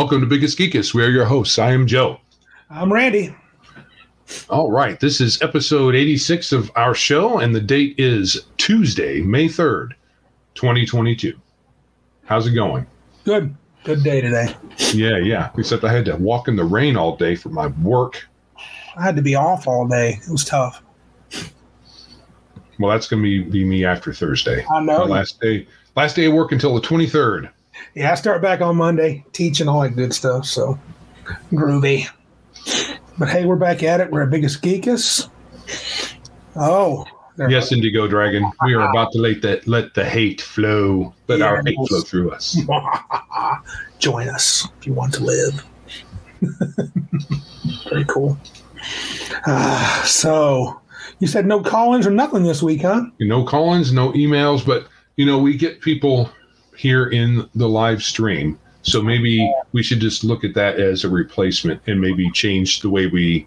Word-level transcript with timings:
Welcome 0.00 0.22
to 0.22 0.26
Biggest 0.26 0.58
Geekus. 0.58 0.94
We 0.94 1.04
are 1.04 1.10
your 1.10 1.26
hosts. 1.26 1.58
I 1.58 1.72
am 1.72 1.86
Joe. 1.86 2.18
I'm 2.70 2.90
Randy. 2.90 3.36
All 4.48 4.70
right. 4.70 4.98
This 4.98 5.20
is 5.20 5.42
episode 5.42 5.94
86 5.94 6.52
of 6.52 6.72
our 6.74 6.94
show, 6.94 7.40
and 7.40 7.54
the 7.54 7.60
date 7.60 7.96
is 7.98 8.46
Tuesday, 8.56 9.20
May 9.20 9.44
3rd, 9.44 9.90
2022. 10.54 11.38
How's 12.24 12.46
it 12.46 12.52
going? 12.52 12.86
Good. 13.24 13.54
Good 13.84 14.02
day 14.02 14.22
today. 14.22 14.56
Yeah, 14.94 15.18
yeah. 15.18 15.50
Except 15.58 15.84
I 15.84 15.92
had 15.92 16.06
to 16.06 16.16
walk 16.16 16.48
in 16.48 16.56
the 16.56 16.64
rain 16.64 16.96
all 16.96 17.14
day 17.14 17.34
for 17.36 17.50
my 17.50 17.66
work. 17.66 18.26
I 18.96 19.02
had 19.02 19.16
to 19.16 19.22
be 19.22 19.34
off 19.34 19.68
all 19.68 19.86
day. 19.86 20.18
It 20.26 20.32
was 20.32 20.46
tough. 20.46 20.82
Well, 22.78 22.90
that's 22.90 23.06
going 23.06 23.22
to 23.22 23.28
be, 23.28 23.42
be 23.42 23.64
me 23.66 23.84
after 23.84 24.14
Thursday. 24.14 24.64
I 24.74 24.80
know. 24.80 25.00
My 25.00 25.16
last 25.16 25.42
day, 25.42 25.68
last 25.94 26.16
day 26.16 26.24
of 26.24 26.32
work 26.32 26.52
until 26.52 26.74
the 26.74 26.80
23rd. 26.80 27.50
Yeah, 27.94 28.12
I 28.12 28.14
start 28.14 28.40
back 28.40 28.60
on 28.60 28.76
Monday, 28.76 29.24
teaching 29.32 29.68
all 29.68 29.82
that 29.82 29.96
good 29.96 30.14
stuff. 30.14 30.46
So 30.46 30.78
groovy. 31.50 32.08
But 33.18 33.28
hey, 33.28 33.44
we're 33.44 33.56
back 33.56 33.82
at 33.82 34.00
it. 34.00 34.10
We're 34.10 34.22
at 34.22 34.30
Biggest 34.30 34.62
Geekus. 34.62 35.28
Oh, 36.56 37.04
Yes, 37.48 37.72
Indigo 37.72 38.06
Dragon. 38.06 38.50
We 38.64 38.74
are 38.74 38.90
about 38.90 39.12
to 39.12 39.18
let 39.18 39.40
the 39.40 39.62
let 39.64 39.94
the 39.94 40.04
hate 40.04 40.42
flow. 40.42 41.14
Let 41.26 41.40
our 41.40 41.62
hate 41.64 41.78
flow 41.88 42.00
through 42.02 42.32
us. 42.32 42.58
Join 43.98 44.28
us 44.28 44.68
if 44.78 44.86
you 44.86 44.92
want 44.92 45.14
to 45.14 45.24
live. 45.24 45.64
Very 47.88 48.04
cool. 48.04 48.38
Uh, 49.46 50.02
so, 50.04 50.80
you 51.18 51.26
said 51.26 51.46
no 51.46 51.62
call-ins 51.62 52.06
or 52.06 52.10
nothing 52.10 52.42
this 52.42 52.62
week, 52.62 52.82
huh? 52.82 53.04
no 53.20 53.44
call-ins, 53.44 53.92
no 53.92 54.12
emails, 54.12 54.64
but 54.64 54.88
you 55.16 55.24
know 55.24 55.38
we 55.38 55.56
get 55.56 55.80
people 55.80 56.30
here 56.80 57.10
in 57.10 57.46
the 57.54 57.68
live 57.68 58.02
stream, 58.02 58.58
so 58.80 59.02
maybe 59.02 59.52
we 59.72 59.82
should 59.82 60.00
just 60.00 60.24
look 60.24 60.44
at 60.44 60.54
that 60.54 60.80
as 60.80 61.04
a 61.04 61.10
replacement 61.10 61.82
and 61.86 62.00
maybe 62.00 62.30
change 62.30 62.80
the 62.80 62.88
way 62.88 63.06
we 63.06 63.46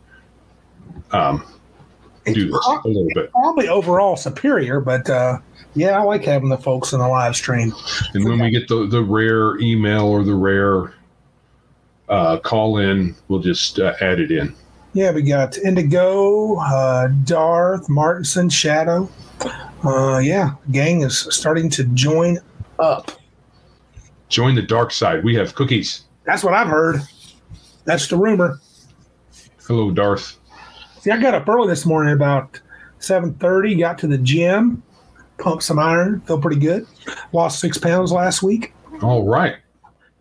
um, 1.12 1.44
do 2.26 2.52
this 2.52 2.68
a 2.68 2.88
little 2.88 3.08
bit. 3.16 3.32
Probably 3.32 3.70
overall 3.70 4.16
superior, 4.16 4.80
but 4.80 5.10
uh, 5.10 5.40
yeah, 5.74 6.00
I 6.00 6.04
like 6.04 6.24
having 6.24 6.50
the 6.50 6.60
folks 6.60 6.94
in 6.94 7.00
the 7.00 7.08
live 7.08 7.36
stream. 7.36 7.74
And 8.14 8.24
when 8.24 8.40
we 8.40 8.52
get 8.52 8.68
the 8.68 8.86
the 8.86 9.02
rare 9.04 9.58
email 9.58 10.06
or 10.06 10.24
the 10.24 10.36
rare 10.36 10.94
uh, 12.10 12.38
call 12.38 12.78
in, 12.78 13.16
we'll 13.30 13.40
just 13.40 13.80
uh, 13.80 13.96
add 14.00 14.20
it 14.20 14.32
in. 14.32 14.54
Yeah, 14.94 15.12
we 15.12 15.24
got 15.24 15.58
Indigo, 15.58 16.58
uh, 16.58 17.08
Darth, 17.24 17.90
Martinson, 17.90 18.48
Shadow. 18.48 19.10
Uh, 19.84 20.20
yeah, 20.20 20.52
gang 20.70 21.02
is 21.02 21.28
starting 21.32 21.68
to 21.72 21.84
join 21.86 22.38
up. 22.78 23.12
Join 24.34 24.56
the 24.56 24.64
dark 24.64 24.90
side. 24.90 25.24
We 25.24 25.36
have 25.36 25.54
cookies. 25.54 26.06
That's 26.24 26.44
what 26.44 26.56
I've 26.56 26.66
heard. 26.66 27.02
That's 27.86 28.08
the 28.08 28.18
rumor. 28.18 28.60
Hello, 29.68 29.92
Darth. 29.92 30.40
See, 31.02 31.12
I 31.12 31.22
got 31.22 31.36
up 31.36 31.48
early 31.48 31.68
this 31.68 31.86
morning 31.86 32.16
about 32.16 32.60
seven 32.98 33.36
thirty. 33.36 33.76
Got 33.76 34.00
to 34.00 34.08
the 34.08 34.18
gym, 34.18 34.82
pumped 35.38 35.62
some 35.62 35.78
iron, 35.78 36.20
feel 36.22 36.42
pretty 36.42 36.60
good. 36.60 36.88
Lost 37.32 37.60
six 37.60 37.78
pounds 37.78 38.12
last 38.12 38.42
week. 38.42 38.74
All 39.04 39.24
right. 39.24 39.58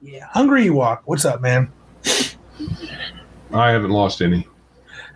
Yeah, 0.03 0.26
hungry 0.26 0.65
you 0.65 0.75
walk. 0.75 1.00
What's 1.06 1.25
up, 1.25 1.41
man? 1.41 1.72
I 3.50 3.70
haven't 3.70 3.92
lost 3.92 4.20
any. 4.20 4.47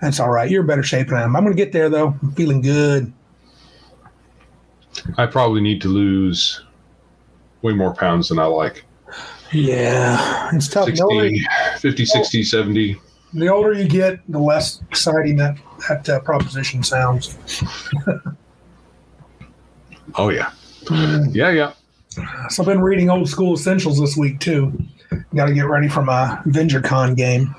That's 0.01 0.21
all 0.21 0.31
right. 0.31 0.51
You're 0.51 0.63
in 0.63 0.69
better 0.69 0.83
shape 0.83 1.09
than 1.09 1.19
I 1.19 1.23
am. 1.25 1.37
I'm 1.37 1.45
gonna 1.45 1.55
get 1.55 1.71
there 1.71 1.91
though. 1.91 2.17
I'm 2.23 2.33
feeling 2.33 2.63
good. 2.63 3.13
I 5.19 5.27
probably 5.27 5.61
need 5.61 5.83
to 5.83 5.89
lose 5.89 6.63
way 7.61 7.75
more 7.75 7.93
pounds 7.93 8.31
than 8.31 8.39
I 8.39 8.47
like. 8.47 8.86
Yeah, 9.57 10.51
it's 10.53 10.69
tough. 10.69 10.87
The 10.87 11.03
older, 11.03 11.29
60, 11.31 11.47
50, 11.81 12.05
60, 12.05 12.43
70. 12.43 12.97
the 13.33 13.49
older 13.49 13.73
you 13.73 13.89
get, 13.89 14.21
the 14.31 14.39
less 14.39 14.83
exciting 14.91 15.37
that 15.37 15.57
that 15.89 16.09
uh, 16.09 16.21
proposition 16.21 16.83
sounds. 16.83 17.37
Oh, 20.19 20.31
yeah. 20.31 20.51
Yeah, 21.31 21.51
yeah. 21.51 21.73
So 22.49 22.63
I've 22.63 22.67
been 22.67 22.81
reading 22.81 23.11
old 23.11 23.29
school 23.29 23.55
essentials 23.55 24.01
this 24.01 24.17
week 24.17 24.41
too. 24.41 24.73
Got 25.35 25.47
to 25.47 25.55
get 25.55 25.69
ready 25.69 25.89
for 25.89 26.03
my 26.03 26.39
VentureCon 26.47 27.17
game. 27.17 27.55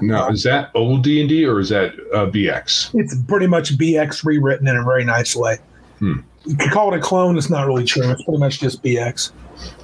Now, 0.00 0.28
is 0.30 0.42
that 0.44 0.70
old 0.74 1.02
D&D 1.04 1.44
or 1.44 1.60
is 1.60 1.68
that 1.68 1.92
uh, 2.14 2.26
BX? 2.26 2.94
It's 2.94 3.14
pretty 3.22 3.46
much 3.46 3.76
BX 3.76 4.24
rewritten 4.24 4.66
in 4.68 4.76
a 4.76 4.84
very 4.84 5.04
nice 5.04 5.36
way. 5.36 5.58
Hmm. 5.98 6.20
You 6.46 6.56
could 6.56 6.70
call 6.70 6.92
it 6.94 6.96
a 6.96 7.00
clone. 7.00 7.36
It's 7.36 7.50
not 7.50 7.66
really 7.66 7.84
true. 7.84 8.10
It's 8.10 8.22
pretty 8.22 8.38
much 8.38 8.60
just 8.60 8.82
BX. 8.82 9.32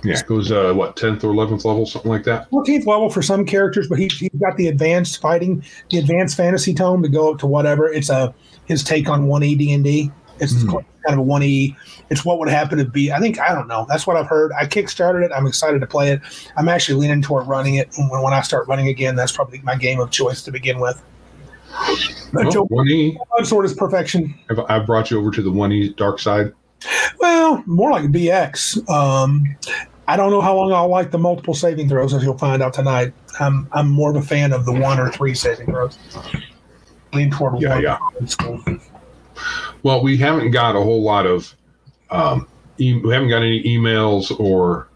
Yeah, 0.05 0.19
it 0.19 0.27
goes, 0.27 0.53
uh, 0.53 0.73
what, 0.75 0.97
10th 0.97 1.25
or 1.25 1.29
11th 1.33 1.65
level, 1.65 1.87
something 1.87 2.11
like 2.11 2.25
that? 2.25 2.51
14th 2.51 2.87
level 2.87 3.11
for 3.11 3.23
some 3.23 3.45
characters, 3.45 3.89
but 3.89 3.99
he, 3.99 4.09
he's 4.09 4.31
got 4.41 4.57
the 4.57 4.69
advanced 4.69 5.21
fighting, 5.21 5.65
the 5.91 5.99
advanced 5.99 6.37
fantasy 6.37 6.75
tome 6.75 7.03
to 7.03 7.09
go 7.09 7.33
up 7.33 7.39
to 7.41 7.47
whatever. 7.47 7.89
It's 7.89 8.11
a 8.11 8.34
his 8.67 8.83
take 8.84 9.09
on 9.09 9.27
one 9.27 9.43
E 9.43 9.55
D 9.55 9.73
and 9.73 9.83
D. 9.84 10.11
It's 10.41 10.63
Hmm. 10.63 10.71
kind 10.71 10.84
of 11.07 11.19
a 11.19 11.23
one 11.23 11.43
E. 11.43 11.77
It's 12.11 12.25
what 12.25 12.39
would 12.39 12.49
happen 12.49 12.79
to 12.79 12.84
be. 12.84 13.13
I 13.13 13.19
think 13.19 13.39
I 13.41 13.55
don't 13.55 13.69
know. 13.69 13.87
That's 13.89 14.07
what 14.07 14.17
I've 14.17 14.27
heard. 14.27 14.53
I 14.53 14.67
kickstarted 14.67 15.25
it. 15.25 15.31
I'm 15.34 15.47
excited 15.47 15.81
to 15.81 15.87
play 15.87 16.13
it. 16.13 16.21
I'm 16.57 16.69
actually 16.69 17.01
leaning 17.01 17.23
toward 17.23 17.47
running 17.47 17.77
it. 17.77 17.89
When, 17.97 18.23
when 18.23 18.33
I 18.33 18.41
start 18.43 18.69
running 18.69 18.89
again, 18.89 19.17
that's 19.17 19.33
probably 19.33 19.61
my 19.61 19.77
game 19.77 20.01
of 20.01 20.11
choice 20.11 20.43
to 20.43 20.51
begin 20.53 20.81
with. 20.81 21.03
Joe 22.51 22.67
1E. 22.67 23.17
Sword 23.45 23.65
is 23.65 23.75
perfection. 23.75 24.34
Have 24.49 24.61
I 24.69 24.79
brought 24.79 25.11
you 25.11 25.19
over 25.19 25.31
to 25.31 25.43
the 25.43 25.51
1E 25.51 25.97
dark 25.97 26.19
side? 26.21 26.53
Well, 27.19 27.62
more 27.67 27.91
like 27.91 28.05
BX. 28.06 28.89
Um, 28.91 29.56
I 30.06 30.17
don't 30.17 30.31
know 30.31 30.41
how 30.41 30.55
long 30.56 30.72
I'll 30.72 30.89
like 30.89 31.11
the 31.11 31.19
multiple 31.19 31.55
saving 31.55 31.89
throws, 31.89 32.12
as 32.12 32.22
you'll 32.22 32.37
find 32.39 32.62
out 32.62 32.75
tonight. 32.75 33.12
I'm 33.41 33.67
I'm 33.72 33.89
more 33.91 34.11
of 34.11 34.17
a 34.17 34.22
fan 34.22 34.53
of 34.53 34.65
the 34.67 34.72
one 34.72 35.00
or 35.00 35.11
three 35.11 35.34
saving 35.34 35.67
throws. 35.67 35.99
Lean 37.12 37.31
toward 37.31 37.61
Yeah, 37.61 37.75
one. 37.75 37.83
yeah. 37.83 37.99
in 38.21 38.27
school. 38.28 38.61
Well, 39.83 40.03
we 40.03 40.17
haven't 40.17 40.50
got 40.50 40.77
a 40.77 40.81
whole 40.81 41.03
lot 41.03 41.27
of, 41.27 41.55
um, 42.11 42.47
e- 42.78 43.01
we 43.03 43.12
haven't 43.12 43.28
got 43.28 43.39
any 43.43 43.62
emails 43.65 44.39
or 44.41 44.89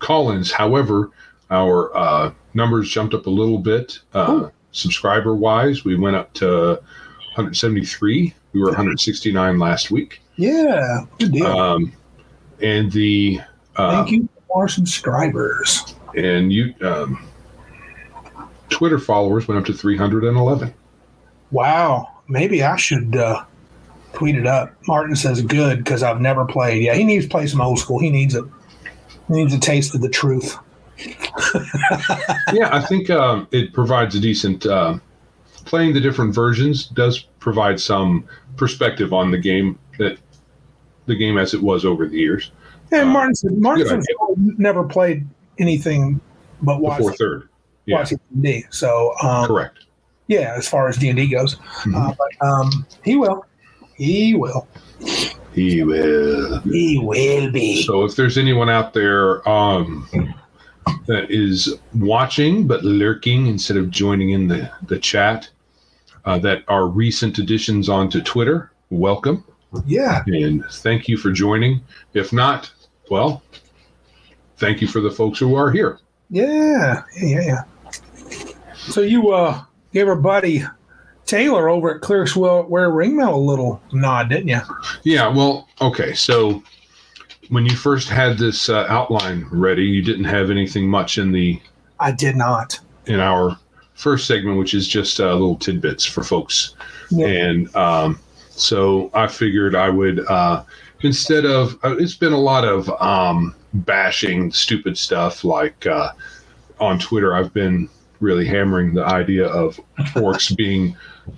call-ins. 0.00 0.50
However, 0.52 1.10
our 1.50 1.96
uh, 1.96 2.32
numbers 2.54 2.90
jumped 2.90 3.14
up 3.14 3.26
a 3.26 3.30
little 3.30 3.58
bit 3.58 3.98
uh, 4.12 4.48
subscriber-wise. 4.72 5.84
We 5.84 5.96
went 5.96 6.16
up 6.16 6.32
to 6.34 6.80
173. 7.36 8.34
We 8.52 8.60
were 8.60 8.66
169 8.66 9.58
last 9.58 9.90
week. 9.90 10.20
Yeah, 10.36 11.04
good 11.18 11.32
deal. 11.32 11.46
Um, 11.46 11.92
and 12.60 12.90
the 12.92 13.40
uh, 13.76 14.04
Thank 14.04 14.10
you 14.10 14.28
for 14.48 14.62
our 14.62 14.68
subscribers. 14.68 15.94
and 16.16 16.52
you 16.52 16.74
um, 16.82 17.26
Twitter 18.70 18.98
followers 18.98 19.46
went 19.46 19.58
up 19.58 19.66
to 19.66 19.72
311. 19.72 20.72
Wow, 21.50 22.10
maybe 22.28 22.62
I 22.62 22.76
should 22.76 23.16
uh, 23.16 23.44
tweet 24.12 24.36
it 24.36 24.46
up. 24.46 24.72
Martin 24.88 25.14
says 25.14 25.42
good 25.42 25.78
because 25.78 26.02
I've 26.02 26.20
never 26.20 26.44
played. 26.44 26.82
Yeah, 26.82 26.94
he 26.94 27.04
needs 27.04 27.26
to 27.26 27.30
play 27.30 27.46
some 27.46 27.60
old 27.60 27.78
school. 27.78 27.98
He 27.98 28.10
needs 28.10 28.34
it. 28.34 28.44
He 29.28 29.34
needs 29.34 29.54
a 29.54 29.60
taste 29.60 29.94
of 29.94 30.00
the 30.00 30.08
truth. 30.08 30.56
yeah, 32.52 32.70
I 32.72 32.80
think 32.80 33.10
um, 33.10 33.48
it 33.52 33.72
provides 33.72 34.14
a 34.14 34.20
decent. 34.20 34.66
Uh, 34.66 34.98
playing 35.64 35.94
the 35.94 36.00
different 36.00 36.34
versions 36.34 36.86
does 36.86 37.20
provide 37.38 37.80
some 37.80 38.24
perspective 38.56 39.12
on 39.12 39.30
the 39.30 39.38
game 39.38 39.78
that 39.98 40.18
the 41.06 41.14
game 41.14 41.38
as 41.38 41.54
it 41.54 41.62
was 41.62 41.84
over 41.84 42.06
the 42.08 42.16
years 42.16 42.50
And 42.92 43.08
Uh, 43.08 43.12
Martin 43.12 43.60
Martin 43.60 44.02
never 44.58 44.84
played 44.84 45.26
anything 45.58 46.20
but 46.62 46.80
watch 46.80 46.98
before 46.98 47.12
third. 47.14 47.48
Yeah, 47.86 47.96
watching 47.98 48.18
D. 48.40 48.64
So 48.70 49.12
um, 49.22 49.46
correct. 49.46 49.80
yeah, 50.28 50.54
as 50.56 50.66
far 50.68 50.88
as 50.88 50.96
D 50.96 51.08
and 51.08 51.16
D 51.18 51.26
goes, 51.28 51.56
Mhm. 51.84 51.94
uh, 51.94 52.14
but 52.16 52.46
um, 52.46 52.86
he 53.04 53.16
will, 53.16 53.44
he 53.96 54.34
will, 54.34 54.66
He 55.52 55.82
will. 55.82 56.60
he 56.60 56.98
will 56.98 57.50
be. 57.50 57.82
So 57.82 58.04
if 58.04 58.16
there's 58.16 58.38
anyone 58.38 58.70
out 58.70 58.94
there 58.94 59.46
um, 59.48 60.08
that 61.06 61.30
is 61.30 61.74
watching 61.94 62.66
but 62.66 62.82
lurking 62.84 63.46
instead 63.46 63.76
of 63.76 63.90
joining 63.90 64.30
in 64.30 64.48
the 64.48 64.70
the 64.86 64.98
chat, 64.98 65.48
uh, 66.24 66.38
that 66.38 66.62
are 66.68 66.86
recent 66.86 67.38
additions 67.38 67.88
onto 67.90 68.22
Twitter, 68.22 68.70
welcome. 68.90 69.44
Yeah, 69.86 70.22
and 70.26 70.64
thank 70.66 71.08
you 71.08 71.16
for 71.16 71.30
joining. 71.32 71.80
If 72.14 72.32
not, 72.32 72.72
well, 73.10 73.42
thank 74.58 74.80
you 74.80 74.88
for 74.88 75.00
the 75.00 75.10
folks 75.10 75.38
who 75.38 75.54
are 75.56 75.70
here. 75.70 75.98
yeah, 76.30 77.02
yeah, 77.20 77.40
yeah. 77.40 77.62
So 78.76 79.00
you 79.00 79.32
uh 79.32 79.62
gave 79.92 80.08
our 80.08 80.16
buddy 80.16 80.64
Taylor 81.26 81.68
over 81.68 81.94
at 81.94 82.02
Clerics 82.02 82.36
Wear 82.36 82.90
Ringmail 82.90 83.32
a 83.32 83.36
little 83.36 83.80
nod, 83.92 84.28
didn't 84.28 84.48
you? 84.48 84.60
Yeah, 85.04 85.28
well, 85.28 85.68
okay. 85.80 86.12
So 86.12 86.62
when 87.48 87.64
you 87.64 87.76
first 87.76 88.08
had 88.08 88.36
this 88.38 88.68
uh, 88.68 88.86
outline 88.88 89.46
ready, 89.50 89.84
you 89.84 90.02
didn't 90.02 90.24
have 90.24 90.50
anything 90.50 90.88
much 90.88 91.16
in 91.18 91.32
the 91.32 91.60
I 92.00 92.12
did 92.12 92.36
not. 92.36 92.78
in 93.06 93.20
our 93.20 93.56
first 93.94 94.26
segment, 94.26 94.58
which 94.58 94.74
is 94.74 94.86
just 94.88 95.20
uh, 95.20 95.32
little 95.32 95.56
tidbits 95.56 96.04
for 96.04 96.22
folks. 96.22 96.74
Yeah. 97.10 97.26
And 97.26 97.74
um, 97.76 98.18
so 98.56 99.10
I 99.14 99.26
figured 99.26 99.74
I 99.74 99.90
would, 99.90 100.20
uh, 100.26 100.64
instead 101.02 101.44
of, 101.44 101.78
uh, 101.84 101.96
it's 101.96 102.14
been 102.14 102.32
a 102.32 102.38
lot 102.40 102.64
of 102.64 102.88
um, 103.00 103.54
bashing 103.74 104.52
stupid 104.52 104.96
stuff 104.96 105.44
like 105.44 105.86
uh, 105.86 106.12
on 106.80 106.98
Twitter, 106.98 107.34
I've 107.34 107.52
been 107.52 107.88
really 108.20 108.46
hammering 108.46 108.94
the 108.94 109.04
idea 109.04 109.46
of 109.48 109.78
orcs 110.14 110.54
being 110.56 110.96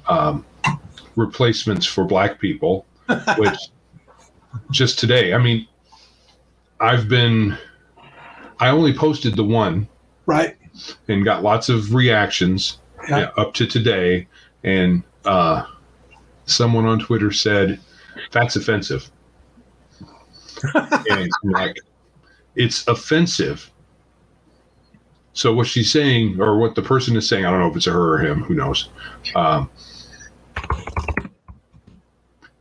um, 0.09 0.45
replacements 1.17 1.87
for 1.87 2.05
black 2.05 2.39
people, 2.39 2.85
which 3.39 3.59
just 4.71 4.99
today, 4.99 5.33
I 5.35 5.39
mean, 5.39 5.67
I've 6.81 7.09
been, 7.09 7.57
I 8.61 8.69
only 8.69 8.93
posted 8.93 9.37
the 9.37 9.45
one 9.45 9.89
Right. 10.27 10.57
and 11.09 11.25
got 11.25 11.43
lots 11.43 11.69
of 11.69 11.95
reactions 11.95 12.79
Yeah. 13.09 13.19
yeah, 13.19 13.31
up 13.37 13.55
to 13.55 13.67
today. 13.67 14.27
And 14.65 15.03
uh, 15.25 15.65
someone 16.47 16.87
on 16.87 16.99
Twitter 16.99 17.31
said, 17.31 17.79
that's 18.33 18.57
offensive. 18.57 19.11
and 20.75 21.31
like, 21.45 21.77
it's 22.55 22.87
offensive. 22.89 23.71
So 25.35 25.53
what 25.53 25.67
she's 25.67 25.93
saying, 25.93 26.41
or 26.41 26.57
what 26.59 26.75
the 26.75 26.83
person 26.83 27.15
is 27.17 27.29
saying, 27.29 27.45
I 27.45 27.51
don't 27.51 27.61
know 27.61 27.69
if 27.69 27.77
it's 27.77 27.87
a 27.87 27.93
her 27.93 28.15
or 28.15 28.19
him, 28.19 28.43
who 28.43 28.55
knows. 28.55 28.89
Um, 29.35 29.69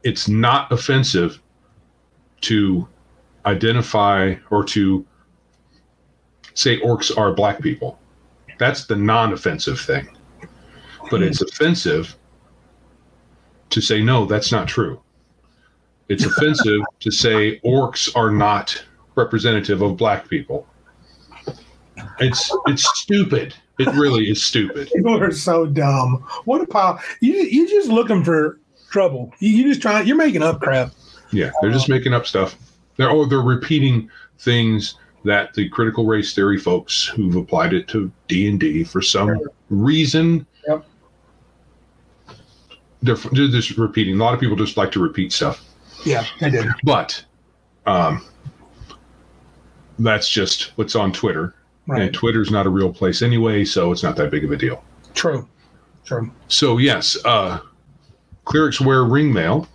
it's 0.04 0.28
not 0.28 0.72
offensive 0.72 1.42
to 2.42 2.88
identify 3.46 4.36
or 4.50 4.64
to 4.66 5.06
say 6.54 6.80
orcs 6.82 7.18
are 7.18 7.34
black 7.34 7.62
people. 7.62 7.98
That's 8.58 8.86
the 8.86 8.96
non-offensive 8.96 9.80
thing. 9.80 10.10
But 11.10 11.22
it's 11.22 11.42
offensive 11.42 12.16
to 13.70 13.82
say 13.82 14.02
no, 14.02 14.26
that's 14.26 14.52
not 14.52 14.68
true. 14.68 15.02
It's 16.10 16.26
offensive 16.26 16.82
to 17.00 17.12
say 17.12 17.60
orcs 17.60 18.16
are 18.16 18.32
not 18.32 18.84
representative 19.16 19.82
of 19.82 19.98
black 19.98 20.30
people. 20.30 20.68
It's 22.20 22.52
it's 22.68 22.88
stupid. 23.00 23.56
It 23.78 23.88
really 23.88 24.30
is 24.30 24.44
stupid. 24.44 24.90
People 24.96 25.22
are 25.22 25.32
so 25.32 25.66
dumb. 25.66 26.26
What 26.46 26.62
a 26.62 26.68
pile. 26.68 27.00
You 27.20 27.34
you 27.34 27.68
just 27.68 27.90
looking 27.90 28.24
for 28.24 28.60
trouble. 28.90 29.34
You, 29.40 29.50
you 29.50 29.64
just 29.64 29.82
trying. 29.82 30.08
You're 30.08 30.18
making 30.18 30.44
up 30.44 30.62
crap. 30.62 30.92
Yeah, 31.32 31.52
they're 31.62 31.72
just 31.72 31.90
making 31.90 32.14
up 32.14 32.26
stuff. 32.26 32.56
They're 32.98 33.10
oh, 33.10 33.26
they're 33.26 33.42
repeating 33.42 34.10
things 34.40 34.96
that 35.24 35.54
the 35.54 35.68
critical 35.70 36.06
race 36.06 36.34
theory 36.34 36.60
folks 36.60 37.06
who've 37.06 37.36
applied 37.36 37.74
it 37.74 37.88
to 37.90 38.12
D 38.28 38.48
and 38.48 38.60
D 38.60 38.84
for 38.84 39.02
some 39.02 39.40
reason. 39.70 40.46
Yep. 43.06 43.18
They're, 43.18 43.32
they're 43.32 43.48
just 43.60 43.78
repeating. 43.78 44.16
A 44.20 44.24
lot 44.24 44.34
of 44.34 44.40
people 44.40 44.56
just 44.56 44.78
like 44.78 44.92
to 44.94 45.00
repeat 45.02 45.32
stuff, 45.32 45.64
Yeah, 46.06 46.26
I 46.42 46.50
did. 46.50 46.68
but 46.84 47.24
um, 47.86 48.26
that's 50.00 50.30
just 50.30 50.72
what's 50.78 50.96
on 50.96 51.12
Twitter. 51.12 51.56
Right. 51.88 52.02
And 52.04 52.14
Twitter's 52.14 52.50
not 52.50 52.66
a 52.66 52.70
real 52.70 52.92
place 52.92 53.22
anyway, 53.22 53.64
so 53.64 53.92
it's 53.92 54.02
not 54.02 54.16
that 54.16 54.32
big 54.32 54.44
of 54.44 54.52
a 54.52 54.58
deal. 54.58 54.84
True. 55.14 55.48
True. 56.04 56.32
So 56.48 56.78
yes, 56.78 57.18
uh, 57.26 57.60
Clerics 58.46 58.82
Wear 58.82 59.04
Ring 59.04 59.32
Mail 59.32 59.68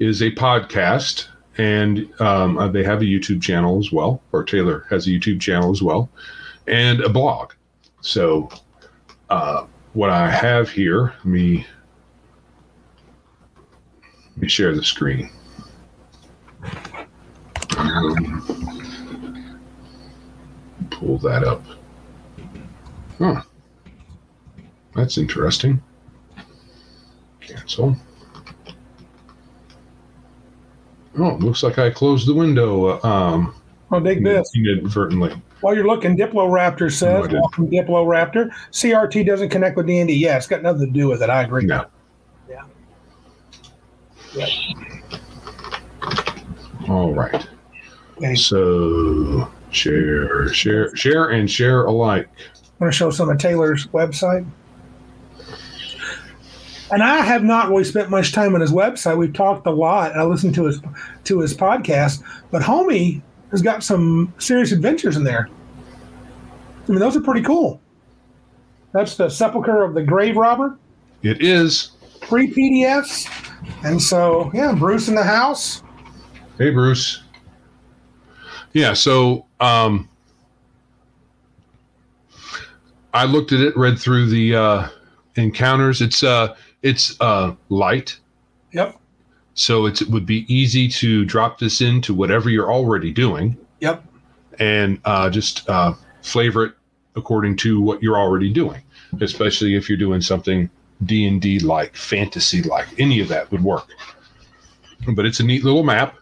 is 0.00 0.20
a 0.22 0.30
podcast, 0.32 1.28
and 1.58 2.08
um, 2.20 2.58
uh, 2.58 2.68
they 2.68 2.82
have 2.82 3.02
a 3.02 3.04
YouTube 3.04 3.40
channel 3.40 3.78
as 3.78 3.92
well. 3.92 4.20
Or 4.32 4.42
Taylor 4.44 4.84
has 4.90 5.06
a 5.06 5.10
YouTube 5.10 5.40
channel 5.40 5.70
as 5.70 5.80
well, 5.82 6.10
and 6.66 7.00
a 7.00 7.08
blog. 7.08 7.52
So 8.00 8.48
uh, 9.30 9.66
what 9.92 10.10
I 10.10 10.28
have 10.30 10.70
here, 10.70 11.12
let 11.18 11.24
me 11.24 11.66
me 14.42 14.48
share 14.48 14.74
the 14.74 14.82
screen. 14.84 15.30
Um, 17.78 19.60
pull 20.90 21.16
that 21.18 21.44
up. 21.44 21.62
Huh. 23.18 23.42
That's 24.94 25.16
interesting. 25.16 25.80
Cancel. 27.40 27.96
Oh, 31.18 31.28
it 31.36 31.40
looks 31.40 31.62
like 31.62 31.78
I 31.78 31.90
closed 31.90 32.26
the 32.26 32.34
window 32.34 32.98
uh, 32.98 33.06
um, 33.06 33.54
Oh, 33.90 34.00
dig 34.00 34.24
this. 34.24 34.50
inadvertently. 34.54 35.40
While 35.60 35.74
you're 35.76 35.86
looking, 35.86 36.16
Diploraptor 36.16 36.80
No, 36.82 36.88
says, 36.88 37.22
didn't. 37.28 37.40
"Welcome, 37.40 37.68
Diploraptor. 37.70 38.50
CRT 38.72 39.24
doesn't 39.26 39.50
connect 39.50 39.76
with 39.76 39.86
D&D. 39.86 40.14
Yeah, 40.14 40.36
it's 40.38 40.46
got 40.46 40.62
nothing 40.62 40.86
to 40.86 40.92
do 40.92 41.08
with 41.08 41.22
it. 41.22 41.30
I 41.30 41.42
agree. 41.42 41.64
No. 41.66 41.84
All 46.88 47.12
right. 47.14 47.46
Okay. 48.18 48.34
So 48.34 49.50
share, 49.70 50.48
share, 50.52 50.94
share, 50.96 51.30
and 51.30 51.50
share 51.50 51.84
alike. 51.84 52.28
I'm 52.36 52.78
going 52.78 52.90
to 52.90 52.96
show 52.96 53.10
some 53.10 53.28
of 53.30 53.38
Taylor's 53.38 53.86
website. 53.88 54.46
And 56.90 57.02
I 57.02 57.18
have 57.18 57.42
not 57.42 57.68
really 57.70 57.84
spent 57.84 58.10
much 58.10 58.32
time 58.32 58.54
on 58.54 58.60
his 58.60 58.70
website. 58.72 59.16
We've 59.16 59.32
talked 59.32 59.66
a 59.66 59.70
lot. 59.70 60.14
I 60.14 60.24
listened 60.24 60.54
to 60.56 60.64
his 60.66 60.82
to 61.24 61.38
his 61.40 61.54
podcast, 61.56 62.22
but 62.50 62.60
Homie 62.60 63.22
has 63.50 63.62
got 63.62 63.82
some 63.82 64.32
serious 64.38 64.72
adventures 64.72 65.16
in 65.16 65.24
there. 65.24 65.48
I 66.86 66.90
mean, 66.90 66.98
those 67.00 67.16
are 67.16 67.22
pretty 67.22 67.42
cool. 67.42 67.80
That's 68.92 69.16
the 69.16 69.28
Sepulcher 69.30 69.82
of 69.82 69.94
the 69.94 70.02
Grave 70.02 70.36
Robber, 70.36 70.76
It 71.22 71.40
is. 71.40 71.92
free 72.28 72.52
PDFs, 72.52 73.26
and 73.84 74.00
so 74.00 74.50
yeah, 74.54 74.72
Bruce 74.72 75.08
in 75.08 75.14
the 75.14 75.24
house. 75.24 75.82
Hey, 76.58 76.70
Bruce. 76.70 77.22
Yeah. 78.72 78.92
So 78.92 79.46
um, 79.60 80.08
I 83.14 83.24
looked 83.24 83.52
at 83.52 83.60
it, 83.60 83.76
read 83.76 83.98
through 83.98 84.26
the 84.26 84.54
uh, 84.56 84.88
encounters. 85.36 86.00
It's 86.00 86.22
uh, 86.22 86.54
it's 86.82 87.20
uh, 87.20 87.54
light. 87.68 88.18
Yep, 88.72 88.98
So 89.52 89.84
it's, 89.84 90.00
it 90.00 90.08
would 90.08 90.24
be 90.24 90.46
easy 90.52 90.88
to 90.88 91.26
drop 91.26 91.58
this 91.58 91.82
into 91.82 92.14
whatever 92.14 92.48
you're 92.48 92.72
already 92.72 93.12
doing 93.12 93.58
yep, 93.80 94.02
and 94.58 94.98
uh, 95.04 95.28
just 95.28 95.68
uh, 95.68 95.92
flavor 96.22 96.64
it 96.64 96.74
according 97.14 97.58
to 97.58 97.82
what 97.82 98.02
you're 98.02 98.16
already 98.16 98.50
doing, 98.50 98.82
especially 99.20 99.74
if 99.74 99.90
you're 99.90 99.98
doing 99.98 100.22
something 100.22 100.70
D 101.04 101.26
and 101.26 101.40
D 101.40 101.58
like, 101.58 101.96
fantasy 101.96 102.62
like. 102.62 102.88
Any 102.98 103.20
of 103.20 103.28
that 103.28 103.50
would 103.50 103.62
work. 103.62 103.88
But 105.14 105.26
it's 105.26 105.40
a 105.40 105.44
neat 105.44 105.64
little 105.64 105.82
map. 105.82 106.16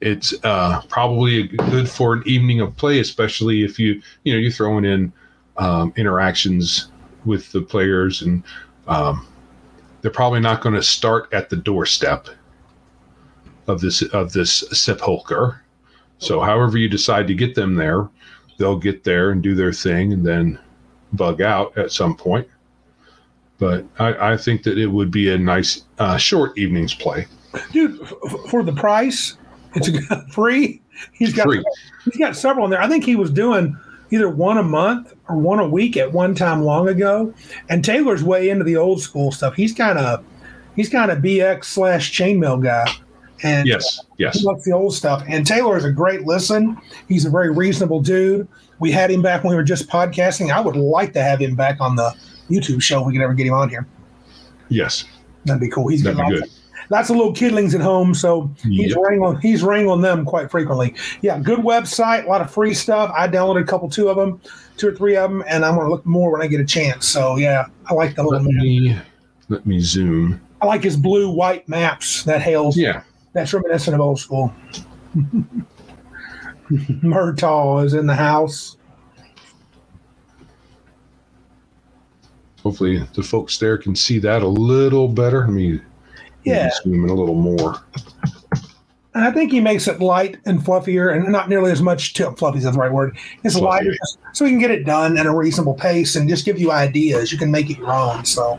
It's 0.00 0.34
uh, 0.42 0.82
probably 0.88 1.48
good 1.48 1.88
for 1.88 2.14
an 2.14 2.22
evening 2.26 2.60
of 2.60 2.76
play, 2.76 2.98
especially 2.98 3.62
if 3.62 3.78
you 3.78 4.02
you 4.24 4.32
know 4.32 4.38
you're 4.38 4.50
throwing 4.50 4.84
in 4.84 5.12
um, 5.56 5.92
interactions 5.96 6.88
with 7.24 7.52
the 7.52 7.62
players, 7.62 8.22
and 8.22 8.42
um, 8.88 9.26
they're 10.00 10.10
probably 10.10 10.40
not 10.40 10.60
going 10.60 10.74
to 10.74 10.82
start 10.82 11.32
at 11.32 11.50
the 11.50 11.56
doorstep 11.56 12.28
of 13.68 13.80
this 13.80 14.02
of 14.02 14.32
this 14.32 14.64
sepulcher. 14.72 15.62
So, 16.18 16.40
however 16.40 16.78
you 16.78 16.88
decide 16.88 17.26
to 17.28 17.34
get 17.34 17.54
them 17.54 17.74
there, 17.74 18.08
they'll 18.58 18.78
get 18.78 19.04
there 19.04 19.30
and 19.30 19.42
do 19.42 19.54
their 19.54 19.72
thing, 19.72 20.12
and 20.12 20.26
then 20.26 20.58
bug 21.12 21.40
out 21.40 21.76
at 21.76 21.92
some 21.92 22.16
point. 22.16 22.48
But 23.62 23.84
I, 24.00 24.32
I 24.32 24.36
think 24.36 24.64
that 24.64 24.76
it 24.76 24.88
would 24.88 25.12
be 25.12 25.32
a 25.32 25.38
nice 25.38 25.84
uh, 26.00 26.16
short 26.16 26.58
evening's 26.58 26.94
play. 26.94 27.26
dude. 27.70 28.02
F- 28.02 28.12
for 28.50 28.64
the 28.64 28.72
price, 28.72 29.36
it's 29.76 29.88
free. 30.34 30.82
He's 31.12 31.32
got 31.32 31.44
Free. 31.44 31.62
he's 32.04 32.16
got 32.16 32.34
several 32.34 32.64
in 32.64 32.72
there. 32.72 32.82
I 32.82 32.88
think 32.88 33.04
he 33.04 33.14
was 33.14 33.30
doing 33.30 33.76
either 34.10 34.28
one 34.28 34.58
a 34.58 34.64
month 34.64 35.14
or 35.28 35.36
one 35.36 35.60
a 35.60 35.68
week 35.68 35.96
at 35.96 36.10
one 36.12 36.34
time 36.34 36.62
long 36.62 36.88
ago. 36.88 37.32
And 37.68 37.84
Taylor's 37.84 38.24
way 38.24 38.48
into 38.50 38.64
the 38.64 38.76
old 38.76 39.00
school 39.00 39.30
stuff. 39.30 39.54
He's 39.54 39.72
kind 39.72 39.96
of 39.96 40.24
he's 40.74 40.88
kind 40.88 41.12
of 41.12 41.18
BX 41.18 41.64
slash 41.66 42.12
chainmail 42.12 42.64
guy. 42.64 42.84
And 43.44 43.68
Yes, 43.68 44.00
yes. 44.18 44.40
he 44.40 44.44
likes 44.44 44.64
the 44.64 44.72
old 44.72 44.92
stuff. 44.92 45.22
And 45.28 45.46
Taylor 45.46 45.76
is 45.76 45.84
a 45.84 45.92
great 45.92 46.22
listen. 46.22 46.76
He's 47.08 47.26
a 47.26 47.30
very 47.30 47.50
reasonable 47.50 48.00
dude. 48.00 48.48
We 48.80 48.90
had 48.90 49.08
him 49.08 49.22
back 49.22 49.44
when 49.44 49.50
we 49.52 49.56
were 49.56 49.62
just 49.62 49.88
podcasting. 49.88 50.52
I 50.52 50.60
would 50.60 50.74
like 50.76 51.12
to 51.12 51.22
have 51.22 51.40
him 51.40 51.54
back 51.54 51.80
on 51.80 51.94
the 51.94 52.12
YouTube 52.52 52.82
show 52.82 53.00
if 53.00 53.06
we 53.06 53.12
could 53.14 53.22
ever 53.22 53.34
get 53.34 53.46
him 53.46 53.54
on 53.54 53.68
here. 53.68 53.86
Yes, 54.68 55.04
That'd 55.44 55.60
be 55.60 55.68
cool. 55.68 55.88
He's 55.88 56.02
that'd 56.02 56.16
got 56.16 56.28
be 56.28 56.36
lots, 56.36 56.50
good. 56.52 56.60
lots 56.90 57.10
of 57.10 57.16
little 57.16 57.32
kidlings 57.34 57.74
at 57.74 57.80
home, 57.80 58.14
so 58.14 58.50
he's 58.62 58.90
Yep. 58.90 58.98
wrangling 59.00 59.40
he's 59.40 59.62
wrangling 59.62 60.00
them 60.02 60.24
quite 60.24 60.50
frequently. 60.50 60.94
Yeah, 61.20 61.38
good 61.40 61.58
website, 61.58 62.24
a 62.26 62.28
lot 62.28 62.40
of 62.40 62.50
free 62.50 62.74
stuff. 62.74 63.10
I 63.16 63.26
downloaded 63.28 63.62
a 63.62 63.64
couple, 63.66 63.88
two 63.90 64.08
of 64.08 64.16
them, 64.16 64.40
two 64.76 64.88
or 64.88 64.94
three 64.94 65.16
of 65.16 65.30
them, 65.30 65.42
and 65.48 65.64
I'm 65.64 65.74
going 65.74 65.86
to 65.86 65.90
look 65.90 66.06
more 66.06 66.30
when 66.32 66.42
I 66.42 66.46
get 66.46 66.60
a 66.60 66.64
chance. 66.64 67.08
So 67.08 67.36
yeah, 67.36 67.66
I 67.86 67.94
like 67.94 68.14
the 68.14 68.22
little 68.22 68.38
Let 68.44 68.54
me 68.54 68.96
let 69.48 69.66
me 69.66 69.80
zoom. 69.80 70.40
I 70.60 70.66
like 70.66 70.82
his 70.84 70.96
blue 70.96 71.28
white 71.28 71.68
maps 71.68 72.22
that 72.22 72.40
hails. 72.40 72.76
Yeah, 72.76 73.02
That's 73.32 73.52
reminiscent 73.52 73.94
of 73.96 74.00
old 74.00 74.20
school. 74.20 74.54
Murtaugh 76.70 77.84
is 77.84 77.94
in 77.94 78.06
the 78.06 78.14
house. 78.14 78.76
Hopefully 82.62 83.02
the 83.14 83.22
folks 83.22 83.58
there 83.58 83.76
can 83.78 83.94
see 83.94 84.18
that 84.20 84.42
a 84.42 84.46
little 84.48 85.08
better. 85.08 85.40
Let 85.40 85.50
me 85.50 85.80
Yeah. 86.44 86.70
zoom 86.82 87.04
in 87.04 87.10
a 87.10 87.14
little 87.14 87.34
more. 87.34 87.76
and 89.14 89.24
I 89.24 89.30
think 89.30 89.52
he 89.52 89.60
makes 89.60 89.86
it 89.88 90.00
light 90.00 90.38
and 90.46 90.60
fluffier, 90.60 91.14
and 91.14 91.30
not 91.30 91.48
nearly 91.48 91.70
as 91.70 91.82
much. 91.82 92.14
To, 92.14 92.32
fluffy 92.32 92.58
is 92.58 92.64
the 92.64 92.72
right 92.72 92.90
word. 92.92 93.16
It's 93.44 93.54
Fluffy. 93.56 93.86
lighter, 93.86 93.96
so 94.32 94.44
we 94.44 94.50
can 94.50 94.58
get 94.58 94.70
it 94.70 94.84
done 94.84 95.18
at 95.18 95.26
a 95.26 95.30
reasonable 95.34 95.74
pace 95.74 96.16
and 96.16 96.28
just 96.28 96.44
give 96.44 96.58
you 96.58 96.70
ideas. 96.72 97.30
You 97.32 97.38
can 97.38 97.50
make 97.50 97.68
it 97.70 97.78
your 97.78 97.92
own. 97.92 98.24
So, 98.24 98.58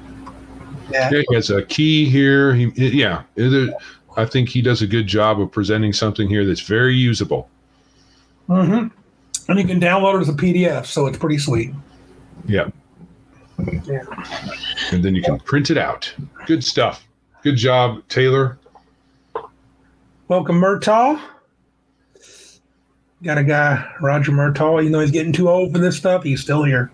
yeah, 0.92 1.10
Yeah, 1.12 1.22
he 1.28 1.36
has 1.36 1.50
a 1.50 1.64
key 1.64 2.06
here. 2.10 2.54
He, 2.54 2.66
yeah, 2.76 3.24
I 4.16 4.26
think 4.26 4.48
he 4.50 4.62
does 4.62 4.82
a 4.84 4.88
good 4.88 5.08
job 5.08 5.42
of 5.42 5.52
presenting 5.52 5.92
something 5.92 6.28
here 6.30 6.46
that's 6.46 6.62
very 6.62 6.96
usable. 6.96 7.50
hmm 8.48 8.88
and 9.50 9.60
you 9.60 9.66
can 9.68 9.78
download 9.80 10.16
it 10.18 10.22
as 10.22 10.30
a 10.30 10.34
PDF, 10.34 10.86
so 10.86 11.06
it's 11.06 11.18
pretty 11.18 11.38
sweet. 11.38 11.72
Yeah. 12.48 12.70
Yeah. 13.86 14.04
And 14.92 15.04
then 15.04 15.16
you 15.16 15.22
can 15.22 15.40
print 15.40 15.70
it 15.70 15.78
out. 15.78 16.14
Good 16.46 16.64
stuff. 16.64 17.08
Good 17.44 17.56
job, 17.56 18.08
Taylor. 18.10 18.58
Welcome, 20.28 20.60
Murtaugh. 20.60 21.22
Got 23.24 23.38
a 23.38 23.44
guy, 23.44 23.90
Roger 24.02 24.32
Murtaugh. 24.32 24.82
Even 24.82 24.92
though 24.92 25.00
he's 25.00 25.12
getting 25.12 25.34
too 25.34 25.50
old 25.50 25.72
for 25.72 25.80
this 25.80 25.96
stuff, 25.98 26.24
he's 26.24 26.42
still 26.42 26.64
here. 26.64 26.92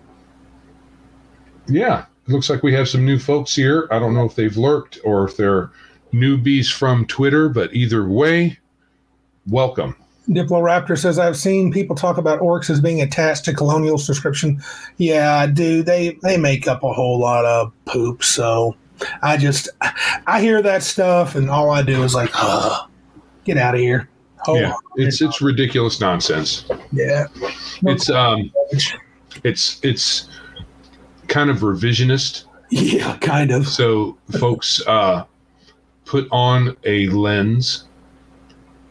Yeah, 1.66 2.06
it 2.26 2.32
looks 2.32 2.50
like 2.50 2.62
we 2.62 2.74
have 2.74 2.88
some 2.88 3.04
new 3.04 3.18
folks 3.18 3.54
here. 3.54 3.88
I 3.90 3.98
don't 3.98 4.14
know 4.14 4.24
if 4.24 4.34
they've 4.34 4.56
lurked 4.56 4.98
or 5.04 5.24
if 5.24 5.36
they're 5.36 5.70
newbies 6.12 6.72
from 6.72 7.06
Twitter, 7.06 7.48
but 7.48 7.72
either 7.74 8.08
way, 8.08 8.58
welcome. 9.48 9.96
Diploraptor 10.28 10.98
says, 10.98 11.18
I've 11.18 11.36
seen 11.36 11.72
people 11.72 11.96
talk 11.96 12.16
about 12.16 12.40
orcs 12.40 12.70
as 12.70 12.80
being 12.80 13.00
attached 13.00 13.44
to 13.46 13.54
colonial 13.54 13.98
subscription. 13.98 14.62
Yeah, 14.98 15.46
dude, 15.46 15.86
they, 15.86 16.18
they 16.22 16.36
make 16.36 16.68
up 16.68 16.84
a 16.84 16.92
whole 16.92 17.18
lot 17.18 17.44
of 17.44 17.72
poop. 17.86 18.22
So 18.22 18.76
I 19.22 19.36
just, 19.36 19.68
I 20.26 20.40
hear 20.40 20.62
that 20.62 20.82
stuff 20.82 21.34
and 21.34 21.50
all 21.50 21.70
I 21.70 21.82
do 21.82 22.02
is 22.02 22.14
like, 22.14 22.30
"Ugh, 22.34 22.88
get 23.44 23.56
out 23.56 23.74
of 23.74 23.80
here. 23.80 24.08
Hold 24.42 24.60
yeah, 24.60 24.72
on. 24.72 24.78
it's 24.96 25.20
it's 25.20 25.42
ridiculous 25.42 26.00
nonsense. 26.00 26.64
Yeah. 26.92 27.26
It's 27.82 28.08
um, 28.08 28.50
it's 29.44 29.80
it's 29.82 30.28
kind 31.28 31.50
of 31.50 31.58
revisionist. 31.58 32.44
Yeah, 32.72 33.16
kind 33.16 33.50
of. 33.50 33.66
So 33.66 34.16
folks 34.38 34.80
uh, 34.86 35.24
put 36.04 36.28
on 36.30 36.76
a 36.84 37.08
lens 37.08 37.86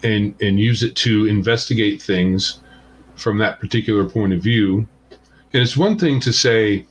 and 0.03 0.33
and 0.41 0.59
use 0.59 0.83
it 0.83 0.95
to 0.97 1.25
investigate 1.27 2.01
things 2.01 2.59
from 3.15 3.37
that 3.39 3.59
particular 3.59 4.05
point 4.09 4.33
of 4.33 4.41
view. 4.41 4.87
And 5.53 5.61
it's 5.63 5.75
one 5.77 5.97
thing 5.97 6.19
to 6.21 6.31
say, 6.33 6.85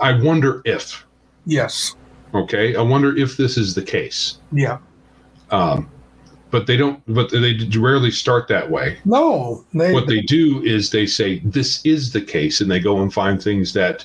"I 0.00 0.18
wonder 0.20 0.62
if." 0.64 1.04
Yes. 1.46 1.94
Okay, 2.34 2.74
I 2.74 2.82
wonder 2.82 3.16
if 3.16 3.36
this 3.36 3.56
is 3.56 3.74
the 3.74 3.82
case. 3.82 4.38
Yeah. 4.50 4.78
Um, 5.50 5.88
but 6.50 6.66
they 6.66 6.76
don't. 6.76 7.00
But 7.06 7.30
they 7.30 7.58
rarely 7.78 8.10
start 8.10 8.48
that 8.48 8.70
way. 8.70 8.98
No. 9.04 9.64
They, 9.74 9.92
What 9.92 10.06
they 10.08 10.20
do 10.22 10.62
is 10.62 10.90
they 10.90 11.06
say 11.06 11.40
this 11.44 11.84
is 11.84 12.12
the 12.12 12.20
case, 12.20 12.60
and 12.60 12.70
they 12.70 12.80
go 12.80 13.00
and 13.02 13.12
find 13.12 13.40
things 13.42 13.72
that 13.74 14.04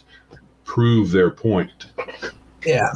prove 0.66 1.12
their 1.12 1.32
point. 1.32 1.88
yeah. 2.66 2.90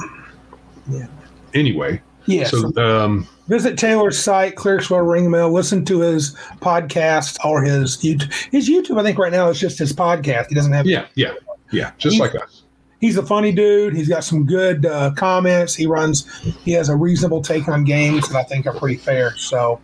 Yeah. 0.90 1.08
Anyway, 1.54 2.02
Yeah. 2.26 2.46
so 2.46 2.72
um, 2.78 3.28
Visit 3.54 3.78
Taylor's 3.78 4.18
site, 4.18 4.56
Clerics 4.56 4.90
Wear 4.90 5.04
Ring 5.04 5.30
Mail. 5.30 5.54
Listen 5.54 5.86
to 5.86 6.00
his 6.00 6.34
podcast 6.60 7.38
or 7.46 7.62
his 7.62 7.98
YouTube. 7.98 8.34
His 8.52 8.68
YouTube, 8.68 9.00
I 9.00 9.04
think, 9.04 9.20
right 9.20 9.32
now 9.32 9.48
is 9.50 9.60
just 9.60 9.78
his 9.78 9.94
podcast. 9.94 10.48
He 10.48 10.56
doesn't 10.56 10.74
have. 10.74 10.88
yeah, 10.88 11.06
yeah, 11.14 11.36
yeah, 11.72 11.92
just 12.00 12.20
like 12.20 12.34
us. 12.34 12.64
He's 13.00 13.16
a 13.16 13.22
funny 13.22 13.52
dude. 13.52 13.96
He's 13.96 14.10
got 14.10 14.24
some 14.24 14.48
good 14.48 14.88
uh, 14.88 15.12
comments. 15.12 15.76
He 15.76 15.86
runs. 15.86 16.28
He 16.64 16.72
has 16.72 16.90
a 16.90 16.96
reasonable 16.96 17.44
take 17.44 17.68
on 17.68 17.84
games 17.84 18.28
that 18.30 18.36
I 18.36 18.42
think 18.42 18.66
are 18.66 18.74
pretty 18.74 18.98
fair. 18.98 19.38
So, 19.38 19.80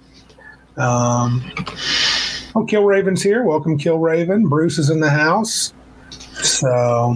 um, 0.78 1.52
oh, 2.56 2.66
Kill 2.68 2.86
Raven's 2.86 3.22
here. 3.22 3.44
Welcome, 3.44 3.78
Kill 3.78 4.00
Raven. 4.00 4.48
Bruce 4.48 4.80
is 4.80 4.90
in 4.90 5.00
the 5.00 5.12
house. 5.12 5.76
So, 6.42 7.16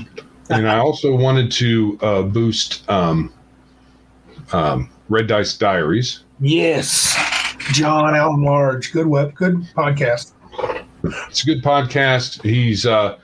and 0.52 0.70
I 0.70 0.78
also 0.78 1.16
wanted 1.16 1.52
to 1.54 1.98
uh, 2.04 2.22
boost 2.22 2.88
um, 2.92 3.34
um, 4.52 4.92
Red 5.10 5.26
Dice 5.26 5.58
Diaries. 5.58 6.23
Yes, 6.44 7.16
John 7.72 8.16
Allen 8.16 8.44
Large. 8.44 8.92
Good 8.92 9.08
web. 9.08 9.34
Good 9.36 9.56
podcast. 9.76 10.34
It's 11.04 11.44
a 11.44 11.46
good 11.46 11.64
podcast. 11.64 12.42
He's 12.44 12.86
uh, 12.86 13.18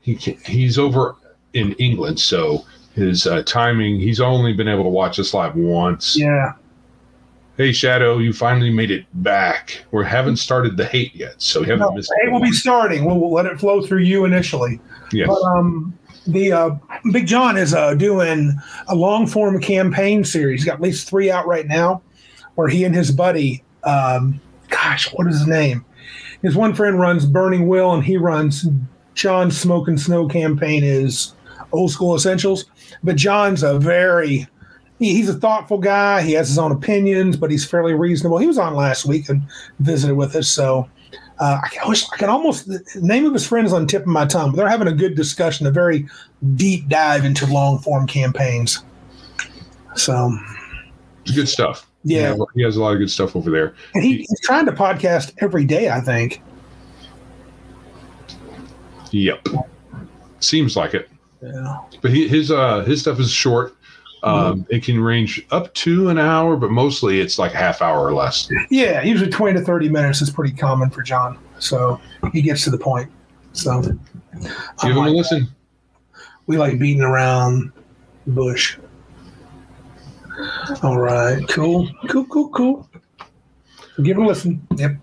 he 0.00 0.14
he's 0.46 0.78
over 0.78 1.16
in 1.52 1.72
England, 1.74 2.18
so 2.18 2.64
his 2.94 3.26
uh, 3.26 3.42
timing. 3.44 4.00
He's 4.00 4.20
only 4.20 4.52
been 4.52 4.68
able 4.68 4.84
to 4.84 4.88
watch 4.90 5.18
us 5.18 5.34
live 5.34 5.54
once. 5.54 6.16
Yeah. 6.16 6.52
Hey 7.58 7.70
Shadow, 7.70 8.16
you 8.18 8.32
finally 8.32 8.70
made 8.70 8.90
it 8.90 9.04
back. 9.22 9.84
We 9.92 10.04
haven't 10.06 10.36
started 10.38 10.76
the 10.78 10.86
hate 10.86 11.14
yet, 11.14 11.34
so 11.40 11.60
we 11.60 11.66
haven't 11.66 11.80
No, 11.80 11.92
missed. 11.92 12.10
it 12.24 12.32
will 12.32 12.40
be 12.40 12.50
starting. 12.50 13.04
We'll, 13.04 13.18
we'll 13.18 13.32
let 13.32 13.44
it 13.44 13.60
flow 13.60 13.82
through 13.82 13.98
you 14.00 14.24
initially. 14.24 14.80
yes. 15.12 15.28
But 15.28 15.42
um, 15.42 15.96
the 16.26 16.50
uh, 16.50 16.70
Big 17.12 17.26
John 17.26 17.58
is 17.58 17.74
uh, 17.74 17.92
doing 17.94 18.54
a 18.88 18.94
long 18.94 19.26
form 19.26 19.60
campaign 19.60 20.24
series. 20.24 20.60
He's 20.62 20.64
got 20.66 20.76
at 20.76 20.80
least 20.80 21.08
three 21.10 21.30
out 21.30 21.46
right 21.46 21.66
now, 21.66 22.00
where 22.54 22.68
he 22.68 22.84
and 22.84 22.94
his 22.94 23.10
buddy, 23.10 23.62
um, 23.84 24.40
gosh, 24.68 25.12
what 25.12 25.26
is 25.26 25.38
his 25.38 25.48
name? 25.48 25.84
His 26.42 26.56
one 26.56 26.74
friend 26.74 26.98
runs 26.98 27.24
Burning 27.24 27.68
Wheel, 27.68 27.92
and 27.92 28.04
he 28.04 28.16
runs 28.16 28.66
John's 29.14 29.58
Smoke 29.58 29.88
and 29.88 30.00
Snow 30.00 30.26
campaign 30.26 30.82
is 30.82 31.34
Old 31.72 31.90
School 31.90 32.14
Essentials. 32.14 32.64
But 33.02 33.16
John's 33.16 33.62
a 33.62 33.78
very 33.78 34.46
he, 34.98 35.14
he's 35.14 35.28
a 35.28 35.34
thoughtful 35.34 35.78
guy. 35.78 36.22
He 36.22 36.32
has 36.32 36.48
his 36.48 36.58
own 36.58 36.72
opinions, 36.72 37.36
but 37.36 37.50
he's 37.50 37.64
fairly 37.64 37.94
reasonable. 37.94 38.38
He 38.38 38.46
was 38.46 38.58
on 38.58 38.74
last 38.74 39.04
week 39.04 39.28
and 39.28 39.42
visited 39.80 40.14
with 40.14 40.36
us, 40.36 40.48
so 40.48 40.88
uh, 41.38 41.60
I, 41.62 41.68
can, 41.68 41.82
I 41.84 41.88
wish 41.88 42.06
I 42.12 42.16
can 42.16 42.28
almost 42.28 42.68
the 42.68 42.82
name 43.00 43.26
of 43.26 43.32
his 43.32 43.46
friend 43.46 43.66
is 43.66 43.72
on 43.72 43.86
tip 43.86 44.02
of 44.02 44.08
my 44.08 44.26
tongue. 44.26 44.50
But 44.50 44.58
they're 44.58 44.68
having 44.68 44.88
a 44.88 44.92
good 44.92 45.16
discussion, 45.16 45.66
a 45.66 45.70
very 45.70 46.06
deep 46.54 46.88
dive 46.88 47.24
into 47.24 47.46
long 47.46 47.78
form 47.78 48.06
campaigns. 48.06 48.84
So 49.96 50.36
good 51.34 51.48
stuff. 51.48 51.86
Yeah, 52.04 52.34
he 52.54 52.62
has 52.62 52.76
a 52.76 52.80
lot 52.82 52.92
of 52.92 52.98
good 52.98 53.10
stuff 53.10 53.34
over 53.36 53.50
there. 53.50 53.74
and 53.94 54.02
he, 54.04 54.16
he's 54.18 54.40
trying 54.42 54.66
to 54.66 54.72
podcast 54.72 55.32
every 55.38 55.64
day. 55.64 55.88
I 55.90 56.00
think. 56.00 56.42
Yep. 59.10 59.46
Seems 60.40 60.76
like 60.76 60.94
it. 60.94 61.08
Yeah. 61.42 61.78
But 62.00 62.10
he, 62.12 62.28
his 62.28 62.50
uh 62.50 62.80
his 62.84 63.00
stuff 63.00 63.20
is 63.20 63.30
short. 63.30 63.76
Um, 64.24 64.64
It 64.70 64.84
can 64.84 65.00
range 65.00 65.44
up 65.50 65.74
to 65.74 66.08
an 66.08 66.16
hour, 66.16 66.56
but 66.56 66.70
mostly 66.70 67.20
it's 67.20 67.38
like 67.40 67.54
a 67.54 67.56
half 67.56 67.82
hour 67.82 68.06
or 68.06 68.12
less. 68.12 68.48
Yeah, 68.70 69.02
usually 69.02 69.30
twenty 69.30 69.58
to 69.58 69.64
thirty 69.64 69.88
minutes 69.88 70.22
is 70.22 70.30
pretty 70.30 70.54
common 70.54 70.90
for 70.90 71.02
John. 71.02 71.38
So 71.58 72.00
he 72.32 72.40
gets 72.42 72.62
to 72.64 72.70
the 72.70 72.78
point. 72.78 73.10
So 73.52 73.82
Give 73.82 73.92
him 73.92 74.96
a 74.96 75.00
unlike- 75.00 75.14
listen. 75.14 75.48
we 76.46 76.56
like 76.56 76.78
beating 76.78 77.02
around 77.02 77.72
the 78.26 78.32
bush. 78.32 78.78
All 80.82 80.98
right, 80.98 81.42
cool, 81.48 81.88
cool, 82.08 82.24
cool, 82.26 82.48
cool. 82.50 82.88
Give 84.02 84.16
it 84.18 84.22
a 84.22 84.26
listen. 84.26 84.66
Yep. 84.76 84.96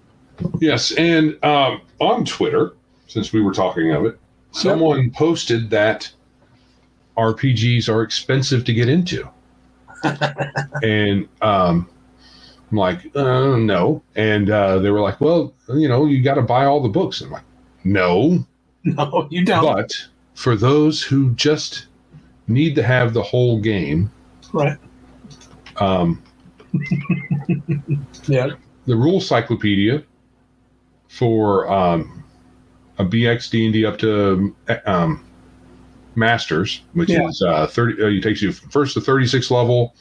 Yes, 0.59 0.91
and 0.93 1.37
um, 1.43 1.81
on 1.99 2.25
Twitter, 2.25 2.73
since 3.07 3.33
we 3.33 3.41
were 3.41 3.53
talking 3.53 3.91
of 3.93 4.05
it, 4.05 4.17
someone 4.51 5.11
posted 5.11 5.69
that 5.69 6.11
RPGs 7.17 7.89
are 7.89 8.01
expensive 8.03 8.63
to 8.65 8.73
get 8.73 8.87
into, 8.89 9.27
and 10.83 11.27
um, 11.41 11.89
I'm 12.71 12.77
like, 12.77 13.15
uh, 13.15 13.57
no, 13.57 14.01
and 14.15 14.49
uh, 14.49 14.79
they 14.79 14.91
were 14.91 15.01
like, 15.01 15.19
well, 15.19 15.53
you 15.69 15.87
know, 15.87 16.05
you 16.05 16.21
got 16.23 16.35
to 16.35 16.41
buy 16.41 16.65
all 16.65 16.81
the 16.81 16.89
books. 16.89 17.21
And 17.21 17.27
I'm 17.27 17.33
like, 17.33 17.43
no, 17.83 18.45
No, 18.83 19.27
you 19.29 19.43
don't. 19.43 19.63
but 19.63 19.91
for 20.35 20.55
those 20.55 21.03
who 21.03 21.31
just 21.31 21.87
need 22.47 22.75
to 22.75 22.83
have 22.83 23.13
the 23.13 23.23
whole 23.23 23.59
game, 23.59 24.09
right. 24.53 24.77
Um, 25.79 26.21
Yeah. 28.27 28.49
the 28.85 28.95
rule 28.95 29.19
cyclopedia 29.21 30.03
for 31.07 31.71
um, 31.71 32.23
a 32.97 33.05
BX 33.05 33.49
D&D 33.49 33.85
up 33.85 33.97
to 33.99 34.55
um, 34.85 35.25
masters, 36.15 36.81
which 36.93 37.09
Yeah. 37.09 37.27
is 37.27 37.41
uh, 37.41 37.67
30. 37.67 38.01
Uh, 38.03 38.07
it 38.07 38.21
takes 38.21 38.41
you 38.41 38.51
first 38.51 38.93
to 38.95 39.01
36 39.01 39.49
level. 39.51 39.95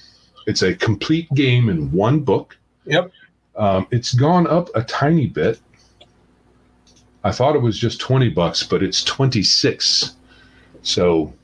It's 0.46 0.62
a 0.62 0.74
complete 0.74 1.28
game 1.34 1.68
in 1.68 1.90
one 1.92 2.20
book. 2.20 2.56
Yep. 2.86 3.10
Um, 3.56 3.86
it's 3.90 4.14
gone 4.14 4.46
up 4.46 4.68
a 4.74 4.82
tiny 4.82 5.26
bit. 5.26 5.60
I 7.24 7.32
thought 7.32 7.56
it 7.56 7.62
was 7.62 7.78
just 7.78 8.00
20 8.00 8.28
bucks, 8.30 8.62
but 8.62 8.82
it's 8.82 9.02
26. 9.04 10.14
So 10.82 11.34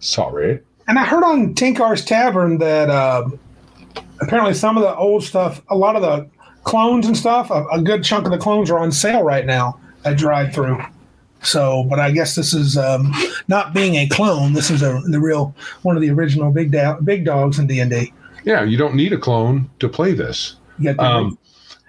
sorry. 0.00 0.60
And 0.88 0.98
I 0.98 1.04
heard 1.04 1.22
on 1.22 1.54
Tenkar's 1.54 2.04
Tavern 2.04 2.58
that 2.58 2.88
uh, 2.88 3.28
apparently 4.20 4.54
some 4.54 4.76
of 4.76 4.82
the 4.82 4.94
old 4.96 5.24
stuff, 5.24 5.62
a 5.68 5.76
lot 5.76 5.96
of 5.96 6.02
the 6.02 6.28
clones 6.64 7.06
and 7.06 7.16
stuff, 7.16 7.50
a, 7.50 7.64
a 7.66 7.80
good 7.80 8.04
chunk 8.04 8.26
of 8.26 8.32
the 8.32 8.38
clones 8.38 8.70
are 8.70 8.78
on 8.78 8.92
sale 8.92 9.22
right 9.22 9.46
now 9.46 9.78
at 10.04 10.16
DriveThru. 10.16 10.90
So, 11.42 11.84
but 11.84 12.00
I 12.00 12.10
guess 12.10 12.34
this 12.34 12.52
is 12.52 12.76
um, 12.76 13.12
not 13.46 13.72
being 13.72 13.94
a 13.94 14.08
clone. 14.08 14.52
This 14.54 14.70
is 14.70 14.82
a 14.82 15.00
the 15.08 15.20
real 15.20 15.54
one 15.82 15.96
of 15.96 16.02
the 16.02 16.10
original 16.10 16.50
big 16.50 16.72
da- 16.72 17.00
big 17.00 17.24
dogs 17.24 17.58
in 17.58 17.66
D 17.66 17.80
and 17.80 17.90
D. 17.90 18.12
Yeah, 18.44 18.64
you 18.64 18.76
don't 18.76 18.94
need 18.94 19.12
a 19.12 19.18
clone 19.18 19.70
to 19.78 19.88
play 19.88 20.14
this. 20.14 20.56
You 20.78 20.94
the 20.94 21.02
Um, 21.02 21.38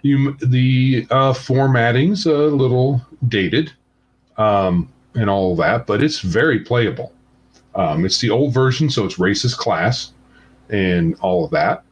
You 0.02 0.38
the 0.38 1.08
uh, 1.10 1.34
formatting's 1.34 2.26
a 2.26 2.32
little 2.32 3.02
dated, 3.28 3.74
um, 4.38 4.88
and 5.16 5.30
all 5.30 5.52
of 5.52 5.58
that, 5.58 5.88
but 5.88 6.02
it's 6.04 6.20
very 6.20 6.60
playable. 6.60 7.12
Um, 7.76 8.06
it's 8.06 8.20
the 8.20 8.30
old 8.30 8.54
version, 8.54 8.90
so 8.90 9.04
it's 9.04 9.18
racist 9.18 9.58
class 9.58 10.14
and 10.70 11.16
all 11.22 11.44
of 11.44 11.52
that. 11.52 11.84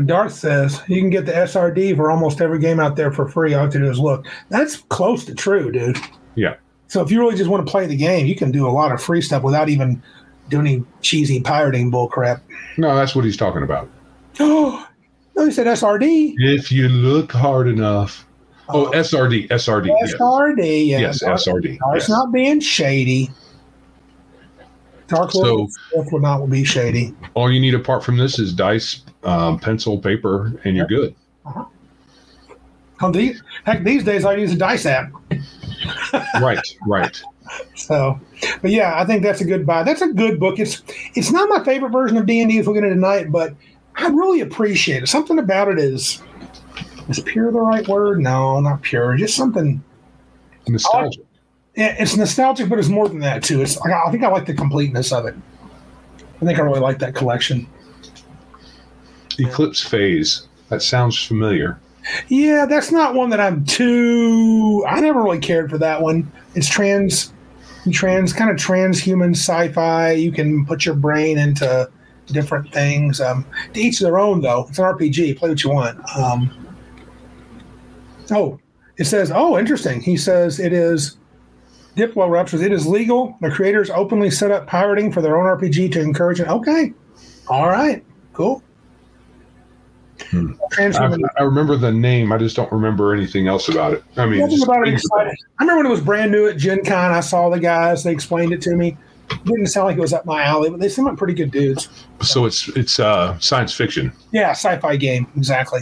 Darth 0.00 0.32
says 0.32 0.80
you 0.88 1.00
can 1.00 1.10
get 1.10 1.26
the 1.26 1.32
SRD 1.32 1.96
for 1.96 2.10
almost 2.10 2.40
every 2.40 2.58
game 2.58 2.80
out 2.80 2.96
there 2.96 3.12
for 3.12 3.28
free. 3.28 3.54
All 3.54 3.60
you 3.60 3.64
have 3.64 3.72
to 3.72 3.78
do 3.78 3.90
is 3.90 3.98
look. 3.98 4.26
That's 4.48 4.76
close 4.76 5.24
to 5.26 5.34
true, 5.34 5.72
dude. 5.72 5.98
Yeah. 6.34 6.56
So 6.88 7.02
if 7.02 7.10
you 7.10 7.20
really 7.20 7.36
just 7.36 7.50
want 7.50 7.66
to 7.66 7.70
play 7.70 7.86
the 7.86 7.96
game, 7.96 8.26
you 8.26 8.36
can 8.36 8.50
do 8.50 8.66
a 8.66 8.70
lot 8.70 8.92
of 8.92 9.02
free 9.02 9.20
stuff 9.20 9.42
without 9.42 9.68
even 9.68 10.02
doing 10.48 10.66
any 10.66 10.84
cheesy 11.00 11.40
pirating 11.40 11.90
bullcrap. 11.90 12.40
No, 12.76 12.94
that's 12.94 13.14
what 13.14 13.24
he's 13.24 13.36
talking 13.36 13.62
about. 13.62 13.88
Oh, 14.40 14.86
no, 15.36 15.46
he 15.46 15.52
said 15.52 15.66
SRD. 15.66 16.34
If 16.38 16.70
you 16.70 16.88
look 16.88 17.32
hard 17.32 17.68
enough. 17.68 18.26
Oh, 18.68 18.86
oh. 18.86 18.90
SRD, 18.92 19.48
SRD. 19.48 19.94
yes. 20.00 20.14
SRD. 20.14 20.86
Yeah. 20.86 20.98
Yes, 21.00 21.22
SRD. 21.22 21.78
Darth's 21.78 22.04
yes. 22.04 22.08
not 22.08 22.32
being 22.32 22.60
shady. 22.60 23.30
Dark 25.08 25.32
So- 25.32 25.40
Lord 25.40 25.70
Sith 25.92 26.12
will 26.12 26.20
not 26.20 26.46
be 26.46 26.64
shady. 26.64 27.14
All 27.34 27.52
you 27.52 27.60
need 27.60 27.74
apart 27.74 28.02
from 28.02 28.16
this 28.16 28.38
is 28.38 28.52
dice, 28.52 29.02
um, 29.24 29.58
pencil, 29.58 29.98
paper, 29.98 30.60
and 30.64 30.76
you're 30.76 30.86
good. 30.86 31.14
Oh, 33.00 33.10
these, 33.10 33.42
heck, 33.64 33.82
these 33.84 34.04
days 34.04 34.24
I 34.24 34.34
use 34.36 34.52
a 34.52 34.56
dice 34.56 34.86
app. 34.86 35.10
right, 36.40 36.60
right. 36.86 37.22
So, 37.74 38.18
but 38.62 38.70
yeah, 38.70 38.98
I 38.98 39.04
think 39.04 39.22
that's 39.22 39.42
a 39.42 39.44
good 39.44 39.66
buy. 39.66 39.82
That's 39.82 40.00
a 40.00 40.08
good 40.08 40.40
book. 40.40 40.58
It's 40.58 40.82
it's 41.14 41.30
not 41.30 41.48
my 41.50 41.62
favorite 41.62 41.90
version 41.90 42.16
of 42.16 42.24
D 42.24 42.40
and 42.40 42.50
D 42.50 42.56
if 42.58 42.66
we're 42.66 42.72
going 42.72 42.84
to 42.84 42.90
tonight, 42.90 43.30
but 43.30 43.54
I 43.96 44.08
really 44.08 44.40
appreciate 44.40 45.02
it. 45.02 45.08
Something 45.08 45.38
about 45.38 45.68
it 45.68 45.78
is 45.78 46.22
is 47.08 47.20
pure 47.20 47.52
the 47.52 47.60
right 47.60 47.86
word? 47.86 48.20
No, 48.20 48.60
not 48.60 48.80
pure. 48.80 49.14
Just 49.16 49.36
something. 49.36 49.84
Nostalgia. 50.66 51.20
yeah, 51.76 51.94
It's 51.98 52.16
nostalgic, 52.16 52.70
but 52.70 52.78
it's 52.78 52.88
more 52.88 53.08
than 53.08 53.18
that 53.20 53.42
too. 53.42 53.60
It's 53.60 53.78
I 53.82 54.10
think 54.10 54.24
I 54.24 54.28
like 54.28 54.46
the 54.46 54.54
completeness 54.54 55.12
of 55.12 55.26
it. 55.26 55.34
I 56.40 56.44
think 56.46 56.58
I 56.58 56.62
really 56.62 56.80
like 56.80 56.98
that 57.00 57.14
collection. 57.14 57.66
Eclipse 59.38 59.82
phase. 59.82 60.46
That 60.68 60.82
sounds 60.82 61.22
familiar. 61.22 61.78
Yeah, 62.28 62.66
that's 62.66 62.92
not 62.92 63.14
one 63.14 63.30
that 63.30 63.40
I'm 63.40 63.64
too. 63.64 64.84
I 64.86 65.00
never 65.00 65.22
really 65.22 65.38
cared 65.38 65.70
for 65.70 65.78
that 65.78 66.02
one. 66.02 66.30
It's 66.54 66.68
trans, 66.68 67.32
trans 67.92 68.32
kind 68.32 68.50
of 68.50 68.56
transhuman 68.56 69.30
sci-fi. 69.30 70.12
You 70.12 70.32
can 70.32 70.66
put 70.66 70.84
your 70.84 70.94
brain 70.94 71.38
into 71.38 71.88
different 72.26 72.72
things. 72.72 73.20
Um, 73.20 73.46
to 73.72 73.80
each 73.80 74.00
their 74.00 74.18
own, 74.18 74.40
though. 74.40 74.66
It's 74.68 74.78
an 74.78 74.84
RPG. 74.84 75.38
Play 75.38 75.48
what 75.48 75.64
you 75.64 75.70
want. 75.70 75.98
Um, 76.16 76.76
oh, 78.30 78.60
it 78.98 79.04
says. 79.04 79.32
Oh, 79.34 79.58
interesting. 79.58 80.00
He 80.00 80.16
says 80.16 80.60
it 80.60 80.72
is. 80.72 81.16
Diploraptor's. 81.96 82.60
It 82.60 82.72
is 82.72 82.86
legal. 82.86 83.36
The 83.40 83.50
creators 83.50 83.88
openly 83.88 84.30
set 84.30 84.50
up 84.50 84.66
pirating 84.66 85.12
for 85.12 85.22
their 85.22 85.38
own 85.38 85.58
RPG 85.58 85.92
to 85.92 86.00
encourage 86.00 86.40
it. 86.40 86.48
Okay, 86.48 86.92
all 87.48 87.68
right, 87.68 88.04
cool. 88.32 88.62
Hmm. 90.30 90.52
I, 90.78 91.18
I 91.38 91.42
remember 91.42 91.76
the 91.76 91.92
name. 91.92 92.32
I 92.32 92.38
just 92.38 92.56
don't 92.56 92.70
remember 92.70 93.14
anything 93.14 93.48
else 93.48 93.68
about 93.68 93.94
it. 93.94 94.04
I 94.16 94.26
mean, 94.26 94.40
Nothing 94.40 94.62
about 94.62 94.86
it 94.86 94.94
exciting. 94.94 95.36
I 95.58 95.64
remember 95.64 95.78
when 95.78 95.86
it 95.86 95.90
was 95.90 96.00
brand 96.00 96.30
new 96.30 96.46
at 96.48 96.56
Gen 96.56 96.84
Con. 96.84 97.12
I 97.12 97.20
saw 97.20 97.50
the 97.50 97.60
guys. 97.60 98.04
They 98.04 98.12
explained 98.12 98.52
it 98.52 98.62
to 98.62 98.76
me. 98.76 98.96
It 99.30 99.44
didn't 99.44 99.66
sound 99.66 99.86
like 99.86 99.96
it 99.96 100.00
was 100.00 100.12
up 100.12 100.26
my 100.26 100.42
alley, 100.42 100.70
but 100.70 100.80
they 100.80 100.88
seem 100.88 101.06
like 101.06 101.16
pretty 101.16 101.34
good 101.34 101.50
dudes. 101.50 101.88
So 102.22 102.44
it's 102.44 102.68
it's 102.76 103.00
uh, 103.00 103.38
science 103.38 103.74
fiction. 103.74 104.12
Yeah, 104.32 104.50
sci-fi 104.50 104.96
game 104.96 105.26
exactly. 105.36 105.80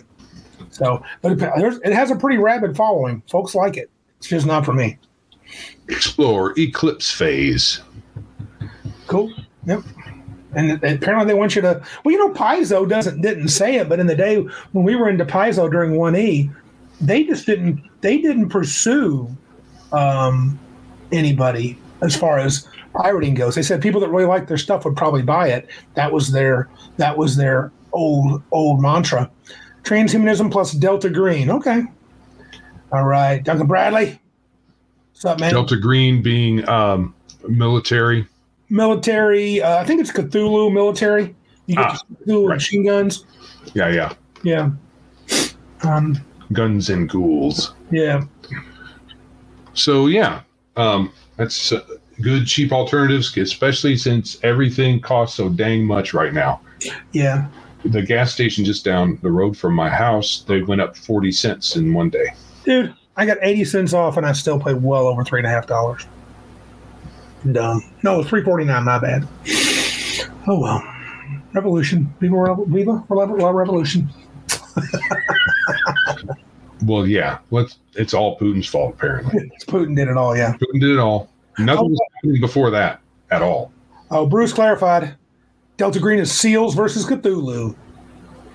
So, 0.71 1.03
but 1.21 1.33
it, 1.33 1.39
there's, 1.39 1.79
it 1.79 1.93
has 1.93 2.11
a 2.11 2.17
pretty 2.17 2.39
rabid 2.39 2.77
following. 2.77 3.23
Folks 3.29 3.55
like 3.55 3.77
it. 3.77 3.91
It's 4.19 4.29
just 4.29 4.47
not 4.47 4.65
for 4.65 4.73
me. 4.73 4.99
Explore 5.89 6.59
eclipse 6.59 7.11
phase. 7.11 7.83
Cool. 9.07 9.33
Yep. 9.67 9.83
And 10.55 10.73
apparently 10.85 11.27
they 11.27 11.39
want 11.39 11.57
you 11.57 11.63
to. 11.63 11.83
Well, 12.05 12.13
you 12.13 12.19
know, 12.19 12.33
Paizo 12.35 12.89
doesn't 12.89 13.23
didn't 13.23 13.49
say 13.49 13.77
it, 13.77 13.89
but 13.89 14.01
in 14.01 14.07
the 14.07 14.15
day 14.15 14.37
when 14.73 14.85
we 14.85 14.97
were 14.97 15.09
into 15.09 15.25
Paizo 15.25 15.71
during 15.71 15.97
one 15.97 16.15
E, 16.15 16.51
they 17.01 17.25
just 17.25 17.47
didn't 17.47 17.83
they 18.03 18.19
didn't 18.19 18.51
pursue 18.51 19.35
um, 19.93 20.59
anybody 21.11 21.79
as 22.03 22.15
far 22.15 22.39
as 22.39 22.69
pirating 22.95 23.35
goes. 23.35 23.55
They 23.55 23.63
said 23.63 23.81
people 23.81 24.01
that 24.01 24.11
really 24.11 24.27
liked 24.27 24.49
their 24.49 24.59
stuff 24.59 24.85
would 24.85 24.97
probably 24.97 25.23
buy 25.23 25.49
it. 25.49 25.69
That 25.95 26.13
was 26.13 26.33
their 26.33 26.69
that 26.97 27.17
was 27.17 27.37
their 27.37 27.73
old 27.93 28.43
old 28.51 28.81
mantra. 28.81 29.31
Transhumanism 29.85 30.51
plus 30.51 30.73
Delta 30.73 31.11
Green. 31.11 31.51
Okay. 31.51 31.83
All 32.93 33.05
right, 33.05 33.43
Duncan 33.43 33.67
Bradley. 33.67 34.21
What's 35.13 35.25
up, 35.25 35.41
man? 35.41 35.53
Delta 35.53 35.77
Green 35.77 36.23
being 36.23 36.69
um, 36.69 37.15
military. 37.49 38.27
Military. 38.73 39.63
Uh, 39.63 39.79
I 39.79 39.85
think 39.85 40.01
it's 40.01 40.11
Cthulhu 40.11 40.73
military. 40.73 41.35
You 41.67 41.77
get 41.77 41.85
Ah, 41.87 41.99
Cthulhu 42.27 42.49
right. 42.49 42.55
machine 42.57 42.85
guns. 42.85 43.25
Yeah, 43.75 43.89
yeah. 43.89 44.13
Yeah. 44.43 44.71
Um, 45.85 46.19
Guns 46.53 46.91
and 46.91 47.09
ghouls. 47.09 47.75
yeah. 47.91 48.25
So 49.75 50.07
yeah, 50.07 50.43
um, 50.77 51.13
that's 51.37 51.73
uh, 51.73 51.81
good 52.21 52.47
cheap 52.47 52.73
alternatives, 52.73 53.35
especially 53.39 53.97
since 53.97 54.39
everything 54.43 55.01
costs 55.01 55.37
so 55.37 55.49
dang 55.49 55.85
much 55.87 56.13
right 56.13 56.33
now. 56.35 56.61
Yeah. 57.13 57.47
The 57.85 58.03
gas 58.03 58.33
station 58.35 58.65
just 58.65 58.85
down 58.85 59.19
the 59.23 59.31
road 59.31 59.57
from 59.57 59.75
my 59.75 59.89
house, 59.89 60.45
they 60.47 60.63
went 60.63 60.81
up 60.83 60.97
forty 60.97 61.33
cents 61.33 61.77
in 61.77 61.95
one 61.95 62.11
day. 62.11 62.27
Dude, 62.65 62.95
I 63.17 63.27
got 63.27 63.39
80 63.43 63.65
cents 63.65 63.93
off 63.93 64.17
and 64.17 64.25
I 64.27 64.33
still 64.33 64.59
paid 64.61 64.81
well 64.83 65.07
over 65.09 65.25
three 65.25 65.41
and 65.41 65.47
a 65.47 65.51
half 65.51 65.67
dollars. 65.67 66.07
Dumb. 67.51 67.83
No, 68.03 68.23
three 68.23 68.45
forty 68.45 68.65
nine, 68.65 68.85
my 68.85 68.99
bad. 68.99 69.27
Oh 70.47 70.61
well. 70.61 70.83
Revolution. 71.55 72.13
Viva, 72.21 72.37
Rev- 72.37 72.67
Viva 72.69 73.05
La 73.11 73.25
La 73.25 73.51
Revolution. 73.51 74.09
Well, 76.85 77.07
yeah, 77.07 77.39
let's. 77.51 77.79
It's 77.95 78.15
all 78.15 78.39
Putin's 78.39 78.69
fault 78.69 78.95
apparently. 78.95 79.51
Putin 79.67 79.95
did 79.95 80.09
it 80.09 80.17
all, 80.17 80.37
yeah. 80.37 80.55
Putin 80.55 80.81
did 80.81 80.91
it 80.91 80.99
all. 80.99 81.29
Nothing 81.59 81.91
was 81.91 82.01
happening 82.15 82.41
before 82.41 82.71
that 82.71 83.01
at 83.31 83.43
all. 83.43 83.73
Oh, 84.11 84.27
Bruce 84.27 84.53
clarified. 84.53 85.15
Delta 85.77 86.01
Green 86.01 86.19
is 86.19 86.33
SEALs 86.33 86.75
versus 86.75 87.05
Cthulhu. 87.05 87.77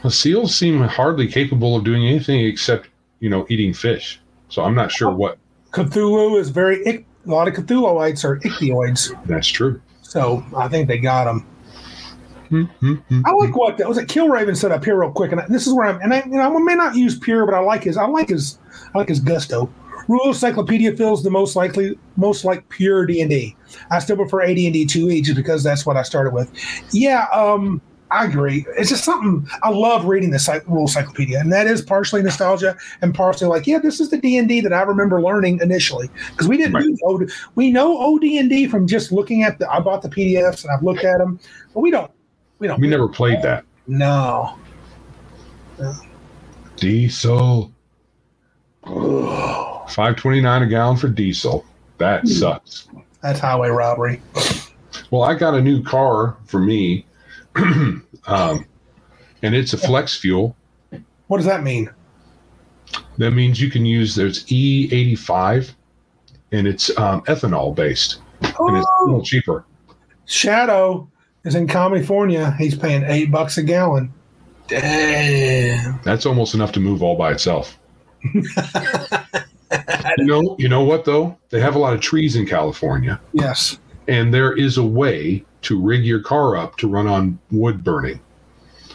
The 0.04 0.12
seals 0.12 0.56
seem 0.56 0.82
hardly 0.82 1.28
capable 1.28 1.76
of 1.76 1.84
doing 1.84 2.08
anything 2.08 2.46
except, 2.46 2.90
you 3.20 3.30
know, 3.30 3.46
eating 3.50 3.74
fish. 3.74 4.20
So 4.50 4.64
I'm 4.64 4.76
not 4.76 4.92
sure 4.92 5.10
oh. 5.10 5.16
what. 5.16 5.38
Cthulhu 5.72 6.40
is 6.40 6.50
very 6.50 6.86
ick- 6.88 7.06
a 7.28 7.32
lot 7.32 7.48
of 7.48 7.54
Cthulhuites 7.54 8.24
are 8.24 8.40
ichthyoids. 8.40 9.14
That's 9.26 9.48
true. 9.48 9.82
So 10.02 10.46
I 10.56 10.68
think 10.68 10.88
they 10.88 10.98
got 10.98 11.26
them. 11.26 11.46
Mm-hmm. 12.50 13.22
I 13.26 13.32
like 13.34 13.56
what 13.56 13.78
that 13.78 13.88
was. 13.90 13.98
It 13.98 14.08
Killraven 14.08 14.56
set 14.56 14.72
up 14.72 14.86
here 14.86 14.98
real 14.98 15.12
quick, 15.12 15.34
and 15.34 15.42
I, 15.42 15.46
this 15.48 15.68
is 15.68 15.74
where 15.74 15.88
I'm. 15.88 16.02
And 16.02 16.14
I, 16.14 16.24
you 16.24 16.32
know, 16.32 16.56
I 16.56 16.60
may 16.60 16.76
not 16.76 16.96
use 16.96 17.20
pure, 17.20 17.46
but 17.46 17.54
I 17.54 17.60
like 17.60 17.84
his. 17.84 17.98
I 17.98 18.06
like 18.06 18.30
his. 18.30 18.58
I 18.96 19.00
like 19.00 19.10
his 19.10 19.20
gusto. 19.20 19.70
Rule 20.08 20.28
Encyclopedia 20.28 20.96
feels 20.96 21.24
the 21.24 21.30
most 21.30 21.58
likely, 21.58 22.00
most 22.16 22.46
like 22.46 22.68
pure 22.70 23.06
D 23.06 23.20
and 23.20 23.30
D. 23.30 23.56
I 23.92 24.00
still 24.00 24.16
prefer 24.16 24.44
AD 24.44 24.58
and 24.58 24.74
D 24.74 24.86
two 24.86 25.10
E 25.10 25.22
just 25.22 25.36
because 25.36 25.64
that's 25.64 25.86
what 25.86 25.98
I 25.98 26.04
started 26.04 26.34
with. 26.34 26.50
Yeah, 26.92 27.26
um, 27.34 27.82
I 28.10 28.26
agree. 28.26 28.66
It's 28.78 28.90
just 28.90 29.04
something 29.04 29.48
I 29.64 29.70
love 29.70 30.06
reading 30.06 30.32
the 30.32 30.40
Cy- 30.40 30.62
Rule 30.68 30.82
Encyclopedia, 30.82 31.40
and 31.40 31.52
that 31.52 31.68
is 31.68 31.82
partially 31.82 32.22
nostalgia 32.22 32.78
and 33.02 33.14
partially 33.14 33.48
like, 33.48 33.68
yeah, 33.68 33.80
this 33.80 34.00
is 34.00 34.10
the 34.10 34.18
D 34.18 34.38
and 34.38 34.48
D 34.48 34.62
that 34.62 34.72
I 34.72 34.82
remember 34.84 35.22
learning 35.22 35.60
initially 35.62 36.10
because 36.32 36.48
we 36.48 36.58
didn't 36.58 36.74
Right. 36.74 36.86
use 36.86 37.00
OD. 37.06 37.30
We 37.56 37.72
know 37.72 37.98
OD 37.98 38.38
and 38.38 38.50
D 38.50 38.68
from 38.68 38.88
just 38.88 39.12
looking 39.12 39.44
at 39.44 39.60
the. 39.60 39.70
I 39.70 39.80
bought 39.80 40.02
the 40.02 40.10
PDFs 40.10 40.64
and 40.64 40.72
I've 40.72 40.84
looked 40.84 41.04
at 41.04 41.18
them, 41.18 41.40
but 41.74 41.82
we 41.82 41.92
don't. 41.92 42.12
We 42.60 42.68
don't. 42.68 42.80
We 42.80 42.88
never 42.88 43.08
played 43.08 43.42
that. 43.42 43.66
No. 43.88 44.58
Diesel. 46.78 47.72
529 48.86 50.64
a 50.64 50.68
gallon 50.68 50.98
for 50.98 51.10
diesel. 51.10 51.66
That 51.98 52.22
hmm. 52.22 52.28
sucks. 52.28 52.88
That's 53.22 53.40
highway 53.40 53.70
robbery. 53.70 54.22
Well, 55.12 55.24
I 55.24 55.36
got 55.36 55.54
a 55.54 55.62
new 55.62 55.84
car 55.84 56.38
for 56.46 56.60
me, 56.60 57.06
um, 58.28 58.66
and 59.42 59.56
it's 59.56 59.74
a 59.74 59.78
flex 59.78 60.18
fuel. 60.18 60.56
What 61.28 61.38
does 61.38 61.46
that 61.46 61.64
mean? 61.64 61.90
That 63.18 63.32
means 63.32 63.60
you 63.62 63.70
can 63.70 63.86
use 63.86 64.16
there's 64.16 64.46
E85, 64.46 65.72
and 66.52 66.68
it's 66.68 66.96
um, 66.98 67.22
ethanol 67.24 67.76
based, 67.76 68.22
and 68.42 68.50
it's 68.52 68.60
a 68.60 68.90
Oh, 69.00 69.06
little 69.06 69.24
cheaper. 69.24 69.66
Shadow 70.26 71.10
is 71.44 71.56
in 71.56 71.68
California. 71.68 72.56
He's 72.58 72.76
paying 72.78 73.04
eight 73.04 73.32
bucks 73.32 73.58
a 73.58 73.64
gallon. 73.64 74.14
Damn. 74.68 76.00
That's 76.04 76.26
almost 76.26 76.54
enough 76.54 76.72
to 76.74 76.80
move 76.80 77.02
all 77.02 77.16
by 77.16 77.32
itself. 77.32 77.80
you 78.24 78.42
know, 80.26 80.56
you 80.60 80.68
know 80.70 80.84
what 80.84 81.06
though? 81.06 81.38
They 81.50 81.60
have 81.60 81.76
a 81.76 81.80
lot 81.80 81.94
of 81.94 82.02
trees 82.02 82.36
in 82.36 82.46
California, 82.46 83.20
Yes. 83.34 83.80
and 84.08 84.34
there 84.34 84.54
is 84.54 84.78
a 84.78 84.84
way 84.84 85.44
to 85.68 85.80
rig 85.80 86.06
your 86.06 86.22
car 86.22 86.56
up 86.56 86.78
to 86.78 86.88
run 86.88 87.08
on 87.08 87.38
wood 87.52 87.84
burning. 87.84 88.20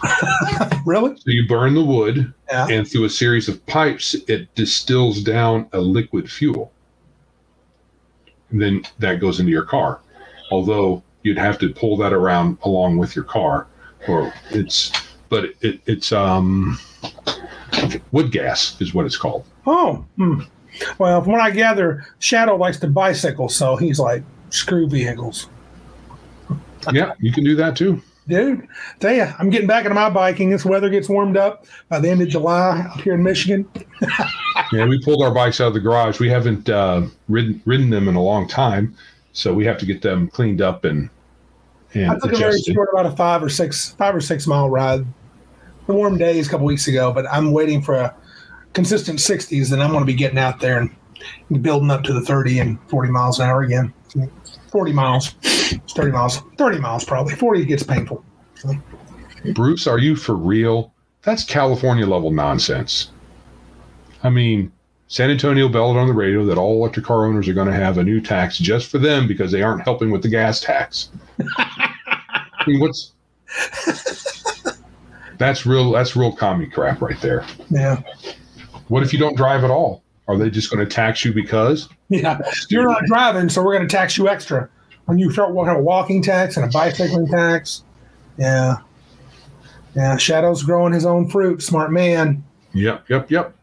really? 0.87 1.15
So 1.17 1.31
you 1.31 1.47
burn 1.47 1.75
the 1.75 1.85
wood, 1.85 2.33
Yeah. 2.51 2.67
and 2.69 2.89
through 2.91 3.05
a 3.05 3.11
series 3.11 3.49
of 3.49 3.65
pipes, 3.67 4.15
it 4.27 4.53
distills 4.55 5.23
down 5.23 5.69
a 5.73 5.81
liquid 5.81 6.31
fuel. 6.31 6.73
And 8.51 8.61
then 8.61 8.83
that 8.99 9.21
goes 9.21 9.39
into 9.39 9.53
your 9.53 9.65
car. 9.65 10.01
Although 10.51 11.03
you'd 11.23 11.39
have 11.39 11.59
to 11.59 11.73
pull 11.73 11.97
that 11.99 12.13
around 12.13 12.59
along 12.63 12.99
with 12.99 13.15
your 13.15 13.25
car, 13.25 13.67
or 14.09 14.33
it's, 14.51 14.93
but 15.29 15.45
it, 15.61 15.81
it's 15.87 16.11
um, 16.11 16.79
wood 18.13 18.33
gas 18.33 18.81
is 18.81 18.95
what 18.95 19.07
it's 19.07 19.17
called. 19.17 19.45
Oh, 19.67 20.05
hmm. 20.17 20.41
well, 20.99 21.23
from 21.23 21.33
what 21.33 21.41
I 21.43 21.51
gather, 21.51 22.07
Shadow 22.19 22.57
likes 22.57 22.81
to 22.81 22.89
bicycle, 22.89 23.49
so 23.49 23.77
he's 23.77 23.99
like, 23.99 24.23
screw 24.51 24.89
vehicles. 24.89 25.49
Yeah, 26.92 27.12
you 27.21 27.33
can 27.33 27.45
do 27.45 27.55
that 27.57 27.77
too. 27.77 28.03
Dude, 28.29 28.68
tell 29.01 29.14
you, 29.14 29.27
I'm 29.38 29.51
getting 29.51 29.66
back 29.66 29.85
into 29.85 29.95
my 29.95 30.09
biking. 30.09 30.51
This 30.51 30.64
weather 30.64 30.88
gets 30.88 31.09
warmed 31.09 31.37
up 31.37 31.66
by 31.88 31.99
the 31.99 32.09
end 32.09 32.23
of 32.23 32.29
July 32.29 32.81
up 32.81 33.01
here 33.01 33.14
in 33.14 33.23
Michigan. 33.23 33.68
Yeah, 34.73 34.87
we 34.87 34.99
pulled 35.03 35.23
our 35.23 35.35
bikes 35.35 35.61
out 35.61 35.68
of 35.68 35.75
the 35.75 35.81
garage. 35.81 36.18
We 36.18 36.31
haven't 36.31 36.71
uh, 36.71 37.03
ridden 37.29 37.61
ridden 37.66 37.90
them 37.90 38.09
in 38.09 38.14
a 38.14 38.23
long 38.23 38.49
time, 38.49 38.97
so 39.33 39.53
we 39.53 39.66
have 39.66 39.77
to 39.79 39.87
get 39.87 40.01
them 40.01 40.29
cleaned 40.29 40.62
up 40.62 40.85
and 40.85 41.11
I 41.95 41.99
and 41.99 42.23
took 42.23 42.33
a 42.33 42.37
very 42.37 42.53
adjusted. 42.53 42.75
short, 42.75 42.88
about 42.90 43.05
a 43.05 43.11
five 43.11 43.42
or 43.42 43.51
six, 43.51 43.90
five 43.92 44.14
or 44.14 44.21
six 44.21 44.47
mile 44.47 44.71
ride. 44.71 45.05
The 45.87 45.92
warm 45.92 46.16
days 46.16 46.47
a 46.47 46.51
couple 46.51 46.64
weeks 46.64 46.88
ago, 46.88 47.12
but 47.12 47.27
I'm 47.31 47.53
waiting 47.53 47.83
for 47.83 47.97
a 47.97 48.14
consistent 48.73 49.18
60s, 49.18 49.73
and 49.73 49.83
I'm 49.83 49.90
going 49.90 50.03
to 50.03 50.07
be 50.07 50.14
getting 50.14 50.38
out 50.38 50.61
there 50.61 50.79
and 50.79 51.62
building 51.62 51.90
up 51.90 52.03
to 52.05 52.12
the 52.12 52.23
30 52.23 52.61
and 52.61 52.79
40 52.88 53.11
miles 53.11 53.40
an 53.40 53.49
hour 53.49 53.62
again. 53.62 53.92
40 54.73 54.93
miles, 54.93 55.35
It's 55.43 55.93
30 55.93 56.11
miles, 56.13 56.39
30 56.57 56.79
miles 56.81 57.05
probably. 57.05 57.35
40 57.35 57.65
gets 57.67 57.83
painful. 57.83 58.25
Bruce, 59.55 59.87
are 59.87 59.99
you 59.99 60.17
for 60.17 60.35
real? 60.35 60.93
That's 61.23 61.45
California 61.45 62.07
level 62.07 62.31
nonsense. 62.31 63.11
I 64.25 64.31
mean, 64.31 64.73
San 65.09 65.31
Antonio 65.31 65.69
belled 65.69 65.99
on 65.99 66.07
the 66.07 66.15
radio 66.15 66.45
that 66.47 66.57
all 66.57 66.77
electric 66.81 67.05
car 67.05 67.27
owners 67.27 67.47
are 67.49 67.53
going 67.53 67.67
to 67.67 67.75
have 67.75 67.99
a 67.99 68.03
new 68.03 68.19
tax 68.21 68.57
just 68.57 68.91
for 68.91 68.99
them 68.99 69.29
because 69.29 69.53
they 69.53 69.63
aren't 69.63 69.83
helping 69.83 70.11
with 70.11 70.23
the 70.23 70.29
gas 70.29 70.61
tax. 70.61 71.11
I 71.59 72.65
mean, 72.67 72.81
what's 72.81 73.13
that's 75.37 75.67
real? 75.67 75.91
That's 75.93 76.17
real 76.17 76.33
commie 76.35 76.67
crap 76.67 77.03
right 77.03 77.21
there. 77.21 77.45
Yeah, 77.69 78.01
What 78.89 79.03
if 79.03 79.13
you 79.13 79.19
don't 79.19 79.37
drive 79.37 79.65
at 79.65 79.71
all? 79.71 80.03
Are 80.29 80.39
they 80.39 80.49
just 80.49 80.71
going 80.71 80.87
to 80.87 80.91
tax 80.91 81.25
you 81.25 81.33
because? 81.35 81.89
Yeah. 82.12 82.40
You're 82.68 82.87
not 82.87 83.05
driving, 83.07 83.48
so 83.48 83.62
we're 83.62 83.75
going 83.75 83.88
to 83.88 83.94
tax 83.94 84.16
you 84.16 84.29
extra. 84.29 84.68
When 85.07 85.18
you 85.18 85.31
start 85.33 85.53
walking 85.53 85.75
a 85.75 85.81
walking 85.81 86.22
tax 86.22 86.57
and 86.57 86.64
a 86.64 86.68
bicycling 86.68 87.27
tax, 87.27 87.83
yeah, 88.38 88.77
yeah. 89.96 90.16
Shadow's 90.16 90.62
growing 90.62 90.92
his 90.92 91.05
own 91.05 91.29
fruit. 91.29 91.62
Smart 91.62 91.90
man. 91.90 92.44
Yep, 92.75 93.11
yep, 93.11 93.31
yep. 93.31 93.55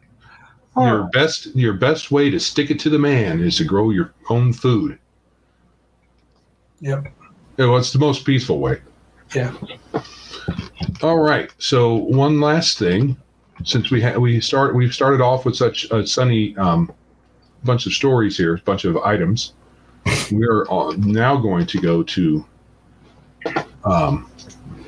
Oh. 0.76 0.86
Your 0.86 1.04
best 1.12 1.46
your 1.56 1.72
best 1.72 2.10
way 2.10 2.30
to 2.30 2.38
stick 2.38 2.70
it 2.70 2.78
to 2.80 2.90
the 2.90 2.98
man 2.98 3.40
is 3.40 3.56
to 3.56 3.64
grow 3.64 3.90
your 3.90 4.12
own 4.28 4.52
food. 4.52 4.98
Yep. 6.80 7.06
You 7.56 7.66
know, 7.66 7.76
it's 7.76 7.92
the 7.92 7.98
most 7.98 8.24
peaceful 8.24 8.58
way. 8.58 8.80
Yeah. 9.34 9.54
All 11.02 11.18
right. 11.18 11.50
So 11.58 11.94
one 11.94 12.40
last 12.40 12.78
thing, 12.78 13.16
since 13.64 13.90
we 13.90 14.00
ha- 14.02 14.18
we 14.18 14.40
start 14.40 14.74
we've 14.74 14.94
started 14.94 15.20
off 15.20 15.44
with 15.44 15.56
such 15.56 15.84
a 15.90 16.06
sunny 16.06 16.56
um, 16.56 16.92
bunch 17.64 17.86
of 17.86 17.92
stories 17.92 18.36
here, 18.36 18.54
a 18.54 18.58
bunch 18.58 18.84
of 18.84 18.96
items. 18.98 19.54
We 20.32 20.44
are 20.46 20.70
uh, 20.70 20.94
now 20.96 21.36
going 21.36 21.66
to 21.66 21.80
go 21.80 22.02
to 22.02 22.44
um, 23.84 24.30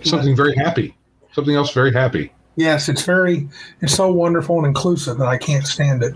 something 0.03 0.35
very 0.35 0.55
happy, 0.57 0.97
something 1.33 1.55
else 1.55 1.73
very 1.73 1.93
happy. 1.93 2.33
Yes, 2.57 2.89
it's 2.89 3.03
very, 3.03 3.49
it's 3.81 3.95
so 3.95 4.13
wonderful 4.13 4.59
and 4.59 4.67
inclusive 4.67 5.19
that 5.19 5.27
I 5.27 5.39
can't 5.39 5.67
stand 5.67 6.03
it. 6.03 6.15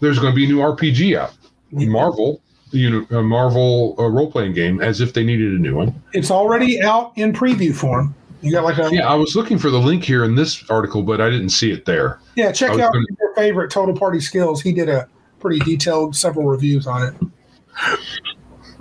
There's 0.00 0.18
going 0.18 0.32
to 0.32 0.36
be 0.36 0.44
a 0.44 0.48
new 0.48 0.58
RPG 0.58 1.18
out. 1.18 1.34
Marvel, 1.70 2.40
you 2.70 2.90
know, 2.90 3.18
a 3.18 3.22
Marvel 3.22 3.96
uh, 3.98 4.08
role 4.08 4.30
playing 4.30 4.52
game, 4.52 4.80
as 4.80 5.00
if 5.00 5.12
they 5.12 5.24
needed 5.24 5.52
a 5.52 5.58
new 5.58 5.74
one. 5.74 6.02
It's 6.12 6.30
already 6.30 6.80
out 6.82 7.12
in 7.16 7.32
preview 7.32 7.74
form. 7.74 8.14
You 8.44 8.52
got 8.52 8.64
like 8.64 8.78
a 8.78 8.94
yeah. 8.94 9.08
I 9.08 9.14
was 9.14 9.34
looking 9.34 9.58
for 9.58 9.70
the 9.70 9.78
link 9.80 10.04
here 10.04 10.24
in 10.24 10.34
this 10.34 10.68
article, 10.70 11.02
but 11.02 11.20
I 11.20 11.30
didn't 11.30 11.48
see 11.48 11.70
it 11.72 11.84
there. 11.84 12.20
Yeah, 12.36 12.52
check 12.52 12.70
out 12.72 12.92
gonna- 12.92 13.04
your 13.18 13.34
favorite 13.34 13.70
Total 13.70 13.96
Party 13.96 14.20
Skills. 14.20 14.60
He 14.60 14.72
did 14.72 14.88
a 14.88 15.08
pretty 15.40 15.58
detailed 15.60 16.14
several 16.14 16.46
reviews 16.46 16.86
on 16.86 17.02
it, 17.08 17.98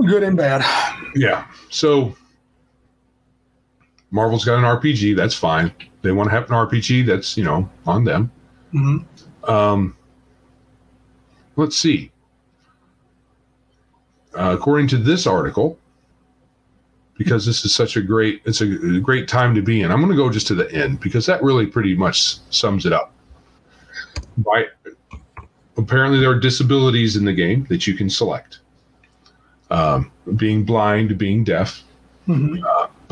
good 0.06 0.24
and 0.24 0.36
bad. 0.38 0.64
Yeah. 1.16 1.46
So 1.70 2.16
Marvel's 4.12 4.44
got 4.46 4.58
an 4.58 4.64
RPG. 4.66 5.16
That's 5.16 5.36
fine. 5.36 5.72
They 6.02 6.12
want 6.12 6.30
to 6.30 6.36
have 6.36 6.44
an 6.50 6.56
RPG. 6.56 7.06
That's 7.06 7.38
you 7.38 7.44
know 7.44 7.70
on 7.86 8.04
them. 8.04 8.32
hmm 8.72 8.98
Um, 9.48 9.96
let's 11.56 11.78
see. 11.78 12.12
Uh, 14.36 14.56
according 14.58 14.88
to 14.88 14.98
this 14.98 15.28
article, 15.28 15.78
because 17.18 17.46
this 17.46 17.64
is 17.66 17.74
such 17.74 17.96
a 17.96 18.02
great, 18.02 18.42
it's 18.46 18.62
a 18.62 19.00
great 19.00 19.28
time 19.28 19.54
to 19.56 19.62
be 19.62 19.82
in. 19.82 19.92
I'm 19.92 20.00
going 20.00 20.12
to 20.12 20.18
go 20.18 20.30
just 20.30 20.48
to 20.48 20.56
the 20.56 20.72
end 20.72 21.00
because 21.00 21.26
that 21.26 21.44
really 21.44 21.66
pretty 21.66 21.96
much 21.96 22.38
sums 22.50 22.86
it 22.86 22.94
up. 22.94 23.14
By 24.38 24.66
apparently 25.78 26.20
there 26.20 26.30
are 26.30 26.40
disabilities 26.40 27.16
in 27.16 27.26
the 27.26 27.34
game 27.34 27.66
that 27.70 27.88
you 27.88 27.96
can 27.96 28.10
select. 28.10 28.60
Um, 29.70 30.12
being 30.36 30.64
blind, 30.64 31.18
being 31.18 31.44
deaf, 31.44 31.84
hmm 32.26 32.58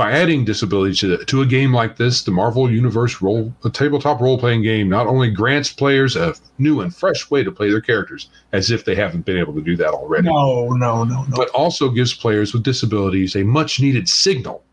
by 0.02 0.12
adding 0.14 0.44
disability 0.44 0.96
to, 0.96 1.16
the, 1.16 1.26
to 1.26 1.44
a 1.44 1.46
game 1.46 1.72
like 1.72 1.96
this, 1.96 2.24
the 2.24 2.32
Marvel 2.32 2.72
Universe 2.72 3.22
role, 3.22 3.54
a 3.64 3.70
tabletop 3.70 4.20
role 4.20 4.36
playing 4.36 4.64
game, 4.64 4.90
not 4.90 5.06
only 5.06 5.30
grants 5.30 5.72
players 5.72 6.16
a 6.16 6.34
new 6.58 6.82
and 6.82 6.96
fresh 6.96 7.30
way 7.30 7.44
to 7.44 7.52
play 7.52 7.70
their 7.70 7.82
characters, 7.82 8.32
as 8.52 8.72
if 8.72 8.84
they 8.84 8.96
haven't 8.96 9.26
been 9.28 9.38
able 9.38 9.54
to 9.54 9.62
do 9.62 9.76
that 9.78 9.90
already, 9.90 10.28
No, 10.28 10.70
no, 10.70 11.04
no, 11.04 11.22
no. 11.26 11.38
but 11.38 11.50
also 11.50 11.88
gives 11.88 12.16
players 12.16 12.52
with 12.52 12.64
disabilities 12.64 13.36
a 13.36 13.44
much 13.44 13.80
needed 13.80 14.10
signal 14.10 14.64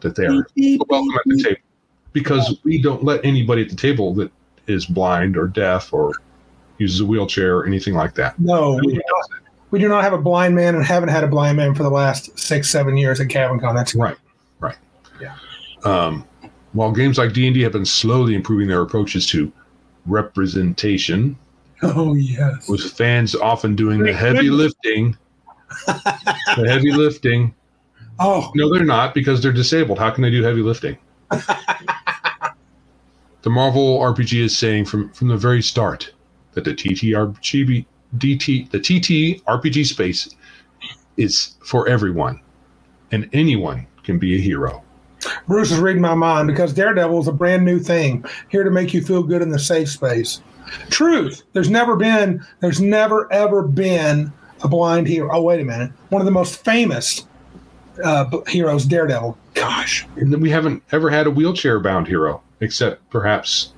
that 0.00 0.16
they 0.16 0.24
are 0.24 0.46
welcome 0.88 1.16
at 1.16 1.22
the 1.26 1.42
table. 1.44 1.60
Because 2.14 2.58
we 2.64 2.80
don't 2.80 3.04
let 3.04 3.22
anybody 3.26 3.60
at 3.60 3.68
the 3.68 3.76
table 3.76 4.14
that 4.14 4.32
is 4.68 4.86
blind 4.86 5.36
or 5.36 5.48
deaf 5.48 5.92
or 5.92 6.14
uses 6.78 7.00
a 7.00 7.04
wheelchair 7.04 7.58
or 7.58 7.66
anything 7.66 7.92
like 7.92 8.14
that. 8.14 8.38
No, 8.38 8.80
we 8.82 8.94
do, 8.94 9.02
not, 9.06 9.40
we 9.70 9.78
do 9.78 9.88
not 9.88 10.02
have 10.02 10.14
a 10.14 10.18
blind 10.18 10.54
man 10.54 10.74
and 10.74 10.82
haven't 10.82 11.10
had 11.10 11.24
a 11.24 11.28
blind 11.28 11.58
man 11.58 11.74
for 11.74 11.82
the 11.82 11.90
last 11.90 12.38
six, 12.38 12.70
seven 12.70 12.96
years 12.96 13.20
at 13.20 13.28
CavinCon. 13.28 13.74
That's 13.74 13.94
Right, 13.94 14.16
right. 14.62 14.76
Yeah. 15.20 15.36
Um, 15.84 16.26
while 16.72 16.92
games 16.92 17.18
like 17.18 17.32
D 17.32 17.46
and 17.46 17.54
D 17.54 17.62
have 17.62 17.72
been 17.72 17.84
slowly 17.84 18.34
improving 18.34 18.68
their 18.68 18.80
approaches 18.80 19.26
to 19.28 19.52
representation, 20.06 21.36
Oh 21.82 22.14
yes. 22.14 22.68
with 22.68 22.92
fans 22.92 23.34
often 23.34 23.74
doing 23.74 24.02
the 24.02 24.12
heavy 24.12 24.48
lifting, 24.50 25.16
the 25.86 26.64
heavy 26.68 26.92
lifting. 26.92 27.54
Oh 28.18 28.50
No, 28.54 28.72
they're 28.72 28.84
not 28.84 29.14
because 29.14 29.42
they're 29.42 29.52
disabled. 29.52 29.98
How 29.98 30.10
can 30.10 30.22
they 30.22 30.30
do 30.30 30.42
heavy 30.42 30.62
lifting? 30.62 30.96
the 33.42 33.50
Marvel 33.50 33.98
RPG 33.98 34.40
is 34.40 34.56
saying 34.56 34.84
from 34.86 35.10
from 35.10 35.28
the 35.28 35.36
very 35.36 35.62
start 35.62 36.12
that 36.52 36.64
the 36.64 36.72
TTRPG 36.74 37.86
DT 38.18 38.70
the 38.70 38.78
TT 38.78 39.42
RPG 39.46 39.86
space 39.86 40.34
is 41.16 41.56
for 41.64 41.88
everyone, 41.88 42.40
and 43.10 43.28
anyone 43.32 43.86
can 44.04 44.18
be 44.18 44.36
a 44.36 44.40
hero. 44.40 44.82
Bruce 45.46 45.70
is 45.70 45.78
reading 45.78 46.02
my 46.02 46.14
mind 46.14 46.48
because 46.48 46.72
Daredevil 46.72 47.20
is 47.20 47.28
a 47.28 47.32
brand 47.32 47.64
new 47.64 47.78
thing 47.78 48.24
here 48.48 48.64
to 48.64 48.70
make 48.70 48.92
you 48.92 49.02
feel 49.02 49.22
good 49.22 49.42
in 49.42 49.50
the 49.50 49.58
safe 49.58 49.88
space. 49.88 50.42
Truth. 50.90 51.42
There's 51.52 51.70
never 51.70 51.96
been, 51.96 52.44
there's 52.60 52.80
never 52.80 53.32
ever 53.32 53.62
been 53.62 54.32
a 54.62 54.68
blind 54.68 55.06
hero. 55.06 55.28
Oh, 55.32 55.42
wait 55.42 55.60
a 55.60 55.64
minute. 55.64 55.92
One 56.08 56.20
of 56.20 56.26
the 56.26 56.32
most 56.32 56.64
famous 56.64 57.26
uh, 58.02 58.40
heroes, 58.48 58.84
Daredevil. 58.84 59.36
Gosh. 59.54 60.06
And 60.16 60.32
then 60.32 60.40
we 60.40 60.50
haven't 60.50 60.82
ever 60.92 61.10
had 61.10 61.26
a 61.26 61.30
wheelchair 61.30 61.78
bound 61.78 62.08
hero, 62.08 62.42
except 62.60 63.08
perhaps 63.10 63.74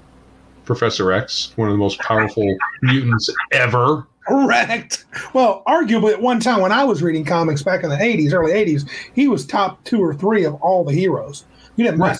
Professor 0.64 1.12
X, 1.12 1.52
one 1.56 1.68
of 1.68 1.74
the 1.74 1.78
most 1.78 1.98
powerful 1.98 2.56
mutants 2.82 3.28
ever. 3.52 4.06
Correct. 4.26 5.04
Well, 5.34 5.62
arguably 5.66 6.12
at 6.12 6.20
one 6.22 6.40
time 6.40 6.60
when 6.60 6.72
I 6.72 6.82
was 6.84 7.02
reading 7.02 7.24
comics 7.24 7.62
back 7.62 7.84
in 7.84 7.90
the 7.90 7.96
80s, 7.96 8.32
early 8.32 8.52
80s, 8.52 8.88
he 9.14 9.28
was 9.28 9.44
top 9.46 9.82
two 9.84 10.00
or 10.02 10.14
three 10.14 10.44
of 10.44 10.54
all 10.56 10.82
the 10.84 10.92
heroes. 10.92 11.44
You 11.76 11.84
didn't 11.84 12.00
Right. 12.00 12.18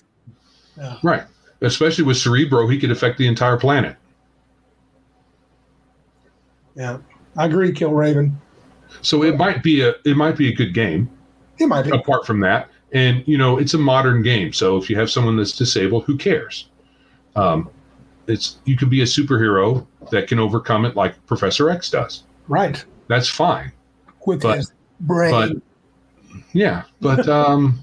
mess. 0.77 0.97
Right. 1.03 1.23
Especially 1.63 2.05
with 2.05 2.17
Cerebro, 2.19 2.69
he 2.69 2.79
could 2.79 2.91
affect 2.91 3.17
the 3.19 3.27
entire 3.27 3.57
planet. 3.57 3.97
Yeah. 6.75 6.99
I 7.37 7.47
agree, 7.47 7.73
Kill 7.73 7.93
Raven. 7.93 8.41
So 9.03 9.23
it 9.25 9.37
might 9.37 9.63
be 9.63 9.81
a 9.83 9.95
it 10.05 10.17
might 10.17 10.37
be 10.37 10.49
a 10.49 10.55
good 10.55 10.73
game 10.75 11.11
It 11.59 11.67
might 11.67 11.83
be. 11.83 11.91
apart 11.91 12.27
from 12.27 12.41
that. 12.41 12.69
And 12.93 13.25
you 13.27 13.37
know, 13.39 13.59
it's 13.59 13.75
a 13.75 13.79
modern 13.79 14.23
game. 14.23 14.53
So 14.53 14.77
if 14.77 14.89
you 14.89 14.97
have 14.97 15.11
someone 15.11 15.37
that's 15.37 15.57
disabled, 15.57 16.05
who 16.05 16.17
cares? 16.17 16.69
Um, 17.37 17.69
it's 18.27 18.59
you 18.65 18.77
can 18.77 18.89
be 18.89 19.03
a 19.03 19.05
superhero 19.05 19.87
that 20.11 20.29
can 20.29 20.39
overcome 20.39 20.85
it 20.85 20.97
like 20.97 21.25
Professor 21.27 21.71
X 21.71 21.91
does. 21.91 22.25
Right. 22.49 22.85
That's 23.09 23.29
fine. 23.29 23.73
With 24.27 24.43
But- 24.43 24.59
his 24.59 24.73
brain. 25.01 25.31
but- 25.33 25.63
Yeah, 26.53 26.83
but 27.01 27.29
um, 27.29 27.79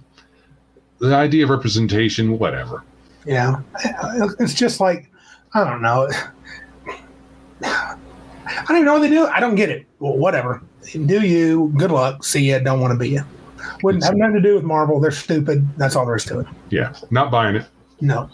the 0.99 1.15
idea 1.15 1.43
of 1.45 1.49
representation, 1.49 2.37
whatever. 2.37 2.83
Yeah, 3.25 3.61
it's 4.39 4.53
just 4.53 4.79
like 4.79 5.09
I 5.53 5.63
don't 5.63 5.81
know. 5.81 6.09
I 7.63 8.65
don't 8.69 8.85
know 8.85 8.93
what 8.93 9.01
they 9.01 9.09
do. 9.09 9.25
I 9.27 9.39
don't 9.39 9.55
get 9.55 9.69
it. 9.69 9.85
Well, 9.99 10.17
whatever. 10.17 10.61
Do 10.91 11.21
you? 11.25 11.71
Good 11.77 11.91
luck. 11.91 12.23
See 12.23 12.49
ya. 12.49 12.59
Don't 12.59 12.79
want 12.81 12.91
to 12.91 12.97
be 12.97 13.09
you. 13.09 13.23
Wouldn't 13.83 14.03
have 14.03 14.15
nothing 14.15 14.35
to 14.35 14.41
do 14.41 14.55
with 14.55 14.63
Marvel. 14.63 14.99
They're 14.99 15.11
stupid. 15.11 15.67
That's 15.77 15.95
all 15.95 16.05
there 16.05 16.15
is 16.15 16.25
to 16.25 16.39
it. 16.39 16.47
Yeah, 16.69 16.93
not 17.11 17.31
buying 17.31 17.55
it. 17.55 17.65
No. 18.01 18.29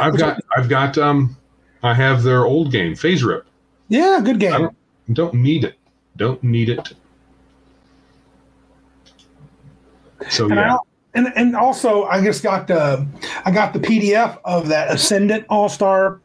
I've 0.00 0.16
got, 0.16 0.40
I've 0.58 0.68
got, 0.68 0.98
um, 0.98 1.36
I 1.84 1.94
have 1.94 2.24
their 2.24 2.44
old 2.44 2.72
game, 2.72 2.94
FASERIP. 2.94 3.44
Yeah, 3.88 4.20
good 4.22 4.40
game. 4.40 4.52
don't, 4.52 4.76
don't 5.12 5.34
need 5.34 5.64
it. 5.64 5.76
Don't 6.16 6.42
need 6.42 6.68
it. 6.68 6.94
So 10.28 10.46
And, 10.46 10.56
yeah, 10.56 10.76
and 11.14 11.32
and 11.36 11.54
also 11.54 12.04
I 12.04 12.22
just 12.22 12.42
got 12.42 12.66
the 12.66 13.06
I 13.44 13.52
got 13.52 13.72
the 13.72 13.78
PDF 13.78 14.38
of 14.44 14.66
that 14.68 14.90
Ascendant 14.92 15.46
All 15.48 15.68
Star 15.68 16.20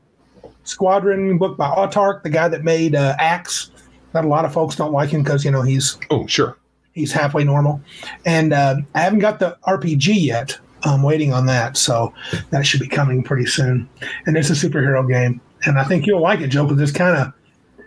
Squadron 0.63 1.37
book 1.37 1.57
by 1.57 1.69
Autarch, 1.69 2.23
the 2.23 2.29
guy 2.29 2.47
that 2.47 2.63
made 2.63 2.95
uh, 2.95 3.15
ACKS. 3.19 3.69
That 4.13 4.25
a 4.25 4.27
lot 4.27 4.45
of 4.45 4.53
folks 4.53 4.75
don't 4.75 4.91
like 4.91 5.09
him 5.09 5.23
because 5.23 5.45
you 5.45 5.51
know 5.51 5.61
he's 5.61 5.97
oh 6.09 6.25
sure. 6.27 6.57
he's 6.93 7.11
halfway 7.11 7.43
normal, 7.43 7.81
and 8.25 8.51
uh, 8.51 8.77
I 8.95 9.01
haven't 9.01 9.19
got 9.19 9.39
the 9.39 9.57
RPG 9.67 10.25
yet. 10.25 10.57
I'm 10.83 11.03
waiting 11.03 11.33
on 11.33 11.45
that, 11.47 11.77
so 11.77 12.13
that 12.49 12.65
should 12.65 12.79
be 12.79 12.87
coming 12.87 13.23
pretty 13.23 13.45
soon. 13.45 13.87
And 14.25 14.35
it's 14.35 14.49
a 14.49 14.53
superhero 14.53 15.07
game, 15.07 15.39
and 15.65 15.79
I 15.79 15.83
think 15.83 16.05
you'll 16.05 16.21
like 16.21 16.41
it, 16.41 16.47
Joe, 16.49 16.65
because 16.65 16.81
it's 16.81 16.97
kind 16.97 17.17
of 17.17 17.33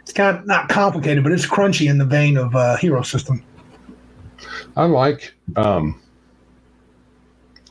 it's 0.01 0.13
kind 0.13 0.37
of 0.37 0.47
not 0.47 0.69
complicated, 0.69 1.23
but 1.25 1.33
it's 1.33 1.47
crunchy 1.47 1.91
in 1.91 1.99
the 1.99 2.05
vein 2.05 2.37
of 2.37 2.55
uh, 2.55 2.77
Hero 2.77 3.03
System. 3.03 3.43
I 4.77 4.85
like, 4.85 5.35
um, 5.57 6.01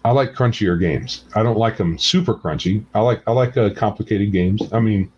I 0.04 0.12
like 0.12 0.34
crunchier 0.34 0.80
games. 0.80 1.24
I 1.34 1.44
don't 1.44 1.58
like 1.58 1.78
them 1.78 1.98
super 1.98 2.34
crunchy. 2.34 2.84
I 2.94 3.00
like, 3.00 3.24
I 3.26 3.32
like 3.32 3.56
uh, 3.56 3.70
complicated 3.74 4.32
games. 4.32 4.62
I 4.74 4.80
mean, 4.80 5.12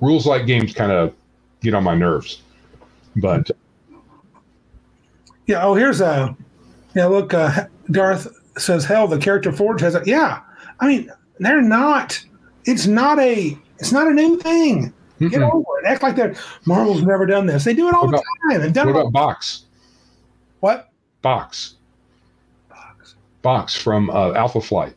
rules 0.00 0.26
like 0.26 0.46
games 0.46 0.72
kind 0.72 0.92
of 0.92 1.14
get 1.60 1.74
on 1.74 1.84
my 1.84 1.94
nerves, 1.94 2.40
but 3.16 3.50
Yeah. 5.46 5.64
Oh, 5.64 5.74
here's 5.74 6.00
a. 6.00 6.36
Yeah. 6.94 7.06
Look, 7.06 7.34
uh, 7.34 7.66
Darth 7.90 8.26
says, 8.58 8.84
"Hell, 8.84 9.06
the 9.08 9.18
character 9.18 9.52
Forge 9.52 9.80
has 9.80 9.94
a." 9.94 10.02
Yeah. 10.04 10.40
I 10.80 10.88
mean, 10.88 11.10
they're 11.38 11.62
not. 11.62 12.24
It's 12.64 12.86
not 12.86 13.18
a. 13.18 13.56
It's 13.78 13.92
not 13.92 14.06
a 14.06 14.12
new 14.12 14.38
thing. 14.38 14.92
Get 15.20 15.32
Mm-mm. 15.32 15.52
over 15.52 15.78
it. 15.80 15.86
Act 15.86 16.02
like 16.02 16.16
that. 16.16 16.36
Marvel's 16.66 17.02
never 17.02 17.26
done 17.26 17.46
this. 17.46 17.64
They 17.64 17.74
do 17.74 17.86
it 17.88 17.94
all 17.94 18.06
What 18.06 18.12
the 18.16 18.50
time. 18.50 18.62
And 18.62 18.74
done 18.74 18.86
what 18.86 18.96
it 18.96 18.98
all- 19.00 19.08
about 19.08 19.12
Box? 19.12 19.64
what? 20.60 20.90
Box. 21.22 21.74
Box 22.68 23.14
Box 23.42 23.74
from 23.76 24.10
uh, 24.10 24.32
Alpha 24.34 24.60
Flight. 24.60 24.94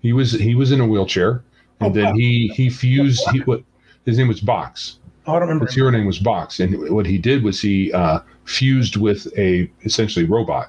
He 0.00 0.12
was 0.12 0.32
he 0.32 0.54
was 0.54 0.72
in 0.72 0.80
a 0.80 0.86
wheelchair, 0.86 1.42
and 1.80 1.90
Oh, 1.96 2.00
then 2.02 2.14
he 2.14 2.48
he 2.54 2.68
fused. 2.70 3.22
He 3.32 3.40
what 3.40 3.62
his 4.06 4.18
name 4.18 4.28
was 4.28 4.40
Box. 4.40 4.98
Oh, 5.26 5.32
I 5.34 5.38
don't 5.38 5.42
remember. 5.48 5.66
His 5.66 5.74
hero 5.74 5.90
name 5.90 6.06
was 6.06 6.18
Box, 6.18 6.58
and 6.60 6.90
what 6.90 7.06
he 7.06 7.16
did 7.18 7.44
was 7.44 7.60
he 7.60 7.92
uh, 7.92 8.20
fused 8.44 8.96
with 8.96 9.26
a 9.38 9.70
essentially 9.84 10.24
robot, 10.24 10.68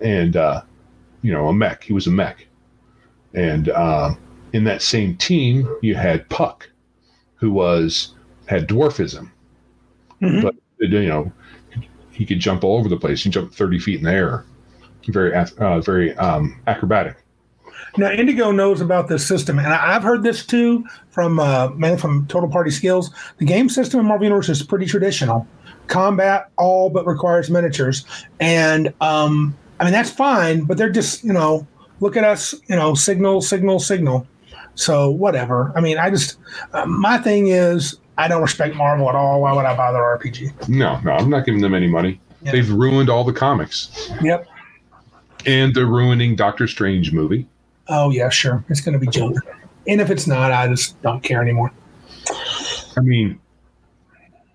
and 0.00 0.36
uh, 0.36 0.62
you 1.22 1.32
know 1.32 1.48
a 1.48 1.52
mech. 1.52 1.84
He 1.84 1.92
was 1.92 2.06
a 2.06 2.10
mech, 2.10 2.46
and 3.34 3.68
uh, 3.68 4.14
in 4.52 4.64
that 4.64 4.82
same 4.82 5.16
team 5.16 5.68
you 5.82 5.94
had 5.94 6.28
Puck, 6.28 6.68
who 7.36 7.50
was 7.50 8.14
had 8.46 8.68
dwarfism, 8.68 9.30
Mhm. 10.22 10.42
but 10.42 10.54
you 10.78 11.08
know 11.08 11.32
he 12.10 12.24
could 12.26 12.40
jump 12.40 12.64
all 12.64 12.78
over 12.78 12.88
the 12.88 12.96
place. 12.96 13.22
He 13.22 13.30
jumped 13.30 13.54
thirty 13.54 13.78
feet 13.78 13.98
in 13.98 14.04
the 14.04 14.12
air, 14.12 14.44
very 15.08 15.34
uh, 15.34 15.80
very 15.80 16.16
um, 16.16 16.60
acrobatic. 16.66 17.16
Now, 17.96 18.10
Indigo 18.10 18.50
knows 18.50 18.80
about 18.80 19.08
this 19.08 19.26
system, 19.26 19.58
and 19.58 19.68
I've 19.68 20.02
heard 20.02 20.22
this 20.22 20.44
too 20.44 20.84
from 21.10 21.40
uh, 21.40 21.68
man 21.70 21.96
from 21.96 22.26
Total 22.26 22.48
Party 22.48 22.70
Skills. 22.70 23.10
The 23.38 23.44
game 23.44 23.68
system 23.68 24.00
in 24.00 24.06
Marvel 24.06 24.24
Universe 24.24 24.48
is 24.48 24.62
pretty 24.62 24.86
traditional. 24.86 25.46
Combat 25.86 26.50
all 26.58 26.90
but 26.90 27.06
requires 27.06 27.48
miniatures, 27.50 28.04
and 28.40 28.92
um, 29.00 29.56
I 29.80 29.84
mean 29.84 29.92
that's 29.92 30.10
fine. 30.10 30.64
But 30.64 30.76
they're 30.78 30.90
just 30.90 31.24
you 31.24 31.32
know 31.32 31.66
look 32.00 32.16
at 32.16 32.24
us, 32.24 32.54
you 32.68 32.76
know, 32.76 32.94
signal, 32.94 33.40
signal, 33.40 33.78
signal. 33.80 34.26
So 34.74 35.10
whatever. 35.10 35.72
I 35.76 35.80
mean, 35.80 35.98
I 35.98 36.10
just 36.10 36.38
uh, 36.72 36.86
my 36.86 37.18
thing 37.18 37.48
is 37.48 37.98
I 38.16 38.28
don't 38.28 38.42
respect 38.42 38.74
Marvel 38.76 39.08
at 39.08 39.14
all. 39.14 39.42
Why 39.42 39.52
would 39.52 39.64
I 39.64 39.76
buy 39.76 39.92
their 39.92 40.02
RPG? 40.02 40.68
No, 40.68 41.00
no, 41.00 41.12
I'm 41.12 41.30
not 41.30 41.44
giving 41.44 41.60
them 41.60 41.74
any 41.74 41.88
money. 41.88 42.20
Yeah. 42.42 42.52
They've 42.52 42.70
ruined 42.70 43.10
all 43.10 43.24
the 43.24 43.32
comics, 43.32 44.10
Yep. 44.22 44.46
and 45.46 45.74
they're 45.74 45.86
ruining 45.86 46.36
Doctor 46.36 46.68
Strange 46.68 47.12
movie. 47.12 47.48
Oh 47.88 48.10
yeah, 48.10 48.28
sure. 48.28 48.64
It's 48.68 48.80
going 48.80 48.92
to 48.92 48.98
be 48.98 49.08
junk. 49.10 49.36
And 49.88 50.00
if 50.00 50.10
it's 50.10 50.26
not, 50.26 50.52
I 50.52 50.68
just 50.68 51.00
don't 51.02 51.22
care 51.22 51.40
anymore. 51.42 51.72
I 52.96 53.00
mean, 53.00 53.40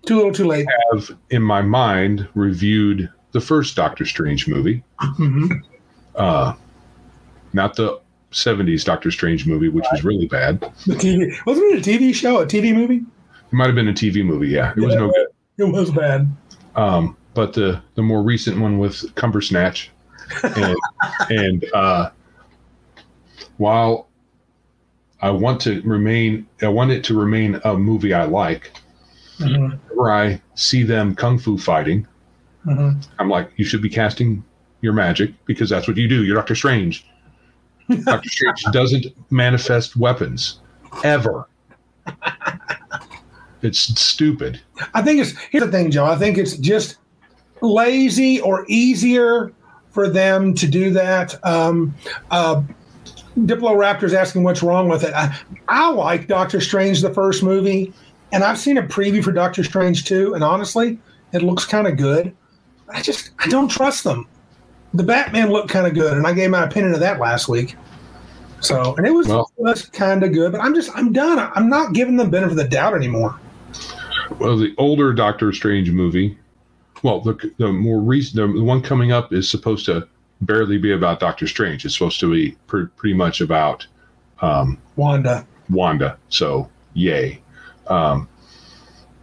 Too 0.06 0.16
little, 0.16 0.32
too 0.32 0.44
late. 0.46 0.66
have 0.92 1.10
in 1.30 1.42
my 1.42 1.60
mind 1.60 2.28
reviewed 2.34 3.10
the 3.34 3.40
first 3.40 3.74
Doctor 3.76 4.06
Strange 4.06 4.48
movie, 4.48 4.82
hmm 5.00 5.48
uh, 6.14 6.54
not 7.52 7.74
the 7.74 8.00
'70s 8.30 8.84
Doctor 8.84 9.10
Strange 9.10 9.46
movie, 9.46 9.68
which 9.68 9.84
was 9.92 10.04
really 10.04 10.26
bad. 10.26 10.60
The 10.86 10.94
TV 10.94 11.34
wasn't 11.44 11.74
it 11.74 11.86
a 11.86 11.90
TV 11.90 12.14
show, 12.14 12.40
a 12.40 12.46
TV 12.46 12.72
movie? 12.72 12.98
It 12.98 13.52
might 13.52 13.66
have 13.66 13.74
been 13.74 13.88
a 13.88 13.92
TV 13.92 14.24
movie. 14.24 14.48
Yeah, 14.48 14.72
it 14.76 14.80
was 14.80 14.94
no 14.94 15.10
good. 15.10 15.26
It 15.58 15.64
was 15.64 15.90
bad. 15.90 16.28
Um, 16.76 17.16
but 17.34 17.52
the 17.52 17.82
the 17.96 18.02
more 18.02 18.22
recent 18.22 18.60
one 18.60 18.78
with 18.78 19.14
Cumbersnatch, 19.16 19.90
and, 20.42 20.76
and 21.30 21.64
uh, 21.74 22.10
while 23.56 24.08
I 25.20 25.30
want 25.30 25.60
to 25.62 25.82
remain, 25.82 26.46
I 26.62 26.68
want 26.68 26.92
it 26.92 27.02
to 27.04 27.18
remain 27.18 27.60
a 27.64 27.76
movie 27.76 28.14
I 28.14 28.24
like. 28.24 28.70
Mhm, 29.38 29.80
Whenever 29.88 30.12
I 30.12 30.40
see 30.54 30.84
them 30.84 31.16
kung 31.16 31.38
fu 31.38 31.58
fighting, 31.58 32.06
mhm. 32.66 33.06
I'm 33.18 33.28
like, 33.28 33.50
you 33.56 33.64
should 33.64 33.82
be 33.82 33.88
casting 33.88 34.44
your 34.80 34.92
magic 34.92 35.32
because 35.46 35.70
that's 35.70 35.88
what 35.88 35.96
you 35.96 36.08
do. 36.08 36.24
You're 36.24 36.36
Doctor 36.36 36.54
Strange. 36.54 37.06
Doctor 38.04 38.28
Strange 38.28 38.62
doesn't 38.72 39.06
manifest 39.30 39.96
weapons 39.96 40.60
ever. 41.02 41.48
It's 43.62 43.78
stupid. 43.78 44.60
I 44.92 45.00
think 45.00 45.20
it's 45.20 45.32
here's 45.50 45.64
the 45.64 45.70
thing, 45.70 45.90
Joe. 45.90 46.04
I 46.04 46.16
think 46.16 46.36
it's 46.36 46.56
just 46.58 46.98
lazy 47.62 48.40
or 48.40 48.66
easier 48.68 49.52
for 49.90 50.08
them 50.08 50.54
to 50.54 50.66
do 50.66 50.90
that. 50.90 51.42
Um, 51.44 51.94
uh, 52.30 52.62
Diploraptor's 53.38 54.12
asking 54.12 54.42
what's 54.42 54.62
wrong 54.62 54.88
with 54.88 55.02
it. 55.02 55.14
I, 55.14 55.36
I 55.68 55.90
like 55.90 56.28
Doctor 56.28 56.60
Strange, 56.60 57.00
the 57.00 57.12
first 57.12 57.42
movie, 57.42 57.92
and 58.32 58.44
I've 58.44 58.58
seen 58.58 58.76
a 58.76 58.82
preview 58.82 59.24
for 59.24 59.32
Doctor 59.32 59.64
Strange 59.64 60.04
2, 60.04 60.34
and 60.34 60.44
honestly, 60.44 60.98
it 61.32 61.42
looks 61.42 61.64
kind 61.64 61.86
of 61.86 61.96
good. 61.96 62.36
I 62.88 63.02
just 63.02 63.30
I 63.38 63.48
don't 63.48 63.68
trust 63.68 64.04
them. 64.04 64.26
The 64.92 65.02
Batman 65.02 65.50
looked 65.50 65.70
kind 65.70 65.86
of 65.86 65.94
good, 65.94 66.16
and 66.16 66.26
I 66.26 66.32
gave 66.32 66.50
my 66.50 66.64
opinion 66.64 66.94
of 66.94 67.00
that 67.00 67.18
last 67.18 67.48
week. 67.48 67.76
So, 68.60 68.94
and 68.96 69.06
it 69.06 69.10
was, 69.10 69.26
Well- 69.26 69.50
was 69.56 69.86
kind 69.86 70.22
of 70.22 70.32
good, 70.32 70.52
but 70.52 70.60
I'm 70.60 70.74
just 70.74 70.90
I'm 70.94 71.12
done. 71.12 71.38
I'm 71.54 71.68
not 71.68 71.92
giving 71.92 72.16
them 72.16 72.30
benefit 72.30 72.52
of 72.52 72.56
the 72.56 72.68
doubt 72.68 72.94
anymore. 72.94 73.38
Well, 74.38 74.56
the 74.56 74.74
older 74.78 75.12
Doctor 75.12 75.52
Strange 75.52 75.90
movie, 75.90 76.38
well, 77.02 77.20
the, 77.20 77.52
the 77.58 77.70
more 77.70 78.00
recent, 78.00 78.54
the 78.54 78.62
one 78.62 78.80
coming 78.80 79.12
up 79.12 79.32
is 79.32 79.50
supposed 79.50 79.84
to 79.86 80.08
barely 80.40 80.78
be 80.78 80.92
about 80.92 81.20
Doctor 81.20 81.46
Strange. 81.46 81.84
It's 81.84 81.94
supposed 81.94 82.20
to 82.20 82.32
be 82.32 82.56
pre- 82.66 82.86
pretty 82.86 83.14
much 83.14 83.40
about 83.42 83.86
um, 84.40 84.78
Wanda. 84.96 85.46
Wanda. 85.68 86.16
So, 86.30 86.70
yay. 86.94 87.42
Um, 87.88 88.28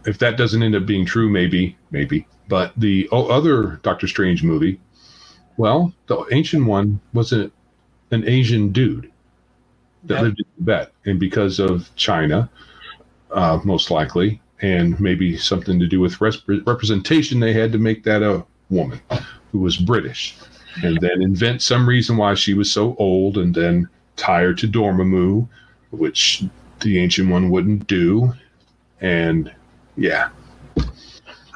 if 0.06 0.18
that 0.18 0.36
doesn't 0.36 0.62
end 0.62 0.76
up 0.76 0.86
being 0.86 1.04
true, 1.04 1.28
maybe, 1.28 1.76
maybe. 1.90 2.26
But 2.52 2.74
the 2.76 3.08
other 3.10 3.80
Doctor 3.82 4.06
Strange 4.06 4.42
movie, 4.42 4.78
well, 5.56 5.94
the 6.06 6.22
ancient 6.32 6.66
one 6.66 7.00
was 7.14 7.32
a, 7.32 7.50
an 8.10 8.28
Asian 8.28 8.72
dude 8.72 9.10
that 10.04 10.16
Yep. 10.16 10.22
lived 10.22 10.40
in 10.40 10.44
Tibet. 10.58 10.92
And 11.06 11.18
because 11.18 11.58
of 11.58 11.88
China, 11.96 12.50
uh, 13.30 13.58
most 13.64 13.90
likely, 13.90 14.42
and 14.60 15.00
maybe 15.00 15.34
something 15.38 15.80
to 15.80 15.86
do 15.86 15.98
with 15.98 16.20
res- 16.20 16.46
representation, 16.46 17.40
they 17.40 17.54
had 17.54 17.72
to 17.72 17.78
make 17.78 18.04
that 18.04 18.22
a 18.22 18.44
woman 18.68 19.00
who 19.50 19.60
was 19.60 19.78
British. 19.78 20.36
And 20.82 20.98
then 21.00 21.22
invent 21.22 21.62
some 21.62 21.88
reason 21.88 22.18
why 22.18 22.34
she 22.34 22.52
was 22.52 22.70
so 22.70 22.94
old 22.98 23.38
and 23.38 23.54
then 23.54 23.88
tired 24.16 24.58
to 24.58 24.68
Dormammu, 24.68 25.48
which 25.90 26.44
the 26.80 26.98
ancient 26.98 27.30
one 27.30 27.48
wouldn't 27.48 27.86
do. 27.86 28.34
And 29.00 29.50
yeah, 29.96 30.28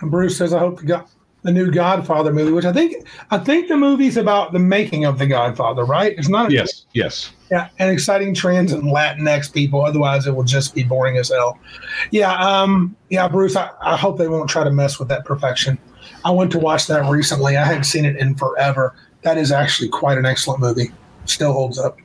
And 0.00 0.10
Bruce 0.10 0.36
says, 0.36 0.52
"I 0.52 0.58
hope 0.58 0.80
the, 0.80 0.86
God, 0.86 1.06
the 1.46 1.52
new 1.52 1.70
Godfather 1.70 2.32
movie, 2.32 2.52
which 2.52 2.64
I 2.64 2.72
think 2.72 3.06
I 3.30 3.38
think 3.38 3.68
the 3.68 3.76
movie's 3.76 4.16
about 4.16 4.52
the 4.52 4.58
making 4.58 5.04
of 5.04 5.18
the 5.18 5.26
Godfather, 5.26 5.84
right? 5.84 6.12
It's 6.18 6.28
not 6.28 6.50
a, 6.50 6.52
yes, 6.52 6.86
yes. 6.92 7.32
yeah, 7.52 7.68
and 7.78 7.88
exciting 7.88 8.34
trends 8.34 8.72
in 8.72 8.82
Latinx 8.82 9.52
people. 9.52 9.84
Otherwise, 9.84 10.26
it 10.26 10.34
will 10.34 10.44
just 10.44 10.74
be 10.74 10.82
boring 10.82 11.16
as 11.18 11.28
hell. 11.28 11.58
Yeah, 12.10 12.34
um, 12.34 12.96
yeah, 13.10 13.28
Bruce. 13.28 13.54
I, 13.54 13.70
I 13.80 13.96
hope 13.96 14.18
they 14.18 14.28
won't 14.28 14.50
try 14.50 14.64
to 14.64 14.72
mess 14.72 14.98
with 14.98 15.08
that 15.08 15.24
perfection. 15.24 15.78
I 16.24 16.32
went 16.32 16.50
to 16.52 16.58
watch 16.58 16.88
that 16.88 17.08
recently. 17.08 17.56
I 17.56 17.64
hadn't 17.64 17.84
seen 17.84 18.04
it 18.04 18.16
in 18.16 18.34
forever. 18.34 18.96
That 19.22 19.38
is 19.38 19.52
actually 19.52 19.88
quite 19.88 20.18
an 20.18 20.26
excellent 20.26 20.60
movie. 20.60 20.90
Still 21.26 21.52
holds 21.52 21.78
up. 21.78 21.96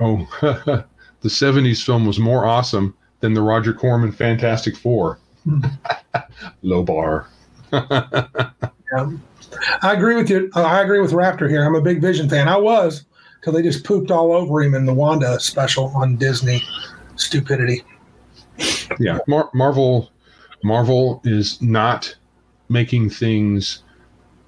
Oh, 0.00 0.26
the 1.20 1.28
70s 1.28 1.84
film 1.84 2.06
was 2.06 2.18
more 2.18 2.46
awesome 2.46 2.96
than 3.20 3.34
the 3.34 3.42
Roger 3.42 3.74
Corman 3.74 4.12
Fantastic 4.12 4.76
Four. 4.76 5.19
Low 6.62 6.82
bar. 6.82 7.28
Yeah. 8.92 9.08
I 9.82 9.92
agree 9.92 10.16
with 10.16 10.28
you. 10.28 10.50
Uh, 10.56 10.62
I 10.64 10.82
agree 10.82 11.00
with 11.00 11.12
Raptor 11.12 11.48
here. 11.48 11.64
I'm 11.64 11.76
a 11.76 11.80
big 11.80 12.00
Vision 12.00 12.28
fan. 12.28 12.48
I 12.48 12.56
was 12.56 13.04
till 13.44 13.52
they 13.52 13.62
just 13.62 13.84
pooped 13.84 14.10
all 14.10 14.32
over 14.32 14.60
him 14.62 14.74
in 14.74 14.84
the 14.84 14.92
Wanda 14.92 15.38
special 15.38 15.92
on 15.94 16.16
Disney. 16.16 16.60
Stupidity. 17.14 17.84
yeah, 18.98 19.18
Mar- 19.28 19.48
Marvel 19.54 20.10
Marvel 20.64 21.20
is 21.24 21.62
not 21.62 22.12
making 22.68 23.10
things 23.10 23.84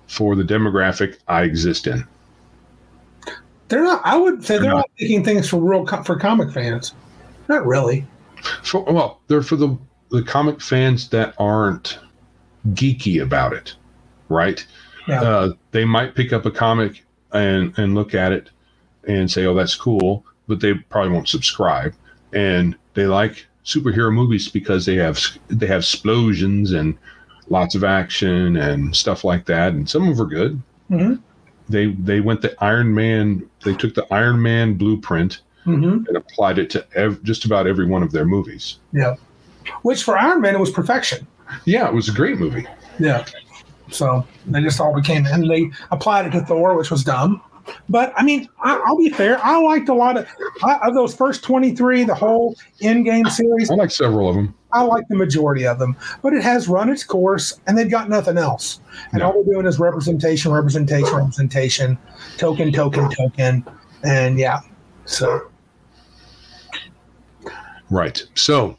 for 0.09 0.35
the 0.35 0.43
demographic 0.43 1.19
I 1.29 1.43
exist 1.45 1.87
in. 1.87 2.05
They're 3.69 3.85
not. 3.85 4.03
I 4.05 4.17
would 4.17 4.45
say 4.45 4.55
They're 4.55 4.63
they're, 4.63 4.71
not. 4.73 4.77
not 4.79 4.91
making 5.01 5.23
things 5.25 5.49
for 5.49 5.59
real 5.59 5.87
for 5.87 6.19
comic 6.19 6.53
fans. 6.53 6.95
Not 7.49 7.65
really. 7.65 8.07
For, 8.65 8.83
well, 8.83 9.21
they're 9.29 9.43
for 9.43 9.55
the 9.55 9.79
the 10.13 10.23
comic 10.23 10.61
fans 10.61 11.09
that 11.09 11.35
aren't 11.39 11.99
geeky 12.69 13.21
about 13.23 13.53
it, 13.53 13.75
right? 14.29 14.65
Yeah. 15.09 15.23
Uh, 15.23 15.53
they 15.73 15.85
might 15.85 16.15
pick 16.15 16.33
up 16.33 16.47
a 16.47 16.51
comic 16.51 17.05
and 17.33 17.77
and 17.79 17.95
look 17.95 18.15
at 18.15 18.31
it 18.33 18.51
and 19.09 19.29
say, 19.31 19.47
"Oh, 19.47 19.55
that's 19.55 19.75
cool," 19.75 20.25
but 20.47 20.61
they 20.61 20.75
probably 20.75 21.11
won't 21.13 21.29
subscribe. 21.29 21.95
And 22.33 22.77
they 22.95 23.07
like 23.07 23.47
superhero 23.65 24.13
movies 24.13 24.49
because 24.49 24.87
they 24.87 24.97
have 24.97 25.19
they 25.49 25.67
have 25.67 25.81
explosions 25.81 26.73
and 26.73 26.97
lots 27.49 27.75
of 27.75 27.83
action 27.85 28.57
and 28.57 28.95
stuff 28.95 29.25
like 29.25 29.47
that, 29.47 29.73
and 29.73 29.89
some 29.89 30.09
of 30.09 30.17
them 30.17 30.27
are 30.27 30.31
good. 30.31 30.63
hmm 30.89 31.15
They 31.69 31.87
they 31.93 32.21
went 32.21 32.43
the 32.43 32.55
Iron 32.63 32.95
Man. 32.95 33.49
They 33.65 33.75
took 33.75 33.95
the 33.95 34.07
Iron 34.13 34.41
Man 34.43 34.75
blueprint 34.75 35.41
hmm 35.65 36.05
and 36.09 36.17
applied 36.17 36.59
it 36.59 36.69
to 36.71 36.85
ev- 36.95 37.23
just 37.23 37.45
about 37.45 37.67
every 37.67 37.87
one 37.87 38.03
of 38.03 38.13
their 38.13 38.25
movies. 38.27 38.79
Yeah. 38.93 39.15
Which 39.83 40.03
for 40.03 40.17
Iron 40.19 40.41
Man 40.41 40.55
it 40.55 40.61
was 40.61 40.71
perfection. 40.71 41.27
Yeah, 41.65 41.87
it 41.89 41.95
was 41.95 42.09
a 42.09 42.13
great 42.13 42.39
movie. 42.39 42.67
Yeah. 42.99 43.25
So 43.91 44.27
they 44.47 44.63
just 44.63 44.81
all 44.81 44.95
became, 44.95 45.27
and 45.27 45.51
they 45.51 45.71
applied 45.91 46.27
it 46.27 46.31
to 46.31 46.41
Thor, 46.41 46.77
which 46.77 46.91
was 46.91 47.05
dumb. 47.05 47.43
But 47.89 48.13
I 48.17 48.25
mean, 48.25 48.49
I, 48.63 48.83
I'll 48.87 48.97
be 48.97 49.11
fair. 49.11 49.39
I 49.45 49.57
liked 49.61 49.89
a 49.89 49.95
lot 49.95 50.17
of 50.17 50.27
of 50.83 50.95
those 50.95 51.15
first 51.15 51.45
twenty 51.45 51.77
three, 51.77 52.03
the 52.05 52.15
whole 52.15 52.57
in 52.81 53.05
game 53.05 53.27
series. 53.27 53.71
I 53.71 53.75
like 53.75 53.91
several 53.91 54.29
of 54.29 54.35
them. 54.35 54.55
I 54.73 54.83
like 54.83 55.07
the 55.09 55.17
majority 55.17 55.67
of 55.67 55.79
them, 55.79 55.95
but 56.23 56.33
it 56.33 56.43
has 56.43 56.67
run 56.67 56.89
its 56.89 57.05
course, 57.05 57.61
and 57.67 57.77
they've 57.77 57.91
got 57.91 58.09
nothing 58.09 58.39
else. 58.39 58.81
And 59.13 59.21
No. 59.21 59.27
all 59.27 59.45
they're 59.45 59.55
doing 59.55 59.67
is 59.67 59.79
representation, 59.79 60.51
representation, 60.51 61.15
representation, 61.15 61.99
token, 62.39 62.73
token, 62.73 63.11
token, 63.11 63.65
and 64.03 64.39
yeah. 64.39 64.61
So 65.05 65.49
Right. 67.91 68.23
So, 68.35 68.79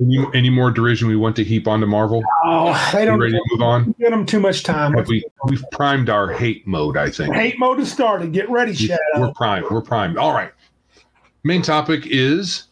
any, 0.00 0.18
any 0.34 0.50
more 0.50 0.70
derision 0.70 1.08
we 1.08 1.16
want 1.16 1.36
to 1.36 1.44
heap 1.44 1.66
onto 1.66 1.86
Marvel? 1.86 2.22
oh, 2.44 2.90
they 2.92 3.00
You 3.00 3.06
don't 3.06 3.20
ready 3.20 3.32
to 3.32 3.40
move 3.52 3.62
on? 3.62 3.94
give 3.98 4.10
them 4.10 4.26
too 4.26 4.40
much 4.40 4.62
time. 4.62 4.92
Have 4.94 5.08
we 5.08 5.24
we've 5.48 5.64
primed 5.72 6.10
our 6.10 6.30
hate 6.32 6.66
mode? 6.66 6.96
I 6.96 7.10
think 7.10 7.34
Hate 7.34 7.58
mode 7.58 7.78
has 7.78 7.90
started. 7.90 8.32
Get 8.32 8.48
ready, 8.50 8.74
Shadow. 8.74 8.98
we're 9.16 9.32
primed. 9.32 9.66
We're 9.70 9.80
primed. 9.82 10.18
All 10.18 10.32
right. 10.34 10.52
Main 11.44 11.62
topic 11.62 12.02
is 12.06 12.64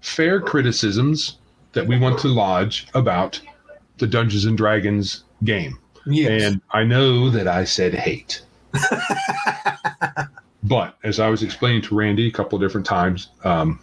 fair 0.00 0.40
criticisms 0.40 1.36
that 1.72 1.86
we 1.86 1.98
want 1.98 2.18
to 2.20 2.28
lodge 2.28 2.88
about 2.94 3.40
the 3.98 4.06
Dungeons 4.06 4.44
and 4.44 4.56
Dragons 4.56 5.24
game. 5.44 5.78
Yes. 6.06 6.42
And 6.44 6.60
I 6.72 6.82
know 6.84 7.28
that 7.30 7.46
I 7.46 7.64
said 7.64 7.94
hate. 7.94 8.42
but 10.64 10.96
as 11.04 11.20
I 11.20 11.28
was 11.28 11.42
explaining 11.42 11.82
to 11.82 11.94
Randy 11.94 12.26
a 12.26 12.30
couple 12.30 12.56
of 12.56 12.62
different 12.62 12.86
times, 12.86 13.28
um, 13.44 13.78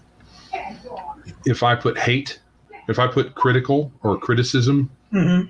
if 1.45 1.63
I 1.63 1.75
put 1.75 1.97
hate, 1.97 2.39
if 2.87 2.99
I 2.99 3.07
put 3.07 3.35
critical 3.35 3.91
or 4.03 4.17
criticism 4.17 4.89
hmm 5.11 5.41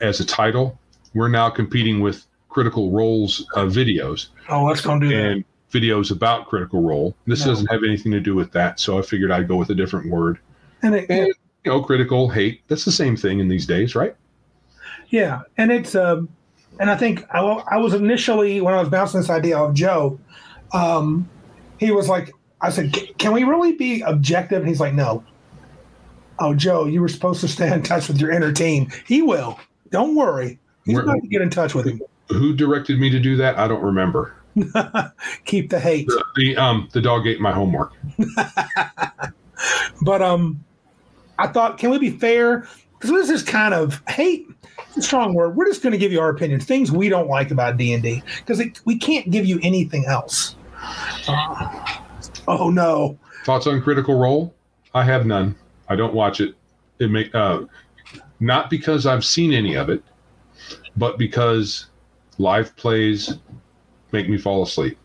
as 0.00 0.20
a 0.20 0.24
title, 0.24 0.78
we're 1.14 1.28
now 1.28 1.50
competing 1.50 1.98
with 2.00 2.24
Critical 2.50 2.92
Role's 2.92 3.44
uh, 3.56 3.62
videos 3.64 4.28
Oh, 4.48 4.64
let's 4.64 4.80
go 4.80 4.96
do 4.98 5.08
that. 5.08 5.14
and 5.16 5.44
videos 5.72 6.12
about 6.12 6.46
Critical 6.46 6.82
Role. 6.82 7.14
This 7.26 7.40
No. 7.44 7.50
doesn't 7.52 7.66
have 7.66 7.82
anything 7.84 8.12
to 8.12 8.20
do 8.20 8.34
with 8.36 8.52
that, 8.52 8.78
so 8.80 8.98
I 8.98 9.02
figured 9.02 9.30
I'd 9.32 9.48
go 9.48 9.56
with 9.56 9.70
a 9.70 9.74
different 9.74 10.08
word. 10.08 10.38
And 10.82 10.94
it, 10.94 11.10
And 11.10 11.26
you 11.64 11.72
know, 11.72 11.82
critical 11.82 12.28
hate, 12.28 12.62
that's 12.68 12.84
the 12.84 12.92
same 12.92 13.16
thing 13.16 13.40
in 13.40 13.48
these 13.48 13.66
days, 13.66 13.94
right? 13.96 14.14
Yeah, 15.08 15.40
and 15.56 15.72
it's 15.72 15.94
um, 15.96 16.28
and 16.78 16.88
I 16.90 16.96
think 16.96 17.24
I, 17.34 17.40
I 17.40 17.76
was 17.78 17.94
initially 17.94 18.60
when 18.60 18.72
I 18.74 18.78
was 18.80 18.88
bouncing 18.88 19.20
this 19.20 19.30
idea 19.30 19.58
off 19.58 19.74
Joe, 19.74 20.18
um, 20.72 21.28
he 21.80 21.90
was 21.90 22.08
like, 22.08 22.30
I 22.60 22.70
said, 22.70 22.92
"Can 23.18 23.32
we 23.32 23.42
really 23.44 23.72
be 23.72 24.02
objective?" 24.02 24.60
And 24.60 24.68
he's 24.68 24.80
like, 24.80 24.94
"No." 24.94 25.24
Oh, 26.40 26.54
Joe, 26.54 26.84
you 26.86 27.00
were 27.00 27.08
supposed 27.08 27.40
to 27.40 27.48
stay 27.48 27.72
in 27.72 27.82
touch 27.82 28.08
with 28.08 28.20
your 28.20 28.30
inner 28.30 28.52
team. 28.52 28.90
He 29.06 29.22
will. 29.22 29.58
Don't 29.90 30.14
worry. 30.14 30.58
He's 30.84 30.94
Where- 30.94 31.04
about 31.04 31.20
to 31.20 31.28
get 31.28 31.42
in 31.42 31.50
touch 31.50 31.74
with 31.74 31.86
him. 31.86 32.00
Who 32.28 32.54
directed 32.54 33.00
me 33.00 33.10
to 33.10 33.18
do 33.18 33.36
that? 33.36 33.58
I 33.58 33.66
don't 33.66 33.82
remember. 33.82 34.34
Keep 35.44 35.70
the 35.70 35.80
hate. 35.80 36.06
The, 36.08 36.24
the 36.36 36.56
um 36.56 36.88
the 36.92 37.00
dog 37.00 37.26
ate 37.26 37.40
my 37.40 37.52
homework. 37.52 37.92
But 40.02 40.22
um, 40.22 40.64
I 41.38 41.48
thought, 41.48 41.78
can 41.78 41.90
we 41.90 41.98
be 41.98 42.10
fair? 42.10 42.68
Because 42.98 43.10
this 43.10 43.30
is 43.30 43.42
kind 43.42 43.74
of 43.74 44.02
hate. 44.08 44.46
It's 44.88 44.98
a 44.98 45.02
strong 45.02 45.34
word. 45.34 45.56
We're 45.56 45.66
just 45.66 45.82
going 45.82 45.92
to 45.92 45.98
give 45.98 46.12
you 46.12 46.20
our 46.20 46.30
opinions, 46.30 46.64
things 46.64 46.90
we 46.90 47.08
don't 47.08 47.28
like 47.28 47.50
about 47.50 47.76
D 47.76 47.92
and 47.92 48.02
D, 48.02 48.22
because 48.38 48.62
we 48.84 48.98
can't 48.98 49.30
give 49.30 49.44
you 49.44 49.58
anything 49.62 50.04
else. 50.06 50.56
Uh, 51.26 51.98
oh 52.46 52.70
no! 52.70 53.18
Thoughts 53.44 53.66
on 53.66 53.82
Critical 53.82 54.18
Role? 54.18 54.54
I 54.94 55.04
have 55.04 55.26
none. 55.26 55.54
I 55.88 55.96
don't 55.96 56.14
watch 56.14 56.40
it. 56.40 56.54
It 56.98 57.10
make 57.10 57.34
uh, 57.34 57.62
not 58.40 58.70
because 58.70 59.06
I've 59.06 59.24
seen 59.24 59.52
any 59.52 59.74
of 59.74 59.88
it, 59.88 60.02
but 60.96 61.18
because 61.18 61.86
live 62.38 62.74
plays 62.76 63.38
make 64.12 64.28
me 64.28 64.38
fall 64.38 64.62
asleep. 64.62 64.98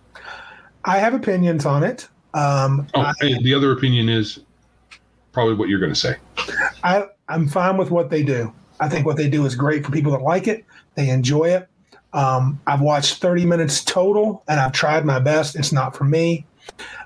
I 0.86 0.98
have 0.98 1.14
opinions 1.14 1.66
on 1.66 1.84
it. 1.84 2.08
Um, 2.34 2.88
Oh, 2.96 3.02
I, 3.02 3.14
and 3.22 3.46
the 3.46 3.54
other 3.54 3.72
opinion 3.72 4.10
is 4.10 4.40
probably 5.32 5.56
what 5.56 5.70
you're 5.70 5.80
going 5.80 5.94
to 5.94 6.00
say. 6.00 6.16
I 6.84 7.06
I'm 7.30 7.48
fine 7.48 7.78
with 7.78 7.92
what 7.92 8.10
they 8.10 8.24
do. 8.24 8.54
I 8.80 8.90
think 8.90 9.06
what 9.06 9.18
they 9.18 9.30
do 9.30 9.46
is 9.46 9.56
great 9.56 9.86
for 9.86 9.92
people 9.92 10.12
that 10.12 10.22
like 10.22 10.48
it. 10.48 10.66
They 10.96 11.10
enjoy 11.10 11.46
it. 11.46 11.68
Um, 12.14 12.60
I've 12.68 12.82
watched 12.82 13.16
30 13.16 13.46
minutes 13.46 13.84
total, 13.84 14.44
and 14.48 14.60
I've 14.60 14.72
tried 14.72 15.06
my 15.06 15.20
best. 15.20 15.56
It's 15.56 15.72
not 15.72 15.96
for 15.96 16.04
me. 16.04 16.46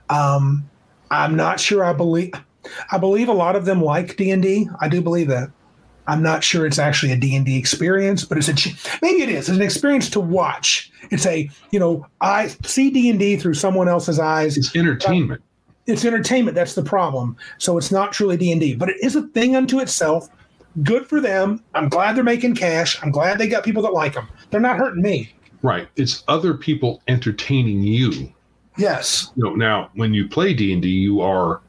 Um, 0.09 0.69
I'm 1.11 1.35
not 1.35 1.59
sure. 1.59 1.83
I 1.83 1.93
believe 1.93 2.33
I 2.91 2.97
believe 2.97 3.27
a 3.29 3.33
lot 3.33 3.55
of 3.55 3.65
them 3.65 3.81
like 3.81 4.15
D 4.17 4.31
and 4.31 4.41
D. 4.41 4.67
I 4.81 4.87
do 4.87 5.01
believe 5.01 5.27
that. 5.27 5.49
I'm 6.09 6.23
not 6.23 6.41
sure 6.41 6.65
it's 6.65 6.79
actually 6.79 7.11
a 7.11 7.17
D 7.17 7.35
and 7.35 7.45
D 7.45 7.57
experience, 7.57 8.23
but 8.23 8.37
it's 8.37 8.47
a 8.47 8.53
maybe 9.01 9.23
it 9.23 9.29
is. 9.29 9.49
It's 9.49 9.57
an 9.57 9.61
experience 9.63 10.09
to 10.11 10.19
watch. 10.19 10.91
It's 11.11 11.25
a 11.25 11.49
you 11.71 11.79
know 11.79 12.05
I 12.21 12.47
see 12.63 12.89
D 12.89 13.09
and 13.09 13.19
D 13.19 13.35
through 13.35 13.55
someone 13.55 13.87
else's 13.89 14.19
eyes 14.19 14.57
It's 14.57 14.75
entertainment. 14.75 15.41
it's 15.85 16.03
entertainment 16.05 16.55
that's 16.55 16.75
the 16.75 16.83
problem 16.83 17.35
so 17.59 17.77
it's 17.77 17.91
not 17.93 18.11
truly 18.11 18.35
d&d 18.35 18.75
but 18.75 18.89
it 18.89 18.97
is 19.01 19.15
a 19.15 19.21
thing 19.29 19.55
unto 19.55 19.79
itself 19.79 20.27
good 20.83 21.07
for 21.07 21.21
them 21.21 21.63
i'm 21.75 21.87
glad 21.87 22.13
they're 22.13 22.25
making 22.25 22.53
cash 22.53 23.01
i'm 23.01 23.09
glad 23.09 23.37
they 23.39 23.47
got 23.47 23.63
people 23.63 23.81
that 23.81 23.93
like 23.93 24.13
them 24.13 24.27
they're 24.49 24.59
not 24.59 24.75
hurting 24.77 25.01
me 25.01 25.31
Right. 25.63 25.87
It's 25.95 26.23
other 26.27 26.53
people 26.53 27.01
entertaining 27.07 27.81
you. 27.83 28.31
yes 28.77 29.31
You 29.37 29.45
know, 29.45 29.55
now 29.55 29.89
when 29.95 30.13
you 30.13 30.27
play 30.27 30.53
D&D, 30.53 30.87
you 30.87 31.21
are 31.21 31.61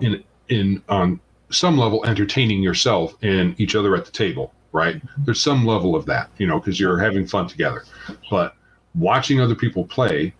in 0.00 0.24
in 0.48 0.82
on 0.88 1.20
some 1.50 1.78
level 1.78 2.04
entertaining 2.04 2.62
yourself 2.62 3.14
and 3.22 3.58
each 3.60 3.76
other 3.76 3.94
at 3.96 4.04
the 4.04 4.10
table, 4.10 4.52
right? 4.72 5.00
There's 5.18 5.40
some 5.40 5.64
level 5.64 5.94
of 5.94 6.06
that, 6.06 6.30
you 6.38 6.46
know, 6.46 6.58
because 6.58 6.80
you're 6.80 6.98
having 6.98 7.26
fun 7.26 7.46
together. 7.46 7.84
But 8.30 8.54
watching 8.94 9.40
other 9.40 9.54
people 9.54 9.84
play, 9.84 10.34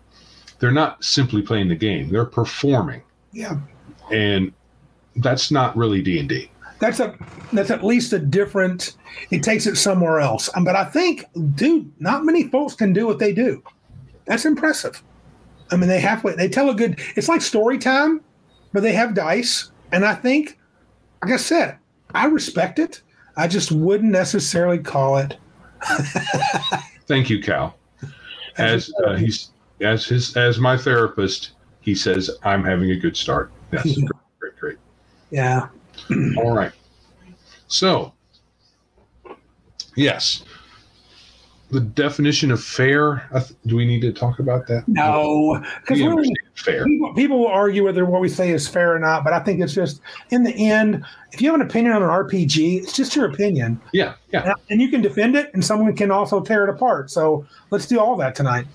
they're 0.59 0.71
not 0.71 1.03
simply 1.03 1.41
playing 1.41 1.69
the 1.69 1.75
game; 1.75 2.09
they're 2.09 2.25
performing, 2.25 3.01
yeah 3.31 3.57
and 4.11 4.51
that's 5.17 5.51
not 5.51 5.75
really 5.75 6.01
D&D. 6.01 6.49
that's 6.79 6.99
a 6.99 7.15
that's 7.53 7.71
at 7.71 7.83
least 7.83 8.13
a 8.13 8.19
different 8.19 8.95
it 9.31 9.43
takes 9.43 9.65
it 9.67 9.75
somewhere 9.75 10.19
else 10.19 10.49
um, 10.55 10.63
but 10.63 10.75
i 10.75 10.83
think 10.83 11.25
dude 11.55 11.91
not 11.99 12.23
many 12.25 12.47
folks 12.49 12.73
can 12.73 12.93
do 12.93 13.05
what 13.05 13.19
they 13.19 13.33
do 13.33 13.61
that's 14.25 14.45
impressive 14.45 15.03
i 15.71 15.75
mean 15.75 15.89
they 15.89 15.99
have 15.99 16.23
they 16.37 16.47
tell 16.47 16.69
a 16.69 16.75
good 16.75 16.99
it's 17.15 17.29
like 17.29 17.41
story 17.41 17.77
time 17.77 18.21
but 18.73 18.83
they 18.83 18.93
have 18.93 19.13
dice 19.13 19.71
and 19.91 20.05
i 20.05 20.13
think 20.13 20.57
like 21.23 21.33
i 21.33 21.37
said 21.37 21.77
i 22.13 22.25
respect 22.25 22.79
it 22.79 23.01
i 23.35 23.47
just 23.47 23.71
wouldn't 23.71 24.11
necessarily 24.11 24.77
call 24.77 25.17
it 25.17 25.37
Thank 27.07 27.29
you, 27.29 27.41
Cal. 27.41 27.75
As 28.57 28.91
uh, 29.05 29.15
he's 29.15 29.51
as 29.81 30.05
his 30.05 30.35
as 30.35 30.59
my 30.59 30.77
therapist, 30.77 31.51
he 31.81 31.93
says 31.95 32.29
I'm 32.43 32.63
having 32.63 32.91
a 32.91 32.95
good 32.95 33.15
start. 33.15 33.51
Yes, 33.71 33.83
great, 33.97 34.09
great, 34.39 34.59
great. 34.59 34.77
yeah 35.29 35.67
All 36.37 36.55
right. 36.55 36.71
So, 37.67 38.13
yes, 39.95 40.43
the 41.69 41.79
definition 41.81 42.51
of 42.51 42.63
fair. 42.63 43.29
Do 43.65 43.75
we 43.75 43.85
need 43.85 44.01
to 44.01 44.13
talk 44.13 44.39
about 44.39 44.67
that? 44.67 44.87
No, 44.87 45.61
because 45.81 45.99
really, 45.99 46.33
fair. 46.55 46.85
people, 46.85 47.13
people 47.13 47.39
will 47.39 47.47
argue 47.47 47.83
whether 47.83 48.05
what 48.05 48.21
we 48.21 48.29
say 48.29 48.51
is 48.51 48.67
fair 48.67 48.95
or 48.95 48.99
not. 48.99 49.23
But 49.23 49.33
I 49.33 49.39
think 49.39 49.59
it's 49.59 49.73
just 49.73 50.01
in 50.29 50.43
the 50.43 50.51
end, 50.51 51.03
if 51.31 51.41
you 51.41 51.51
have 51.51 51.59
an 51.59 51.67
opinion 51.67 51.93
on 51.93 52.03
an 52.03 52.09
RPG, 52.09 52.83
it's 52.83 52.93
just 52.93 53.15
your 53.15 53.25
opinion, 53.25 53.81
Yeah, 53.91 54.13
yeah. 54.31 54.43
and, 54.43 54.53
and 54.69 54.81
you 54.81 54.89
can 54.89 55.01
defend 55.01 55.35
it, 55.35 55.53
and 55.53 55.63
someone 55.63 55.93
can 55.95 56.09
also 56.09 56.41
tear 56.41 56.63
it 56.63 56.69
apart. 56.69 57.11
So 57.11 57.45
let's 57.69 57.85
do 57.85 57.99
all 57.99 58.15
that 58.17 58.33
tonight. 58.33 58.65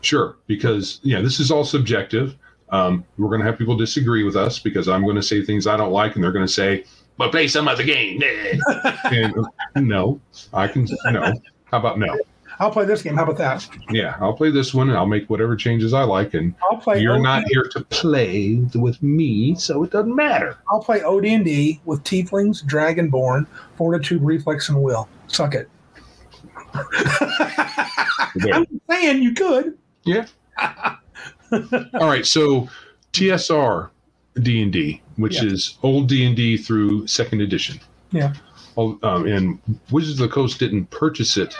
Sure, 0.00 0.36
because 0.46 1.00
yeah, 1.02 1.20
this 1.20 1.40
is 1.40 1.50
all 1.50 1.64
subjective. 1.64 2.36
Um, 2.70 3.04
we're 3.16 3.28
going 3.28 3.40
to 3.40 3.46
have 3.46 3.58
people 3.58 3.76
disagree 3.76 4.22
with 4.22 4.36
us 4.36 4.58
because 4.58 4.88
I'm 4.88 5.02
going 5.02 5.16
to 5.16 5.22
say 5.22 5.44
things 5.44 5.66
I 5.66 5.76
don't 5.76 5.90
like, 5.90 6.14
and 6.14 6.22
they're 6.22 6.32
going 6.32 6.46
to 6.46 6.52
say, 6.52 6.84
"But 7.16 7.32
play 7.32 7.48
some 7.48 7.66
other 7.66 7.82
game." 7.82 8.22
and 9.04 9.34
uh, 9.36 9.80
no, 9.80 10.20
I 10.52 10.68
can 10.68 10.86
no. 11.06 11.32
How 11.70 11.78
about 11.78 11.98
no? 11.98 12.18
I'll 12.60 12.70
play 12.72 12.84
this 12.86 13.02
game. 13.02 13.14
How 13.16 13.22
about 13.22 13.36
that? 13.38 13.68
Yeah, 13.90 14.16
I'll 14.20 14.32
play 14.32 14.50
this 14.50 14.74
one, 14.74 14.88
and 14.88 14.98
I'll 14.98 15.06
make 15.06 15.30
whatever 15.30 15.54
changes 15.54 15.94
I 15.94 16.02
like. 16.02 16.34
And 16.34 16.54
I'll 16.68 16.78
play. 16.78 17.00
you're 17.00 17.14
OD 17.14 17.22
not 17.22 17.44
here 17.48 17.62
to 17.72 17.82
play 17.84 18.56
with 18.74 19.00
me, 19.02 19.54
so 19.54 19.84
it 19.84 19.92
doesn't 19.92 20.14
matter. 20.14 20.56
I'll 20.68 20.82
play 20.82 21.02
OD&D 21.02 21.80
with 21.84 22.02
Tieflings, 22.02 22.64
Dragonborn, 22.64 23.46
Fortitude, 23.76 24.22
Reflex, 24.22 24.68
and 24.70 24.82
Will. 24.82 25.08
Suck 25.28 25.54
it. 25.54 25.68
I'm 26.74 28.66
saying 28.90 29.22
you 29.22 29.34
could. 29.34 29.78
Yeah. 30.04 30.26
All 31.52 32.08
right, 32.08 32.26
so 32.26 32.68
TSR 33.12 33.90
D 34.42 34.62
and 34.62 34.72
D, 34.72 35.00
which 35.16 35.36
Yeah. 35.42 35.50
is 35.50 35.78
old 35.82 36.08
D 36.08 36.24
and 36.26 36.36
D 36.36 36.56
through 36.56 37.06
second 37.06 37.40
edition. 37.40 37.78
Yeah. 38.10 38.32
Oh, 38.78 38.96
um, 39.02 39.26
and 39.26 39.58
Wizards 39.90 40.20
of 40.20 40.28
the 40.28 40.32
Coast 40.32 40.60
didn't 40.60 40.86
purchase 40.86 41.36
it, 41.36 41.52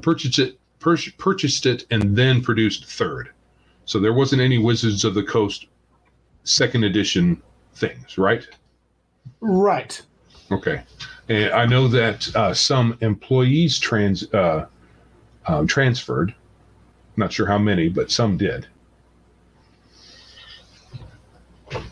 purchase 0.00 0.38
it, 0.38 0.58
pur- 0.78 0.96
purchased 1.18 1.66
it, 1.66 1.84
and 1.90 2.16
then 2.16 2.40
produced 2.40 2.86
third. 2.86 3.28
So 3.84 4.00
there 4.00 4.14
wasn't 4.14 4.40
any 4.40 4.56
Wizards 4.56 5.04
of 5.04 5.12
the 5.12 5.22
Coast 5.22 5.66
second 6.44 6.84
edition 6.84 7.42
things, 7.74 8.16
right? 8.16 8.46
Right. 9.42 10.00
Okay. 10.50 10.82
And 11.28 11.52
I 11.52 11.66
know 11.66 11.86
that 11.88 12.34
uh, 12.34 12.54
some 12.54 12.96
employees 13.02 13.78
trans 13.78 14.32
uh, 14.32 14.66
um, 15.46 15.66
transferred. 15.66 16.34
Not 17.18 17.30
sure 17.30 17.46
how 17.46 17.58
many, 17.58 17.90
but 17.90 18.10
some 18.10 18.38
did. 18.38 18.66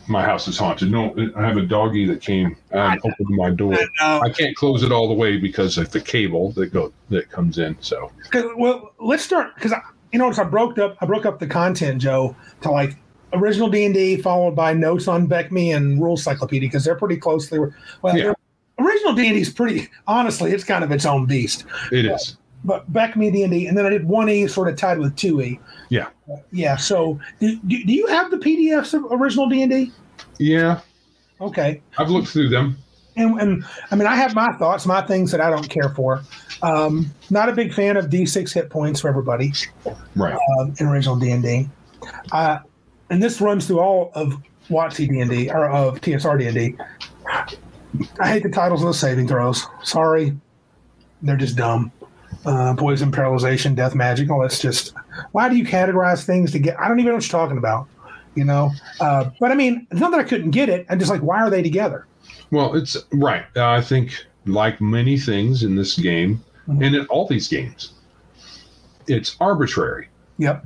My 0.07 0.23
house 0.23 0.47
is 0.47 0.57
haunted. 0.57 0.91
No, 0.91 1.15
I 1.35 1.45
have 1.45 1.57
a 1.57 1.61
doggy 1.61 2.05
that 2.07 2.21
came 2.21 2.55
and 2.71 2.99
opened 3.03 3.29
my 3.29 3.49
door. 3.49 3.77
No. 3.99 4.21
I 4.21 4.29
can't 4.29 4.55
close 4.55 4.83
it 4.83 4.91
all 4.91 5.07
the 5.07 5.13
way 5.13 5.37
because 5.37 5.77
of 5.77 5.91
the 5.91 6.01
cable 6.01 6.51
that 6.53 6.67
go 6.73 6.91
that 7.09 7.29
comes 7.29 7.57
in. 7.57 7.77
So, 7.81 8.11
well, 8.57 8.93
let's 8.99 9.23
start 9.23 9.55
because 9.55 9.73
you 10.11 10.19
notice 10.19 10.39
I 10.39 10.43
broke 10.43 10.77
up. 10.77 10.97
I 11.01 11.05
broke 11.05 11.25
up 11.25 11.39
the 11.39 11.47
content, 11.47 12.01
Joe, 12.01 12.35
to 12.61 12.71
like 12.71 12.95
original 13.33 13.69
D 13.69 13.85
and 13.85 13.93
D 13.93 14.17
followed 14.17 14.55
by 14.55 14.73
notes 14.73 15.07
on 15.07 15.27
BECMI 15.27 15.75
and 15.75 16.01
Rules 16.01 16.23
Cyclopedia 16.23 16.67
because 16.67 16.83
they're 16.83 16.95
pretty 16.95 17.17
closely. 17.17 17.59
Well, 18.01 18.17
Yeah. 18.17 18.33
original 18.79 19.13
D 19.13 19.27
and 19.27 19.35
D 19.35 19.41
is 19.41 19.49
pretty. 19.49 19.89
Honestly, 20.07 20.51
it's 20.51 20.63
kind 20.65 20.83
of 20.83 20.91
its 20.91 21.05
own 21.05 21.25
beast. 21.25 21.65
it 21.91 22.05
is. 22.05 22.37
But 22.63 22.91
BECMI 22.93 23.31
D 23.33 23.43
and 23.43 23.51
D, 23.51 23.67
and 23.67 23.77
then 23.77 23.85
I 23.85 23.89
did 23.89 24.07
one 24.07 24.29
E 24.29 24.47
sort 24.47 24.67
of 24.67 24.75
tied 24.75 24.99
with 24.99 25.15
two 25.15 25.41
E. 25.41 25.59
Yeah. 25.89 26.07
Yeah. 26.51 26.75
So, 26.77 27.19
do, 27.39 27.55
do 27.67 27.83
do 27.83 27.93
you 27.93 28.05
have 28.07 28.29
the 28.31 28.37
PDFs 28.37 28.93
of 28.93 29.05
original 29.11 29.49
D 29.49 29.61
and 29.63 29.71
D? 29.71 29.91
Yeah, 30.37 30.81
Okay. 31.39 31.81
I've 31.97 32.09
looked 32.09 32.27
through 32.27 32.49
them. 32.49 32.77
and, 33.17 33.39
and 33.41 33.63
I 33.89 33.95
mean, 33.95 34.07
I 34.07 34.15
have 34.15 34.35
my 34.35 34.51
thoughts, 34.53 34.85
my 34.85 35.01
things 35.01 35.31
that 35.31 35.41
I 35.41 35.49
don't 35.49 35.67
care 35.69 35.89
for. 35.89 36.21
Um, 36.61 37.11
not 37.31 37.49
a 37.49 37.53
big 37.53 37.73
fan 37.73 37.97
of 37.97 38.05
D6 38.05 38.53
hit 38.53 38.69
points 38.69 39.01
for 39.01 39.07
everybody 39.09 39.51
Right. 40.15 40.37
um, 40.59 40.73
in 40.79 40.85
original 40.87 41.15
D 41.15 41.31
and 41.31 41.41
D. 41.43 41.67
Uh, 42.31 42.59
And 43.09 43.21
this 43.21 43.41
runs 43.41 43.65
through 43.67 43.79
all 43.79 44.11
of 44.15 44.37
WotC 44.69 45.09
D 45.09 45.19
and 45.19 45.29
D 45.31 45.49
or 45.49 45.67
of 45.69 45.99
TSR 46.01 46.37
D 46.39 46.45
and 46.45 46.55
D. 46.55 46.75
I 48.19 48.27
hate 48.29 48.43
the 48.43 48.49
titles 48.49 48.81
of 48.83 48.87
the 48.87 48.93
saving 48.93 49.27
throws. 49.27 49.65
Sorry, 49.83 50.37
they're 51.23 51.35
just 51.37 51.57
dumb. 51.57 51.91
Uh, 52.45 52.73
poison, 52.75 53.11
paralyzation, 53.11 53.75
death, 53.75 53.93
magic. 53.93 54.29
All 54.29 54.41
that's 54.41 54.59
just. 54.59 54.93
Why 55.31 55.49
do 55.49 55.55
you 55.57 55.65
categorize 55.65 56.23
things 56.25 56.51
to 56.53 56.59
get? 56.59 56.79
I 56.79 56.87
don't 56.87 56.99
even 56.99 57.09
know 57.11 57.15
what 57.15 57.23
you're 57.31 57.39
talking 57.39 57.57
about. 57.57 57.87
You 58.35 58.45
know, 58.45 58.71
uh, 59.01 59.29
but 59.41 59.51
I 59.51 59.55
mean, 59.55 59.85
not 59.91 60.11
that 60.11 60.19
I 60.21 60.23
couldn't 60.23 60.51
get 60.51 60.69
it. 60.69 60.85
I'm 60.89 60.97
just 60.99 61.11
like, 61.11 61.21
why 61.21 61.41
are 61.41 61.49
they 61.49 61.61
together? 61.61 62.07
Well, 62.49 62.75
it's 62.75 62.95
right. 63.11 63.43
Uh, 63.57 63.67
I 63.69 63.81
think, 63.81 64.25
like 64.45 64.79
many 64.79 65.19
things 65.19 65.63
in 65.63 65.75
this 65.75 65.97
game, 65.97 66.41
Mhm. 66.69 66.85
and 66.85 66.95
in 66.95 67.05
all 67.07 67.27
these 67.27 67.49
games, 67.49 67.91
it's 69.07 69.35
arbitrary. 69.41 70.07
Yep. 70.37 70.65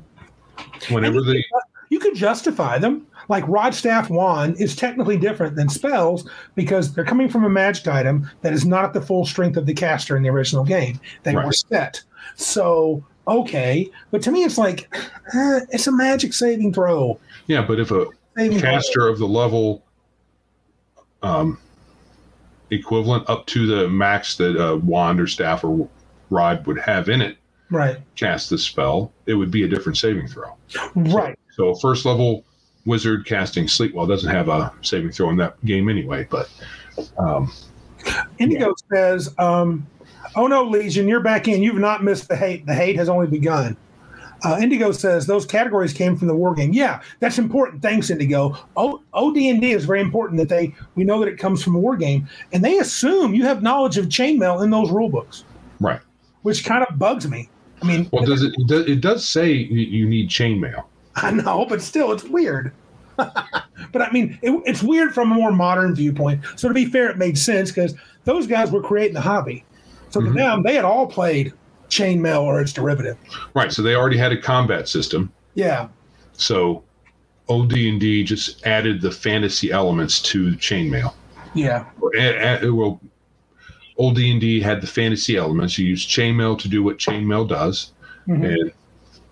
Whenever 0.91 1.21
they, 1.21 1.43
you 1.89 1.99
could 1.99 2.15
justify 2.15 2.77
them. 2.77 3.07
Like 3.27 3.47
rod 3.47 3.73
staff 3.73 4.09
wand 4.09 4.55
is 4.59 4.75
technically 4.75 5.17
different 5.17 5.55
than 5.55 5.69
spells 5.69 6.29
because 6.55 6.93
they're 6.93 7.05
coming 7.05 7.29
from 7.29 7.43
a 7.43 7.49
magic 7.49 7.87
item 7.87 8.29
that 8.41 8.53
is 8.53 8.65
not 8.65 8.93
the 8.93 9.01
full 9.01 9.25
strength 9.25 9.57
of 9.57 9.65
the 9.65 9.73
caster 9.73 10.15
in 10.17 10.23
the 10.23 10.29
original 10.29 10.63
game. 10.63 10.99
They 11.23 11.35
Right. 11.35 11.45
were 11.45 11.51
set. 11.53 12.01
So 12.35 13.03
okay, 13.27 13.89
but 14.11 14.21
to 14.23 14.31
me 14.31 14.43
it's 14.43 14.57
like 14.57 14.87
eh, 15.33 15.59
it's 15.71 15.87
a 15.87 15.91
magic 15.91 16.33
saving 16.33 16.73
throw. 16.73 17.19
yeah, 17.47 17.65
but 17.65 17.79
if 17.79 17.91
a 17.91 18.05
Saving 18.37 18.59
throw. 18.59 18.69
caster 18.69 19.07
of 19.07 19.17
the 19.19 19.27
level 19.27 19.83
um, 21.23 21.57
equivalent 22.69 23.27
up 23.29 23.45
to 23.47 23.65
the 23.65 23.87
max 23.89 24.37
that 24.37 24.55
a 24.61 24.77
wand 24.77 25.19
or 25.19 25.27
staff 25.27 25.63
or 25.63 25.87
rod 26.29 26.65
would 26.67 26.77
have 26.79 27.09
in 27.09 27.21
it 27.21 27.37
Right. 27.71 27.97
cast 28.15 28.49
the 28.51 28.57
spell, 28.57 29.11
it 29.25 29.33
would 29.33 29.49
be 29.51 29.63
a 29.63 29.67
different 29.67 29.97
saving 29.97 30.27
throw. 30.27 30.55
Right. 30.95 31.37
So 31.55 31.73
first 31.75 32.05
level 32.05 32.43
wizard 32.85 33.25
casting 33.25 33.67
sleep 33.67 33.93
well 33.93 34.05
doesn't 34.05 34.29
have 34.29 34.49
a 34.49 34.71
saving 34.81 35.11
throw 35.11 35.29
in 35.29 35.37
that 35.37 35.63
game 35.65 35.89
anyway, 35.89 36.27
but 36.29 36.49
um, 37.17 37.51
Indigo 38.37 38.73
says, 38.91 39.33
um, 39.37 39.85
"Oh 40.35 40.47
no, 40.47 40.63
Legion, 40.63 41.07
you're 41.07 41.21
back 41.21 41.47
in. 41.47 41.61
You've 41.61 41.75
not 41.75 42.03
missed 42.03 42.27
the 42.27 42.35
hate. 42.35 42.65
The 42.65 42.75
hate 42.75 42.95
has 42.95 43.09
only 43.09 43.27
begun." 43.27 43.77
Uh, 44.43 44.59
Indigo 44.61 44.91
says 44.91 45.25
those 45.25 45.45
categories 45.45 45.93
came 45.93 46.15
from 46.15 46.27
the 46.27 46.35
war 46.35 46.53
game. 46.53 46.73
Yeah, 46.73 47.01
that's 47.19 47.39
important. 47.39 47.81
Thanks, 47.81 48.09
Indigo. 48.09 48.55
O- 48.77 49.01
OD&D 49.13 49.71
is 49.71 49.85
very 49.85 50.01
important 50.01 50.37
that 50.37 50.49
they 50.49 50.75
we 50.95 51.03
know 51.03 51.19
that 51.19 51.27
it 51.27 51.39
comes 51.39 51.63
from 51.63 51.75
a 51.75 51.79
war 51.79 51.95
game, 51.95 52.27
and 52.53 52.63
they 52.63 52.77
assume 52.77 53.33
you 53.33 53.43
have 53.45 53.63
knowledge 53.63 53.97
of 53.97 54.05
chainmail 54.05 54.63
in 54.63 54.69
those 54.69 54.91
rule 54.91 55.09
books, 55.09 55.45
right. 55.79 55.99
which 56.43 56.63
kind 56.63 56.85
of 56.87 56.99
bugs 56.99 57.27
me. 57.27 57.49
I 57.81 57.85
mean, 57.85 58.09
Well, 58.11 58.25
does 58.25 58.43
it? 58.43 58.53
It 58.57 58.67
does, 58.67 58.85
it 58.87 59.01
does 59.01 59.27
say 59.27 59.51
you 59.51 60.07
need 60.07 60.29
chainmail. 60.29 60.83
I 61.23 61.31
know, 61.31 61.65
but 61.67 61.81
still, 61.81 62.11
it's 62.11 62.23
weird. 62.23 62.71
but 63.17 64.01
I 64.01 64.11
mean, 64.11 64.37
it, 64.41 64.51
it's 64.65 64.83
weird 64.83 65.13
from 65.13 65.31
a 65.31 65.35
more 65.35 65.51
modern 65.51 65.95
viewpoint. 65.95 66.41
So 66.57 66.67
to 66.67 66.73
be 66.73 66.85
fair, 66.85 67.09
it 67.09 67.17
made 67.17 67.37
sense 67.37 67.71
because 67.71 67.95
those 68.25 68.45
guys 68.47 68.71
were 68.71 68.81
creating 68.81 69.13
the 69.13 69.21
hobby. 69.21 69.63
So 70.09 70.19
to 70.21 70.27
Mhm. 70.27 70.35
them, 70.35 70.63
they 70.63 70.75
had 70.75 70.83
all 70.85 71.07
played 71.07 71.53
chainmail 71.89 72.41
or 72.41 72.59
its 72.61 72.73
derivative. 72.73 73.17
Right. 73.53 73.71
So 73.71 73.81
they 73.81 73.95
already 73.95 74.17
had 74.17 74.31
a 74.31 74.37
combat 74.41 74.87
system. 74.89 75.31
Yeah, 75.53 75.87
So 76.33 76.83
OD&D 77.47 78.23
just 78.25 78.65
added 78.65 78.99
the 79.01 79.11
fantasy 79.11 79.71
elements 79.71 80.21
to 80.23 80.51
chainmail. 80.57 81.13
yeah, 81.53 81.85
Well, 81.99 82.99
old 83.97 84.15
D&D 84.17 84.59
had 84.59 84.81
the 84.81 84.87
fantasy 84.87 85.37
elements. 85.37 85.77
You 85.77 85.85
use 85.87 86.05
chainmail 86.05 86.59
to 86.59 86.67
do 86.67 86.83
what 86.83 86.97
chainmail 86.97 87.47
does, 87.47 87.93
Mhm. 88.27 88.43
and 88.61 88.71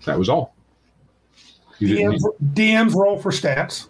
that 0.06 0.18
was 0.18 0.30
all. 0.30 0.53
DMs, 1.80 2.22
DMs 2.54 2.94
roll 2.94 3.18
for 3.18 3.30
stats. 3.30 3.86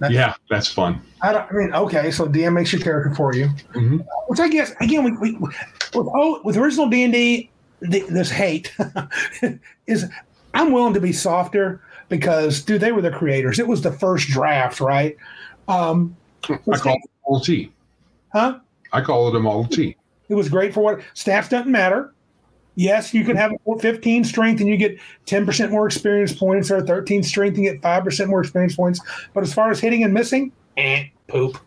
need- 0.00 0.12
yeah, 0.12 0.34
that's 0.50 0.68
fun. 0.68 1.00
I, 1.22 1.32
don't, 1.32 1.50
I 1.50 1.54
mean, 1.54 1.72
okay, 1.72 2.10
so 2.10 2.26
DM 2.26 2.52
makes 2.54 2.72
your 2.72 2.82
character 2.82 3.14
for 3.14 3.34
you, 3.34 3.48
Mhm. 3.74 4.04
which 4.28 4.40
I 4.40 4.48
guess 4.48 4.72
again 4.80 5.04
we, 5.04 5.12
we 5.12 5.36
with 5.38 5.54
oh 5.94 6.40
with 6.44 6.56
original 6.56 6.88
D 6.88 7.04
and 7.04 7.12
D, 7.12 7.50
this 7.80 8.30
hate 8.30 8.74
is 9.86 10.06
I'm 10.52 10.72
willing 10.72 10.94
to 10.94 11.00
be 11.00 11.12
softer 11.12 11.80
because 12.08 12.62
dude, 12.62 12.80
they 12.80 12.92
were 12.92 13.02
the 13.02 13.10
creators. 13.10 13.58
It 13.58 13.66
was 13.66 13.80
the 13.82 13.92
first 13.92 14.28
draft, 14.28 14.80
right? 14.80 15.16
Um, 15.68 16.16
I 16.48 16.56
call 16.76 16.94
it 16.94 17.00
a 17.04 17.30
Model 17.30 17.40
T. 17.44 17.72
huh? 18.32 18.58
I 18.92 19.00
call 19.00 19.28
it 19.28 19.36
a 19.36 19.40
Model 19.40 19.66
T. 19.66 19.96
It 20.28 20.34
was 20.34 20.48
great 20.48 20.74
for 20.74 20.82
what 20.82 21.00
stats 21.14 21.48
doesn't 21.48 21.70
matter. 21.72 22.12
Yes, 22.76 23.14
you 23.14 23.24
can 23.24 23.36
have 23.36 23.52
a 23.52 23.78
15 23.78 24.24
strength 24.24 24.60
and 24.60 24.68
you 24.68 24.76
get 24.76 24.98
10% 25.26 25.70
more 25.70 25.86
experience 25.86 26.32
points, 26.32 26.70
or 26.70 26.80
13 26.80 27.22
strength 27.22 27.56
and 27.56 27.64
get 27.64 27.80
5% 27.80 28.28
more 28.28 28.40
experience 28.40 28.74
points. 28.74 29.00
But 29.32 29.44
as 29.44 29.54
far 29.54 29.70
as 29.70 29.78
hitting 29.78 30.02
and 30.02 30.12
missing, 30.12 30.50
eh, 30.76 31.04
poop. 31.28 31.58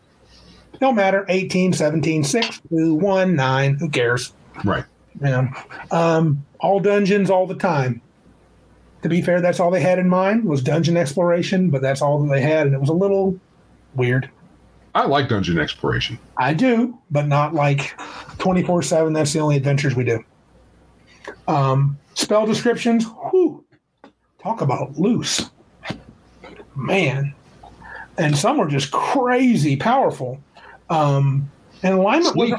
No 0.82 0.92
matter. 0.92 1.26
18, 1.30 1.74
17, 1.74 2.24
6, 2.24 2.62
2, 2.70 2.94
1, 2.96 3.36
9. 3.36 3.76
Who 3.76 3.90
cares? 3.90 4.34
Right. 4.64 4.84
Yeah. 5.22 5.50
Um, 5.92 6.46
all 6.60 6.80
dungeons 6.80 7.30
all 7.30 7.48
the 7.48 7.56
time. 7.56 8.02
To 9.04 9.10
be 9.10 9.22
fair, 9.22 9.42
that's 9.42 9.60
all 9.60 9.72
they 9.72 9.82
had 9.82 10.00
in 10.00 10.10
mind 10.10 10.44
was 10.44 10.62
dungeon 10.62 10.98
exploration, 10.98 11.70
but 11.70 11.82
that's 11.82 12.02
all 12.02 12.20
that 12.20 12.30
they 12.30 12.42
had, 12.42 12.66
and 12.66 12.76
it 12.76 12.80
was 12.80 12.90
a 12.90 12.94
little 12.94 13.40
weird. 13.96 14.30
I 14.96 15.06
like 15.06 15.30
dungeon 15.30 15.60
exploration. 15.60 16.18
I 16.38 16.54
do, 16.54 16.98
but 17.12 17.28
not 17.28 17.54
like 17.54 17.96
24 18.40 18.82
7. 18.82 19.14
That's 19.14 19.32
the 19.32 19.40
only 19.40 19.56
adventures 19.56 19.96
we 19.96 20.04
do. 20.04 20.24
Um, 21.48 21.98
spell 22.14 22.46
descriptions, 22.46 23.06
whew, 23.06 23.64
talk 24.42 24.62
about 24.62 24.98
loose. 24.98 25.50
Man. 26.76 27.34
And 28.18 28.38
some 28.38 28.60
are 28.60 28.68
just 28.68 28.92
crazy 28.92 29.76
powerful. 29.76 30.40
Um, 30.90 31.50
and 31.84 31.96
alignment 31.96 32.34
Sleep. 32.34 32.56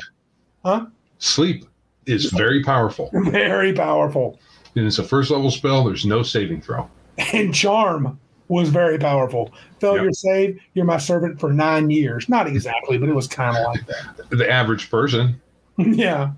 huh? 0.65 0.87
Sleep 1.19 1.65
is 2.07 2.27
very 2.33 2.63
powerful. 2.63 3.11
very 3.31 3.73
powerful. 3.73 4.39
And 4.77 4.87
it's 4.87 4.99
a 4.99 5.05
first 5.05 5.31
level 5.31 5.51
spell. 5.51 5.85
There's 5.85 6.07
no 6.07 6.23
saving 6.23 6.61
throw. 6.63 6.89
And 7.33 7.53
charm 7.53 8.19
was 8.47 8.69
very 8.69 8.99
powerful. 8.99 9.53
Failure 9.81 10.05
Yep. 10.05 10.15
save, 10.15 10.61
you're 10.75 10.85
my 10.85 10.99
servant 10.99 11.39
for 11.41 11.53
nine 11.53 11.91
years. 11.91 12.29
Not 12.29 12.47
exactly, 12.47 12.97
but 12.97 13.09
it 13.09 13.15
was 13.15 13.27
kind 13.27 13.57
of 13.57 13.65
like 13.67 13.87
that. 13.87 14.31
The 14.31 14.49
average 14.51 14.89
person. 14.91 15.41
yeah. 15.79 16.31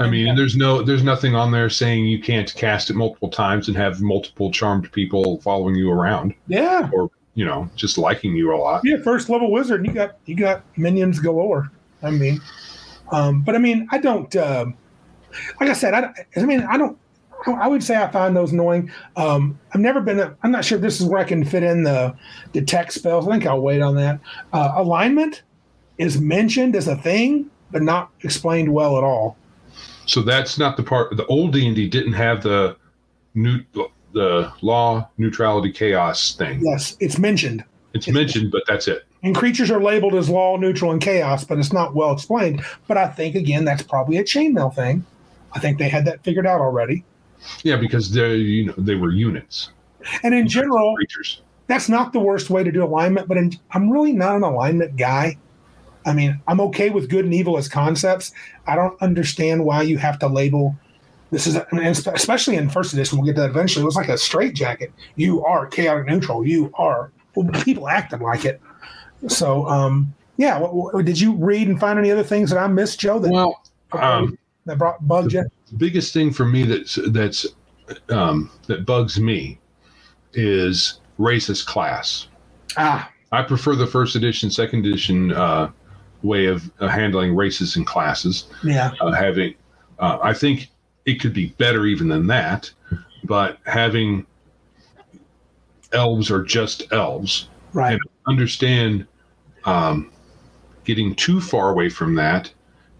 I 0.00 0.08
mean, 0.08 0.34
there's 0.36 0.56
no, 0.56 0.82
there's 0.82 1.02
nothing 1.02 1.34
on 1.34 1.50
there 1.50 1.68
saying 1.68 2.06
you 2.06 2.20
can't 2.20 2.54
cast 2.54 2.88
it 2.90 2.94
multiple 2.94 3.28
times 3.28 3.66
and 3.68 3.76
have 3.76 4.00
multiple 4.00 4.50
charmed 4.52 4.90
people 4.92 5.40
following 5.40 5.74
you 5.74 5.90
around, 5.90 6.34
Yeah. 6.46 6.88
or 6.92 7.10
you 7.34 7.44
know, 7.44 7.68
just 7.76 7.98
liking 7.98 8.34
you 8.36 8.54
a 8.54 8.56
lot. 8.56 8.82
Yeah, 8.84 8.96
first 9.04 9.28
level 9.28 9.50
wizard, 9.52 9.86
you 9.86 9.92
got 9.92 10.16
you 10.26 10.34
got 10.36 10.62
minions 10.76 11.20
galore. 11.20 11.70
I 12.02 12.10
mean, 12.10 12.40
um, 13.12 13.42
but 13.42 13.54
I 13.54 13.58
mean, 13.58 13.86
I 13.92 13.98
don't. 13.98 14.34
Uh, 14.34 14.66
like 15.60 15.68
I 15.70 15.72
said, 15.72 15.94
I, 15.94 16.12
I 16.36 16.44
mean, 16.44 16.62
I 16.62 16.76
don't. 16.76 16.98
I 17.46 17.68
would 17.68 17.84
say 17.84 17.96
I 17.96 18.10
find 18.10 18.36
those 18.36 18.50
annoying. 18.52 18.90
Um, 19.16 19.56
I've 19.72 19.80
never 19.80 20.00
been. 20.00 20.34
I'm 20.42 20.50
not 20.50 20.64
sure 20.64 20.76
if 20.78 20.82
this 20.82 21.00
is 21.00 21.06
where 21.06 21.20
I 21.20 21.24
can 21.24 21.44
fit 21.44 21.62
in 21.62 21.84
the 21.84 22.14
the 22.52 22.62
tech 22.62 22.90
spells. 22.90 23.28
I 23.28 23.32
think 23.32 23.46
I'll 23.46 23.60
wait 23.60 23.80
on 23.82 23.94
that. 23.96 24.18
Uh, 24.52 24.72
alignment 24.74 25.42
is 25.98 26.20
mentioned 26.20 26.74
as 26.74 26.88
a 26.88 26.96
thing, 26.96 27.48
but 27.70 27.82
not 27.82 28.10
explained 28.22 28.72
well 28.72 28.98
at 28.98 29.04
all. 29.04 29.36
So 30.08 30.22
that's 30.22 30.58
not 30.58 30.76
the 30.76 30.82
part. 30.82 31.14
The 31.16 31.26
old 31.26 31.52
D 31.52 31.66
and 31.66 31.76
D 31.76 31.86
didn't 31.86 32.14
have 32.14 32.42
the 32.42 32.76
new, 33.34 33.60
the 34.12 34.50
law 34.62 35.08
neutrality 35.18 35.70
chaos 35.70 36.34
thing. 36.34 36.60
Yes, 36.64 36.96
it's 36.98 37.18
mentioned. 37.18 37.62
It's 37.92 38.08
mentioned, 38.08 38.50
but 38.50 38.62
that's 38.66 38.88
it. 38.88 39.04
And 39.22 39.34
creatures 39.36 39.70
are 39.70 39.82
labeled 39.82 40.14
as 40.14 40.30
law, 40.30 40.56
neutral, 40.56 40.92
and 40.92 41.00
chaos, 41.00 41.44
but 41.44 41.58
it's 41.58 41.72
not 41.72 41.94
well 41.94 42.12
explained. 42.12 42.62
But 42.86 42.96
I 42.96 43.08
think 43.08 43.34
again, 43.34 43.64
that's 43.64 43.82
probably 43.82 44.16
a 44.16 44.24
chainmail 44.24 44.74
thing. 44.74 45.04
I 45.52 45.58
think 45.58 45.78
they 45.78 45.88
had 45.88 46.04
that 46.06 46.22
figured 46.24 46.46
out 46.46 46.60
already. 46.60 47.04
Yeah, 47.62 47.76
because 47.76 48.10
they, 48.10 48.36
you 48.36 48.66
know, 48.66 48.74
they 48.78 48.94
were 48.94 49.10
units, 49.12 49.70
And 50.22 50.34
in 50.34 50.48
general, 50.48 50.94
creatures. 50.96 51.42
that's 51.66 51.88
not 51.88 52.12
the 52.12 52.18
worst 52.20 52.50
way 52.50 52.64
to 52.64 52.72
do 52.72 52.82
alignment, 52.84 53.28
but 53.28 53.36
in, 53.36 53.52
I'm 53.72 53.90
really 53.90 54.12
not 54.12 54.36
an 54.36 54.42
alignment 54.42 54.96
guy. 54.96 55.36
I 56.08 56.14
mean, 56.14 56.40
I'm 56.48 56.60
okay 56.62 56.90
with 56.90 57.08
good 57.08 57.24
and 57.24 57.34
evil 57.34 57.58
as 57.58 57.68
concepts. 57.68 58.32
I 58.66 58.74
don't 58.74 59.00
understand 59.02 59.64
why 59.64 59.82
you 59.82 59.98
have 59.98 60.18
to 60.20 60.26
label 60.26 60.76
this 61.30 61.46
is, 61.46 61.58
especially 62.06 62.56
in 62.56 62.70
first 62.70 62.92
edition, 62.92 63.18
we'll 63.18 63.26
get 63.26 63.34
to 63.34 63.42
that 63.42 63.50
eventually. 63.50 63.82
It 63.82 63.86
was 63.86 63.96
like 63.96 64.08
a 64.08 64.16
straitjacket. 64.16 64.92
You 65.16 65.44
are 65.44 65.66
chaotic 65.66 66.06
neutral. 66.06 66.46
You 66.46 66.70
are. 66.74 67.12
Well, 67.34 67.48
people 67.62 67.88
acted 67.88 68.20
like 68.20 68.44
it. 68.44 68.60
So, 69.26 69.66
um, 69.68 70.14
yeah. 70.38 70.58
What, 70.58 70.94
what, 70.94 71.04
did 71.04 71.20
you 71.20 71.34
read 71.34 71.68
and 71.68 71.78
find 71.78 71.98
any 71.98 72.10
other 72.10 72.24
things 72.24 72.50
that 72.50 72.58
I 72.58 72.66
missed, 72.66 72.98
Joe? 72.98 73.18
That, 73.18 73.30
Well, 73.30 73.62
um, 73.92 74.38
that 74.64 74.78
brought 74.78 75.06
bugged 75.06 75.32
you? 75.34 75.44
biggest 75.76 76.14
thing 76.14 76.32
for 76.32 76.46
me 76.46 76.62
that's 76.62 76.98
that's 77.08 77.46
um, 78.08 78.50
that 78.66 78.86
bugs 78.86 79.20
me 79.20 79.58
is 80.32 81.00
race 81.18 81.50
as 81.50 81.62
class. 81.62 82.28
Ah, 82.78 83.10
I 83.32 83.42
prefer 83.42 83.76
the 83.76 83.86
first 83.86 84.16
edition, 84.16 84.50
second 84.50 84.86
edition 84.86 85.32
uh, 85.32 85.70
way 86.22 86.46
of 86.46 86.70
uh, 86.80 86.88
handling 86.88 87.34
races 87.34 87.76
and 87.76 87.86
classes. 87.86 88.46
yeah. 88.64 88.92
Uh, 89.00 89.12
having, 89.12 89.54
uh, 89.98 90.18
I 90.22 90.32
think 90.32 90.68
it 91.06 91.20
could 91.20 91.32
be 91.32 91.48
better 91.58 91.86
even 91.86 92.08
than 92.08 92.26
that, 92.26 92.70
but 93.24 93.58
having 93.66 94.26
elves 95.92 96.30
are 96.30 96.42
just 96.42 96.92
elves. 96.92 97.48
Right. 97.72 97.92
And 97.92 98.00
understand 98.26 99.06
um, 99.64 100.10
getting 100.84 101.14
too 101.14 101.40
far 101.40 101.70
away 101.70 101.88
from 101.88 102.14
that 102.16 102.52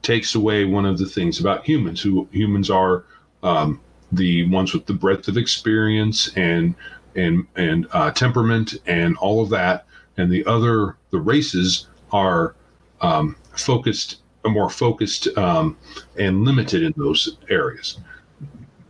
takes 0.02 0.34
away 0.34 0.64
one 0.64 0.86
of 0.86 0.98
the 0.98 1.06
things 1.06 1.40
about 1.40 1.64
humans 1.64 2.00
who 2.00 2.28
humans 2.30 2.70
are 2.70 3.04
um, 3.42 3.80
the 4.12 4.48
ones 4.48 4.72
with 4.72 4.86
the 4.86 4.92
breadth 4.92 5.28
of 5.28 5.36
experience 5.36 6.30
and 6.36 6.74
and 7.16 7.46
and 7.56 7.86
uh, 7.92 8.10
temperament 8.10 8.74
and 8.86 9.16
all 9.18 9.42
of 9.42 9.50
that 9.50 9.84
and 10.16 10.30
the 10.30 10.44
other 10.46 10.96
the 11.10 11.20
races 11.20 11.88
are 12.12 12.54
um, 13.00 13.36
focused 13.56 14.18
more 14.46 14.70
focused 14.70 15.28
um, 15.36 15.76
and 16.18 16.42
limited 16.44 16.82
in 16.82 16.94
those 16.96 17.36
areas 17.50 17.98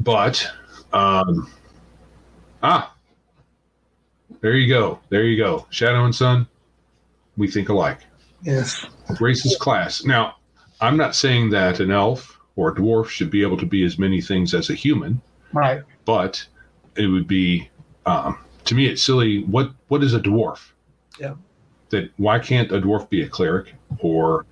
but 0.00 0.48
um, 0.92 1.50
ah 2.62 2.94
there 4.40 4.54
you 4.54 4.68
go 4.72 5.00
there 5.08 5.24
you 5.24 5.36
go 5.36 5.66
shadow 5.70 6.04
and 6.04 6.14
sun 6.14 6.46
we 7.36 7.48
think 7.50 7.68
alike 7.68 8.00
Yes. 8.42 8.86
race 9.18 9.44
as 9.44 9.56
class. 9.56 10.04
Now, 10.04 10.36
I'm 10.80 10.96
not 10.96 11.16
saying 11.16 11.50
that 11.50 11.80
an 11.80 11.90
elf 11.90 12.38
or 12.54 12.68
a 12.70 12.74
dwarf 12.74 13.08
should 13.08 13.30
be 13.30 13.42
able 13.42 13.56
to 13.56 13.66
be 13.66 13.82
as 13.84 13.98
many 13.98 14.20
things 14.20 14.54
as 14.54 14.70
a 14.70 14.74
human, 14.74 15.20
Right. 15.52 15.82
but 16.04 16.46
it 16.94 17.08
would 17.08 17.26
be 17.26 17.68
um, 18.06 18.38
to 18.66 18.76
me 18.76 18.86
it's 18.86 19.02
silly. 19.02 19.42
What 19.42 19.72
what 19.88 20.04
is 20.04 20.14
a 20.14 20.20
dwarf? 20.20 20.70
Yeah. 21.18 21.34
That 21.90 22.10
why 22.16 22.38
can't 22.38 22.70
a 22.72 22.80
dwarf 22.80 23.08
be 23.08 23.22
a 23.22 23.28
cleric? 23.28 23.74
Or 24.00 24.44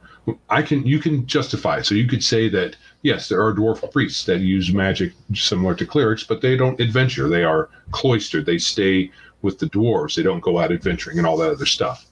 I 0.48 0.62
can 0.62 0.86
you 0.86 0.98
can 0.98 1.26
justify 1.26 1.78
it. 1.78 1.86
So 1.86 1.94
you 1.94 2.08
could 2.08 2.24
say 2.24 2.48
that 2.48 2.76
yes, 3.02 3.28
there 3.28 3.42
are 3.44 3.54
dwarf 3.54 3.90
priests 3.92 4.24
that 4.24 4.40
use 4.40 4.72
magic 4.72 5.12
similar 5.34 5.74
to 5.74 5.86
clerics, 5.86 6.24
but 6.24 6.40
they 6.40 6.56
don't 6.56 6.80
adventure. 6.80 7.28
They 7.28 7.44
are 7.44 7.68
cloistered. 7.90 8.46
They 8.46 8.58
stay 8.58 9.10
with 9.42 9.58
the 9.58 9.66
dwarves. 9.66 10.16
They 10.16 10.22
don't 10.22 10.40
go 10.40 10.58
out 10.58 10.72
adventuring 10.72 11.18
and 11.18 11.26
all 11.26 11.36
that 11.36 11.50
other 11.52 11.66
stuff. 11.66 12.06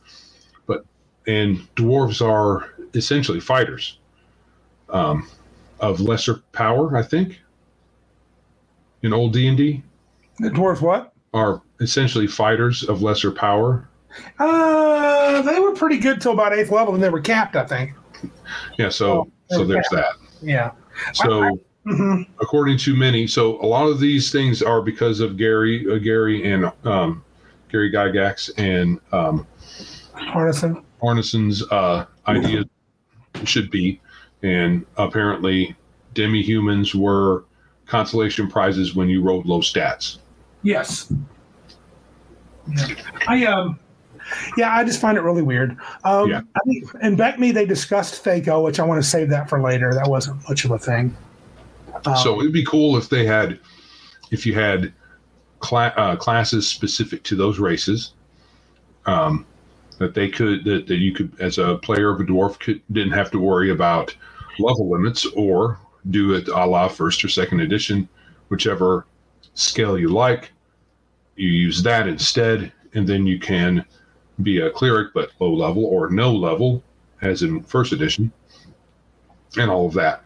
But 0.67 0.85
and 1.27 1.59
dwarves 1.75 2.25
are 2.25 2.75
essentially 2.95 3.41
fighters 3.41 3.99
um, 4.91 5.29
of 5.81 6.01
lesser 6.01 6.43
power, 6.53 6.97
I 6.97 7.03
think. 7.03 7.41
In 9.03 9.13
old 9.13 9.33
D 9.33 9.49
and 9.49 9.57
D, 9.57 9.83
The 10.39 10.51
dwarves 10.51 10.81
what? 10.81 11.13
are 11.35 11.61
essentially 11.81 12.27
fighters 12.27 12.85
of 12.85 13.03
lesser 13.03 13.31
power. 13.33 13.89
Uh, 14.39 15.43
they 15.43 15.59
were 15.61 15.73
pretty 15.73 15.99
good 15.99 16.21
till 16.21 16.33
about 16.33 16.53
eighth 16.53 16.71
level, 16.71 16.95
and 16.95 17.03
they 17.03 17.11
were 17.11 17.21
capped, 17.21 17.57
I 17.57 17.65
think. 17.65 17.93
Yeah, 18.79 18.89
so 18.89 19.31
so 19.51 19.65
there's 19.65 19.89
that. 19.91 20.15
Yeah. 20.43 20.73
So 21.13 21.59
hmm 21.85 22.23
according 22.41 22.79
to 22.79 22.97
many, 22.97 23.27
so 23.27 23.61
a 23.63 23.67
lot 23.67 23.87
of 23.87 24.01
these 24.01 24.33
things 24.33 24.63
are 24.63 24.81
because 24.81 25.21
of 25.21 25.37
Gary, 25.37 25.87
uh, 25.91 25.99
Gary 25.99 26.51
and 26.51 26.73
um, 26.85 27.23
Gary 27.71 27.91
Gygax 27.93 28.51
and 28.57 29.01
um, 29.13 29.47
Arneson. 30.15 30.83
Arneson's 31.03 31.63
uh, 31.71 32.07
idea 32.27 32.65
should 33.45 33.71
be, 33.71 34.01
and 34.43 34.87
apparently 34.97 35.77
demi-humans 36.15 36.95
were 36.95 37.45
consolation 37.87 38.49
prizes 38.49 38.95
when 38.95 39.09
you 39.09 39.21
rolled 39.23 39.45
low 39.45 39.61
stats. 39.61 40.19
Yes. 40.63 41.13
Yeah. 42.69 42.95
I 43.29 43.45
um. 43.45 43.79
Yeah, 44.57 44.75
I 44.75 44.85
just 44.85 45.01
find 45.01 45.17
it 45.19 45.23
really 45.23 45.43
weird. 45.43 45.77
Um, 46.05 46.31
Yeah. 46.31 46.41
I 46.57 46.61
think 46.65 46.85
in 47.03 47.17
BECMI 47.17 47.53
they 47.53 47.67
discussed 47.67 48.25
THAC0, 48.25 48.65
which 48.65 48.81
I 48.81 48.85
want 48.85 49.03
to 49.03 49.09
save 49.09 49.29
that 49.31 49.49
for 49.49 49.61
later. 49.61 49.93
That 49.95 50.09
wasn't 50.09 50.47
much 50.49 50.65
of 50.65 50.71
a 50.71 50.79
thing. 50.79 51.17
Um, 52.07 52.17
so 52.17 52.41
it'd 52.41 52.53
be 52.53 52.65
cool 52.65 52.97
if 52.97 53.09
they 53.09 53.25
had, 53.25 53.59
if 54.31 54.45
you 54.47 54.55
had 54.55 54.93
cla- 55.61 55.95
uh, 55.97 56.17
classes 56.17 56.69
specific 56.69 57.23
to 57.25 57.37
those 57.37 57.59
races, 57.59 58.13
um, 59.07 59.47
that 59.99 60.15
they 60.15 60.29
could 60.29 60.65
that, 60.65 60.87
that 60.87 60.97
you 60.97 61.13
could 61.13 61.33
as 61.41 61.59
a 61.59 61.77
player 61.79 62.11
of 62.11 62.21
a 62.21 62.25
dwarf 62.25 62.59
could 62.59 62.81
didn't 62.93 63.13
have 63.13 63.31
to 63.31 63.39
worry 63.39 63.71
about 63.71 64.15
level 64.59 64.91
limits 64.91 65.25
or 65.37 65.79
do 66.11 66.35
it 66.35 66.49
a 66.49 66.67
la 66.67 66.89
first 66.89 67.25
or 67.25 67.29
second 67.29 67.61
edition, 67.61 68.09
whichever 68.49 69.07
scale 69.55 69.99
you 69.99 70.09
like. 70.09 70.53
You 71.37 71.49
use 71.49 71.83
that 71.83 72.07
instead, 72.07 72.73
and 72.95 73.07
then 73.07 73.27
you 73.27 73.39
can 73.39 73.85
be 74.43 74.61
a 74.61 74.71
cleric 74.71 75.13
but 75.15 75.31
low 75.41 75.53
level 75.53 75.85
or 75.85 76.11
no 76.11 76.33
level, 76.33 76.83
as 77.23 77.43
in 77.43 77.63
first 77.63 77.93
edition, 77.93 78.33
and 79.57 79.71
all 79.71 79.87
of 79.87 79.95
that. 79.95 80.23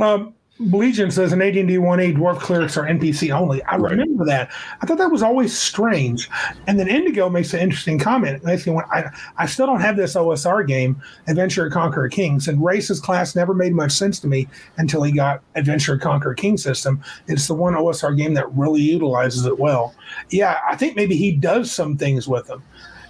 Um, 0.00 0.34
Legion 0.58 1.10
says 1.10 1.32
in 1.32 1.42
AD&D 1.42 1.76
1A, 1.78 2.14
dwarf 2.14 2.38
clerics 2.38 2.76
are 2.76 2.84
NPC 2.86 3.32
only. 3.32 3.62
I 3.64 3.76
Right. 3.76 3.92
remember 3.92 4.24
that. 4.26 4.50
I 4.80 4.86
thought 4.86 4.98
that 4.98 5.10
was 5.10 5.22
always 5.22 5.56
strange. 5.56 6.28
And 6.68 6.78
then 6.78 6.86
Indigo 6.88 7.28
makes 7.28 7.52
an 7.54 7.60
interesting 7.60 7.98
comment. 7.98 8.44
Basically, 8.44 8.74
when 8.74 8.84
I, 8.92 9.06
I 9.38 9.46
still 9.46 9.66
don't 9.66 9.80
have 9.80 9.96
this 9.96 10.14
OSR 10.14 10.62
game, 10.66 11.00
Adventure 11.26 11.68
Conquer 11.68 11.82
Conqueror 11.82 12.08
Kings, 12.10 12.46
and 12.48 12.62
Race 12.62 12.90
as 12.90 13.00
class 13.00 13.34
never 13.34 13.54
made 13.54 13.74
much 13.74 13.92
sense 13.92 14.20
to 14.20 14.28
me 14.28 14.46
until 14.76 15.02
he 15.02 15.10
got 15.10 15.42
Adventure 15.56 15.98
Conquer 15.98 16.34
King 16.34 16.56
system. 16.56 17.02
It's 17.26 17.48
the 17.48 17.54
one 17.54 17.74
OSR 17.74 18.16
game 18.16 18.34
that 18.34 18.52
really 18.54 18.82
utilizes 18.82 19.46
it 19.46 19.58
well. 19.58 19.94
Yeah, 20.30 20.58
I 20.68 20.76
think 20.76 20.94
maybe 20.96 21.16
he 21.16 21.32
does 21.32 21.72
some 21.72 21.96
things 21.96 22.28
with 22.28 22.46
them. 22.46 22.62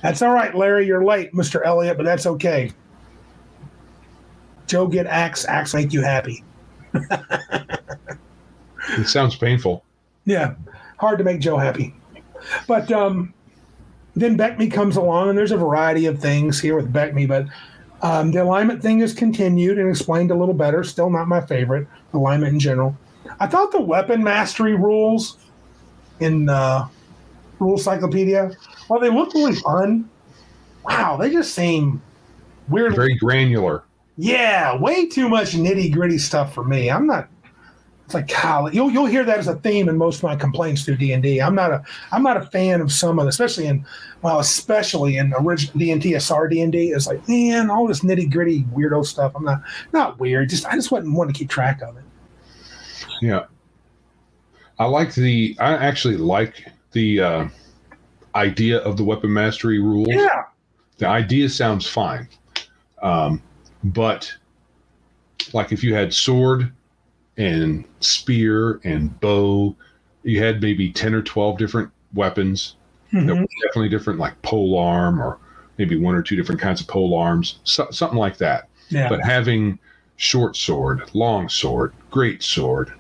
That's 0.02 0.20
all 0.22 0.32
right, 0.32 0.54
Larry. 0.54 0.86
You're 0.86 1.04
late, 1.04 1.32
Mr. 1.32 1.64
Elliott, 1.64 1.96
but 1.96 2.04
that's 2.04 2.26
okay. 2.26 2.72
Joe, 4.66 4.86
get 4.86 5.06
axe. 5.06 5.44
Axe 5.44 5.74
make 5.74 5.92
you 5.92 6.02
happy. 6.02 6.44
It 8.98 9.08
sounds 9.08 9.36
painful. 9.36 9.84
Yeah, 10.24 10.54
hard 10.98 11.18
to 11.18 11.24
make 11.24 11.40
Joe 11.40 11.56
happy. 11.56 11.94
But 12.66 12.90
um, 12.90 13.32
then 14.14 14.36
BECMI 14.36 14.72
comes 14.72 14.96
along, 14.96 15.30
and 15.30 15.38
there's 15.38 15.52
a 15.52 15.56
variety 15.56 16.06
of 16.06 16.20
things 16.20 16.60
here 16.60 16.76
with 16.76 16.92
BECMI, 16.92 17.28
but 17.28 17.46
um, 18.02 18.32
the 18.32 18.42
alignment 18.42 18.82
thing 18.82 19.00
is 19.00 19.14
continued 19.14 19.78
and 19.78 19.88
explained 19.88 20.30
a 20.30 20.34
little 20.34 20.54
better. 20.54 20.82
Still 20.82 21.10
not 21.10 21.28
my 21.28 21.40
favorite 21.40 21.86
alignment 22.12 22.52
in 22.52 22.60
general. 22.60 22.96
I 23.38 23.46
thought 23.46 23.70
the 23.70 23.80
weapon 23.80 24.22
mastery 24.22 24.74
rules 24.74 25.38
in 26.20 26.48
uh, 26.48 26.88
Rule 27.62 27.78
Cyclopedia, 27.78 28.50
while 28.88 29.00
they 29.00 29.10
look 29.10 29.32
really 29.34 29.54
fun, 29.54 30.08
wow, 30.84 31.16
they 31.16 31.30
just 31.30 31.54
seem 31.54 32.02
weird. 32.68 32.94
Very 32.94 33.14
granular. 33.14 33.84
Yeah, 34.16 34.76
way 34.76 35.06
too 35.06 35.28
much 35.28 35.52
nitty 35.52 35.92
gritty 35.92 36.18
stuff 36.18 36.52
for 36.54 36.64
me. 36.64 36.90
I'm 36.90 37.06
not. 37.06 37.28
It's 38.04 38.14
like 38.14 38.28
God, 38.28 38.74
you'll 38.74 38.90
you'll 38.90 39.06
hear 39.06 39.24
that 39.24 39.38
as 39.38 39.48
a 39.48 39.54
theme 39.56 39.88
in 39.88 39.96
most 39.96 40.18
of 40.18 40.24
my 40.24 40.36
complaints 40.36 40.84
through 40.84 40.96
D 40.96 41.12
and. 41.12 41.24
I'm 41.24 41.54
not 41.54 41.70
a 41.70 41.82
I'm 42.10 42.22
not 42.22 42.36
a 42.36 42.42
fan 42.42 42.80
of 42.80 42.92
some 42.92 43.18
of, 43.18 43.26
especially 43.26 43.66
in 43.66 43.86
well, 44.20 44.38
especially 44.38 45.16
in 45.16 45.32
original 45.38 45.78
D 45.78 45.92
and 45.92 46.04
SR 46.04 46.48
D 46.48 46.60
and 46.60 46.72
D. 46.72 46.90
It's 46.90 47.06
like 47.06 47.26
man, 47.28 47.70
all 47.70 47.86
this 47.86 48.00
nitty 48.00 48.30
gritty 48.30 48.64
weirdo 48.64 49.06
stuff. 49.06 49.32
I'm 49.34 49.44
not 49.44 49.62
not 49.92 50.18
weird. 50.18 50.50
Just 50.50 50.66
I 50.66 50.74
just 50.74 50.90
wouldn't 50.90 51.16
want 51.16 51.30
to 51.30 51.38
keep 51.38 51.48
track 51.48 51.80
of 51.80 51.96
it. 51.96 52.04
Yeah, 53.22 53.46
I 54.78 54.84
like 54.86 55.14
the. 55.14 55.56
I 55.58 55.74
actually 55.74 56.16
like 56.16 56.66
the 56.92 57.20
uh, 57.20 57.48
idea 58.34 58.78
of 58.78 58.96
the 58.96 59.04
weapon 59.04 59.32
mastery 59.32 59.78
rules. 59.78 60.08
Yeah, 60.10 60.44
The 60.98 61.08
idea 61.08 61.48
sounds 61.48 61.86
fine, 61.88 62.28
um, 63.02 63.42
but 63.84 64.32
like 65.52 65.72
if 65.72 65.82
you 65.82 65.94
had 65.94 66.12
sword 66.14 66.70
and 67.36 67.84
spear 68.00 68.80
and 68.84 69.18
bow, 69.20 69.74
you 70.22 70.42
had 70.42 70.62
maybe 70.62 70.92
ten 70.92 71.14
or 71.14 71.22
twelve 71.22 71.58
different 71.58 71.90
weapons. 72.14 72.76
that 73.12 73.18
Mhm. 73.24 73.40
were 73.42 73.46
definitely 73.66 73.90
different, 73.90 74.18
like 74.18 74.40
pole 74.40 74.78
arm 74.78 75.20
or 75.20 75.36
maybe 75.76 75.96
one 75.98 76.14
or 76.14 76.22
two 76.22 76.34
different 76.34 76.58
kinds 76.58 76.80
of 76.80 76.86
pole 76.88 77.14
arms, 77.14 77.58
so, 77.64 77.86
something 77.90 78.18
like 78.18 78.38
that. 78.38 78.68
yeah. 78.88 79.06
But 79.08 79.20
having 79.22 79.78
short 80.16 80.56
sword, 80.56 81.02
long 81.12 81.50
sword, 81.50 81.92
great 82.10 82.42
sword, 82.42 82.90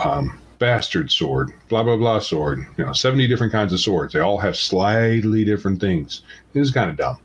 um, 0.00 0.39
bastard 0.60 1.10
sword, 1.10 1.52
blah 1.68 1.82
blah 1.82 1.96
blah 1.96 2.20
sword, 2.20 2.64
you 2.76 2.84
know, 2.84 2.92
seventy 2.92 3.26
different 3.26 3.50
kinds 3.52 3.72
of 3.72 3.80
swords. 3.80 4.12
They 4.12 4.20
all 4.20 4.38
have 4.38 4.56
slightly 4.56 5.44
different 5.44 5.80
things. 5.80 6.22
It 6.54 6.60
is 6.60 6.70
kind 6.70 6.88
of 6.88 6.96
dumb. 6.96 7.18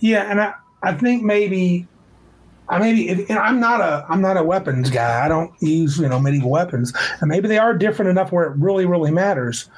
Yeah, 0.00 0.30
and 0.30 0.40
I, 0.40 0.54
I 0.82 0.94
think 0.94 1.22
maybe 1.22 1.86
I 2.68 2.78
maybe 2.78 3.10
if, 3.10 3.28
and 3.28 3.38
I'm 3.38 3.60
not 3.60 3.82
a 3.82 4.06
I'm 4.08 4.22
not 4.22 4.38
a 4.38 4.42
weapons 4.42 4.88
guy. 4.88 5.22
I 5.22 5.28
don't 5.28 5.52
use 5.60 5.98
you 5.98 6.08
know 6.08 6.18
medieval 6.18 6.50
weapons, 6.50 6.94
and 7.20 7.28
maybe 7.28 7.48
they 7.48 7.58
are 7.58 7.76
different 7.76 8.10
enough 8.10 8.32
where 8.32 8.44
it 8.44 8.56
really 8.56 8.86
really 8.86 9.10
matters. 9.10 9.68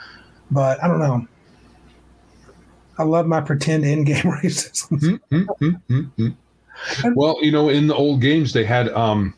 But 0.53 0.83
I 0.85 0.87
don't 0.87 1.01
know. 1.01 1.27
I 2.97 3.03
love 3.03 3.27
my 3.27 3.41
pretend 3.41 3.85
in 3.85 4.05
game 4.05 4.17
racism. 4.23 5.01
Hmm, 5.01 5.37
hmm, 5.37 5.43
hmm, 5.59 5.71
hmm, 5.89 6.29
hmm. 6.29 7.09
Well, 7.15 7.39
you 7.41 7.51
know, 7.51 7.69
in 7.69 7.89
the 7.89 7.95
old 7.95 8.21
games, 8.21 8.53
they 8.53 8.65
had 8.65 8.89
um, 8.91 9.35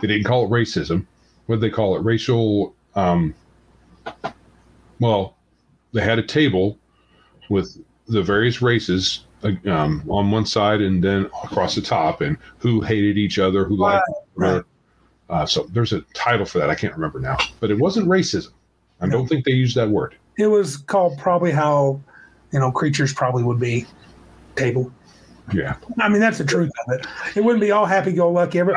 they 0.00 0.08
didn't 0.08 0.24
call 0.24 0.44
it 0.44 0.50
racism. 0.50 1.06
What 1.46 1.60
they 1.60 1.70
call 1.70 1.96
it? 1.96 2.00
Racial. 2.00 2.74
Um, 2.94 3.34
well, 5.00 5.36
they 5.92 6.02
had 6.02 6.18
a 6.18 6.22
table 6.22 6.78
with 7.48 7.78
the 8.08 8.22
various 8.22 8.62
races 8.62 9.24
uh, 9.42 9.52
um, 9.70 10.02
on 10.08 10.30
one 10.30 10.46
side 10.46 10.80
and 10.80 11.02
then 11.02 11.26
across 11.44 11.74
the 11.74 11.82
top, 11.82 12.20
and 12.20 12.36
who 12.58 12.80
hated 12.80 13.18
each 13.18 13.38
other, 13.38 13.64
who 13.64 13.76
liked 13.76 14.04
each 14.08 14.42
other. 14.42 14.66
Uh, 15.28 15.44
so 15.44 15.64
there's 15.72 15.92
a 15.92 16.00
title 16.14 16.46
for 16.46 16.58
that. 16.58 16.70
I 16.70 16.74
can't 16.74 16.94
remember 16.94 17.18
now, 17.18 17.36
but 17.60 17.70
it 17.70 17.78
wasn't 17.78 18.08
racism. 18.08 18.52
I 19.00 19.08
don't 19.08 19.26
think 19.26 19.44
they 19.44 19.52
used 19.52 19.76
that 19.76 19.88
word. 19.88 20.16
It 20.38 20.46
was 20.46 20.78
called 20.78 21.18
probably 21.18 21.52
how 21.52 22.00
you 22.52 22.58
know 22.58 22.70
creatures 22.70 23.12
probably 23.12 23.42
would 23.42 23.60
be 23.60 23.86
table. 24.54 24.90
Yeah. 25.52 25.76
I 26.00 26.08
mean 26.08 26.20
that's 26.20 26.38
the 26.38 26.44
truth 26.44 26.70
of 26.86 26.94
it. 26.94 27.06
It 27.36 27.44
wouldn't 27.44 27.60
be 27.60 27.70
all 27.70 27.86
happy 27.86 28.12
go 28.12 28.30
lucky. 28.30 28.58
Every, 28.58 28.74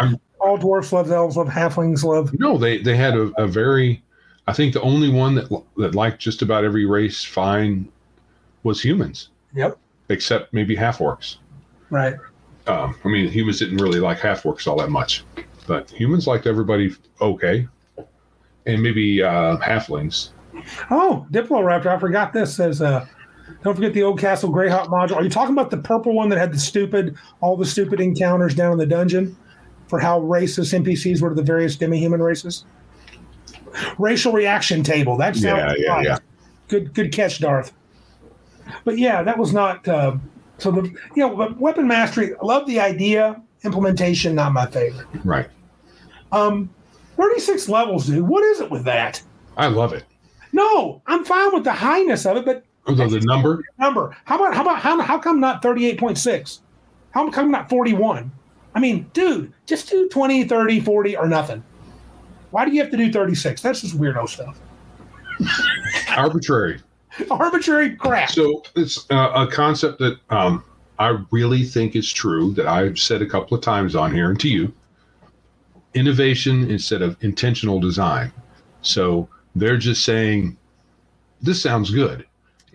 all 0.50 0.58
dwarfs 0.58 0.92
love 0.92 1.12
elves, 1.12 1.38
love 1.38 1.48
halflings, 1.48 2.04
love 2.04 2.38
No, 2.40 2.58
they 2.58 2.80
they 2.80 2.96
had 2.96 3.16
a, 3.16 3.32
a 3.42 3.48
very. 3.48 4.04
I 4.48 4.54
think 4.54 4.74
the 4.74 4.82
only 4.82 5.10
one 5.10 5.36
that 5.36 5.64
that 5.78 5.96
liked 5.96 6.20
just 6.20 6.42
about 6.42 6.64
every 6.64 6.86
race 6.86 7.24
fine 7.24 7.88
was 8.64 8.82
humans, 8.82 9.30
yep 9.54 9.78
except 10.10 10.54
maybe 10.54 10.76
half 10.76 10.98
orcs. 10.98 11.38
right. 11.90 12.16
Um, 12.68 12.96
I 13.04 13.08
mean, 13.08 13.30
humans 13.30 13.60
didn't 13.60 13.78
really 13.78 14.00
like 14.00 14.20
half 14.20 14.44
orcs 14.44 14.68
all 14.68 14.78
that 14.78 14.90
much, 14.90 15.24
but 15.66 15.90
humans 15.90 16.28
liked 16.28 16.46
everybody 16.46 16.96
okay, 17.22 17.68
and 18.66 18.82
maybe 18.82 19.24
uh, 19.24 19.58
halflings. 19.58 20.30
Oh, 20.92 21.26
Diploraptor, 21.32 21.88
I 21.88 22.00
forgot 22.00 22.34
this 22.34 22.56
says 22.56 22.82
uh 22.82 23.06
don't 23.64 23.76
forget 23.76 23.94
the 23.94 24.04
old 24.04 24.20
Castle 24.20 24.52
Greyhawk 24.52 24.88
module. 24.88 25.16
Are 25.16 25.24
you 25.24 25.30
talking 25.30 25.54
about 25.54 25.72
the 25.72 25.78
purple 25.78 26.14
one 26.14 26.30
that 26.30 26.38
had 26.38 26.54
the 26.54 26.60
stupid 26.60 27.16
all 27.42 27.56
the 27.56 27.66
stupid 27.66 28.00
encounters 28.00 28.56
down 28.56 28.72
in 28.72 28.78
the 28.78 28.86
dungeon 28.86 29.36
for 29.90 30.00
how 30.00 30.22
racist 30.22 30.78
NPCs 30.78 31.22
were 31.22 31.30
to 31.30 31.36
the 31.36 31.44
various 31.44 31.76
demi-human 31.76 32.22
races? 32.22 32.64
Racial 33.98 34.32
reaction 34.32 34.84
table. 34.84 35.18
That 35.18 35.36
sounds 35.36 35.76
Yeah, 35.78 36.00
yeah, 36.00 36.02
yeah. 36.02 36.18
Good 36.68 36.94
good 36.94 37.12
catch, 37.12 37.40
Darth. 37.40 37.74
But 38.86 38.98
yeah, 38.98 39.24
that 39.24 39.38
was 39.38 39.52
not 39.52 39.88
uh, 39.88 40.16
so 40.60 40.72
the 40.72 40.84
you 40.84 40.98
know, 41.18 41.36
but 41.36 41.60
weapon 41.60 41.88
mastery, 41.88 42.34
I 42.36 42.46
love 42.46 42.68
the 42.68 42.80
idea, 42.80 43.42
implementation, 43.64 44.36
not 44.36 44.54
my 44.54 44.68
favorite. 44.68 45.08
Right. 45.24 45.50
Um 46.32 46.70
36 47.18 47.68
levels, 47.68 48.06
dude. 48.06 48.28
What 48.28 48.44
is 48.44 48.62
it 48.62 48.72
with 48.72 48.86
that? 48.86 49.22
I 49.58 49.68
love 49.68 49.94
it. 49.94 50.06
No, 50.54 51.02
I'm 51.06 51.26
fine 51.26 51.54
with 51.54 51.64
the 51.64 51.74
highness 51.74 52.26
of 52.26 52.38
it, 52.38 52.46
but 52.46 52.64
Although 52.88 53.08
the 53.10 53.20
number, 53.22 53.64
number. 53.78 54.16
How 54.26 54.38
about 54.38 54.56
how 54.56 54.62
about 54.62 54.80
how, 54.80 55.00
how 55.02 55.20
come 55.20 55.40
not 55.40 55.62
38.6? 55.62 56.60
How 57.12 57.30
come 57.30 57.52
not 57.52 57.70
41? 57.70 58.32
I 58.80 58.82
mean, 58.82 59.12
dude, 59.12 59.52
just 59.66 59.90
do 59.90 60.08
20, 60.08 60.46
30, 60.46 60.80
40 60.80 61.18
or 61.18 61.28
nothing. 61.28 61.62
Why 62.52 62.64
do 62.64 62.72
you 62.72 62.80
have 62.82 62.90
to 62.92 62.96
do 62.96 63.12
36? 63.12 63.62
That's 63.62 63.82
just 63.82 64.00
weirdo 64.00 64.30
stuff. 64.30 64.58
arbitrary. 66.18 66.80
Arbitrary 67.30 67.98
crap. 67.98 68.30
So 68.30 68.64
it's 68.78 69.06
uh, 69.12 69.34
a 69.36 69.48
concept 69.52 70.00
that 70.00 70.18
um, 70.30 70.64
I 70.98 71.22
really 71.30 71.66
think 71.66 71.98
is 71.98 72.10
true 72.10 72.54
that 72.54 72.68
I've 72.68 72.98
said 72.98 73.22
a 73.22 73.26
couple 73.26 73.58
of 73.58 73.62
times 73.62 73.98
on 73.98 74.14
here 74.14 74.30
and 74.30 74.40
to 74.40 74.48
you. 74.48 74.72
Innovation 75.94 76.72
instead 76.72 77.02
of 77.02 77.18
intentional 77.20 77.82
design. 77.82 78.32
So 78.82 79.28
they're 79.56 79.76
just 79.76 80.06
saying, 80.06 80.56
this 81.42 81.62
sounds 81.62 81.92
good. 81.92 82.26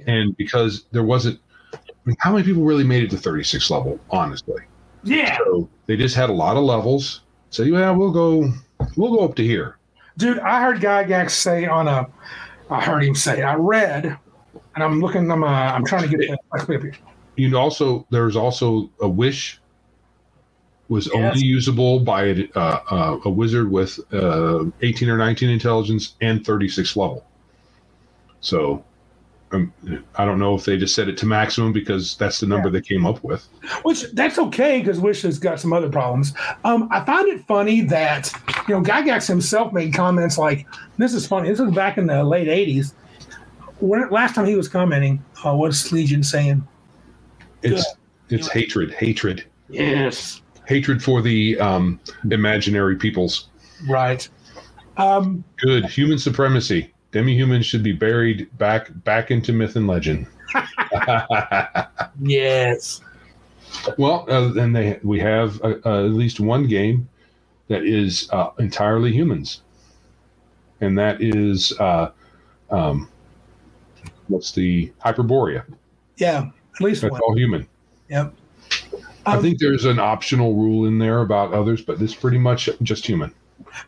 And 0.07 0.37
because 0.37 0.85
there 0.93 1.03
wasn't, 1.03 1.41
I 1.73 1.79
mean, 2.05 2.17
how 2.19 2.33
many 2.33 2.45
people 2.45 2.63
really 2.63 2.85
made 2.85 3.05
it 3.05 3.11
to 3.13 3.17
36 3.17 3.71
level, 3.71 3.99
honestly? 4.11 4.65
Yeah. 5.05 5.39
So 5.39 5.69
they 5.87 5.97
just 5.97 6.17
had 6.17 6.31
a 6.31 6.33
lot 6.33 6.57
of 6.57 6.65
levels. 6.65 7.21
So 7.51 7.63
yeah, 7.63 7.91
we'll 7.91 8.13
go, 8.13 8.53
we'll 8.97 9.15
go 9.15 9.25
up 9.25 9.35
to 9.37 9.45
here. 9.45 9.79
Dude, 10.17 10.39
I 10.41 10.63
heard 10.63 10.81
Gygax 10.81 11.31
say 11.31 11.67
on 11.67 11.89
a 11.89 12.07
I 12.71 12.83
heard 12.83 13.05
him 13.05 13.15
say, 13.15 13.43
I 13.43 13.55
read, 13.55 14.05
and 14.75 14.85
I'm 14.85 15.01
looking, 15.01 15.31
I'm 15.31 15.45
uh, 15.45 15.47
I'm 15.47 15.85
trying 15.85 16.09
to 16.09 16.17
get 16.17 16.21
the 16.51 16.93
you 17.37 17.49
know 17.51 17.59
also 17.59 18.07
there's 18.11 18.37
also 18.37 18.91
a 19.01 19.09
wish 19.09 19.61
was 20.89 21.07
Yes. 21.07 21.17
only 21.17 21.47
usable 21.47 22.01
by 22.01 22.25
a, 22.25 22.49
uh, 22.55 22.81
uh, 22.91 23.19
a 23.25 23.31
wizard 23.31 23.71
with 23.71 23.99
uh, 24.13 24.65
18 24.83 25.09
or 25.09 25.17
19 25.17 25.49
intelligence 25.49 26.15
and 26.21 26.45
36 26.45 26.95
level 26.95 27.25
so 28.41 28.85
um, 29.55 29.73
i 30.17 30.25
don't 30.25 30.39
know 30.39 30.55
if 30.55 30.65
they 30.65 30.77
just 30.77 30.95
set 30.95 31.09
it 31.09 31.17
to 31.17 31.27
maximum 31.27 31.73
because 31.73 32.17
that's 32.17 32.41
the 32.41 32.47
number 32.47 32.71
they 32.71 32.81
came 32.81 33.07
up 33.07 33.23
with 33.23 33.49
which 33.83 34.05
that's 34.13 34.39
okay 34.39 34.81
because 34.81 35.01
Wish 35.01 35.23
has 35.23 35.39
got 35.39 35.61
some 35.61 35.73
other 35.73 35.89
problems. 35.89 36.35
Um, 36.65 36.89
I 36.91 37.05
find 37.05 37.29
it 37.29 37.47
funny 37.47 37.83
that 37.83 38.33
you 38.69 38.75
know 38.75 38.83
Gygax 38.83 39.27
himself 39.27 39.73
made 39.73 39.95
comments 39.95 40.39
like, 40.39 40.67
"This 40.99 41.15
is 41.15 41.27
funny." 41.27 41.49
This 41.49 41.61
was 41.61 41.75
back 41.75 41.99
in 41.99 42.07
the 42.07 42.25
late 42.25 42.49
'80s. 42.49 42.95
When 43.81 44.09
last 44.11 44.35
time 44.35 44.47
he 44.47 44.57
was 44.57 44.69
commenting, 44.69 45.25
uh, 45.45 45.55
what's 45.55 45.93
Legion 45.93 46.23
saying? 46.23 46.67
it's 47.63 47.95
it's 48.29 48.49
hatred 48.49 48.93
hatred 48.93 49.45
Yes, 49.69 50.43
hatred 50.67 51.03
for 51.03 51.23
the 51.23 51.59
um, 51.59 51.99
imaginary 52.31 52.97
peoples 52.97 53.49
right. 53.89 54.29
Um, 54.97 55.43
good 55.57 55.87
human 55.87 56.19
supremacy 56.19 56.94
demi-humans 57.15 57.65
should 57.65 57.83
be 57.83 57.93
buried 57.93 58.47
back 58.59 58.91
back 59.05 59.31
into 59.31 59.53
myth 59.53 59.77
and 59.77 59.87
legend 59.87 60.27
yes. 62.23 63.01
Well, 63.99 64.27
uh, 64.29 64.49
then 64.53 64.73
they 64.73 65.01
we 65.03 65.19
have 65.21 65.61
uh, 65.63 65.75
uh, 65.85 66.05
at 66.05 66.13
least 66.13 66.41
one 66.41 66.67
game 66.67 67.09
that 67.69 67.85
is 67.85 68.29
uh, 68.31 68.51
entirely 68.59 69.13
humans, 69.13 69.63
and 70.81 70.97
that 70.99 71.21
is 71.21 71.73
uh, 71.81 72.11
um, 72.71 73.09
what's 74.29 74.53
the 74.53 74.93
Hyperborea? 75.05 75.65
Yeah, 76.17 76.51
at 76.75 76.81
least 76.81 77.03
That's 77.03 77.13
one. 77.13 77.21
all 77.23 77.37
human. 77.37 77.67
Yep. 78.09 78.35
I 79.27 79.41
think 79.41 79.59
there's 79.59 79.87
an 79.87 79.99
optional 79.99 80.55
rule 80.55 80.87
in 80.87 80.99
there 80.99 81.23
about 81.23 81.55
others, 81.55 81.81
but 81.81 82.01
it's 82.01 82.15
pretty 82.15 82.39
much 82.39 82.69
just 82.83 83.07
human. 83.07 83.35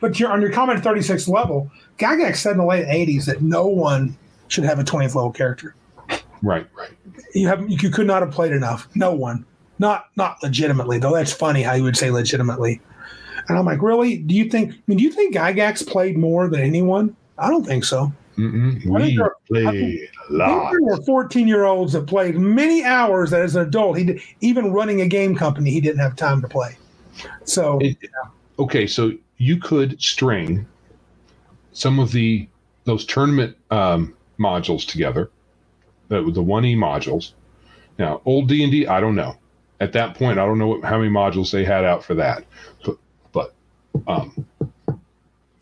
But 0.01 0.19
you're 0.19 0.31
on 0.33 0.41
your 0.41 0.51
common 0.51 0.81
36 0.81 1.29
level, 1.29 1.71
Gygax 1.99 2.37
said 2.37 2.53
in 2.53 2.59
the 2.59 2.65
late 2.65 2.87
80s 2.87 3.25
that 3.27 3.43
no 3.43 3.67
one 3.67 4.17
should 4.49 4.65
have 4.65 4.79
a 4.79 4.85
20th 4.85 5.15
level 5.15 5.31
character. 5.31 5.75
Right, 6.43 6.67
right. 6.77 6.91
You 7.35 7.49
have 7.49 7.69
you 7.69 7.91
could 7.91 8.07
not 8.07 8.23
have 8.23 8.31
played 8.31 8.53
enough. 8.53 8.89
No 8.95 9.13
one. 9.13 9.45
Not 9.79 10.07
not 10.17 10.43
legitimately, 10.43 10.99
though. 10.99 11.13
That's 11.15 11.33
funny 11.33 11.63
how 11.63 11.75
you 11.75 11.83
would 11.83 11.97
say 11.97 12.11
legitimately. 12.11 12.81
And 13.49 13.57
I'm 13.59 13.65
like, 13.65 13.83
really? 13.83 14.19
Do 14.19 14.35
you 14.35 14.49
think? 14.51 14.73
I 14.73 14.77
mean, 14.87 14.99
do 14.99 15.05
you 15.05 15.11
think 15.13 15.35
Gygax 15.35 15.87
played 15.87 16.17
more 16.19 16.49
than 16.49 16.61
anyone? 16.61 17.15
I 17.39 17.49
don't 17.49 17.65
think 17.65 17.85
so. 17.85 18.13
Mm-mm. 18.37 18.85
I 18.87 18.91
We 18.91 19.17
there- 19.17 19.35
play 19.49 20.09
a 20.29 20.33
lot. 20.33 20.71
There 20.73 20.83
were 20.83 21.03
14 21.05 21.47
year 21.49 21.65
olds 21.65 21.93
that 21.95 22.07
played 22.07 22.37
many 22.37 22.85
hours 22.85 23.31
that 23.31 23.41
as 23.43 23.55
an 23.57 23.63
adult, 23.67 23.97
he 23.99 24.05
did, 24.05 24.21
even 24.41 24.73
running 24.73 25.01
a 25.01 25.07
game 25.07 25.35
company, 25.35 25.71
he 25.71 25.81
didn't 25.81 26.01
have 26.01 26.17
time 26.17 26.41
to 26.43 26.49
play. 26.49 26.77
So 27.45 27.79
It- 27.81 27.97
okay, 28.59 28.87
so 28.87 29.13
you 29.39 29.59
could 29.59 30.01
string 30.01 30.67
some 31.73 31.99
of 31.99 32.13
the 32.13 32.49
those 32.85 33.05
tournament 33.05 33.57
um, 33.71 34.15
modules 34.39 34.87
together, 34.87 35.31
the 36.09 36.23
the 36.31 36.43
one 36.43 36.65
e 36.65 36.77
modules. 36.77 37.33
Now, 37.99 38.21
old 38.25 38.49
D 38.49 38.63
and 38.63 38.73
D, 38.73 38.87
I 38.87 39.01
don't 39.01 39.15
know. 39.15 39.37
At 39.81 39.93
that 39.93 40.15
point, 40.15 40.39
I 40.39 40.47
don't 40.47 40.59
know 40.59 40.69
what, 40.69 40.85
how 40.85 40.99
many 40.99 41.11
modules 41.11 41.51
they 41.51 41.65
had 41.65 41.85
out 41.85 42.05
for 42.05 42.15
that, 42.15 42.45
but 42.85 42.97
but 43.33 43.55
um, 44.07 44.47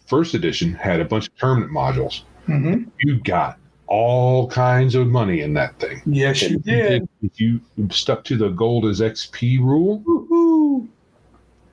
first 0.07 0.35
edition 0.35 0.73
had 0.75 1.01
a 1.01 1.05
bunch 1.05 1.29
of 1.29 1.37
tournament 1.37 1.73
modules. 1.73 2.23
mhm. 2.47 2.89
You 3.01 3.19
got 3.21 3.59
all 3.87 4.49
kinds 4.49 4.95
of 4.95 5.07
money 5.09 5.41
in 5.41 5.55
that 5.55 5.79
thing. 5.79 6.01
yes, 6.07 6.43
you 6.43 6.59
did. 6.59 7.09
If 7.23 7.41
you 7.41 7.61
stuck 7.91 8.25
to 8.25 8.37
the 8.37 8.49
gold 8.49 8.87
as 8.87 9.01
XP 9.01 9.59
rule, 9.61 9.99
Woo-hoo. 10.07 10.89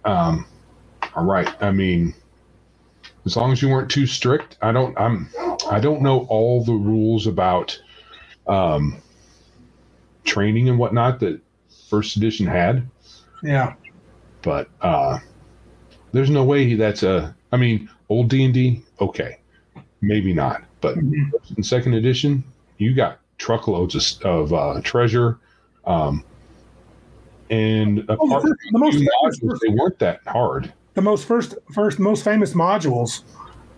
um, 0.06 0.46
all 1.16 1.26
right. 1.26 1.50
I 1.62 1.72
mean, 1.72 2.14
as 3.26 3.36
long 3.36 3.52
as 3.52 3.62
you 3.62 3.70
weren't 3.70 3.90
too 3.92 4.06
strict, 4.08 4.58
I 4.62 4.72
don't. 4.72 4.98
I'm. 5.00 5.30
I 5.70 5.80
don't 5.80 6.02
know 6.02 6.26
all 6.30 6.64
the 6.64 6.74
rules 6.74 7.28
about 7.28 7.80
um, 8.48 9.02
training 10.24 10.70
and 10.70 10.78
whatnot 10.80 11.20
that 11.20 11.40
first 11.90 12.18
edition 12.18 12.46
had, 12.48 12.90
Yeah. 13.44 13.74
but 14.42 14.70
uh, 14.82 15.20
there's 16.14 16.30
no 16.30 16.44
way 16.44 16.66
he, 16.66 16.76
that's 16.76 17.04
a. 17.04 17.36
I 17.52 17.58
mean, 17.58 17.90
old 18.10 18.30
D 18.30 18.44
and 18.46 18.54
D, 18.54 18.84
okay, 19.00 19.40
maybe 20.02 20.34
not, 20.34 20.64
but 20.80 20.96
Mhm. 20.98 21.32
in 21.58 21.64
second 21.64 21.94
edition, 21.94 22.44
you 22.78 22.94
got 22.96 23.20
truckloads 23.38 23.96
of, 24.24 24.26
of 24.26 24.54
uh, 24.54 24.82
treasure. 24.84 25.38
Um, 25.86 26.24
and 27.50 28.06
Oh, 28.08 28.14
apart 28.14 28.44
the, 28.44 28.56
the 28.72 28.80
most 28.80 28.96
a 28.96 29.00
famous, 29.00 29.40
modules, 29.42 29.60
they 29.60 29.70
weren't 29.74 30.00
that 30.00 30.22
hard. 30.26 30.72
The 30.94 31.02
most 31.02 31.26
first 31.28 31.56
first 31.74 32.00
most 32.00 32.24
famous 32.24 32.54
modules, 32.54 33.24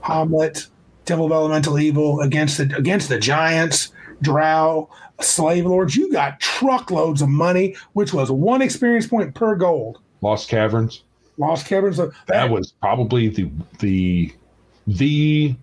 Hommlet, 0.04 0.68
Temple 1.06 1.28
of 1.28 1.32
Elemental 1.32 1.80
Evil, 1.80 2.22
against 2.22 2.58
the 2.58 2.76
against 2.76 3.10
the 3.10 3.20
giants, 3.20 3.92
Drow, 4.22 4.90
slave 5.22 5.66
lords. 5.66 5.96
You 5.96 6.12
got 6.12 6.40
truckloads 6.40 7.22
of 7.22 7.30
money, 7.30 7.76
which 7.94 8.14
was 8.14 8.32
one 8.32 8.62
experience 8.62 9.06
point 9.08 9.36
per 9.36 9.56
gold. 9.56 10.00
Lost 10.22 10.50
Caverns. 10.50 11.04
Lost 11.38 11.66
Caverns. 11.68 12.00
of- 12.00 12.16
That 12.28 12.50
was 12.50 12.74
probably 12.82 13.28
the 13.28 13.50
the 13.80 14.34
the 14.88 15.56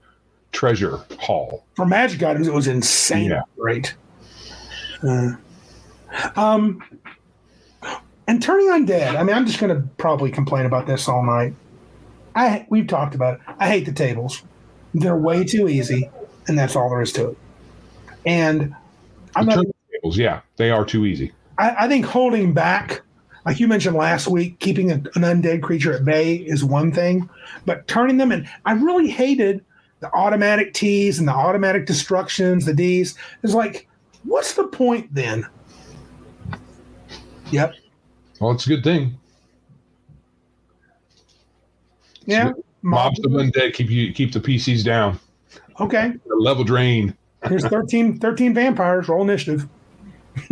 treasure 0.53 0.99
haul. 1.21 1.65
for 1.77 1.87
magic 1.87 2.23
items, 2.23 2.47
it 2.49 2.55
was 2.55 2.67
insane 2.69 3.31
Yeah. 3.31 3.43
great. 3.57 3.95
Uh, 5.03 5.33
um, 6.37 6.83
and 8.31 8.41
turning 8.41 8.69
undead. 8.69 9.17
I 9.17 9.25
mean, 9.25 9.35
I'm 9.35 9.45
just 9.45 9.59
going 9.59 9.75
to 9.75 9.89
probably 9.97 10.31
complain 10.31 10.65
about 10.65 10.87
this 10.87 11.09
all 11.09 11.25
night. 11.25 11.53
I 12.37 12.65
we've 12.71 12.87
talked 12.87 13.17
about 13.17 13.35
it. 13.35 13.41
I 13.59 13.69
hate 13.69 13.87
the 13.87 13.93
tables. 13.93 14.43
They're 14.95 15.17
way 15.17 15.43
too 15.43 15.69
easy, 15.69 16.09
and 16.47 16.57
that's 16.57 16.77
all 16.77 16.89
there 16.89 17.03
is 17.03 17.13
to 17.15 17.31
it. 17.31 17.39
And 18.25 18.73
I'm 19.35 19.47
The 19.47 19.57
not. 19.57 19.67
tables, 19.93 20.17
yeah, 20.17 20.43
they 20.59 20.71
are 20.71 20.85
too 20.85 21.07
easy. 21.07 21.33
I, 21.59 21.87
I 21.87 21.89
think 21.89 22.07
holding 22.07 22.55
back, 22.55 23.03
like 23.47 23.59
you 23.59 23.67
mentioned 23.67 23.97
last 23.97 24.29
week, 24.29 24.61
keeping 24.61 24.93
a, 24.93 24.95
an 24.95 25.23
undead 25.23 25.63
creature 25.63 25.93
at 25.93 26.05
bay 26.05 26.37
is 26.37 26.63
one 26.63 26.93
thing, 26.93 27.29
but 27.67 27.89
turning 27.89 28.17
them 28.19 28.31
and 28.31 28.49
I 28.65 28.75
really 28.75 29.09
hated 29.09 29.65
the 29.99 30.13
automatic 30.15 30.73
T's 30.73 31.19
and 31.19 31.27
the 31.27 31.35
automatic 31.35 31.85
destructions, 31.85 32.65
the 32.65 32.75
D's. 32.75 33.17
It's 33.43 33.55
like, 33.55 33.89
what's 34.23 34.55
the 34.55 34.69
point 34.69 35.13
then? 35.13 35.49
Yep. 37.51 37.75
Well, 38.41 38.53
it's 38.53 38.67
a 38.67 38.69
good 38.71 38.83
thing. 38.83 39.19
Yeah. 42.25 42.53
Mobs 42.83 43.21
of 43.21 43.33
undead 43.33 43.75
keep 43.75 43.91
you 43.91 44.13
keep 44.13 44.33
the 44.33 44.41
PCs 44.41 44.85
down. 44.85 45.19
Okay. 45.79 46.15
The 46.27 46.35
level 46.37 46.65
drain. 46.65 47.17
Here's 47.47 47.67
13, 47.67 48.19
13 48.19 48.55
vampires. 48.55 49.09
Roll 49.09 49.23
initiative. 49.23 49.69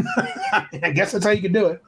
I 0.83 0.93
guess 0.95 1.13
that's 1.13 1.25
how 1.25 1.31
you 1.31 1.43
can 1.43 1.53
do 1.53 1.67
it. 1.67 1.83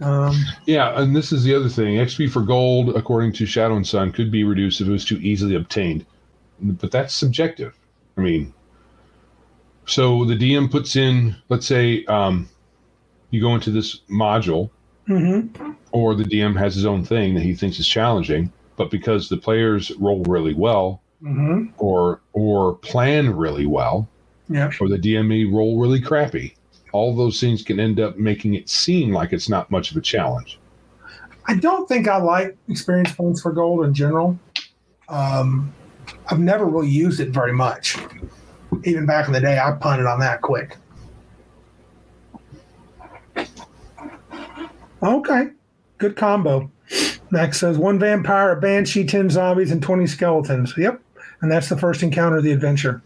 Um, 0.00 0.34
Yeah, 0.66 0.98
and 1.00 1.14
this 1.14 1.32
is 1.32 1.44
the 1.44 1.54
other 1.54 1.68
thing. 1.68 1.96
XP 1.96 2.30
for 2.30 2.40
gold, 2.40 2.96
according 2.96 3.32
to 3.34 3.46
Shadow 3.46 3.76
and 3.76 3.86
Sun, 3.86 4.12
could 4.12 4.30
be 4.30 4.44
reduced 4.44 4.80
if 4.80 4.88
it 4.88 4.90
was 4.90 5.04
too 5.04 5.18
easily 5.18 5.54
obtained. 5.54 6.06
But 6.60 6.90
that's 6.90 7.14
subjective. 7.14 7.78
I 8.16 8.22
mean, 8.22 8.52
so 9.86 10.24
the 10.24 10.34
DM 10.34 10.70
puts 10.70 10.96
in, 10.96 11.36
let's 11.48 11.66
say, 11.66 12.04
um, 12.06 12.48
you 13.30 13.40
go 13.40 13.54
into 13.54 13.70
this 13.70 14.00
module, 14.10 14.70
mhm. 15.10 15.76
or 15.92 16.14
the 16.14 16.24
DM 16.24 16.56
has 16.56 16.74
his 16.74 16.86
own 16.86 17.04
thing 17.04 17.34
that 17.34 17.42
he 17.42 17.54
thinks 17.54 17.78
is 17.78 17.86
challenging, 17.88 18.52
but 18.76 18.90
because 18.90 19.28
the 19.28 19.36
players 19.36 19.90
roll 19.98 20.22
really 20.24 20.54
well, 20.54 21.00
Mhm. 21.22 21.70
or 21.78 22.20
or 22.32 22.74
plan 22.76 23.36
really 23.36 23.66
well, 23.66 24.08
Yeah. 24.48 24.70
or 24.80 24.88
the 24.88 24.98
DM 24.98 25.28
may 25.28 25.44
roll 25.44 25.78
really 25.80 26.00
crappy, 26.00 26.54
all 26.92 27.14
those 27.14 27.40
things 27.40 27.62
can 27.62 27.78
end 27.78 28.00
up 28.00 28.16
making 28.18 28.54
it 28.54 28.68
seem 28.68 29.12
like 29.12 29.32
it's 29.32 29.48
not 29.48 29.70
much 29.70 29.90
of 29.90 29.96
a 29.96 30.00
challenge. 30.00 30.58
I 31.46 31.56
don't 31.56 31.88
think 31.88 32.08
I 32.08 32.16
like 32.18 32.56
experience 32.68 33.12
points 33.12 33.40
for 33.42 33.52
gold 33.52 33.84
in 33.84 33.92
general. 33.94 34.38
Um, 35.08 35.72
I've 36.28 36.38
never 36.38 36.64
really 36.64 36.88
used 36.88 37.20
it 37.20 37.30
very 37.30 37.52
much. 37.52 37.96
Even 38.84 39.04
back 39.06 39.26
in 39.26 39.32
the 39.32 39.40
day, 39.40 39.58
I 39.58 39.72
punted 39.72 40.06
on 40.06 40.20
that 40.20 40.40
quick. 40.42 40.76
Okay, 45.02 45.48
good 45.98 46.16
combo. 46.16 46.70
Max 47.30 47.60
says 47.60 47.78
one 47.78 47.98
vampire, 47.98 48.52
a 48.52 48.60
banshee, 48.60 49.04
10 49.04 49.30
zombies, 49.30 49.70
and 49.70 49.82
20 49.82 50.06
skeletons. 50.06 50.74
Yep. 50.76 51.00
And 51.40 51.50
that's 51.50 51.68
the 51.68 51.78
first 51.78 52.02
encounter 52.02 52.38
of 52.38 52.44
the 52.44 52.52
adventure. 52.52 53.02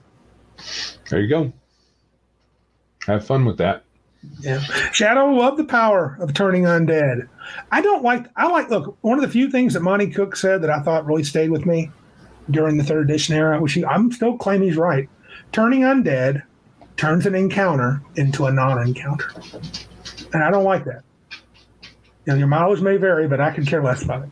There 1.11 1.21
you 1.21 1.29
go. 1.29 1.53
Have 3.07 3.27
fun 3.27 3.45
with 3.45 3.59
that. 3.59 3.85
Yeah. 4.41 4.61
Shadow 4.93 5.27
love 5.27 5.59
the 5.59 5.65
power 5.65 6.17
of 6.21 6.33
turning 6.33 6.63
undead. 6.63 7.29
I 7.71 7.83
don't 7.83 8.03
like 8.03 8.27
I 8.37 8.49
like 8.49 8.71
look, 8.71 8.97
one 9.03 9.19
of 9.19 9.23
the 9.23 9.31
few 9.31 9.51
things 9.51 9.75
that 9.75 9.81
Monte 9.81 10.11
Cook 10.11 10.35
said 10.35 10.63
that 10.63 10.71
I 10.71 10.81
thought 10.81 11.05
really 11.05 11.25
stayed 11.25 11.51
with 11.51 11.67
me 11.67 11.91
during 12.51 12.79
the 12.79 12.85
third 12.85 13.11
edition 13.11 13.35
era, 13.35 13.61
which 13.61 13.75
he, 13.75 13.85
I'm 13.85 14.11
still 14.13 14.39
claiming 14.39 14.69
he's 14.69 14.79
right. 14.79 15.09
Turning 15.53 15.83
undead 15.83 16.43
turns 16.97 17.27
an 17.27 17.35
encounter 17.35 18.03
into 18.17 18.47
a 18.47 18.53
non-encounter. 18.53 19.31
And 20.33 20.43
I 20.43 20.51
don't 20.51 20.65
like 20.65 20.85
that. 20.85 21.03
You 22.27 22.33
know, 22.33 22.39
your 22.39 22.47
mileage 22.47 22.81
may 22.81 22.97
vary, 22.97 23.29
but 23.29 23.41
I 23.41 23.51
could 23.51 23.67
care 23.67 23.83
less 23.83 24.03
about 24.03 24.23
it. 24.25 24.31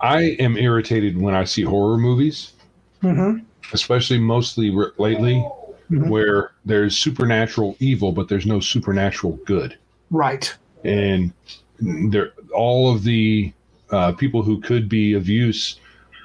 I 0.00 0.22
am 0.40 0.56
irritated 0.56 1.18
when 1.20 1.34
I 1.34 1.44
see 1.44 1.62
horror 1.62 1.98
movies, 1.98 2.52
hmm 3.00 3.38
especially 3.72 4.18
mostly 4.18 4.68
re- 4.70 4.90
lately, 4.98 5.42
Mhm. 5.90 6.08
where 6.10 6.52
there's 6.66 6.96
supernatural 6.96 7.76
evil, 7.80 8.12
but 8.12 8.28
there's 8.28 8.44
no 8.46 8.60
supernatural 8.60 9.38
good. 9.46 9.76
Right. 10.10 10.54
And 10.84 11.32
there, 11.80 12.32
all 12.54 12.92
of 12.94 13.04
the 13.04 13.52
uh, 13.90 14.12
people 14.12 14.42
who 14.42 14.60
could 14.60 14.88
be 14.88 15.14
of 15.14 15.28
use 15.28 15.78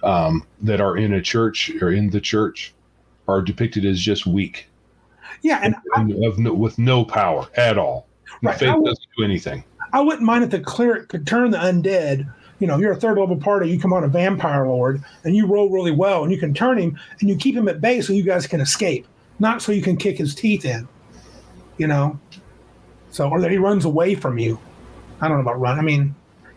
um, 0.04 0.44
that 0.62 0.80
are 0.82 0.98
in 0.98 1.14
a 1.14 1.22
church 1.22 1.72
or 1.82 1.92
in 1.92 2.10
the 2.10 2.22
church 2.22 2.74
are 3.28 3.42
depicted 3.42 3.86
as 3.86 4.00
just 4.00 4.26
weak 4.26 4.68
Yeah, 5.42 5.60
and 5.64 5.76
and 5.96 6.24
of 6.26 6.38
no, 6.40 6.54
with 6.54 6.78
no 6.78 7.04
power 7.06 7.48
at 7.56 7.78
all. 7.78 8.08
Right. 8.44 8.58
Faith 8.58 8.70
I 8.70 8.74
doesn't 8.80 9.08
do 9.18 9.24
anything. 9.24 9.64
I 9.94 10.02
wouldn't 10.02 10.24
mind 10.24 10.44
if 10.44 10.50
the 10.50 10.60
cleric 10.60 11.10
could 11.10 11.26
turn 11.26 11.52
the 11.52 11.58
undead. 11.58 12.32
You 12.60 12.68
know, 12.68 12.78
you're 12.78 12.92
a 12.92 12.96
third 12.96 13.18
level 13.18 13.38
party, 13.38 13.70
you 13.70 13.80
come 13.80 13.94
on 13.94 14.04
a 14.04 14.10
vampire 14.10 14.68
lord, 14.68 15.02
and 15.24 15.36
you 15.36 15.48
roll 15.48 15.70
really 15.70 15.92
well, 15.92 16.24
and 16.24 16.32
you 16.32 16.38
can 16.38 16.54
turn 16.54 16.78
him, 16.78 17.00
and 17.20 17.30
you 17.30 17.38
keep 17.38 17.56
him 17.56 17.70
at 17.70 17.80
bay 17.80 18.02
so 18.02 18.12
you 18.12 18.24
guys 18.24 18.48
can 18.48 18.60
escape, 18.60 19.08
not 19.40 19.62
so 19.62 19.72
you 19.72 19.82
can 19.82 19.96
kick 19.96 20.18
his 20.18 20.36
teeth 20.36 20.66
in. 20.66 20.88
You 21.78 21.88
know, 21.88 22.20
so 23.12 23.30
or 23.30 23.40
that 23.42 23.52
he 23.52 23.58
runs 23.58 23.86
away 23.86 24.16
from 24.16 24.38
you. 24.38 24.60
I 25.22 25.28
don't 25.28 25.38
know 25.38 25.44
about 25.44 25.60
run. 25.60 25.80
I 25.80 25.82
mean, 25.82 26.16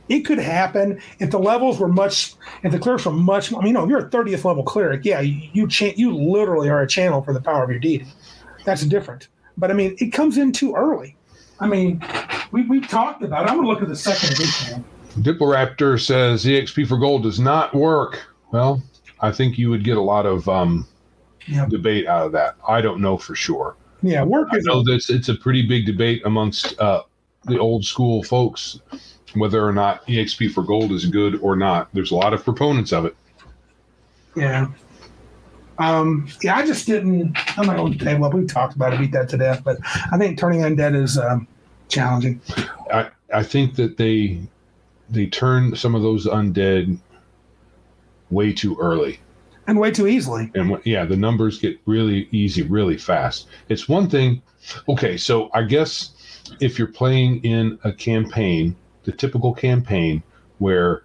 it 0.09 0.20
could 0.20 0.39
happen 0.39 1.01
if 1.20 1.30
the 1.30 1.39
levels 1.39 1.78
were 1.78 1.89
much, 1.89 2.35
if 2.62 2.72
the 2.72 2.78
clerics 2.78 3.07
were 3.07 3.12
much. 3.12 3.53
I 3.53 3.59
mean, 3.59 3.68
you 3.68 3.72
know, 3.72 3.85
if 3.85 3.91
you're 3.91 4.07
a 4.07 4.11
30th 4.11 4.45
level 4.45 4.62
cleric, 4.62 5.05
yeah, 5.05 5.20
you 5.20 5.49
you, 5.53 5.68
cha- 5.68 5.95
you 5.97 6.14
literally 6.14 6.68
are 6.68 6.83
a 6.83 6.87
channel 6.89 7.22
for 7.22 7.33
the 7.33 7.41
power 7.41 7.62
of 7.62 7.70
your 7.70 7.78
deity. 7.78 8.07
That's 8.64 8.85
different. 8.85 9.28
But 9.57 9.70
I 9.70 9.74
mean, 9.74 9.97
it 9.99 10.12
comes 10.12 10.37
in 10.37 10.53
too 10.53 10.74
early. 10.74 11.16
I 11.63 11.67
mean, 11.69 12.03
we 12.51 12.63
we 12.63 12.81
talked 12.81 13.23
about. 13.23 13.45
it. 13.47 13.51
I'm 13.51 13.57
gonna 13.57 13.69
look 13.69 13.81
at 13.83 13.89
the 13.89 13.97
second 13.97 14.33
edition. 14.33 14.85
Diploraptor 15.21 16.01
says 16.05 16.45
EXP 16.45 16.87
for 16.89 16.97
gold 16.99 17.23
does 17.23 17.39
not 17.39 17.75
work 17.75 18.21
Well, 18.51 18.83
I 19.21 19.31
think 19.31 19.59
you 19.59 19.69
would 19.71 19.85
get 19.85 19.97
a 19.99 20.01
lot 20.01 20.25
of 20.27 20.49
um, 20.49 20.87
Yeah. 21.47 21.67
debate 21.67 22.07
out 22.07 22.27
of 22.27 22.33
that. 22.33 22.57
I 22.67 22.81
don't 22.81 23.01
know 23.01 23.17
for 23.19 23.35
sure. 23.35 23.77
Yeah, 24.03 24.23
work 24.25 24.49
I 24.53 24.57
is 24.57 24.65
know 24.65 24.83
this 24.83 25.09
it's 25.11 25.29
a 25.29 25.35
pretty 25.35 25.63
big 25.67 25.87
debate 25.87 26.23
amongst 26.25 26.79
uh, 26.81 27.03
the 27.45 27.59
old 27.59 27.85
school 27.85 28.23
folks 28.25 28.81
whether 29.35 29.65
or 29.67 29.73
not 29.73 30.05
EXP 30.07 30.53
for 30.53 30.63
gold 30.63 30.93
is 30.93 31.07
good 31.07 31.39
or 31.41 31.57
not. 31.57 31.89
There's 31.95 32.11
a 32.11 32.17
lot 32.17 32.35
of 32.35 32.43
proponents 32.45 32.93
of 32.93 33.05
it. 33.07 33.17
yeah. 34.37 34.67
Um, 35.79 36.29
yeah, 36.43 36.57
I 36.57 36.67
just 36.67 36.87
didn't. 36.87 37.37
I'm 37.59 37.67
not 37.67 37.77
going 37.77 37.97
to 37.97 38.05
table 38.05 38.25
up. 38.27 38.35
We 38.35 38.45
talked 38.47 38.77
about 38.77 38.93
it, 38.93 39.01
beat 39.01 39.13
that 39.13 39.29
to 39.31 39.39
death, 39.39 39.63
but 39.65 39.79
I 40.13 40.19
think 40.19 40.39
turning 40.39 40.61
undead 40.61 40.95
is 40.95 41.17
um, 41.19 41.49
challenging. 41.93 42.40
I, 42.93 43.11
I 43.32 43.43
think 43.43 43.76
that 43.76 43.97
they 43.97 44.40
they 45.11 45.26
turn 45.26 45.76
some 45.76 45.95
of 45.95 46.03
those 46.03 46.26
undead 46.26 46.99
way 48.30 48.53
too 48.53 48.76
early. 48.80 49.20
and 49.66 49.78
way 49.78 49.90
too 49.90 50.07
easily. 50.09 50.51
and 50.55 50.80
yeah, 50.84 51.05
the 51.05 51.16
numbers 51.16 51.59
get 51.59 51.78
really 51.86 52.28
easy 52.32 52.62
really 52.62 52.97
fast. 52.97 53.47
It's 53.68 53.88
one 53.88 54.09
thing. 54.09 54.43
Okay, 54.88 55.16
so 55.16 55.51
I 55.53 55.62
guess 55.62 56.14
if 56.61 56.78
you're 56.78 56.88
playing 56.88 57.43
in 57.45 57.78
a 57.84 57.93
campaign, 57.93 58.74
the 59.05 59.12
typical 59.12 59.53
campaign 59.53 60.22
where 60.59 61.03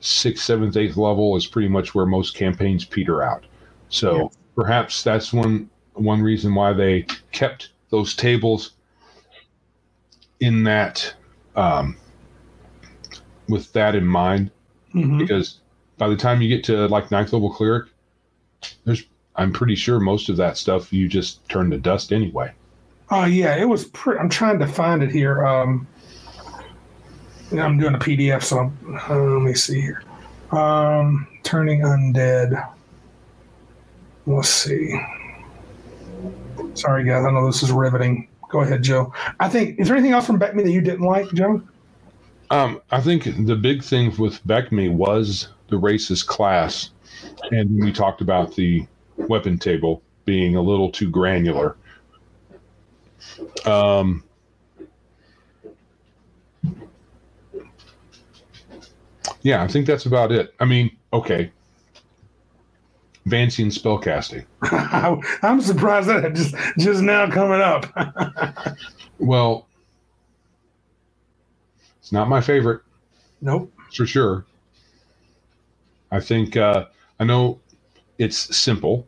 sixth, 0.00 0.44
seventh, 0.44 0.76
eighth 0.76 0.96
level 0.96 1.36
is 1.36 1.46
pretty 1.46 1.68
much 1.68 1.94
where 1.94 2.06
most 2.06 2.34
campaigns 2.34 2.84
peter 2.84 3.22
out. 3.22 3.44
So 3.88 4.16
Yeah. 4.16 4.26
perhaps 4.56 5.02
that's 5.02 5.32
one 5.32 5.68
one 5.94 6.20
reason 6.22 6.54
why 6.54 6.72
they 6.72 7.06
kept 7.32 7.70
those 7.90 8.14
tables 8.14 8.72
in 10.44 10.62
that 10.64 11.12
um, 11.56 11.96
with 13.48 13.72
that 13.72 13.94
in 13.94 14.06
mind 14.06 14.50
Mhm. 14.94 15.18
because 15.18 15.58
by 15.98 16.08
the 16.08 16.16
time 16.16 16.40
you 16.42 16.48
get 16.48 16.64
to 16.64 16.86
like 16.88 17.10
ninth 17.10 17.32
level 17.32 17.50
cleric, 17.50 17.86
there's 18.84 19.04
I'm 19.36 19.52
pretty 19.52 19.74
sure 19.74 19.98
most 19.98 20.28
of 20.28 20.36
that 20.36 20.56
stuff 20.56 20.92
you 20.92 21.08
just 21.08 21.46
turn 21.48 21.70
to 21.70 21.78
dust 21.78 22.12
anyway. 22.12 22.52
Oh 23.10 23.24
yeah, 23.24 23.56
it 23.56 23.64
was. 23.68 23.86
Pre- 23.86 24.16
I'm 24.18 24.28
trying 24.28 24.58
to 24.60 24.66
find 24.66 25.02
it 25.02 25.10
here. 25.10 25.44
Um, 25.44 25.86
I'm 27.52 27.78
doing 27.78 27.94
a 27.94 27.98
PDF, 27.98 28.42
so 28.42 28.58
I'm, 28.58 29.00
uh, 29.08 29.16
let 29.16 29.42
me 29.42 29.54
see 29.54 29.80
here. 29.80 30.02
Um, 30.52 31.26
turning 31.42 31.80
undead. 31.82 32.68
Let's 34.26 34.48
see. 34.48 34.98
Sorry, 36.74 37.04
guys. 37.04 37.24
I 37.26 37.30
know 37.30 37.46
this 37.46 37.62
is 37.62 37.70
riveting. 37.72 38.28
Go 38.50 38.60
ahead, 38.60 38.82
Joe. 38.82 39.12
I 39.40 39.48
think. 39.48 39.78
Is 39.78 39.88
there 39.88 39.96
anything 39.96 40.12
else 40.12 40.26
from 40.26 40.38
BECMI 40.38 40.64
that 40.64 40.70
you 40.70 40.80
didn't 40.80 41.04
like, 41.04 41.28
Joe? 41.32 41.62
Um, 42.50 42.80
I 42.90 43.00
think 43.00 43.24
the 43.46 43.56
big 43.56 43.82
thing 43.82 44.14
with 44.16 44.44
BECMI 44.46 44.92
was 44.92 45.48
the 45.68 45.78
race 45.78 46.10
as 46.10 46.22
class, 46.22 46.90
and 47.50 47.82
we 47.82 47.92
talked 47.92 48.20
about 48.20 48.54
the 48.54 48.86
weapon 49.16 49.58
table 49.58 50.02
being 50.24 50.56
a 50.56 50.62
little 50.62 50.90
too 50.90 51.10
granular. 51.10 51.76
Um, 53.64 54.22
yeah, 59.42 59.62
I 59.62 59.68
think 59.68 59.86
that's 59.86 60.06
about 60.06 60.32
it. 60.32 60.54
I 60.60 60.64
mean, 60.64 60.96
okay, 61.12 61.50
Vancian 63.26 63.72
spellcasting. 63.72 64.44
I'm 65.42 65.60
surprised 65.60 66.08
that 66.08 66.24
it 66.24 66.34
just 66.34 66.54
just 66.78 67.02
now 67.02 67.30
coming 67.30 67.60
up. 67.60 67.86
Well, 69.20 69.68
it's 72.00 72.10
not 72.10 72.28
my 72.28 72.40
favorite. 72.40 72.82
nope. 73.40 73.72
for 73.94 74.06
sure. 74.06 74.44
I 76.10 76.20
think 76.20 76.56
uh, 76.56 76.86
I 77.20 77.24
know 77.24 77.60
it's 78.18 78.56
simple. 78.56 79.06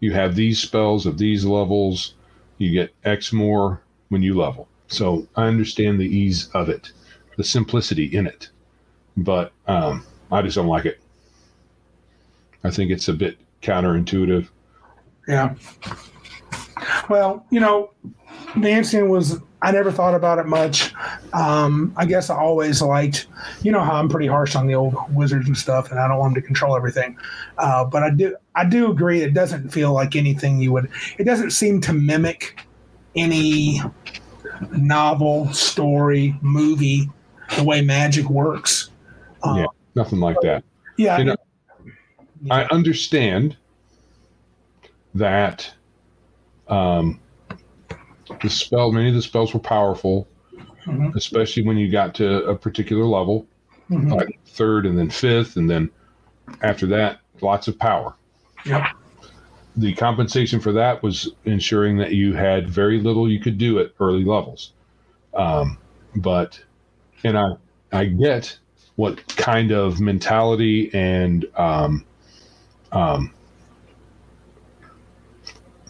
You 0.00 0.12
have 0.12 0.34
these 0.34 0.60
spells 0.60 1.06
of 1.06 1.16
these 1.18 1.44
levels. 1.44 2.14
You 2.58 2.70
get 2.72 2.94
X 3.04 3.32
more 3.32 3.80
when 4.10 4.22
you 4.22 4.34
level. 4.34 4.68
So 4.88 5.26
I 5.34 5.44
understand 5.46 5.98
the 5.98 6.06
ease 6.06 6.48
of 6.52 6.68
it, 6.68 6.92
the 7.38 7.44
simplicity 7.44 8.04
in 8.04 8.26
it, 8.26 8.50
but 9.16 9.52
um, 9.66 10.04
I 10.30 10.42
just 10.42 10.56
don't 10.56 10.66
like 10.68 10.84
it. 10.84 11.00
I 12.64 12.70
think 12.70 12.90
it's 12.90 13.08
a 13.08 13.12
bit 13.12 13.38
counterintuitive. 13.62 14.48
Yeah. 15.28 15.54
Well, 17.08 17.46
you 17.50 17.60
know, 17.60 17.92
Vancian 18.54 19.08
was, 19.08 19.38
I 19.62 19.70
never 19.70 19.92
thought 19.92 20.14
about 20.14 20.38
it 20.38 20.46
much. 20.46 20.92
Um, 21.32 21.92
I 21.96 22.04
guess 22.06 22.28
I 22.30 22.36
always 22.36 22.82
liked, 22.82 23.26
you 23.62 23.70
know, 23.70 23.80
how 23.80 23.94
I'm 23.94 24.08
pretty 24.08 24.26
harsh 24.26 24.56
on 24.56 24.66
the 24.66 24.74
old 24.74 24.94
wizards 25.14 25.46
and 25.46 25.56
stuff, 25.56 25.90
and 25.90 26.00
I 26.00 26.08
don't 26.08 26.18
want 26.18 26.34
them 26.34 26.42
to 26.42 26.46
control 26.46 26.76
everything. 26.76 27.16
Uh, 27.58 27.84
but 27.84 28.02
I 28.02 28.10
do, 28.10 28.36
I 28.54 28.64
do 28.68 28.90
agree. 28.90 29.22
It 29.22 29.32
doesn't 29.34 29.68
feel 29.70 29.92
like 29.92 30.16
anything 30.16 30.60
you 30.60 30.72
would, 30.72 30.90
it 31.18 31.24
doesn't 31.24 31.50
seem 31.52 31.80
to 31.82 31.92
mimic 31.92 32.60
any 33.14 33.80
novel, 34.72 35.52
story, 35.52 36.36
movie, 36.40 37.08
the 37.56 37.64
way 37.64 37.80
magic 37.82 38.28
works. 38.28 38.90
Uh, 39.42 39.54
Yeah. 39.58 39.66
Nothing 39.94 40.20
like 40.20 40.36
that. 40.42 40.64
yeah. 40.96 41.18
You 41.18 41.24
know, 41.24 41.36
I 42.50 42.64
understand 42.64 43.56
that 45.14 45.72
um, 46.68 47.20
the 48.42 48.50
spell, 48.50 48.92
many 48.92 49.08
of 49.08 49.14
the 49.14 49.22
spells 49.22 49.52
were 49.54 49.60
powerful, 49.60 50.26
Mhm, 50.86 51.14
especially 51.14 51.62
when 51.62 51.76
you 51.76 51.90
got 51.90 52.14
to 52.16 52.44
a 52.44 52.56
particular 52.56 53.04
level, 53.04 53.46
mhm. 53.90 54.12
like 54.12 54.40
third 54.46 54.86
and 54.86 54.98
then 54.98 55.10
fifth, 55.10 55.56
and 55.56 55.70
then 55.70 55.90
after 56.62 56.86
that, 56.86 57.20
lots 57.40 57.68
of 57.68 57.78
power. 57.78 58.14
Yep. 58.66 58.82
The 59.76 59.94
compensation 59.94 60.60
for 60.60 60.72
that 60.72 61.02
was 61.02 61.30
ensuring 61.44 61.98
that 61.98 62.12
you 62.12 62.34
had 62.34 62.68
very 62.68 63.00
little 63.00 63.30
you 63.30 63.40
could 63.40 63.58
do 63.58 63.78
at 63.78 63.92
early 64.00 64.24
levels. 64.24 64.72
Um, 65.34 65.78
but, 66.16 66.60
and 67.24 67.38
I, 67.38 67.52
I 67.92 68.06
get 68.06 68.58
what 68.96 69.26
kind 69.36 69.70
of 69.70 70.00
mentality 70.00 70.90
and 70.92 71.46
um, 71.56 72.04
um, 72.92 73.32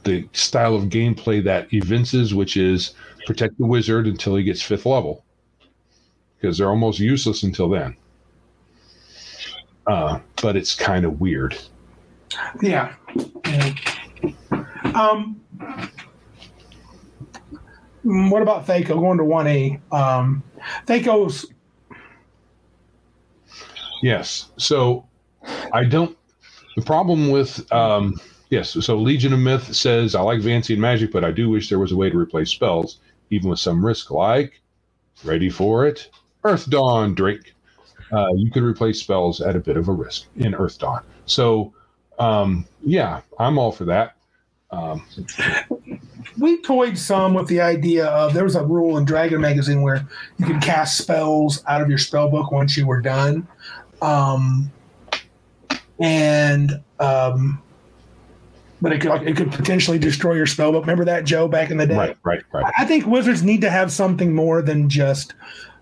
the 0.05 0.29
style 0.33 0.75
of 0.75 0.85
gameplay 0.85 1.43
that 1.45 1.73
evinces, 1.73 2.35
which 2.35 2.57
is 2.57 2.95
protect 3.27 3.59
the 3.59 3.67
wizard 3.67 4.07
until 4.07 4.37
he 4.37 4.43
gets 4.43 4.63
fifth 4.63 4.87
level, 4.87 5.25
because 6.41 6.59
they're 6.59 6.71
almost 6.71 6.99
useless 6.99 7.43
until 7.43 7.69
then. 7.69 7.97
Uh, 9.87 10.21
but 10.41 10.57
it's 10.57 10.75
kind 10.75 11.05
of 11.05 11.21
weird. 11.21 11.59
Yeah. 12.61 12.95
yeah. 13.47 13.75
Um, 14.95 15.41
what 18.03 18.43
about 18.43 18.67
THAC0 18.67 18.89
going 18.89 19.19
to 19.19 19.25
1A? 19.25 19.81
Um, 19.93 20.43
THAC0's, 20.87 21.47
Yes. 24.03 24.51
So 24.59 25.07
I 25.73 25.85
don't. 25.85 26.17
The 26.77 26.83
problem 26.83 27.31
with 27.31 27.71
um, 27.73 28.15
yes. 28.51 28.71
So 28.85 28.97
Legion 28.97 29.33
of 29.33 29.41
Myth 29.41 29.75
says 29.75 30.15
I 30.15 30.21
like 30.21 30.41
Vancian 30.41 30.79
magic, 30.79 31.13
but 31.13 31.25
I 31.25 31.31
do 31.31 31.51
wish 31.51 31.69
there 31.69 31.79
was 31.79 31.93
a 31.93 31.97
way 31.97 32.11
to 32.11 32.19
replace 32.19 32.51
spells, 32.51 32.99
even 33.31 33.51
with 33.51 33.59
some 33.59 33.85
risk. 33.85 34.11
Like, 34.11 34.61
ready 35.25 35.51
for 35.51 35.87
it? 35.87 36.09
Earthdawn 36.45 37.15
drink. 37.15 37.55
Uh, 38.13 38.29
you 38.35 38.51
could 38.51 38.63
replace 38.63 39.01
spells 39.01 39.41
at 39.41 39.57
a 39.57 39.61
bit 39.61 39.77
of 39.77 39.89
a 39.89 39.93
risk 39.93 40.27
in 40.37 40.53
Earthdawn. 40.53 41.03
So 41.27 41.73
um, 42.19 42.67
yeah, 42.85 43.21
I'm 43.39 43.59
all 43.59 43.73
for 43.73 43.85
that. 43.87 44.17
Um, 44.71 45.05
we 46.39 46.61
toyed 46.63 46.97
some 46.97 47.35
with 47.35 47.47
the 47.49 47.61
idea 47.61 48.07
of 48.07 48.33
there 48.33 48.45
was 48.45 48.57
a 48.57 48.65
rule 48.65 48.97
in 48.97 49.05
Dragon 49.05 49.41
Magazine 49.41 49.83
where 49.83 50.07
you 50.39 50.47
could 50.47 50.63
cast 50.63 50.99
spells 50.99 51.63
out 51.67 51.83
of 51.83 51.89
your 51.89 51.99
spell 51.99 52.31
book 52.31 52.51
once 52.53 52.77
you 52.77 52.87
were 52.87 53.01
done. 53.01 53.47
Um, 54.01 54.73
and, 56.03 56.83
um, 57.01 57.63
but 58.81 58.93
it 58.93 59.01
could, 59.01 59.27
it 59.27 59.37
could 59.37 59.53
potentially 59.53 59.99
destroy 59.99 60.35
your 60.35 60.47
spell 60.47 60.73
book. 60.73 60.83
Remember 60.83 61.05
that, 61.05 61.25
Joe, 61.25 61.47
back 61.49 61.71
in 61.71 61.77
the 61.77 61.87
day? 61.87 61.97
right, 61.97 62.17
right, 62.25 62.43
right. 62.53 62.73
I 62.77 62.85
think 62.85 63.07
wizards 63.07 63.43
need 63.43 63.61
to 63.61 63.71
have 63.71 63.93
something 63.93 64.35
more 64.35 64.61
than 64.61 64.89
just, 64.89 65.35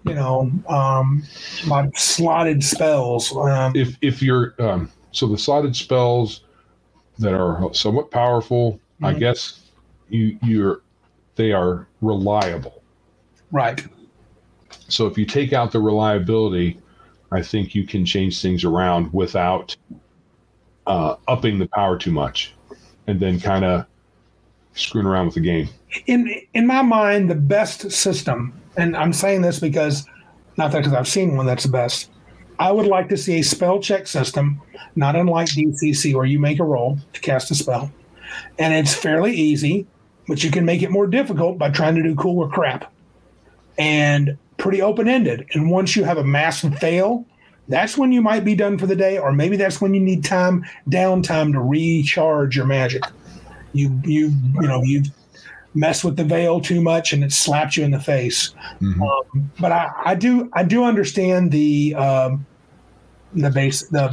you 0.04 0.14
know, 0.14 0.50
um, 0.68 1.22
like 1.66 1.96
slotted 1.96 2.62
spells. 2.62 3.34
Um, 3.34 3.72
if 3.74 3.96
if 4.02 4.22
you're 4.22 4.54
um, 4.58 4.90
so 5.12 5.26
the 5.26 5.38
slotted 5.38 5.74
spells 5.74 6.42
that 7.18 7.32
are 7.34 7.72
somewhat 7.72 8.10
powerful, 8.10 8.78
I 9.02 9.14
Mhm. 9.14 9.18
guess 9.18 9.60
you 10.10 10.38
you're 10.42 10.82
they 11.36 11.52
are 11.52 11.86
reliable. 12.02 12.82
right. 13.50 13.82
So 14.88 15.06
if 15.06 15.16
you 15.16 15.24
take 15.24 15.52
out 15.52 15.72
the 15.72 15.80
reliability, 15.80 16.78
I 17.32 17.42
think 17.42 17.74
you 17.74 17.86
can 17.86 18.04
change 18.04 18.42
things 18.42 18.64
around 18.64 19.12
without 19.12 19.76
uh, 20.90 21.14
upping 21.28 21.60
the 21.60 21.68
power 21.68 21.96
too 21.96 22.10
much, 22.10 22.52
and 23.06 23.20
then 23.20 23.38
kind 23.38 23.64
of 23.64 23.86
screwing 24.74 25.06
around 25.06 25.26
with 25.26 25.36
the 25.36 25.40
game. 25.40 25.68
In 26.06 26.28
in 26.52 26.66
my 26.66 26.82
mind, 26.82 27.30
the 27.30 27.36
best 27.36 27.92
system, 27.92 28.52
and 28.76 28.96
I'm 28.96 29.12
saying 29.12 29.42
this 29.42 29.60
because 29.60 30.04
not 30.56 30.72
that 30.72 30.78
because 30.78 30.92
I've 30.92 31.06
seen 31.06 31.36
one 31.36 31.46
that's 31.46 31.62
the 31.62 31.70
best. 31.70 32.10
I 32.58 32.72
would 32.72 32.86
like 32.86 33.08
to 33.10 33.16
see 33.16 33.38
a 33.38 33.42
spell 33.42 33.78
check 33.80 34.08
system, 34.08 34.60
not 34.96 35.14
unlike 35.14 35.48
DCC, 35.48 36.12
where 36.12 36.26
you 36.26 36.40
make 36.40 36.58
a 36.58 36.64
roll 36.64 36.98
to 37.12 37.20
cast 37.20 37.52
a 37.52 37.54
spell. 37.54 37.90
And 38.58 38.74
it's 38.74 38.92
fairly 38.92 39.32
easy, 39.32 39.86
but 40.26 40.42
you 40.42 40.50
can 40.50 40.64
make 40.64 40.82
it 40.82 40.90
more 40.90 41.06
difficult 41.06 41.56
by 41.56 41.70
trying 41.70 41.94
to 41.94 42.02
do 42.02 42.16
cooler 42.16 42.48
crap. 42.48 42.92
And 43.78 44.36
pretty 44.58 44.82
open 44.82 45.08
ended. 45.08 45.46
And 45.54 45.70
once 45.70 45.96
you 45.96 46.04
have 46.04 46.18
a 46.18 46.24
massive 46.24 46.78
fail, 46.78 47.24
that's 47.70 47.96
when 47.96 48.12
you 48.12 48.20
might 48.20 48.44
be 48.44 48.54
done 48.54 48.76
for 48.76 48.86
the 48.86 48.96
day, 48.96 49.16
or 49.18 49.32
maybe 49.32 49.56
that's 49.56 49.80
when 49.80 49.94
you 49.94 50.00
need 50.00 50.24
time, 50.24 50.64
downtime 50.88 51.52
to 51.52 51.60
recharge 51.60 52.56
your 52.56 52.66
magic. 52.66 53.02
You 53.72 53.98
you 54.04 54.32
you 54.60 54.68
know 54.68 54.82
you've 54.82 55.06
messed 55.74 56.02
with 56.04 56.16
the 56.16 56.24
veil 56.24 56.60
too 56.60 56.80
much 56.82 57.12
and 57.12 57.22
it 57.22 57.32
slapped 57.32 57.76
you 57.76 57.84
in 57.84 57.92
the 57.92 58.00
face. 58.00 58.52
Mhm. 58.80 59.00
Um, 59.00 59.50
but 59.60 59.70
I, 59.70 59.90
I 60.04 60.14
do 60.16 60.50
I 60.52 60.64
do 60.64 60.82
understand 60.84 61.52
the 61.52 61.94
um, 61.94 62.44
the 63.34 63.50
base 63.50 63.86
the 63.88 64.12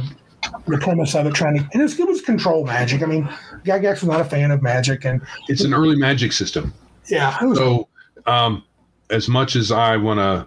the 0.68 0.78
premise 0.78 1.16
of 1.16 1.26
it 1.26 1.34
trying 1.34 1.58
to 1.58 1.68
and 1.72 1.82
it's, 1.82 1.98
it 1.98 2.06
was 2.06 2.20
control 2.22 2.64
magic. 2.64 3.02
I 3.02 3.06
mean, 3.06 3.24
Gygax 3.64 3.94
was 3.94 4.04
not 4.04 4.20
a 4.20 4.24
fan 4.24 4.52
of 4.52 4.62
magic, 4.62 5.04
and 5.04 5.20
It's 5.48 5.64
an 5.64 5.74
early 5.74 5.96
magic 5.96 6.32
system. 6.32 6.72
yeah, 7.08 7.36
was, 7.44 7.58
So, 7.58 7.88
um, 8.26 8.62
as 9.10 9.28
much 9.28 9.56
as 9.56 9.72
I 9.72 9.96
want 9.96 10.18
to 10.20 10.46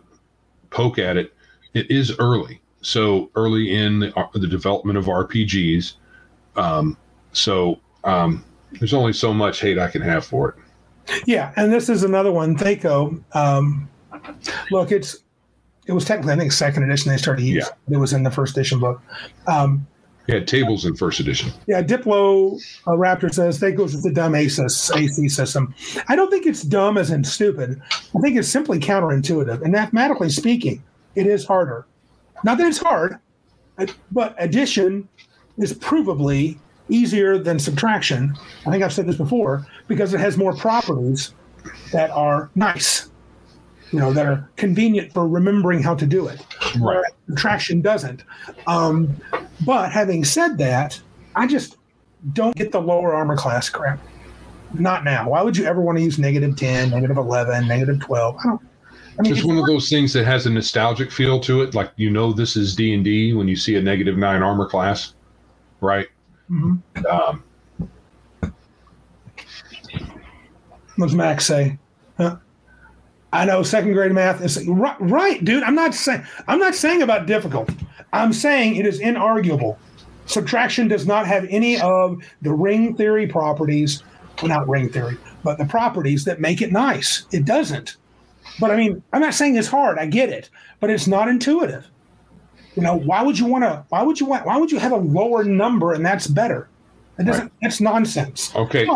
poke 0.70 0.97
at 0.97 1.18
it, 1.18 1.34
it 1.74 1.91
is 1.91 2.16
early. 2.20 2.61
So 2.82 3.30
early 3.36 3.76
in 3.76 4.00
the, 4.00 4.18
uh, 4.18 4.28
the 4.34 4.48
development 4.48 4.98
of 4.98 5.06
RPGs. 5.06 5.94
Um, 6.56 6.98
so 7.32 7.80
um, 8.04 8.44
there's 8.74 8.94
only 8.94 9.14
so 9.14 9.34
much 9.34 9.62
hate 9.62 9.78
I 9.78 9.90
can 9.90 10.02
have 10.02 10.26
for 10.26 10.50
it. 10.50 11.24
yeah. 11.26 11.54
And 11.56 11.72
this 11.72 11.90
is 11.90 12.04
another 12.04 12.32
one. 12.32 12.58
THAC0. 12.58 13.24
Um, 13.36 13.90
look, 14.72 14.92
it's 14.92 15.18
it 15.88 15.94
was 15.94 16.06
technically 16.06 16.34
I 16.34 16.38
think 16.38 16.52
second 16.52 16.84
edition 16.84 17.12
they 17.12 17.18
started 17.18 17.44
using. 17.44 17.72
It 17.90 17.98
was 17.98 18.14
in 18.14 18.24
the 18.24 18.32
first 18.32 18.56
edition 18.56 18.80
book. 18.80 19.02
Um, 19.48 19.88
had 20.32 20.48
tables 20.48 20.86
in 20.86 20.96
first 20.96 21.20
edition. 21.20 21.52
Yeah, 21.68 21.82
Diplo 21.82 22.62
uh, 22.88 22.92
Raptor 22.92 23.34
says 23.34 23.60
goes 23.60 23.94
with 23.94 24.04
the 24.04 24.12
dumb 24.12 24.36
ACES, 24.36 24.92
AC 24.96 25.30
system. 25.30 25.74
I 26.08 26.16
don't 26.16 26.30
think 26.30 26.46
it's 26.46 26.64
dumb 26.64 26.98
as 26.98 27.12
in 27.12 27.24
stupid. 27.24 27.82
I 27.92 28.20
think 28.22 28.38
it's 28.38 28.48
simply 28.48 28.80
counterintuitive. 28.80 29.62
And 29.62 29.72
mathematically 29.72 30.30
speaking, 30.30 30.84
it 31.16 31.28
is 31.28 31.46
harder. 31.46 31.86
Not 32.44 32.58
that 32.58 32.68
it's 32.68 32.78
hard, 32.78 33.18
but 34.12 34.36
addition 34.38 35.08
is 35.58 35.74
provably 35.74 36.58
easier 36.89 37.38
than 37.38 37.60
subtraction. 37.60 38.36
I 38.66 38.72
think 38.72 38.84
I've 38.84 38.94
said 38.94 39.08
this 39.08 39.16
before 39.16 39.66
because 39.88 40.14
it 40.14 40.20
has 40.20 40.38
more 40.38 40.54
properties 40.54 41.34
that 41.92 42.10
are 42.12 42.50
nice, 42.56 43.10
you 43.92 44.00
know, 44.00 44.12
that 44.14 44.26
are 44.26 44.50
convenient 44.58 45.14
for 45.14 45.28
remembering 45.28 45.82
how 45.82 45.96
to 45.96 46.06
do 46.06 46.28
it. 46.28 46.42
Whereas 46.80 47.12
Subtraction 47.28 47.82
doesn't. 47.82 48.24
Um, 48.68 49.16
but 49.66 49.92
having 49.92 50.26
said 50.26 50.58
that, 50.58 51.00
I 51.36 51.48
just 51.48 51.78
don't 52.34 52.56
get 52.56 52.72
the 52.72 52.82
lower 52.82 53.14
armor 53.14 53.38
class 53.38 53.70
crap. 53.70 54.00
Not 54.74 55.04
now. 55.04 55.30
Why 55.30 55.42
would 55.42 55.56
you 55.56 55.66
ever 55.66 55.82
want 55.82 55.98
to 55.98 56.04
use 56.04 56.20
negative 56.20 56.56
10, 56.56 56.89
negative 56.89 57.18
11, 57.18 57.68
negative 57.68 58.00
12? 58.00 58.36
I 58.38 58.44
don't. 58.44 58.62
I 59.22 59.24
mean, 59.24 59.34
It's 59.34 59.43
one 59.45 59.57
of 59.59 59.67
those 59.67 59.88
things 59.88 60.13
that 60.13 60.26
has 60.26 60.47
a 60.47 60.49
nostalgic 60.49 61.11
feel 61.11 61.39
to 61.41 61.61
it. 61.61 61.76
Like 61.76 61.91
you 61.95 62.09
know, 62.09 62.34
this 62.34 62.55
is 62.57 62.76
D 62.76 62.93
and 62.95 63.03
D 63.03 63.34
when 63.34 63.47
you 63.47 63.55
see 63.55 63.76
a 63.76 63.82
negative 63.82 64.17
nine 64.17 64.41
armor 64.41 64.65
class, 64.65 65.13
right? 65.80 66.07
Mhm. 66.49 66.82
Um, 67.05 67.43
What 70.95 71.07
does 71.07 71.15
Max 71.15 71.45
say? 71.45 71.78
Huh? 72.17 72.38
I 73.32 73.45
know 73.45 73.61
second 73.63 73.93
grade 73.93 74.11
math 74.11 74.41
is 74.41 74.67
right, 74.67 74.99
right, 74.99 75.43
dude. 75.43 75.63
I'm 75.63 75.76
not 75.76 75.93
saying 75.93 76.24
I'm 76.47 76.59
not 76.59 76.74
saying 76.74 77.03
about 77.03 77.28
difficult. 77.28 77.69
I'm 78.13 78.34
saying 78.34 78.76
it 78.76 78.86
is 78.88 78.99
inarguable. 78.99 79.78
Subtraction 80.26 80.88
does 80.88 81.05
not 81.05 81.28
have 81.28 81.45
any 81.49 81.80
of 81.80 82.22
the 82.41 82.51
ring 82.53 82.95
theory 82.95 83.28
properties, 83.28 84.03
well, 84.41 84.49
not 84.49 84.67
ring 84.67 84.89
theory, 84.89 85.17
but 85.43 85.57
the 85.59 85.65
properties 85.65 86.26
that 86.26 86.39
make 86.41 86.61
it 86.61 86.72
nice. 86.72 87.26
It 87.32 87.45
doesn't. 87.45 87.97
But 88.60 88.72
I 88.72 88.76
mean, 88.76 89.02
I'm 89.14 89.22
not 89.22 89.34
saying 89.34 89.56
it's 89.56 89.68
hard. 89.68 89.97
I 89.97 90.06
get 90.06 90.30
it, 90.30 90.49
but 90.80 90.89
it's 90.89 91.08
not 91.08 91.28
intuitive. 91.28 91.88
You 92.76 92.84
know, 92.84 92.95
why 92.95 93.22
would 93.22 93.38
you 93.38 93.45
want 93.45 93.64
to? 93.64 93.86
Why 93.89 94.02
would 94.02 94.20
you 94.20 94.26
want? 94.26 94.45
Why 94.45 94.58
would 94.58 94.72
you 94.72 94.80
have 94.80 94.91
a 94.91 94.97
lower 94.97 95.43
number 95.43 95.93
and 95.93 96.06
that's 96.06 96.28
better? 96.28 96.70
It 97.20 97.26
doesn't. 97.26 97.52
That's 97.62 97.82
nonsense. 97.82 98.56
okay, 98.56 98.88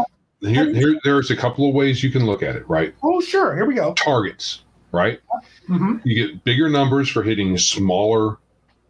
here, 0.41 0.73
here, 0.73 0.95
there's 1.03 1.31
a 1.31 1.35
couple 1.35 1.67
of 1.67 1.75
ways 1.75 2.03
you 2.03 2.09
can 2.11 2.25
look 2.25 2.41
at 2.43 2.55
it, 2.55 2.67
right? 2.69 2.93
Oh, 3.03 3.19
sure. 3.21 3.55
Here 3.55 3.65
we 3.65 3.75
go. 3.75 3.93
Targets, 3.93 4.63
right? 4.91 5.19
hmm 5.67 5.97
You 6.03 6.27
get 6.27 6.43
bigger 6.43 6.69
numbers 6.69 7.09
for 7.09 7.23
hitting 7.23 7.57
smaller, 7.57 8.37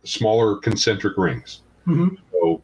smaller 0.04 0.58
concentric 0.58 1.18
rings. 1.18 1.62
hmm 1.86 2.10
So, 2.32 2.62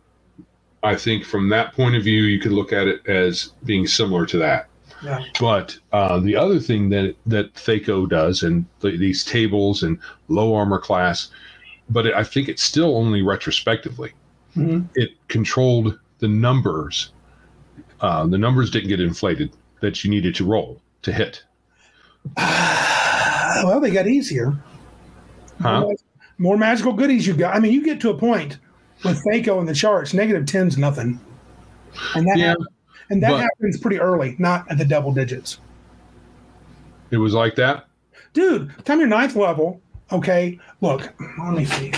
I 0.84 0.96
think 0.96 1.26
from 1.26 1.50
that 1.50 1.74
point 1.74 1.96
of 1.96 2.04
view, 2.04 2.24
you 2.24 2.40
could 2.40 2.52
look 2.52 2.74
at 2.74 2.88
it 2.88 3.06
as 3.08 3.54
being 3.66 3.88
similar 3.88 4.26
to 4.28 4.38
that. 4.40 4.68
Yeah. 5.04 5.24
But 5.40 5.78
uh, 5.92 6.20
the 6.20 6.36
other 6.36 6.60
thing 6.60 6.90
that 6.90 7.16
that 7.26 7.54
THAC0 7.56 8.10
does, 8.10 8.44
and 8.44 8.66
th- 8.82 9.00
these 9.00 9.24
tables 9.24 9.82
and 9.84 9.98
low 10.28 10.54
armor 10.56 10.80
class, 10.80 11.30
but 11.90 12.14
I 12.14 12.24
think 12.24 12.48
it's 12.50 12.62
still 12.64 12.96
only 12.98 13.22
retrospectively. 13.22 14.12
hmm 14.54 14.82
It 14.96 15.12
controlled 15.28 15.98
the 16.20 16.28
numbers. 16.28 17.12
Uh, 18.00 18.26
the 18.28 18.38
numbers 18.38 18.70
didn't 18.72 18.90
get 18.90 19.00
inflated 19.00 19.52
that 19.82 20.04
you 20.04 20.10
needed 20.10 20.36
to 20.36 20.46
roll 20.46 20.82
to 21.02 21.12
hit. 21.12 21.44
well, 22.38 23.80
they 23.80 23.92
got 23.92 24.08
easier. 24.08 24.54
Huh? 25.62 25.82
More, 25.82 25.96
more 26.38 26.58
magical 26.58 26.94
goodies 26.94 27.26
you 27.28 27.34
got. 27.34 27.56
I 27.56 27.60
mean, 27.60 27.72
you 27.74 27.84
get 27.84 28.00
to 28.02 28.10
a 28.10 28.18
point 28.18 28.58
with 29.04 29.24
THAC0 29.26 29.60
in 29.62 29.66
the 29.66 29.74
charts, 29.74 30.14
negative 30.14 30.44
10's 30.46 30.78
nothing. 30.78 31.20
And 32.16 32.28
that, 32.28 32.38
Yeah, 32.38 32.48
hap- 32.50 32.58
and 33.12 33.22
that 33.22 33.30
but- 33.32 33.42
happens 33.42 33.78
pretty 33.80 34.00
early, 34.00 34.36
not 34.40 34.70
at 34.72 34.78
the 34.80 34.86
double 34.86 35.12
digits. 35.14 35.60
it 37.12 37.18
was 37.18 37.34
like 37.34 37.56
that. 37.56 37.86
Dude, 38.34 38.72
time 38.86 39.00
your 39.00 39.08
ninth 39.10 39.36
level, 39.36 39.82
okay, 40.12 40.58
look, 40.80 41.12
let 41.44 41.54
me 41.54 41.66
see. 41.66 41.92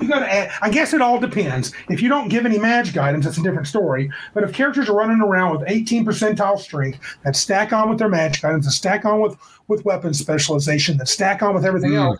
You 0.00 0.08
gotta 0.08 0.32
add, 0.32 0.50
I 0.62 0.70
guess 0.70 0.94
it 0.94 1.02
all 1.02 1.20
depends. 1.20 1.72
If 1.90 2.00
you 2.00 2.08
don't 2.08 2.28
give 2.30 2.46
any 2.46 2.58
magic 2.58 2.96
items, 2.96 3.26
that's 3.26 3.36
a 3.36 3.42
different 3.42 3.66
story. 3.66 4.10
But 4.32 4.44
if 4.44 4.52
characters 4.54 4.88
are 4.88 4.96
running 4.96 5.20
around 5.20 5.58
with 5.58 5.68
18 5.68 6.06
percentile 6.06 6.58
strength 6.58 6.98
that 7.22 7.36
stack 7.36 7.74
on 7.74 7.90
with 7.90 7.98
their 7.98 8.08
magic 8.08 8.42
items, 8.42 8.64
that 8.64 8.70
stack 8.72 9.04
on 9.04 9.20
with 9.20 9.36
with 9.68 9.84
weapon 9.84 10.14
specialization, 10.14 10.96
that 10.96 11.06
stack 11.08 11.42
on 11.42 11.54
with 11.54 11.66
everything 11.66 11.90
Mm. 11.90 11.96
else, 12.06 12.18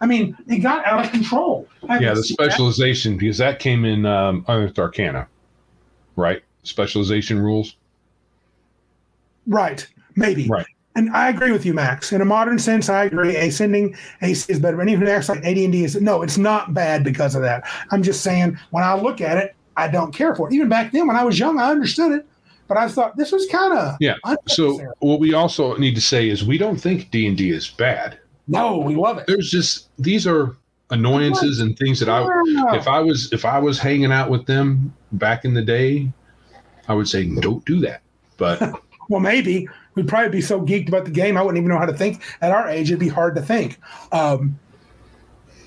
I 0.00 0.06
mean, 0.06 0.34
it 0.48 0.60
got 0.60 0.86
out 0.86 1.04
of 1.04 1.10
control. 1.10 1.68
I 1.86 1.98
Yeah, 1.98 2.14
the 2.14 2.22
see 2.22 2.34
that. 2.38 2.44
specialization 2.52 3.18
because 3.18 3.36
that 3.38 3.58
came 3.58 3.84
in 3.84 4.06
um, 4.06 4.44
Unearthed 4.48 4.78
Arcana, 4.78 5.26
right? 6.16 6.42
Specialization 6.68 7.38
rules. 7.38 7.76
Right, 9.46 9.86
maybe. 10.16 10.46
Right. 10.46 10.66
And 10.94 11.10
I 11.10 11.28
agree 11.28 11.52
with 11.52 11.64
you, 11.64 11.72
Max. 11.74 12.12
In 12.12 12.20
a 12.20 12.24
modern 12.24 12.58
sense, 12.58 12.88
I 12.88 13.04
agree. 13.04 13.36
Ascending 13.36 13.96
AC 14.20 14.52
is 14.52 14.58
better. 14.58 14.76
But 14.76 14.82
anyone 14.82 15.06
who 15.06 15.12
acts 15.12 15.28
like 15.28 15.44
AD&D 15.44 15.84
is 15.84 16.00
no, 16.00 16.22
it's 16.22 16.36
not 16.38 16.74
bad 16.74 17.04
because 17.04 17.34
of 17.36 17.42
that. 17.42 17.62
I'm 17.90 18.02
just 18.02 18.22
saying 18.22 18.58
when 18.70 18.82
I 18.82 18.94
look 18.94 19.20
at 19.20 19.38
it, 19.38 19.54
I 19.76 19.86
don't 19.88 20.12
care 20.12 20.34
for 20.34 20.48
it. 20.48 20.54
Even 20.54 20.68
back 20.68 20.90
then, 20.90 21.06
when 21.06 21.16
I 21.16 21.24
was 21.24 21.38
young, 21.38 21.60
I 21.60 21.70
understood 21.70 22.12
it, 22.12 22.26
but 22.66 22.76
I 22.76 22.88
thought 22.88 23.16
this 23.16 23.30
was 23.30 23.46
kind 23.46 23.72
of 23.72 23.96
Yeah. 24.00 24.14
So 24.48 24.80
what 24.98 25.20
we 25.20 25.34
also 25.34 25.76
need 25.76 25.94
to 25.94 26.00
say 26.00 26.28
is 26.28 26.44
we 26.44 26.58
don't 26.58 26.76
think 26.80 27.12
D 27.12 27.28
and 27.28 27.36
D 27.36 27.50
is 27.50 27.68
bad. 27.68 28.18
no, 28.48 28.78
we 28.78 28.96
love 28.96 29.18
it. 29.18 29.26
There's 29.28 29.50
just 29.50 29.88
these 29.98 30.26
are 30.26 30.56
annoyances 30.90 31.60
and 31.60 31.78
things 31.78 32.00
that 32.00 32.08
I 32.08 32.26
if 32.74 32.88
I 32.88 32.98
was 32.98 33.32
if 33.32 33.44
I 33.44 33.58
was 33.60 33.78
hanging 33.78 34.10
out 34.10 34.30
with 34.30 34.46
them 34.46 34.92
back 35.12 35.44
in 35.44 35.54
the 35.54 35.62
day, 35.62 36.10
I 36.88 36.94
would 36.94 37.08
say 37.08 37.24
don't 37.36 37.64
do 37.64 37.80
that. 37.80 38.02
But 38.36 38.60
well, 39.08 39.20
maybe 39.20 39.68
we'd 39.94 40.08
probably 40.08 40.30
be 40.30 40.40
so 40.40 40.60
geeked 40.60 40.88
about 40.88 41.04
the 41.04 41.10
game, 41.10 41.36
I 41.36 41.42
wouldn't 41.42 41.58
even 41.58 41.70
know 41.70 41.78
how 41.78 41.86
to 41.86 41.96
think. 41.96 42.22
At 42.40 42.52
our 42.52 42.68
age, 42.68 42.90
it'd 42.90 43.00
be 43.00 43.08
hard 43.08 43.34
to 43.36 43.42
think. 43.42 43.78
Um, 44.12 44.58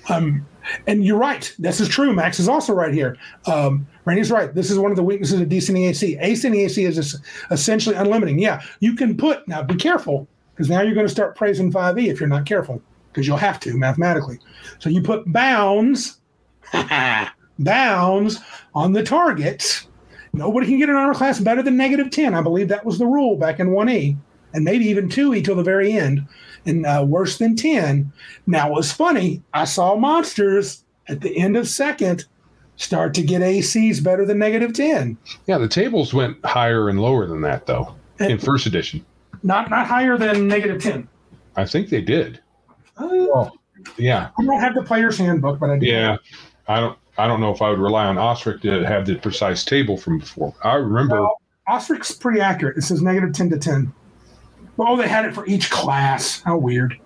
um, 0.08 0.46
and 0.86 1.04
you're 1.04 1.18
right. 1.18 1.54
This 1.58 1.80
is 1.80 1.88
true. 1.88 2.12
Max 2.12 2.38
is 2.38 2.48
also 2.48 2.72
right 2.72 2.94
here. 2.94 3.16
Um, 3.46 3.86
Randy's 4.04 4.30
right. 4.30 4.54
This 4.54 4.70
is 4.70 4.78
one 4.78 4.90
of 4.90 4.96
the 4.96 5.02
weaknesses 5.02 5.40
of 5.40 5.48
descending 5.48 5.84
AC. 5.84 6.16
Ascending 6.16 6.60
AC 6.60 6.84
is 6.84 6.98
es- 6.98 7.20
essentially 7.50 7.96
unlimiting. 7.96 8.40
Yeah, 8.40 8.62
you 8.80 8.94
can 8.94 9.16
put 9.16 9.46
now. 9.46 9.62
Be 9.62 9.74
careful 9.74 10.26
because 10.54 10.68
now 10.68 10.82
you're 10.82 10.94
going 10.94 11.06
to 11.06 11.12
start 11.12 11.36
praising 11.36 11.72
5e 11.72 12.06
if 12.06 12.20
you're 12.20 12.28
not 12.28 12.46
careful 12.46 12.82
because 13.12 13.26
you'll 13.26 13.36
have 13.36 13.60
to 13.60 13.76
mathematically. 13.76 14.38
So 14.78 14.88
you 14.88 15.02
put 15.02 15.30
bounds, 15.32 16.18
bounds 17.58 18.38
on 18.74 18.92
the 18.92 19.02
targets. 19.02 19.86
Nobody 20.32 20.66
can 20.66 20.78
get 20.78 20.88
an 20.88 20.96
armor 20.96 21.14
class 21.14 21.38
better 21.38 21.62
than 21.62 21.76
negative 21.76 22.10
10. 22.10 22.34
I 22.34 22.40
believe 22.40 22.68
that 22.68 22.84
was 22.86 22.98
the 22.98 23.06
rule 23.06 23.36
back 23.36 23.60
in 23.60 23.68
1E, 23.68 24.16
and 24.54 24.64
maybe 24.64 24.86
even 24.86 25.08
2E 25.08 25.44
till 25.44 25.54
the 25.56 25.62
very 25.62 25.92
end, 25.92 26.26
and 26.64 26.86
uh, 26.86 27.04
worse 27.06 27.38
than 27.38 27.54
10. 27.54 28.10
Now, 28.46 28.68
it 28.68 28.72
was 28.72 28.92
funny. 28.92 29.42
I 29.52 29.64
saw 29.64 29.96
monsters 29.96 30.84
at 31.08 31.20
the 31.20 31.36
end 31.36 31.56
of 31.56 31.68
second 31.68 32.24
start 32.76 33.12
to 33.14 33.22
get 33.22 33.42
ACs 33.42 34.02
better 34.02 34.24
than 34.24 34.38
negative 34.38 34.72
10. 34.72 35.16
yeah, 35.46 35.58
the 35.58 35.68
tables 35.68 36.14
went 36.14 36.42
higher 36.44 36.88
and 36.88 37.00
lower 37.00 37.26
than 37.26 37.42
that 37.42 37.66
though 37.66 37.94
in 38.18 38.38
first 38.38 38.66
edition. 38.66 39.04
Not 39.42 39.70
not 39.70 39.86
higher 39.86 40.16
than 40.16 40.48
negative 40.48 40.82
10. 40.82 41.06
I 41.56 41.64
think 41.66 41.90
they 41.90 42.00
did. 42.00 42.40
Uh, 42.96 43.50
yeah, 43.98 44.30
I 44.38 44.44
don't 44.44 44.60
have 44.60 44.74
the 44.74 44.82
player's 44.82 45.18
handbook, 45.18 45.58
but 45.60 45.70
I 45.70 45.78
do. 45.78 45.86
yeah. 45.86 46.16
I 46.68 46.80
don't. 46.80 46.98
I 47.18 47.26
don't 47.26 47.40
know 47.40 47.52
if 47.52 47.60
I 47.60 47.70
would 47.70 47.78
rely 47.78 48.06
on 48.06 48.16
OSRIC 48.16 48.62
to 48.62 48.86
have 48.86 49.06
the 49.06 49.16
precise 49.16 49.64
table 49.64 49.96
from 49.96 50.18
before. 50.18 50.54
I 50.64 50.74
remember. 50.74 51.20
Well, 51.20 51.40
OSRIC's 51.68 52.12
pretty 52.12 52.40
accurate. 52.40 52.76
It 52.76 52.82
says 52.82 53.02
negative 53.02 53.32
10 53.32 53.50
to 53.50 53.58
10. 53.58 53.92
Well, 54.76 54.92
oh, 54.92 54.96
they 54.96 55.08
had 55.08 55.26
it 55.26 55.34
for 55.34 55.46
each 55.46 55.70
class. 55.70 56.40
How 56.42 56.56
weird. 56.56 56.98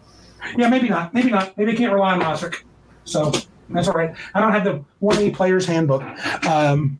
Yeah, 0.57 0.69
maybe 0.69 0.89
not. 0.89 1.13
Maybe 1.13 1.31
not. 1.31 1.57
Maybe 1.59 1.73
I 1.73 1.75
can't 1.75 1.93
rely 1.93 2.15
on 2.15 2.23
Osric. 2.23 2.65
So 3.05 3.33
that's 3.69 3.89
all 3.89 3.95
right. 3.95 4.15
I 4.35 4.41
don't 4.41 4.53
have 4.53 4.65
the 4.65 4.85
1A 5.03 5.35
player's 5.35 5.67
handbook. 5.67 6.03
Um, 6.47 6.99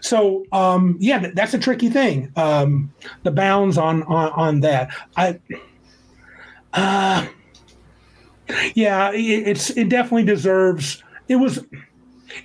so 0.00 0.44
um, 0.52 0.96
yeah, 1.00 1.30
that's 1.34 1.54
a 1.54 1.58
tricky 1.58 1.88
thing. 1.88 2.32
Um, 2.36 2.92
the 3.22 3.30
bounds 3.30 3.78
on 3.78 4.02
on, 4.04 4.32
on 4.32 4.60
that. 4.60 4.90
I 5.16 5.38
uh, 6.72 7.26
yeah, 8.74 9.12
it, 9.12 9.48
it's 9.48 9.70
it 9.70 9.88
definitely 9.88 10.24
deserves. 10.24 11.02
It 11.28 11.36
was 11.36 11.64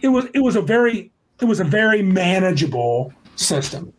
it 0.01 0.09
was 0.09 0.25
it 0.33 0.39
was 0.39 0.55
a 0.55 0.61
very 0.61 1.11
it 1.41 1.45
was 1.45 1.59
a 1.59 1.63
very 1.63 2.01
manageable 2.01 3.13
system. 3.35 3.93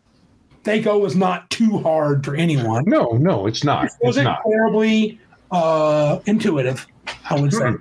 THAC0 0.65 1.01
was 1.01 1.15
not 1.15 1.51
too 1.51 1.79
hard 1.81 2.25
for 2.25 2.35
anyone. 2.35 2.85
No, 2.87 3.11
no, 3.11 3.47
it's 3.47 3.65
not. 3.65 3.87
It 3.87 3.93
wasn't 4.01 4.25
not. 4.25 4.41
terribly 4.49 5.21
uh, 5.51 6.21
intuitive, 6.25 6.87
I 7.29 7.39
would 7.39 7.53
say. 7.53 7.75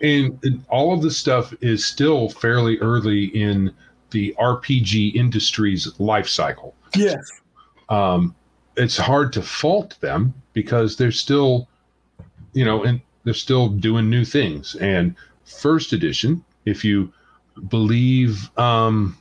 And, 0.00 0.38
and 0.42 0.64
all 0.68 0.92
of 0.92 1.00
this 1.00 1.16
stuff 1.16 1.54
is 1.62 1.84
still 1.86 2.28
fairly 2.28 2.78
early 2.78 3.26
in 3.26 3.72
the 4.10 4.34
RPG 4.38 5.14
industry's 5.14 5.98
life 5.98 6.28
cycle. 6.28 6.74
Yes. 6.94 7.18
um, 7.88 8.34
it's 8.76 8.96
hard 8.96 9.32
to 9.32 9.42
fault 9.42 9.96
them 10.00 10.32
because 10.52 10.96
they're 10.96 11.10
still, 11.10 11.68
you 12.52 12.64
know, 12.64 12.84
and 12.84 13.00
they're 13.24 13.34
still 13.34 13.68
doing 13.68 14.08
new 14.08 14.24
things. 14.24 14.76
And 14.76 15.16
first 15.44 15.92
edition, 15.92 16.44
if 16.64 16.84
you 16.84 17.12
believe, 17.68 18.50
um, 18.58 19.16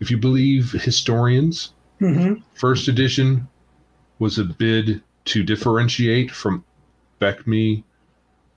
if 0.00 0.10
you 0.10 0.18
believe 0.18 0.72
historians, 0.72 1.72
hmm 1.98 2.34
first 2.54 2.86
edition 2.88 3.46
was 4.20 4.38
a 4.38 4.44
bid 4.44 5.02
to 5.24 5.42
differentiate 5.42 6.30
from 6.30 6.64
BECMI 7.20 7.82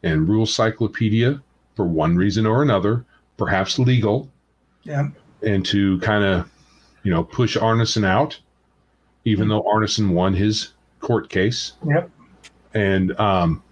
and 0.03 0.28
Rule 0.28 0.45
Cyclopedia 0.45 1.41
for 1.76 1.86
one 1.86 2.15
reason 2.15 2.45
or 2.45 2.61
another, 2.63 3.05
perhaps 3.38 3.78
legal, 3.80 4.30
Yeah. 4.84 5.09
and 5.43 5.65
to 5.67 5.99
kind 5.99 6.24
of, 6.24 6.49
you 7.03 7.11
know, 7.11 7.24
push 7.24 7.57
Arneson 7.57 8.05
out, 8.05 8.39
even 9.26 9.47
though 9.47 9.63
Arneson 9.63 10.13
won 10.13 10.34
his 10.34 10.74
court 10.99 11.30
case. 11.30 11.74
Yep. 11.88 12.09
And 12.74 13.19
um, 13.19 13.63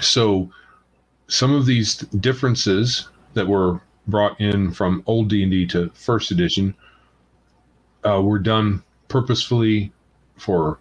so 0.00 0.50
some 1.28 1.54
of 1.54 1.66
these 1.66 1.98
differences 1.98 3.08
that 3.34 3.46
were 3.46 3.80
brought 4.08 4.40
in 4.40 4.72
from 4.72 5.02
old 5.06 5.28
D&D 5.30 5.66
to 5.68 5.90
first 5.94 6.30
edition 6.30 6.74
uh, 8.06 8.20
were 8.22 8.38
done 8.38 8.82
purposefully 9.08 9.92
for 10.36 10.78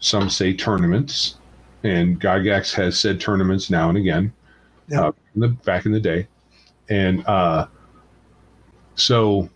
some 0.00 0.30
say 0.30 0.54
tournaments. 0.54 1.38
And 1.84 2.20
Gygax 2.20 2.74
has 2.74 2.98
said 2.98 3.20
tournaments 3.20 3.70
now 3.70 3.88
and 3.88 3.98
again 3.98 4.32
Yep. 4.88 5.08
uh, 5.08 5.12
in 5.34 5.42
the, 5.42 5.48
back 5.48 5.86
in 5.86 5.92
the 5.92 6.00
day. 6.00 6.28
And 6.90 7.26
uh, 7.26 7.68
so 8.96 9.50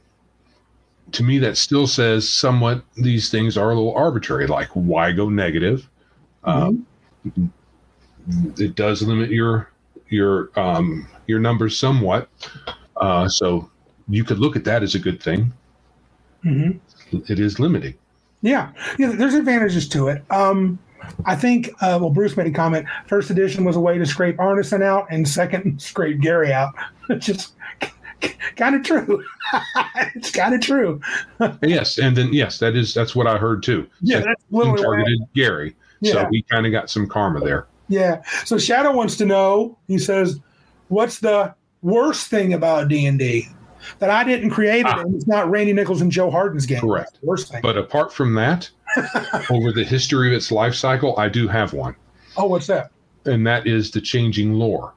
to 1.13 1.23
me 1.25 1.39
that 1.39 1.57
still 1.57 1.87
says 1.87 2.29
somewhat 2.29 2.85
these 2.97 3.31
things 3.31 3.57
are 3.57 3.71
a 3.71 3.75
little 3.75 3.95
arbitrary 3.95 4.47
like 4.47 4.69
why 4.71 5.13
go 5.13 5.29
negative? 5.29 5.89
Um, 6.45 6.87
it 8.59 8.75
does 8.77 9.03
limit 9.03 9.31
your 9.31 9.71
your 10.09 10.51
um, 10.59 11.09
your 11.27 11.41
numbers 11.41 11.79
somewhat 11.79 12.29
uh, 13.01 13.29
so 13.29 13.71
you 14.09 14.25
could 14.25 14.39
look 14.39 14.57
at 14.57 14.65
that 14.65 14.83
as 14.83 14.95
a 14.95 14.99
good 14.99 15.23
thing 15.23 15.53
hmm 16.43 16.71
it 17.29 17.39
is 17.41 17.59
limiting 17.59 17.95
Yeah. 18.43 18.71
Yeah. 18.99 19.13
There's 19.13 19.35
advantages 19.35 19.89
to 19.91 20.09
it. 20.09 20.23
Um, 20.31 20.79
I 21.27 21.35
think, 21.35 21.69
uh, 21.83 21.99
well, 22.01 22.11
Bruce 22.11 22.37
made 22.37 22.47
a 22.47 22.51
comment. 22.53 22.87
First 23.07 23.31
edition 23.31 23.65
was 23.65 23.75
a 23.77 23.81
way 23.81 23.99
to 23.99 24.07
scrape 24.07 24.37
Arneson 24.37 24.83
out, 24.83 25.07
and 25.11 25.27
second, 25.29 25.81
scrape 25.91 26.21
Gary 26.21 26.53
out. 26.53 26.73
It's 27.11 27.27
just 27.27 27.55
kind 28.57 28.75
of 28.77 28.83
true. 28.85 29.25
it's 30.15 30.31
kind 30.31 30.55
of 30.55 30.61
true. 30.61 31.01
yes 31.63 31.99
and 31.99 32.17
then 32.17 32.33
yes 32.33 32.59
that 32.59 32.77
is 32.77 32.93
that's 32.95 33.17
what 33.17 33.27
i 33.27 33.37
heard 33.39 33.63
too 33.63 33.89
Yeah, 34.03 34.21
that's 34.21 34.45
literally 34.51 34.83
targeted 34.83 35.19
gary 35.35 35.75
Yeah. 36.01 36.13
so 36.13 36.29
we 36.31 36.43
kind 36.43 36.67
of 36.67 36.73
got 36.73 36.89
some 36.91 37.07
karma 37.09 37.41
there 37.41 37.67
Yeah. 37.89 38.23
So 38.45 38.57
Shadow 38.59 38.93
wants 38.93 39.17
to 39.17 39.25
know. 39.27 39.77
He 39.89 39.99
says, 39.99 40.39
"What's 40.89 41.19
the 41.19 41.55
worst 41.83 42.29
thing 42.29 42.55
about 42.55 42.89
D 42.89 43.07
and 43.07 43.19
D 43.19 43.49
that 43.99 44.11
I 44.11 44.25
didn't 44.25 44.51
create 44.51 44.81
it, 44.81 44.87
Ah. 44.87 45.01
and 45.01 45.15
it's 45.15 45.27
not 45.27 45.51
Randy 45.51 45.73
Nichols 45.73 46.01
and 46.03 46.13
Joe 46.13 46.31
Harden's 46.31 46.67
game? 46.67 46.81
Correct. 46.81 47.19
Worst 47.23 47.51
thing. 47.51 47.61
but 47.63 47.79
apart 47.79 48.13
from 48.13 48.35
that 48.35 48.69
over 49.51 49.73
the 49.73 49.85
history 49.85 50.29
of 50.29 50.35
its 50.35 50.51
life 50.51 50.75
cycle 50.75 51.15
i 51.19 51.29
do 51.29 51.47
have 51.47 51.73
one 51.73 51.95
oh, 52.37 52.47
what's 52.47 52.67
that? 52.67 52.91
and 53.27 53.47
that 53.47 53.67
is 53.67 53.91
the 53.91 54.01
changing 54.01 54.55
lore. 54.55 54.95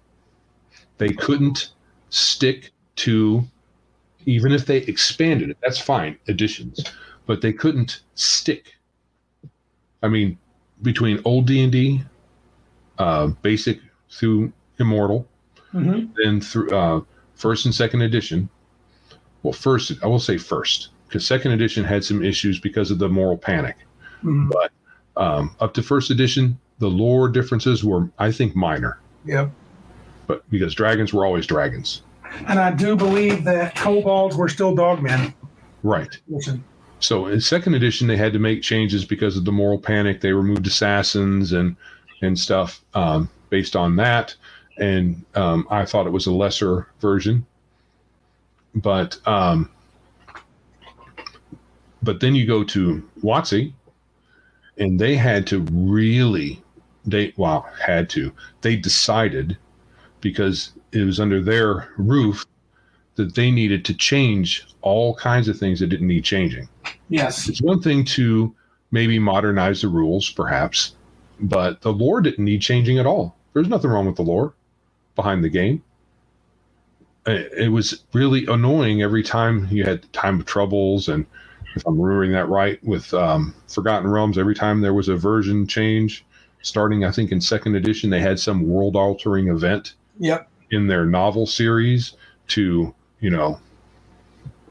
They 0.98 1.10
couldn't 1.10 1.72
stick 2.10 2.72
to, 2.98 3.44
even 4.26 4.52
if 4.54 4.66
they 4.66 4.78
expanded 4.78 5.50
it, 5.50 5.58
that's 5.62 5.78
fine, 5.80 6.18
additions, 6.28 6.84
but 7.26 7.42
they 7.42 7.52
couldn't 7.52 8.02
stick. 8.16 8.74
I 10.02 10.08
mean, 10.08 10.38
between 10.84 11.20
old 11.26 11.48
D 11.48 11.64
and 11.64 11.72
D, 11.72 12.04
uh, 13.00 13.28
basic 13.42 13.80
through 14.10 14.54
immortal, 14.80 15.28
hmm 15.74 16.06
then 16.24 16.40
through 16.40 16.70
uh, 16.70 17.02
first 17.36 17.66
and 17.66 17.76
second 17.76 18.02
edition. 18.02 18.48
Well, 19.42 19.54
first 19.54 19.92
I 20.02 20.08
will 20.08 20.20
say 20.20 20.38
first 20.38 20.90
because 21.08 21.28
second 21.28 21.52
edition 21.52 21.84
had 21.84 22.06
some 22.06 22.24
issues 22.24 22.60
because 22.60 22.92
of 22.92 23.00
the 23.00 23.10
moral 23.10 23.38
panic 23.38 23.76
hmm 24.22 24.50
um, 25.16 25.56
up 25.60 25.74
to 25.76 25.84
first 25.84 26.10
edition, 26.10 26.58
the 26.80 26.88
lore 26.88 27.30
differences 27.30 27.84
were, 27.84 28.10
I 28.18 28.32
think, 28.32 28.56
minor, 28.56 29.00
Yep. 29.26 29.52
but 30.26 30.50
because 30.50 30.74
dragons 30.74 31.14
were 31.14 31.24
always 31.24 31.46
dragons. 31.46 32.02
And 32.48 32.58
I 32.60 32.72
do 32.72 32.96
believe 32.96 33.44
that 33.44 33.76
kobolds 33.76 34.36
were 34.36 34.50
still 34.50 34.76
dogmen. 34.76 35.34
Right. 35.84 36.20
Listen. 36.28 36.64
So 37.00 37.28
in 37.28 37.42
second 37.42 37.76
edition, 37.76 38.08
they 38.08 38.18
had 38.18 38.34
to 38.34 38.40
make 38.40 38.64
changes 38.64 39.06
because 39.06 39.38
of 39.38 39.46
the 39.46 39.52
moral 39.52 39.78
panic. 39.78 40.22
They 40.22 40.32
removed 40.34 40.66
assassins 40.66 41.52
and 41.52 41.76
and 42.24 42.40
stuff 42.40 42.84
um, 42.96 43.30
based 43.50 43.76
on 43.76 43.98
that. 43.98 44.36
And 44.78 45.24
um, 45.36 45.68
I 45.70 45.86
thought 45.86 46.08
it 46.08 46.12
was 46.12 46.26
a 46.26 46.32
lesser 46.32 46.88
version. 47.00 47.46
But 48.76 49.18
um, 49.28 49.70
but 52.02 52.20
then 52.20 52.36
you 52.36 52.46
go 52.48 52.64
to 52.64 53.08
WotC, 53.22 53.72
and 54.78 55.00
they 55.00 55.16
had 55.16 55.46
to 55.48 55.60
really 55.72 56.62
they 57.06 57.34
well 57.38 57.68
had 57.80 58.10
to 58.10 58.32
they 58.62 58.76
decided 58.76 59.58
because 60.22 60.72
it 60.92 61.04
was 61.04 61.20
under 61.20 61.42
their 61.42 61.90
roof 61.98 62.46
that 63.16 63.36
they 63.36 63.52
needed 63.52 63.86
to 63.86 63.94
change 63.94 64.66
all 64.82 65.16
kinds 65.16 65.48
of 65.48 65.58
things 65.58 65.80
that 65.80 65.88
didn't 65.88 66.08
need 66.08 66.24
changing. 66.24 66.68
Yes. 67.10 67.48
It's 67.48 67.62
one 67.62 67.82
thing 67.82 68.06
to 68.06 68.54
maybe 68.92 69.20
modernize 69.20 69.82
the 69.82 69.88
rules, 69.88 70.30
perhaps, 70.30 70.96
but 71.40 71.82
the 71.82 71.92
lore 71.92 72.22
didn't 72.22 72.44
need 72.44 72.62
changing 72.62 72.98
at 72.98 73.06
all. 73.06 73.36
There's 73.54 73.68
nothing 73.68 73.92
wrong 73.92 74.06
with 74.06 74.16
the 74.16 74.24
lore 74.24 74.54
behind 75.16 75.44
the 75.44 75.50
game. 75.50 75.84
It 77.26 77.72
was 77.72 78.04
really 78.14 78.46
annoying 78.48 79.02
every 79.02 79.24
time 79.24 79.68
you 79.72 79.86
had 79.86 80.12
time 80.14 80.40
of 80.42 80.46
troubles, 80.46 81.08
and 81.08 81.26
if 81.76 81.86
I'm 81.88 82.00
remembering 82.00 82.32
that 82.34 82.50
right, 82.50 82.84
with 82.84 83.14
um, 83.14 83.56
Forgotten 83.70 84.10
Realms, 84.10 84.38
every 84.38 84.56
time 84.56 84.82
there 84.82 84.94
was 84.94 85.08
a 85.10 85.16
version 85.16 85.66
change, 85.66 86.26
starting 86.62 87.06
I 87.06 87.12
think 87.12 87.32
in 87.32 87.40
second 87.42 87.76
edition, 87.76 88.10
they 88.10 88.20
had 88.20 88.40
some 88.40 88.68
world-altering 88.68 89.48
event 89.48 89.96
Yep. 90.20 90.50
in 90.72 90.88
their 90.88 91.06
novel 91.06 91.48
series 91.48 92.14
to 92.50 92.94
you 93.20 93.30
know 93.30 93.60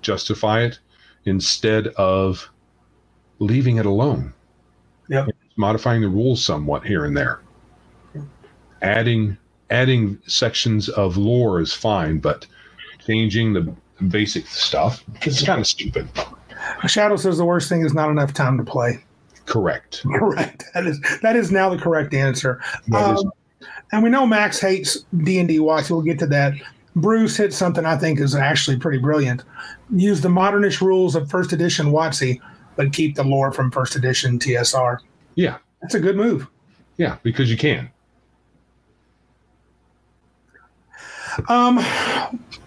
justify 0.03 0.63
it 0.63 0.79
instead 1.25 1.89
of 1.89 2.51
leaving 3.39 3.77
it 3.77 3.87
alone 3.87 4.35
Yep. 5.09 5.31
modifying 5.57 6.01
the 6.03 6.09
rules 6.09 6.45
somewhat 6.45 6.85
here 6.87 7.05
and 7.05 7.17
there 7.17 7.41
adding 8.83 9.39
adding 9.73 10.19
sections 10.27 10.89
of 10.91 11.17
lore 11.17 11.61
is 11.61 11.73
fine 11.73 12.19
but 12.19 12.47
changing 13.07 13.53
the 13.53 13.63
basic 14.09 14.47
stuff 14.47 15.03
is 15.27 15.43
kind 15.43 15.61
of 15.61 15.67
stupid 15.67 16.09
Shadow 16.87 17.17
says 17.17 17.39
the 17.39 17.45
worst 17.45 17.69
thing 17.69 17.85
is 17.85 17.93
not 17.95 18.09
enough 18.11 18.33
time 18.33 18.57
to 18.59 18.65
play. 18.65 19.03
correct 19.47 20.03
Correct. 20.19 20.65
That 20.75 20.87
is 20.87 21.01
that 21.23 21.35
is 21.37 21.51
now 21.51 21.69
the 21.71 21.79
correct 21.79 22.15
answer. 22.15 22.61
That 22.89 23.15
is- 23.15 23.25
Um, 23.25 23.33
and 23.93 24.03
we 24.03 24.11
know 24.11 24.27
Max 24.27 24.61
hates 24.61 25.05
D 25.25 25.39
and 25.41 25.49
D 25.49 25.59
watch. 25.59 25.91
We'll 25.91 26.03
get 26.03 26.19
to 26.21 26.27
that. 26.29 26.55
Bruce 26.97 27.37
hit 27.37 27.53
something 27.53 27.85
I 27.85 27.97
think 27.97 28.21
is 28.21 28.35
actually 28.35 28.77
pretty 28.79 28.99
brilliant. 28.99 29.43
Use 29.91 30.21
the 30.21 30.29
modernist 30.29 30.81
rules 30.81 31.15
of 31.17 31.29
first 31.31 31.53
edition 31.53 31.87
WotC, 31.87 32.39
but 32.77 32.93
keep 32.93 33.15
the 33.17 33.25
lore 33.25 33.51
from 33.53 33.71
first 33.71 33.97
edition 33.97 34.39
TSR. 34.39 34.99
yeah 35.35 35.57
That's 35.81 35.95
a 35.95 36.01
good 36.01 36.17
move. 36.17 36.47
yeah 36.97 37.17
because 37.25 37.51
you 37.51 37.57
can 37.57 37.91
Um, 41.49 41.85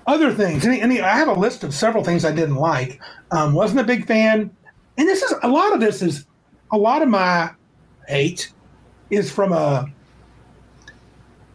other 0.08 0.34
things. 0.34 0.66
Any, 0.66 0.82
any, 0.82 1.02
I 1.02 1.16
have 1.16 1.28
a 1.28 1.34
list 1.34 1.64
of 1.64 1.74
several 1.74 2.04
things 2.04 2.26
I 2.26 2.32
didn't 2.32 2.56
like. 2.56 3.00
Um, 3.32 3.54
wasn't 3.54 3.80
a 3.80 3.84
big 3.84 4.06
fan, 4.06 4.56
and 4.98 5.08
this 5.08 5.22
is 5.22 5.34
a 5.44 5.48
lot 5.48 5.74
of 5.74 5.80
this 5.80 6.02
is 6.02 6.26
a 6.72 6.78
lot 6.78 7.02
of 7.02 7.10
my 7.10 7.52
hate 8.08 8.52
is 9.10 9.32
from 9.32 9.52
a 9.52 9.88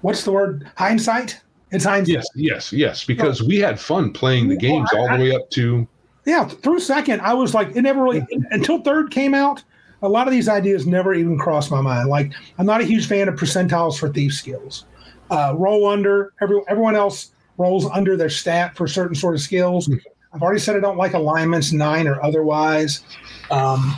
what's 0.03 0.24
the 0.24 0.32
word 0.32 0.70
hindsight. 0.77 1.41
It's 1.70 1.85
hindsight. 1.85 2.15
Yes, 2.15 2.27
yes, 2.35 2.73
yes. 2.73 3.05
Because 3.05 3.43
we 3.43 3.59
had 3.59 3.78
fun 3.78 4.12
playing 4.12 4.49
the 4.49 4.57
games 4.57 4.89
all 4.97 5.09
the 5.09 5.23
way 5.23 5.35
up 5.35 5.49
to 5.51 5.87
yeah 6.27 6.47
through 6.47 6.81
second. 6.81 7.20
I 7.20 7.35
was 7.35 7.55
like, 7.55 7.74
it 7.77 7.82
never 7.82 8.03
really 8.03 8.27
until 8.51 8.82
third 8.82 9.11
came 9.11 9.35
out. 9.35 9.62
A 10.03 10.09
lot 10.09 10.27
of 10.27 10.32
these 10.32 10.49
ideas 10.49 10.87
never 10.87 11.12
even 11.12 11.39
crossed 11.39 11.70
my 11.70 11.82
mind. 11.82 12.09
Like, 12.09 12.32
I'm 12.57 12.65
not 12.65 12.81
a 12.81 12.85
huge 12.85 13.07
fan 13.07 13.28
of 13.28 13.35
percentiles 13.35 13.99
for 13.99 14.09
thief 14.09 14.32
skills. 14.32 14.87
Uh, 15.31 15.55
roll 15.57 15.86
under. 15.86 16.35
Every, 16.40 16.61
everyone 16.69 16.97
else 16.97 17.31
rolls 17.57 17.86
under 17.86 18.16
their 18.16 18.31
stat 18.31 18.77
for 18.77 18.89
certain 18.89 19.15
sort 19.15 19.35
of 19.35 19.40
skills. 19.40 19.86
Hmm. 19.86 19.97
I've 20.32 20.43
already 20.43 20.61
said 20.61 20.77
I 20.77 20.81
don't 20.81 20.97
like 20.97 21.15
alignments, 21.15 21.73
nine 21.73 22.07
or 22.07 22.23
otherwise. 22.23 23.02
Um, 23.51 23.97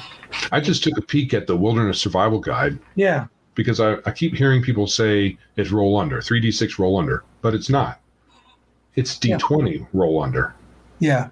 I 0.50 0.60
just 0.60 0.82
took 0.82 0.96
a 0.96 1.02
peek 1.02 1.34
at 1.34 1.46
the 1.46 1.56
Wilderness 1.56 2.00
Survival 2.00 2.38
Guide. 2.38 2.78
Yeah. 2.94 3.26
Because 3.54 3.80
I, 3.80 3.96
I 4.06 4.12
keep 4.12 4.34
hearing 4.34 4.62
people 4.62 4.86
say 4.86 5.36
it's 5.56 5.70
roll 5.70 5.98
under, 5.98 6.18
3d6 6.18 6.78
roll 6.78 6.98
under, 6.98 7.22
but 7.42 7.54
it's 7.54 7.68
not. 7.68 8.00
It's 8.94 9.18
d20 9.18 9.80
yeah. 9.80 9.86
roll 9.92 10.22
under. 10.22 10.54
Yeah. 11.00 11.28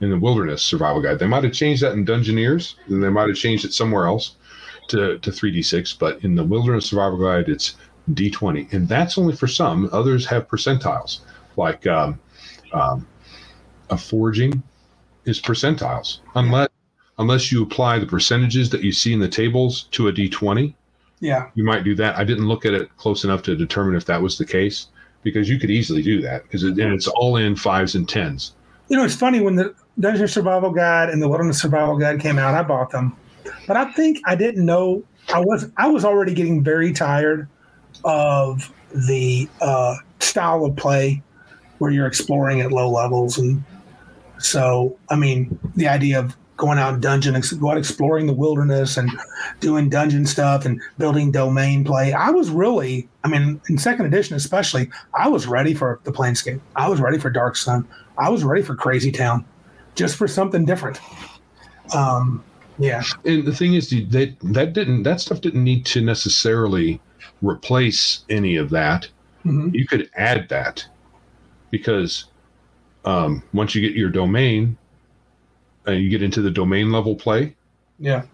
In 0.00 0.10
the 0.10 0.18
Wilderness 0.18 0.62
Survival 0.62 1.02
Guide. 1.02 1.18
They 1.18 1.26
might 1.26 1.42
have 1.42 1.52
changed 1.52 1.82
that 1.82 1.92
in 1.92 2.04
Dungeoneer's, 2.04 2.76
and 2.86 3.02
they 3.02 3.08
might 3.08 3.28
have 3.28 3.36
changed 3.36 3.64
it 3.64 3.72
somewhere 3.72 4.06
else 4.06 4.36
to, 4.88 5.18
to 5.18 5.30
3d6, 5.30 5.98
but 5.98 6.22
in 6.22 6.36
the 6.36 6.44
Wilderness 6.44 6.86
Survival 6.86 7.18
Guide, 7.18 7.48
it's 7.48 7.74
d20. 8.12 8.72
And 8.72 8.88
that's 8.88 9.18
only 9.18 9.34
for 9.34 9.46
some. 9.46 9.88
Others 9.92 10.26
have 10.26 10.48
percentiles, 10.48 11.20
like 11.56 11.86
um, 11.86 12.18
um, 12.72 13.06
a 13.90 13.96
foraging 13.96 14.62
is 15.24 15.40
percentiles, 15.40 16.18
unless 16.34 16.68
unless 17.18 17.50
you 17.50 17.62
apply 17.62 17.98
the 17.98 18.06
percentages 18.06 18.68
that 18.70 18.84
you 18.84 18.92
see 18.92 19.12
in 19.12 19.20
the 19.20 19.28
tables 19.28 19.84
to 19.90 20.08
a 20.08 20.12
d20. 20.12 20.74
Yeah. 21.20 21.48
You 21.54 21.64
might 21.64 21.82
do 21.82 21.94
that. 21.94 22.16
I 22.16 22.24
didn't 22.24 22.46
look 22.46 22.66
at 22.66 22.74
it 22.74 22.94
close 22.98 23.24
enough 23.24 23.42
to 23.44 23.56
determine 23.56 23.96
if 23.96 24.04
that 24.04 24.20
was 24.20 24.36
the 24.36 24.44
case 24.44 24.88
because 25.22 25.48
you 25.48 25.58
could 25.58 25.70
easily 25.70 26.02
do 26.02 26.20
that 26.20 26.42
because 26.42 26.62
it, 26.62 26.78
and 26.78 26.92
it's 26.92 27.08
all 27.08 27.36
in 27.36 27.56
fives 27.56 27.94
and 27.94 28.08
tens. 28.08 28.52
You 28.88 28.96
know, 28.96 29.04
it's 29.04 29.16
funny 29.16 29.40
when 29.40 29.56
the 29.56 29.74
Dungeon 29.98 30.28
Survival 30.28 30.70
Guide 30.70 31.08
and 31.08 31.20
the 31.20 31.28
Wilderness 31.28 31.60
Survival 31.60 31.96
Guide 31.96 32.20
came 32.20 32.38
out, 32.38 32.54
I 32.54 32.62
bought 32.62 32.90
them. 32.90 33.16
But 33.66 33.76
I 33.76 33.90
think 33.92 34.20
I 34.26 34.36
didn't 34.36 34.64
know 34.64 35.02
I 35.32 35.40
was 35.40 35.70
I 35.76 35.88
was 35.88 36.04
already 36.04 36.34
getting 36.34 36.62
very 36.62 36.92
tired 36.92 37.48
of 38.04 38.72
the 38.94 39.48
uh, 39.60 39.96
style 40.20 40.64
of 40.64 40.76
play 40.76 41.22
where 41.78 41.90
you're 41.90 42.06
exploring 42.06 42.60
at 42.60 42.72
low 42.72 42.90
levels 42.90 43.38
and 43.38 43.62
so 44.38 44.98
I 45.10 45.16
mean 45.16 45.58
the 45.76 45.88
idea 45.88 46.18
of 46.18 46.36
going 46.56 46.78
out 46.78 46.94
in 46.94 47.00
dungeon, 47.00 47.40
go 47.60 47.70
out 47.70 47.78
exploring 47.78 48.26
the 48.26 48.32
wilderness 48.32 48.96
and 48.96 49.10
doing 49.60 49.88
dungeon 49.88 50.26
stuff 50.26 50.64
and 50.64 50.80
building 50.98 51.30
domain 51.30 51.84
play. 51.84 52.12
I 52.12 52.30
was 52.30 52.50
really, 52.50 53.08
I 53.24 53.28
mean, 53.28 53.60
in 53.68 53.78
second 53.78 54.06
edition 54.06 54.36
especially, 54.36 54.90
I 55.14 55.28
was 55.28 55.46
ready 55.46 55.74
for 55.74 56.00
the 56.04 56.12
Planescape. 56.12 56.60
I 56.74 56.88
was 56.88 57.00
ready 57.00 57.18
for 57.18 57.30
Dark 57.30 57.56
Sun. 57.56 57.86
I 58.18 58.30
was 58.30 58.44
ready 58.44 58.62
for 58.62 58.74
Crazy 58.74 59.12
Town, 59.12 59.44
just 59.94 60.16
for 60.16 60.26
something 60.26 60.64
different. 60.64 61.00
Um, 61.94 62.42
yeah. 62.78 63.02
And 63.24 63.44
the 63.44 63.54
thing 63.54 63.74
is, 63.74 63.90
that 63.90 64.36
that 64.42 64.72
didn't 64.72 65.02
that 65.04 65.20
stuff 65.20 65.40
didn't 65.40 65.64
need 65.64 65.86
to 65.86 66.00
necessarily 66.00 67.00
replace 67.42 68.24
any 68.28 68.56
of 68.56 68.70
that. 68.70 69.08
Mm-hmm. 69.44 69.74
You 69.74 69.86
could 69.86 70.10
add 70.16 70.48
that 70.48 70.86
because 71.70 72.26
um, 73.04 73.42
once 73.52 73.74
you 73.74 73.80
get 73.80 73.96
your 73.96 74.10
domain, 74.10 74.76
and 75.86 75.96
uh, 75.96 75.98
you 75.98 76.10
get 76.10 76.22
into 76.22 76.42
the 76.42 76.50
domain 76.50 76.90
level 76.90 77.14
play, 77.14 77.54
yeah, 77.98 78.24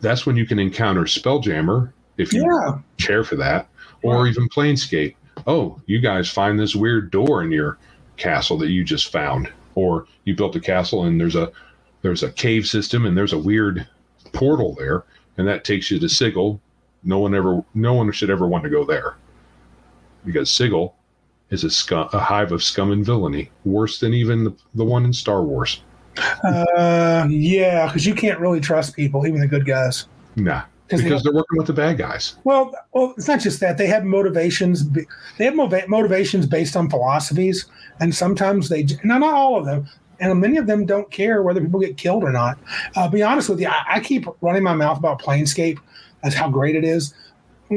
that's 0.00 0.26
when 0.26 0.36
you 0.36 0.46
can 0.46 0.58
encounter 0.58 1.02
Spelljammer 1.02 1.92
if 2.18 2.32
you 2.32 2.44
yeah. 2.44 2.78
care 2.98 3.24
for 3.24 3.36
that, 3.36 3.68
or 4.02 4.26
even 4.28 4.48
Planescape. 4.48 5.16
Oh, 5.46 5.80
you 5.86 5.98
guys 5.98 6.30
find 6.30 6.58
this 6.58 6.76
weird 6.76 7.10
door 7.10 7.42
in 7.42 7.50
your 7.50 7.78
castle 8.16 8.58
that 8.58 8.68
you 8.68 8.84
just 8.84 9.10
found, 9.10 9.50
or 9.74 10.06
you 10.24 10.36
built 10.36 10.54
a 10.54 10.60
castle 10.60 11.04
and 11.04 11.20
there's 11.20 11.36
a 11.36 11.50
there's 12.02 12.22
a 12.22 12.30
cave 12.32 12.66
system 12.66 13.06
and 13.06 13.16
there's 13.16 13.32
a 13.32 13.38
weird 13.38 13.86
portal 14.32 14.74
there, 14.78 15.04
and 15.36 15.48
that 15.48 15.64
takes 15.64 15.90
you 15.90 15.98
to 15.98 16.08
Sigil. 16.08 16.60
No 17.04 17.18
one 17.18 17.34
ever, 17.34 17.64
no 17.74 17.94
one 17.94 18.10
should 18.12 18.30
ever 18.30 18.46
want 18.46 18.64
to 18.64 18.70
go 18.70 18.84
there 18.84 19.16
because 20.24 20.50
Sigil 20.50 20.94
is 21.50 21.64
a, 21.64 21.70
scum, 21.70 22.08
a 22.12 22.18
hive 22.18 22.52
of 22.52 22.62
scum 22.62 22.92
and 22.92 23.04
villainy, 23.04 23.50
worse 23.64 23.98
than 23.98 24.14
even 24.14 24.44
the, 24.44 24.54
the 24.74 24.84
one 24.84 25.04
in 25.04 25.12
Star 25.12 25.42
Wars. 25.42 25.82
Uh, 26.44 27.26
yeah, 27.28 27.86
because 27.86 28.06
you 28.06 28.14
can't 28.14 28.38
really 28.38 28.60
trust 28.60 28.94
people, 28.94 29.26
even 29.26 29.40
the 29.40 29.46
good 29.46 29.66
guys. 29.66 30.06
Nah, 30.36 30.62
because 30.88 31.22
they 31.22 31.30
are 31.30 31.34
working 31.34 31.58
with 31.58 31.66
the 31.66 31.72
bad 31.72 31.98
guys. 31.98 32.36
Well, 32.44 32.74
well, 32.92 33.14
it's 33.16 33.28
not 33.28 33.40
just 33.40 33.60
that 33.60 33.78
they 33.78 33.86
have 33.86 34.04
motivations. 34.04 34.88
They 34.90 35.44
have 35.44 35.54
motivations 35.54 36.46
based 36.46 36.76
on 36.76 36.90
philosophies, 36.90 37.66
and 38.00 38.14
sometimes 38.14 38.68
they 38.68 38.86
now 39.04 39.18
not 39.18 39.34
all 39.34 39.58
of 39.58 39.64
them, 39.64 39.88
and 40.20 40.38
many 40.40 40.56
of 40.56 40.66
them 40.66 40.86
don't 40.86 41.10
care 41.10 41.42
whether 41.42 41.60
people 41.60 41.80
get 41.80 41.96
killed 41.96 42.24
or 42.24 42.32
not. 42.32 42.58
Uh, 42.94 43.08
be 43.08 43.22
honest 43.22 43.48
with 43.48 43.60
you, 43.60 43.68
I, 43.68 43.96
I, 43.96 44.00
keep 44.00 44.26
running 44.40 44.62
my 44.62 44.74
mouth 44.74 44.98
about 44.98 45.20
Planescape 45.20 45.78
as 46.22 46.34
how 46.34 46.48
great 46.48 46.76
it 46.76 46.84
is, 46.84 47.14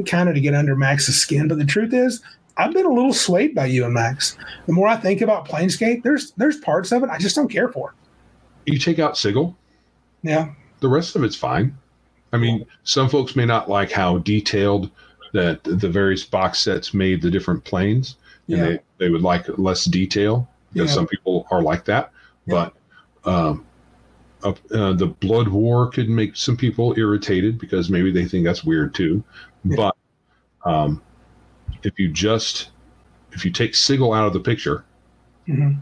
kind 0.06 0.30
of 0.30 0.36
to 0.36 0.42
get 0.42 0.54
under 0.54 0.76
Max's 0.76 1.20
skin. 1.20 1.48
But 1.48 1.58
the 1.58 1.66
truth 1.66 1.94
is, 1.94 2.22
I've 2.58 2.74
been 2.74 2.86
a 2.86 2.94
little 2.94 3.14
swayed 3.14 3.54
by 3.54 3.66
you 3.66 3.86
and 3.86 3.94
Max. 3.94 4.38
The 4.66 4.74
more 4.74 4.88
I 4.88 4.98
think 4.98 5.22
about 5.22 5.48
Planescape, 5.48 6.04
there's 6.04 6.32
there's 6.32 6.58
parts 6.60 6.92
of 6.92 7.04
it 7.04 7.10
I 7.10 7.18
just 7.18 7.36
don't 7.36 7.50
care 7.50 7.70
for 7.70 7.94
you 8.66 8.80
take 8.80 9.00
out 9.00 9.18
Sigil. 9.18 9.56
Yeah. 10.24 10.52
The 10.80 10.88
rest 10.88 11.16
of 11.16 11.24
it's 11.24 11.36
fine. 11.36 11.78
I 12.34 12.38
mean, 12.38 12.66
some 12.84 13.10
folks 13.10 13.36
may 13.36 13.46
not 13.46 13.70
like 13.70 13.92
how 13.92 14.18
detailed 14.20 14.90
that 15.34 15.64
the 15.64 15.90
various 15.90 16.24
box 16.24 16.60
sets 16.60 16.94
made 16.94 17.22
the 17.22 17.30
different 17.30 17.64
planes, 17.64 18.18
and 18.48 18.58
yeah. 18.58 18.64
they, 18.64 18.80
they 18.98 19.10
would 19.10 19.22
like 19.22 19.46
less 19.58 19.86
detail 19.86 20.48
because 20.74 20.90
yeah. 20.90 20.96
some 20.96 21.08
people 21.08 21.48
are 21.52 21.62
like 21.62 21.86
that. 21.86 22.12
Yeah. 22.46 22.70
But 23.24 23.32
um, 23.32 23.66
uh, 24.46 24.54
uh, 24.72 24.94
the 24.94 25.08
Blood 25.08 25.48
War 25.48 25.90
could 25.90 26.08
make 26.08 26.36
some 26.36 26.56
people 26.56 26.94
irritated 26.98 27.58
because 27.58 27.90
maybe 27.90 28.12
they 28.12 28.26
think 28.26 28.46
that's 28.46 28.64
weird 28.64 28.94
too. 28.94 29.24
But 29.66 29.96
um, 30.64 31.02
if 31.84 31.98
you 31.98 32.10
just 32.10 32.70
if 33.32 33.44
you 33.44 33.52
take 33.52 33.74
Sigil 33.76 34.14
out 34.14 34.28
of 34.28 34.34
the 34.34 34.40
picture 34.40 34.86
mm-hmm. 35.48 35.80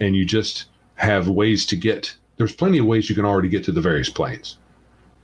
and 0.00 0.16
you 0.16 0.24
just 0.24 0.66
have 0.94 1.28
ways 1.28 1.66
to 1.66 1.76
get 1.76 2.16
there's 2.36 2.54
plenty 2.54 2.78
of 2.78 2.86
ways 2.86 3.08
you 3.08 3.16
can 3.16 3.24
already 3.24 3.48
get 3.48 3.64
to 3.64 3.72
the 3.72 3.80
various 3.80 4.08
planes. 4.08 4.58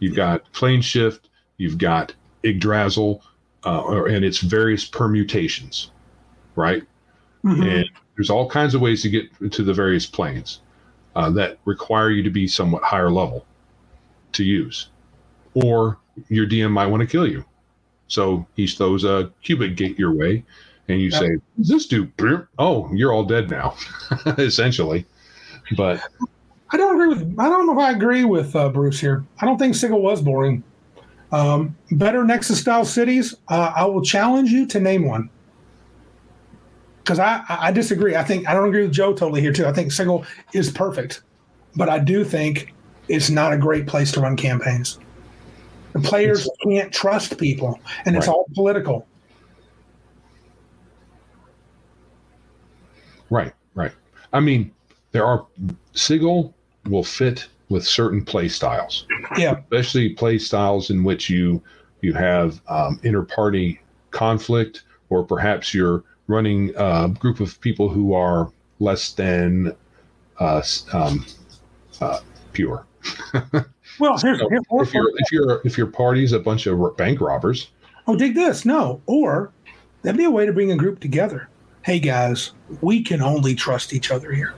You've 0.01 0.17
got 0.17 0.51
plane 0.53 0.81
shift, 0.81 1.29
you've 1.59 1.79
got 1.79 2.15
Yggdrasil, 2.45 3.23
uh, 3.65 4.05
and 4.05 4.25
its 4.25 4.39
various 4.39 4.85
permutations, 4.85 5.91
right? 6.57 6.83
Mm-hmm. 7.45 7.63
And 7.63 7.91
there's 8.17 8.31
all 8.31 8.49
kinds 8.49 8.75
of 8.75 8.81
ways 8.81 9.03
to 9.03 9.11
get 9.11 9.53
to 9.53 9.63
the 9.63 9.75
various 9.75 10.07
planes 10.07 10.61
uh, 11.17 11.31
that 11.31 11.59
require 11.65 12.11
you 12.11 12.23
to 12.23 12.31
be 12.31 12.47
somewhat 12.47 12.83
higher 12.83 13.11
level 13.11 13.45
to 14.33 14.45
use, 14.45 14.89
or 15.55 15.99
your 16.29 16.47
DM 16.47 16.71
might 16.71 16.87
want 16.87 17.01
to 17.01 17.07
kill 17.07 17.27
you. 17.27 17.45
So 18.09 18.47
he 18.57 18.67
throws 18.67 19.05
a 19.05 19.31
cubic 19.43 19.77
gate 19.77 19.99
your 19.99 20.13
way, 20.13 20.45
and 20.89 21.01
you 21.01 21.11
say, 21.11 21.37
"This 21.57 21.87
dude, 21.87 22.13
oh, 22.59 22.93
you're 22.93 23.13
all 23.13 23.25
dead 23.25 23.51
now," 23.51 23.77
essentially. 24.39 25.07
But 25.77 26.01
I 26.71 26.77
don't 26.77 26.95
agree 26.95 27.09
with. 27.09 27.39
I 27.39 27.49
don't 27.49 27.67
know 27.67 27.73
if 27.73 27.79
I 27.79 27.91
agree 27.91 28.25
with 28.25 28.55
uh, 28.55 28.69
Bruce 28.69 29.01
here. 29.01 29.25
I 29.41 29.47
don't 29.47 29.59
think 29.59 29.75
Sigil 29.75 30.01
was 30.01 30.23
boring. 30.23 30.63
Um, 31.33 31.77
better 31.93 32.25
Nexus 32.25 32.61
style 32.61 32.85
cities. 32.85 33.35
Uh, 33.49 33.73
I 33.75 33.85
will 33.85 34.03
challenge 34.03 34.51
you 34.51 34.67
to 34.67 34.81
name 34.81 35.07
one. 35.07 35.31
Because 37.03 37.19
I, 37.19 37.43
I 37.49 37.73
disagree. 37.73 38.15
I 38.15 38.23
think 38.23 38.49
I 38.49 38.55
don't 38.55 38.69
agree 38.69 38.83
with 38.83 38.93
Joe 38.93 39.13
totally 39.13 39.41
here 39.41 39.53
too. 39.53 39.67
I 39.67 39.73
think 39.73 39.91
Sigil 39.91 40.25
is 40.53 40.71
perfect, 40.71 41.23
but 41.75 41.89
I 41.89 41.99
do 41.99 42.25
think 42.25 42.75
it's 43.09 43.31
not 43.31 43.53
a 43.53 43.57
great 43.57 43.87
place 43.87 44.13
to 44.13 44.21
run 44.21 44.37
campaigns. 44.37 44.99
The 45.93 46.01
players 46.01 46.47
it's, 46.47 46.57
can't 46.63 46.93
trust 46.93 47.39
people, 47.39 47.81
and 48.05 48.17
it's 48.17 48.29
all 48.29 48.47
political. 48.55 49.09
Right, 53.29 53.53
right. 53.75 53.93
I 54.33 54.41
mean, 54.41 54.71
there 55.13 55.25
are 55.25 55.47
Sigil 55.95 56.55
will 56.89 57.05
fit 57.05 57.49
with 57.71 57.85
certain 57.87 58.25
play 58.25 58.49
styles. 58.49 59.07
Yeah, 59.37 59.59
especially 59.61 60.11
play 60.11 60.39
styles 60.39 60.91
in 60.91 61.03
which 61.03 61.31
you 61.31 61.63
you 62.03 62.13
have 62.13 62.61
um, 62.69 63.01
inter-party 63.03 63.81
conflict, 64.11 64.85
or 65.09 65.25
perhaps 65.25 65.75
you're 65.75 66.05
running 66.31 66.73
a 66.77 67.09
group 67.09 67.41
of 67.41 67.61
people 67.61 67.89
who 67.89 68.15
are 68.15 68.51
less 68.79 69.13
than 69.13 69.75
uh, 70.39 70.63
um, 70.93 71.27
uh, 72.01 72.21
pure. 72.53 72.87
well, 73.99 74.17
here's, 74.19 74.39
so 74.39 74.49
here's, 74.49 74.63
if 74.71 74.95
your 74.95 75.11
if 75.17 75.33
your 75.33 75.61
if 75.65 75.79
your 75.79 75.87
party's 75.87 76.33
a 76.33 76.39
bunch 76.39 76.67
of 76.67 76.97
bank 76.97 77.21
robbers. 77.21 77.71
Oh, 78.07 78.17
dig 78.17 78.35
this! 78.35 78.65
No, 78.65 79.01
or 79.07 79.53
that'd 80.03 80.19
be 80.19 80.25
a 80.25 80.31
way 80.31 80.47
to 80.47 80.53
bring 80.53 80.73
a 80.73 80.77
group 80.77 81.01
together. 81.01 81.49
hey 81.83 81.99
guys, 81.99 82.53
we 82.83 83.03
can 83.03 83.23
only 83.23 83.55
trust 83.55 83.93
each 83.95 84.11
other 84.11 84.33
here. 84.33 84.55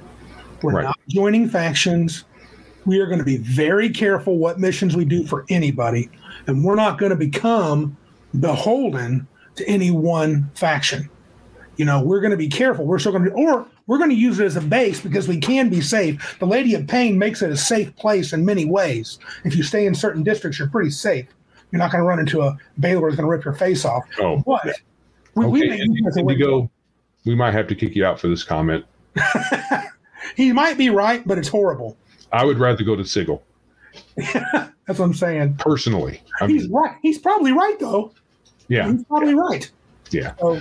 We're 0.63 0.73
Right. 0.73 0.85
not 0.85 0.99
joining 1.09 1.49
factions. 1.49 2.25
We 2.85 2.99
are 2.99 3.07
going 3.07 3.21
to 3.21 3.25
be 3.25 3.37
very 3.37 3.91
careful 3.91 4.39
what 4.39 4.59
missions 4.59 4.97
we 4.97 5.05
do 5.05 5.25
for 5.25 5.45
anybody, 5.49 6.11
and 6.49 6.65
we're 6.65 6.75
not 6.75 6.99
going 6.99 7.11
to 7.11 7.17
become 7.17 7.97
beholden 8.41 9.27
to 9.57 9.65
any 9.69 9.91
one 9.93 10.51
faction. 10.55 11.09
You 11.77 11.85
know, 11.87 12.03
we're 12.03 12.21
going 12.21 12.33
to 12.33 12.37
be 12.37 12.49
careful. 12.49 12.85
We're 12.85 12.99
still 12.99 13.13
going 13.13 13.25
to, 13.25 13.31
or 13.33 13.67
we're 13.87 13.99
going 13.99 14.11
to 14.11 14.17
use 14.17 14.39
it 14.39 14.45
as 14.45 14.57
a 14.57 14.61
base 14.61 15.01
because 15.01 15.27
we 15.27 15.39
can 15.41 15.69
be 15.71 15.81
safe. 15.81 16.37
The 16.39 16.47
Lady 16.47 16.75
of 16.75 16.87
Pain 16.87 17.19
makes 17.19 17.41
it 17.43 17.51
a 17.51 17.57
safe 17.57 17.95
place 17.97 18.33
in 18.35 18.45
many 18.45 18.67
ways. 18.67 19.19
If 19.45 19.57
you 19.57 19.63
stay 19.63 19.87
in 19.87 19.95
certain 19.95 20.23
districts, 20.23 20.59
you're 20.59 20.69
pretty 20.69 20.91
safe. 20.91 21.27
You're 21.71 21.79
not 21.79 21.91
going 21.91 22.03
to 22.03 22.07
run 22.07 22.19
into 22.19 22.43
a 22.43 22.57
balor 22.77 23.09
who's 23.09 23.17
going 23.17 23.27
to 23.27 23.31
rip 23.31 23.45
your 23.45 23.55
face 23.55 23.85
off. 23.87 24.05
Oh, 24.21 24.43
But 24.47 24.67
we, 25.35 25.47
we 25.47 25.61
okay. 25.61 25.69
may 25.71 25.81
Indi- 25.81 26.01
use 26.03 26.05
it 26.05 26.09
as 26.09 26.17
a 26.19 26.25
way- 26.25 26.35
Indigo, 26.35 26.71
we 27.25 27.35
might 27.35 27.55
have 27.55 27.67
to 27.69 27.75
kick 27.75 27.97
you 27.97 28.05
out 28.05 28.21
for 28.21 28.29
this 28.29 28.45
comment. 28.45 28.85
he 30.37 30.53
might 30.53 30.77
be 30.77 30.91
right, 30.91 31.27
but 31.27 31.39
it's 31.39 31.49
horrible. 31.49 31.97
I 32.33 32.45
would 32.45 32.59
rather 32.59 32.83
go 32.85 32.97
to 32.97 33.05
Sigil 33.05 33.43
That's 34.17 34.99
what 34.99 35.01
I'm 35.01 35.15
saying. 35.15 35.55
personally. 35.57 36.23
I 36.41 36.47
He's 36.49 36.69
right. 36.69 36.97
He's 37.03 37.19
probably 37.19 37.53
right 37.53 37.79
though. 37.79 38.13
yeah, 38.69 38.91
He's 38.91 39.05
probably 39.05 39.35
right. 39.35 39.71
yeah. 40.11 40.35
So, 40.41 40.61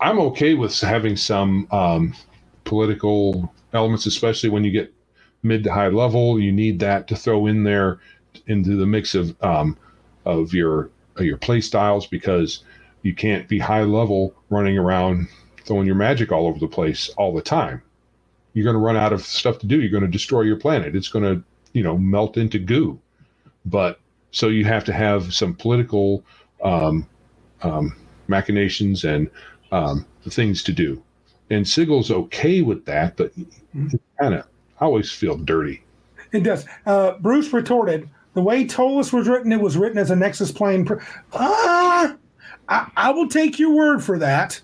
I'm 0.00 0.18
okay 0.20 0.54
with 0.54 0.78
having 0.80 1.16
some 1.16 1.68
um, 1.72 2.14
political 2.64 3.52
elements, 3.72 4.06
especially 4.06 4.50
when 4.50 4.64
you 4.64 4.70
get 4.70 4.92
mid 5.42 5.64
to 5.64 5.72
high 5.72 5.88
level. 5.88 6.40
You 6.40 6.52
need 6.52 6.80
that 6.80 7.08
to 7.08 7.16
throw 7.16 7.46
in 7.46 7.64
there 7.64 8.00
into 8.46 8.76
the 8.76 8.86
mix 8.86 9.14
of 9.14 9.36
um, 9.42 9.76
of 10.24 10.52
your 10.54 10.90
of 11.16 11.24
your 11.24 11.38
play 11.38 11.60
styles 11.60 12.06
because 12.06 12.64
you 13.02 13.14
can't 13.14 13.48
be 13.48 13.58
high 13.58 13.82
level 13.84 14.34
running 14.50 14.78
around 14.78 15.28
throwing 15.64 15.86
your 15.86 15.96
magic 15.96 16.32
all 16.32 16.46
over 16.46 16.58
the 16.58 16.68
place 16.68 17.08
all 17.16 17.34
the 17.34 17.42
time. 17.42 17.82
You're 18.54 18.64
going 18.64 18.74
to 18.74 18.80
run 18.80 18.96
out 18.96 19.12
of 19.12 19.22
stuff 19.22 19.58
to 19.60 19.66
do. 19.66 19.80
You're 19.80 19.90
going 19.90 20.04
to 20.04 20.08
destroy 20.10 20.42
your 20.42 20.56
planet. 20.58 20.96
It's 20.96 21.08
going 21.08 21.24
to 21.24 21.44
you 21.72 21.82
know 21.82 21.98
melt 21.98 22.36
into 22.36 22.58
goo. 22.58 23.00
But 23.64 24.00
so 24.32 24.48
you 24.48 24.64
have 24.64 24.84
to 24.84 24.92
have 24.92 25.34
some 25.34 25.54
political 25.54 26.24
um, 26.62 27.08
um, 27.62 27.96
machinations 28.28 29.04
and 29.04 29.30
um, 29.74 30.06
things 30.28 30.62
to 30.62 30.72
do. 30.72 31.02
And 31.50 31.66
Sigil's 31.66 32.10
okay 32.10 32.62
with 32.62 32.84
that, 32.86 33.16
but 33.16 33.32
kind 34.20 34.34
of 34.34 34.46
I 34.80 34.84
always 34.84 35.10
feel 35.10 35.36
dirty. 35.36 35.82
it 36.32 36.42
does. 36.42 36.64
Uh, 36.86 37.12
Bruce 37.18 37.52
retorted, 37.52 38.08
"The 38.34 38.40
way 38.40 38.64
Ptolus 38.64 39.12
was 39.12 39.28
written, 39.28 39.52
it 39.52 39.60
was 39.60 39.76
written 39.76 39.98
as 39.98 40.10
a 40.10 40.16
Nexus 40.16 40.52
plane." 40.52 40.84
Pr- 40.84 41.02
ah, 41.32 42.16
I, 42.68 42.90
I 42.96 43.10
will 43.10 43.28
take 43.28 43.58
your 43.58 43.74
word 43.74 44.02
for 44.02 44.18
that, 44.20 44.60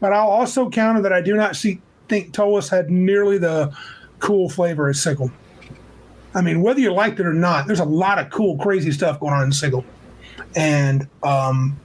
but 0.00 0.12
I'll 0.12 0.28
also 0.28 0.70
counter 0.70 1.02
that 1.02 1.12
I 1.12 1.20
do 1.20 1.34
not 1.34 1.56
see 1.56 1.80
think 2.08 2.32
Ptolus 2.32 2.70
had 2.70 2.88
nearly 2.88 3.36
the 3.36 3.76
cool 4.20 4.48
flavor 4.48 4.88
as 4.88 5.02
Sigil. 5.02 5.30
I 6.34 6.40
mean, 6.40 6.62
whether 6.62 6.80
you 6.80 6.92
liked 6.92 7.18
it 7.18 7.26
or 7.26 7.34
not, 7.34 7.66
there's 7.66 7.80
a 7.80 7.84
lot 7.84 8.18
of 8.18 8.30
cool, 8.30 8.56
crazy 8.58 8.92
stuff 8.92 9.18
going 9.18 9.34
on 9.34 9.42
in 9.42 9.52
Sigil, 9.52 9.84
and 10.54 11.08
um, 11.22 11.78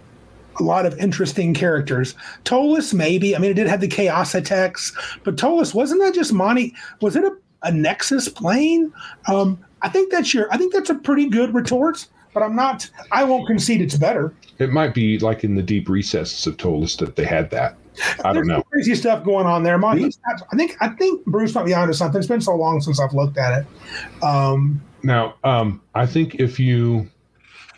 a 0.60 0.64
lot 0.64 0.86
of 0.86 0.98
interesting 0.99 1.53
characters. 1.53 2.15
Ptolus, 2.44 2.94
maybe. 2.94 3.36
I 3.36 3.40
mean, 3.40 3.52
it 3.52 3.56
did 3.56 3.68
have 3.68 3.82
the 3.82 3.88
chaos 3.88 4.36
attacks, 4.36 4.91
but 5.23 5.36
Ptolus 5.38 5.73
wasn't 5.73 6.02
that 6.02 6.14
just 6.14 6.34
Monte? 6.34 6.73
Was 7.02 7.15
it 7.15 7.23
a, 7.23 7.32
a 7.64 7.72
Nexus 7.72 8.28
plane? 8.30 8.91
Um, 9.28 9.60
I 9.82 9.90
think 9.90 10.11
that's 10.11 10.34
your. 10.34 10.52
I 10.53 10.57
think 10.57 10.73
that's 10.73 10.90
a 10.90 10.95
pretty 10.95 11.28
good 11.28 11.53
retort, 11.53 12.06
but 12.34 12.44
I'm 12.44 12.56
not. 12.56 12.90
I 13.11 13.23
won't 13.23 13.48
concede 13.48 13.82
it's 13.82 13.95
better. 13.98 14.34
It 14.60 14.72
might 14.72 14.94
be 14.94 15.18
like 15.19 15.44
in 15.44 15.56
the 15.56 15.64
deep 15.64 15.90
recesses 15.90 16.45
of 16.45 16.57
Ptolus 16.57 16.98
that 16.98 17.15
they 17.15 17.26
had 17.26 17.49
that. 17.52 17.78
I 18.23 18.32
don't 18.32 18.48
know. 18.48 18.64
crazy 18.64 18.95
stuff 18.95 19.23
going 19.23 19.45
on 19.45 19.64
there. 19.64 19.78
Monte? 19.78 20.11
I 20.26 20.56
think. 20.56 20.78
I 20.82 20.90
think 20.90 21.26
Bruce 21.26 21.53
might 21.56 21.65
be 21.65 21.73
onto 21.73 21.94
something. 21.94 22.19
It's 22.19 22.28
been 22.28 22.41
so 22.41 22.56
long 22.56 22.80
since 22.82 22.99
I've 22.99 23.14
looked 23.14 23.38
at 23.38 23.60
it. 23.60 24.23
Um, 24.23 24.82
Now, 25.03 25.36
um, 25.44 25.82
I 25.95 26.06
think 26.06 26.36
if 26.36 26.60
you, 26.60 27.10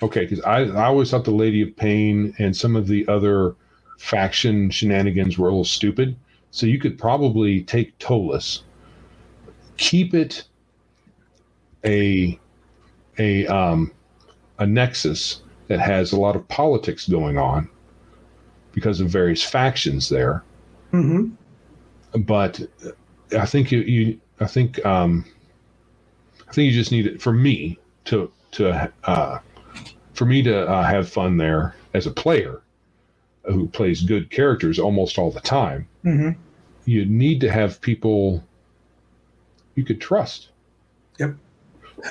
okay, 0.04 0.22
because 0.22 0.42
I, 0.42 0.62
I 0.66 0.86
always 0.86 1.12
thought 1.12 1.26
the 1.26 1.32
Lady 1.32 1.62
of 1.62 1.76
Pain 1.76 2.36
and 2.38 2.56
some 2.56 2.76
of 2.76 2.88
the 2.88 3.08
other 3.08 3.56
faction 3.98 4.70
shenanigans 4.70 5.38
were 5.38 5.48
a 5.48 5.52
little 5.52 5.64
stupid. 5.66 6.16
So 6.52 6.66
you 6.66 6.80
could 6.80 6.98
probably 6.98 7.64
take 7.64 7.98
Ptolus, 8.00 8.64
keep 9.78 10.14
it 10.14 10.44
a 11.86 12.40
a 13.18 13.48
um, 13.48 13.92
a 14.60 14.66
nexus 14.66 15.42
that 15.68 15.80
has 15.80 16.12
a 16.12 16.20
lot 16.20 16.36
of 16.36 16.48
politics 16.48 17.08
going 17.08 17.38
on 17.38 17.70
because 18.74 19.00
of 19.00 19.10
various 19.10 19.44
factions 19.44 20.10
there 20.10 20.44
mhm. 20.92 21.32
but 22.20 22.60
I 23.38 23.46
think 23.46 23.72
you, 23.72 23.80
you 23.82 24.20
I 24.40 24.46
think 24.46 24.84
um, 24.86 25.26
I 26.48 26.52
think 26.52 26.72
you 26.72 26.80
just 26.80 26.92
need 26.92 27.08
it 27.08 27.22
for 27.22 27.34
me 27.34 27.80
to 28.06 28.32
to 28.52 28.92
uh, 29.06 29.40
for 30.14 30.26
me 30.26 30.41
to 30.44 30.68
uh, 30.68 30.84
have 30.84 31.10
fun 31.10 31.38
there 31.38 31.76
as 31.94 32.06
a 32.06 32.11
player 32.11 32.61
who 33.45 33.68
plays 33.68 34.03
good 34.03 34.30
characters 34.30 34.80
almost 34.80 35.18
all 35.18 35.31
the 35.31 35.41
time. 35.41 35.88
Mhm. 36.06 36.35
You 36.85 37.06
need 37.06 37.41
to 37.41 37.52
have 37.52 37.81
people 37.81 38.44
you 39.76 39.84
could 39.84 39.99
trust. 39.99 40.49
Yep. 41.19 41.35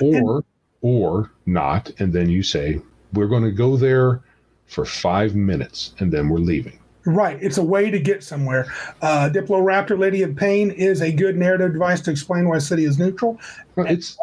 Or 0.01 0.43
or 0.81 1.31
not, 1.45 1.91
and 1.99 2.11
then 2.11 2.29
you 2.29 2.43
say 2.43 2.81
we're 3.13 3.27
going 3.27 3.43
to 3.43 3.51
go 3.51 3.77
there 3.77 4.21
for 4.67 4.85
five 4.85 5.35
minutes, 5.35 5.93
and 5.99 6.11
then 6.11 6.29
we're 6.29 6.39
leaving. 6.39 6.77
Right. 7.05 7.37
It's 7.41 7.57
a 7.57 7.63
way 7.63 7.91
to 7.91 7.99
get 7.99 8.23
somewhere. 8.23 8.65
Uh, 9.01 9.29
Diploraptor, 9.31 9.97
Lady 9.97 10.23
of 10.23 10.35
Pain, 10.35 10.71
is 10.71 11.01
a 11.01 11.11
good 11.11 11.37
narrative 11.37 11.73
device 11.73 12.01
to 12.01 12.11
explain 12.11 12.47
why 12.47 12.59
city 12.59 12.85
is 12.85 12.97
neutral. 12.97 13.39
Well, 13.75 13.87
it's 13.87 14.17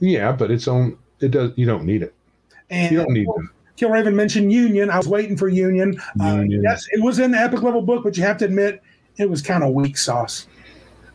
yeah, 0.00 0.32
but 0.32 0.50
its 0.50 0.68
own. 0.68 0.98
It 1.20 1.30
does. 1.32 1.52
You 1.56 1.66
don't 1.66 1.84
need 1.84 2.02
it. 2.02 2.14
And 2.70 2.92
You 2.92 2.98
don't 2.98 3.12
need 3.12 3.26
them. 3.26 3.50
Killraven 3.76 4.14
mentioned 4.14 4.52
Union. 4.52 4.90
I 4.90 4.98
was 4.98 5.08
waiting 5.08 5.36
for 5.36 5.48
Union. 5.48 6.00
Uh, 6.20 6.44
yes, 6.46 6.86
it 6.92 7.02
was 7.02 7.18
in 7.18 7.30
the 7.30 7.38
epic 7.38 7.62
level 7.62 7.80
book, 7.80 8.04
but 8.04 8.16
you 8.16 8.22
have 8.22 8.36
to 8.38 8.44
admit 8.44 8.82
it 9.16 9.28
was 9.28 9.40
kind 9.42 9.64
of 9.64 9.72
weak 9.72 9.96
sauce. 9.96 10.46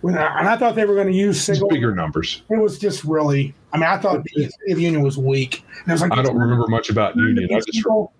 When 0.01 0.17
I, 0.17 0.39
and 0.39 0.47
I 0.47 0.57
thought 0.57 0.75
they 0.75 0.85
were 0.85 0.95
going 0.95 1.07
to 1.07 1.13
use 1.13 1.41
Sigil. 1.41 1.67
bigger 1.67 1.93
numbers. 1.93 2.43
It 2.49 2.57
was 2.57 2.77
just 2.77 3.03
really. 3.03 3.53
I 3.73 3.77
mean, 3.77 3.87
I 3.87 3.97
thought 3.97 4.23
the 4.23 4.51
Union 4.67 5.01
was 5.01 5.17
weak. 5.17 5.63
And 5.83 5.91
I 5.91 5.93
was 5.93 6.01
like, 6.01 6.11
I 6.11 6.21
don't 6.21 6.37
remember 6.37 6.67
much 6.67 6.89
about 6.89 7.15
Union. 7.15 7.47
I 7.51 7.55
just 7.57 7.71
People- 7.71 8.11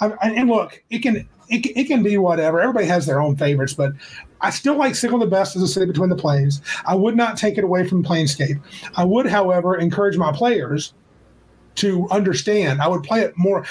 I, 0.00 0.08
and 0.22 0.48
look, 0.48 0.82
it 0.90 1.00
can 1.00 1.28
it, 1.48 1.66
it 1.76 1.84
can 1.84 2.02
be 2.02 2.18
whatever. 2.18 2.60
Everybody 2.60 2.86
has 2.86 3.06
their 3.06 3.20
own 3.20 3.36
favorites, 3.36 3.74
but 3.74 3.92
I 4.40 4.50
still 4.50 4.76
like 4.76 4.94
Sigil 4.94 5.18
the 5.18 5.26
best 5.26 5.56
as 5.56 5.62
a 5.62 5.68
city 5.68 5.86
between 5.86 6.08
the 6.08 6.16
planes. 6.16 6.60
I 6.86 6.94
would 6.94 7.16
not 7.16 7.36
take 7.36 7.58
it 7.58 7.64
away 7.64 7.86
from 7.86 8.02
Planescape. 8.02 8.60
I 8.96 9.04
would, 9.04 9.26
however, 9.26 9.76
encourage 9.76 10.16
my 10.16 10.32
players 10.32 10.94
to 11.76 12.08
understand. 12.10 12.80
I 12.80 12.88
would 12.88 13.02
play 13.02 13.20
it 13.20 13.32
more. 13.36 13.64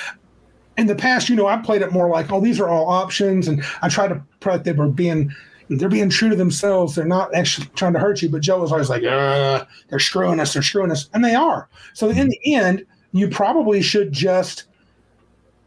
In 0.78 0.88
the 0.88 0.96
past, 0.96 1.30
you 1.30 1.36
know, 1.36 1.48
I 1.48 1.58
played 1.58 1.84
it 1.84 1.92
more 1.92 2.10
like, 2.10 2.32
oh, 2.32 2.42
these 2.42 2.60
are 2.60 2.68
all 2.68 2.88
options, 2.88 3.48
and 3.48 3.64
I 3.82 3.90
tried 3.90 4.08
to 4.10 4.24
play 4.40 4.54
like 4.54 4.64
they 4.64 4.74
were 4.74 4.88
being. 4.90 5.34
They're 5.70 5.90
being 5.90 6.10
true 6.10 6.30
to 6.30 6.36
themselves. 6.36 6.94
They're 6.94 7.06
not 7.06 7.34
actually 7.34 7.68
trying 7.76 7.94
to 7.94 8.00
hurt 8.00 8.22
you. 8.22 8.30
But 8.30 8.42
Joe 8.42 8.60
was 8.60 8.72
always 8.72 8.90
like, 8.90 9.04
uh, 9.04 9.64
they're 9.88 9.98
screwing 9.98 10.40
us. 10.40 10.54
They're 10.54 10.62
screwing 10.62 10.92
us. 10.92 11.10
And 11.14 11.24
they 11.24 11.34
are. 11.34 11.70
So 11.94 12.10
in 12.10 12.28
the 12.28 12.54
end, 12.54 12.86
you 13.14 13.30
probably 13.30 13.82
should 13.82 14.12
just 14.12 14.66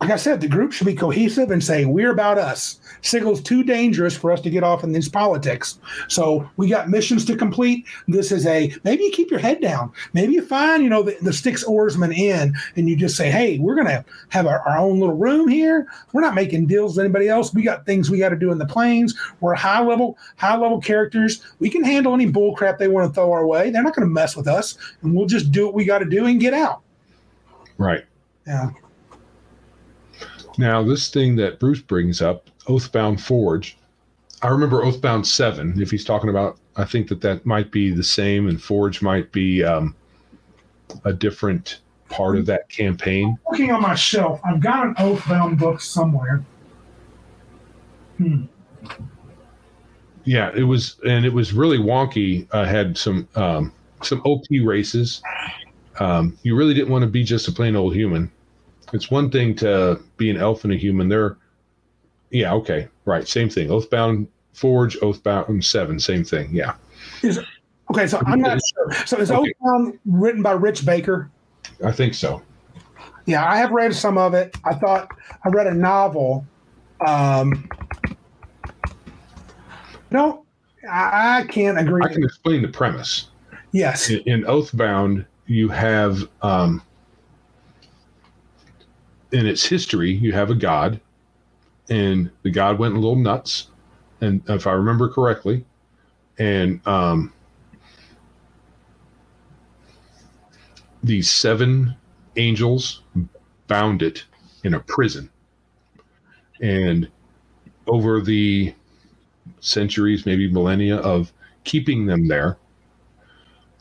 like 0.06 0.14
I 0.14 0.18
said, 0.18 0.40
the 0.40 0.46
group 0.46 0.70
should 0.70 0.86
be 0.86 0.94
cohesive 0.94 1.50
and 1.50 1.62
say, 1.62 1.84
we're 1.84 2.12
about 2.12 2.38
us. 2.38 2.78
Sigil's 3.02 3.40
too 3.40 3.64
dangerous 3.64 4.16
for 4.16 4.30
us 4.30 4.40
to 4.42 4.50
get 4.50 4.62
off 4.62 4.84
in 4.84 4.92
these 4.92 5.08
politics. 5.08 5.80
So 6.06 6.48
we 6.56 6.68
got 6.68 6.88
missions 6.88 7.24
to 7.24 7.36
complete. 7.36 7.84
This 8.06 8.30
is 8.30 8.46
a 8.46 8.72
maybe 8.84 9.02
you 9.02 9.10
keep 9.10 9.32
your 9.32 9.40
head 9.40 9.60
down. 9.60 9.90
Maybe 10.12 10.34
you 10.34 10.42
find, 10.42 10.84
you 10.84 10.90
know, 10.90 11.02
the, 11.02 11.16
the 11.22 11.32
Styx 11.32 11.64
oarsman 11.64 12.12
in 12.12 12.54
and 12.76 12.88
you 12.88 12.94
just 12.94 13.16
say, 13.16 13.32
hey, 13.32 13.58
we're 13.58 13.74
going 13.74 13.88
to 13.88 14.04
have 14.28 14.46
our, 14.46 14.60
our 14.60 14.78
own 14.78 15.00
little 15.00 15.16
room 15.16 15.48
here. 15.48 15.88
We're 16.12 16.20
not 16.20 16.36
making 16.36 16.66
deals 16.66 16.96
with 16.96 17.04
anybody 17.04 17.28
else. 17.28 17.52
We 17.52 17.64
got 17.64 17.84
things 17.84 18.08
we 18.08 18.18
got 18.18 18.28
to 18.28 18.36
do 18.36 18.52
in 18.52 18.58
the 18.58 18.66
planes. 18.66 19.18
We're 19.40 19.56
high 19.56 19.82
level, 19.82 20.16
high 20.36 20.56
level 20.56 20.80
characters. 20.80 21.42
We 21.58 21.68
can 21.68 21.82
handle 21.82 22.14
any 22.14 22.26
bull 22.26 22.54
crap 22.54 22.78
they 22.78 22.86
want 22.86 23.10
to 23.10 23.12
throw 23.12 23.32
our 23.32 23.44
way. 23.44 23.70
They're 23.70 23.82
not 23.82 23.96
going 23.96 24.06
to 24.06 24.14
mess 24.14 24.36
with 24.36 24.46
us. 24.46 24.78
And 25.02 25.16
we'll 25.16 25.26
just 25.26 25.50
do 25.50 25.66
what 25.66 25.74
we 25.74 25.84
got 25.84 25.98
to 25.98 26.04
do 26.04 26.26
and 26.26 26.38
get 26.38 26.54
out. 26.54 26.82
right 27.76 28.04
Yeah. 28.46 28.70
Now 30.58 30.82
this 30.82 31.08
thing 31.08 31.36
that 31.36 31.60
Bruce 31.60 31.80
brings 31.80 32.22
up, 32.22 32.48
Oathbound 32.66 33.20
Forge. 33.20 33.76
I 34.42 34.48
remember 34.48 34.82
Oathbound 34.82 35.26
Seven. 35.26 35.80
If 35.80 35.90
he's 35.90 36.04
talking 36.04 36.28
about, 36.28 36.58
I 36.76 36.84
think 36.84 37.08
that 37.08 37.20
that 37.22 37.46
might 37.46 37.70
be 37.70 37.90
the 37.90 38.04
same, 38.04 38.48
and 38.48 38.62
Forge 38.62 39.02
might 39.02 39.32
be 39.32 39.64
um, 39.64 39.94
a 41.04 41.12
different 41.12 41.80
part 42.08 42.36
of 42.36 42.46
that 42.46 42.68
campaign. 42.68 43.36
looking 43.50 43.72
on 43.72 43.82
my 43.82 43.94
shelf. 43.94 44.40
I've 44.44 44.60
got 44.60 44.86
an 44.86 44.94
Oathbound 44.94 45.58
book 45.58 45.80
somewhere. 45.80 46.44
Hmm. 48.18 48.44
Yeah, 50.24 50.50
it 50.54 50.64
was, 50.64 50.96
and 51.06 51.24
it 51.24 51.32
was 51.32 51.52
really 51.52 51.78
wonky. 51.78 52.52
I 52.52 52.66
had 52.66 52.98
some 52.98 53.28
um, 53.36 53.72
some 54.02 54.20
OP 54.24 54.44
races. 54.62 55.22
Um, 55.98 56.36
you 56.42 56.56
really 56.56 56.74
didn't 56.74 56.90
want 56.90 57.02
to 57.02 57.08
be 57.08 57.24
just 57.24 57.48
a 57.48 57.52
plain 57.52 57.76
old 57.76 57.94
human. 57.94 58.30
It's 58.92 59.10
one 59.10 59.30
thing 59.30 59.54
to 59.56 60.00
be 60.16 60.30
an 60.30 60.36
elf 60.36 60.64
and 60.64 60.72
a 60.72 60.76
human. 60.76 61.08
They're, 61.08 61.36
yeah, 62.30 62.52
okay, 62.54 62.88
right, 63.04 63.26
same 63.26 63.48
thing. 63.48 63.68
Oathbound 63.68 64.28
Forge, 64.52 64.96
Oathbound, 65.00 65.62
Seven, 65.64 65.98
same 66.00 66.24
thing. 66.24 66.48
Yeah. 66.52 66.74
Is, 67.22 67.40
okay, 67.90 68.06
so 68.06 68.22
I'm 68.26 68.40
not 68.40 68.58
sure. 68.74 68.92
So 69.06 69.18
is 69.18 69.30
Okay. 69.30 69.52
Oathbound 69.62 69.98
written 70.06 70.42
by 70.42 70.52
Rich 70.52 70.86
Baker? 70.86 71.30
I 71.84 71.92
think 71.92 72.14
so. 72.14 72.42
Yeah, 73.26 73.44
I 73.44 73.56
have 73.56 73.70
read 73.72 73.94
some 73.94 74.16
of 74.18 74.34
it. 74.34 74.56
I 74.64 74.74
thought 74.74 75.08
I 75.44 75.48
read 75.48 75.66
a 75.66 75.74
novel. 75.74 76.46
Um, 77.06 77.68
no, 80.10 80.44
I, 80.90 81.40
I 81.40 81.46
can't 81.48 81.78
agree. 81.78 82.02
I 82.04 82.12
can 82.12 82.22
explain 82.24 82.62
the 82.62 82.68
premise. 82.68 83.28
yes. 83.72 84.08
In, 84.10 84.20
in 84.26 84.44
Oathbound, 84.44 85.26
you 85.46 85.68
have 85.68 86.28
um, 86.42 86.80
in 89.32 89.46
its 89.46 89.66
history, 89.66 90.12
you 90.12 90.32
have 90.32 90.50
a 90.50 90.54
god, 90.54 91.00
and 91.88 92.30
the 92.42 92.50
god 92.50 92.78
went 92.78 92.94
a 92.94 92.98
little 92.98 93.16
nuts, 93.16 93.68
and 94.20 94.42
if 94.48 94.66
I 94.66 94.72
remember 94.72 95.08
correctly, 95.08 95.64
and 96.38 96.86
um, 96.86 97.32
these 101.02 101.30
seven 101.30 101.96
angels 102.36 103.02
bound 103.66 104.02
it 104.02 104.24
in 104.64 104.74
a 104.74 104.80
prison, 104.80 105.30
and 106.60 107.08
over 107.86 108.20
the 108.20 108.74
centuries, 109.60 110.26
maybe 110.26 110.50
millennia 110.50 110.96
of 110.96 111.32
keeping 111.64 112.06
them 112.06 112.28
there, 112.28 112.58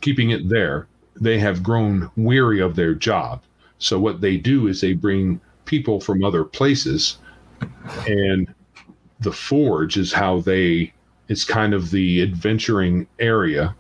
keeping 0.02 0.32
it 0.32 0.50
there, 0.50 0.88
they 1.20 1.40
have 1.40 1.64
grown 1.64 2.10
weary 2.16 2.60
of 2.60 2.76
their 2.76 2.94
job. 2.94 3.42
So 3.80 4.00
what 4.00 4.22
they 4.22 4.38
do 4.38 4.68
is 4.68 4.82
they 4.82 4.94
bring 4.94 5.42
people 5.66 6.00
from 6.00 6.24
other 6.24 6.44
places, 6.44 7.18
and 8.08 8.54
the 9.20 9.32
forge 9.32 9.98
is 9.98 10.14
how 10.14 10.42
they. 10.42 10.94
It's 11.28 11.44
kind 11.44 11.74
of 11.74 11.90
the 11.90 12.22
adventuring 12.22 13.08
area, 13.18 13.76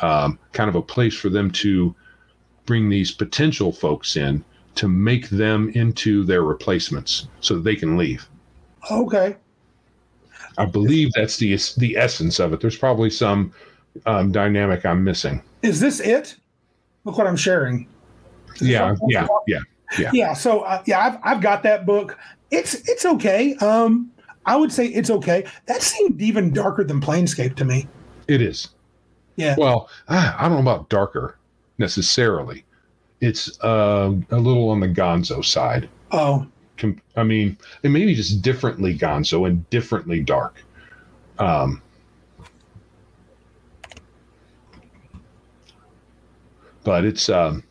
um, 0.00 0.38
kind 0.52 0.70
of 0.70 0.74
a 0.74 0.82
place 0.82 1.14
for 1.14 1.28
them 1.28 1.50
to 1.52 1.94
bring 2.64 2.88
these 2.88 3.10
potential 3.10 3.72
folks 3.72 4.16
in 4.16 4.42
to 4.74 4.88
make 4.88 5.28
them 5.28 5.70
into 5.74 6.24
their 6.24 6.42
replacements 6.42 7.26
so 7.40 7.54
that 7.54 7.64
they 7.64 7.74
can 7.74 7.96
leave. 7.96 8.28
Okay. 8.90 9.36
I 10.56 10.64
believe 10.64 11.10
that's 11.14 11.36
the 11.36 11.58
the 11.76 11.96
essence 11.96 12.38
of 12.38 12.52
it. 12.52 12.60
There's 12.60 12.78
probably 12.78 13.10
some 13.10 13.52
um, 14.06 14.32
dynamic 14.32 14.86
I'm 14.86 15.04
missing. 15.04 15.42
Is 15.62 15.80
this 15.80 16.00
it? 16.00 16.36
Look 17.04 17.18
what 17.18 17.26
I'm 17.26 17.36
sharing. 17.36 17.88
Yeah, 18.60 18.94
yeah, 19.08 19.26
yeah. 19.46 20.10
Yeah. 20.12 20.32
So 20.34 20.60
uh, 20.60 20.82
yeah, 20.86 21.00
I've 21.00 21.18
I've 21.22 21.40
got 21.40 21.62
that 21.62 21.86
book. 21.86 22.18
It's 22.50 22.74
it's 22.88 23.04
okay. 23.04 23.54
Um, 23.56 24.10
I 24.46 24.56
would 24.56 24.72
say 24.72 24.86
it's 24.86 25.10
okay. 25.10 25.44
That 25.66 25.82
seemed 25.82 26.20
even 26.22 26.52
darker 26.52 26.84
than 26.84 27.00
Planescape 27.00 27.54
to 27.56 27.64
me. 27.64 27.86
It 28.28 28.42
is. 28.42 28.68
Yeah. 29.36 29.54
Well, 29.56 29.88
I, 30.08 30.34
I 30.38 30.48
don't 30.48 30.64
know 30.64 30.70
about 30.70 30.88
darker 30.88 31.38
necessarily. 31.78 32.64
It's 33.20 33.62
uh, 33.62 34.14
a 34.30 34.36
little 34.36 34.70
on 34.70 34.80
the 34.80 34.88
Gonzo 34.88 35.44
side. 35.44 35.88
Oh, 36.12 36.46
Com- 36.76 37.00
I 37.16 37.24
mean, 37.24 37.58
it 37.82 37.90
may 37.90 38.04
be 38.04 38.14
just 38.14 38.42
differently 38.42 38.96
Gonzo 38.96 39.46
and 39.46 39.68
differently 39.70 40.20
dark. 40.20 40.62
Um, 41.38 41.82
but 46.84 47.04
it's. 47.04 47.28
Um, 47.28 47.64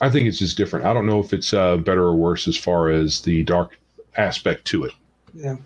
I 0.00 0.10
think 0.10 0.26
it's 0.26 0.38
just 0.38 0.56
different. 0.56 0.86
I 0.86 0.92
don't 0.92 1.06
know 1.06 1.20
if 1.20 1.32
it's 1.32 1.52
uh, 1.54 1.76
better 1.76 2.02
or 2.02 2.14
worse 2.14 2.48
as 2.48 2.56
far 2.56 2.90
as 2.90 3.20
the 3.20 3.42
dark 3.44 3.78
aspect 4.16 4.64
to 4.66 4.84
it. 4.84 4.92
yeah. 5.34 5.56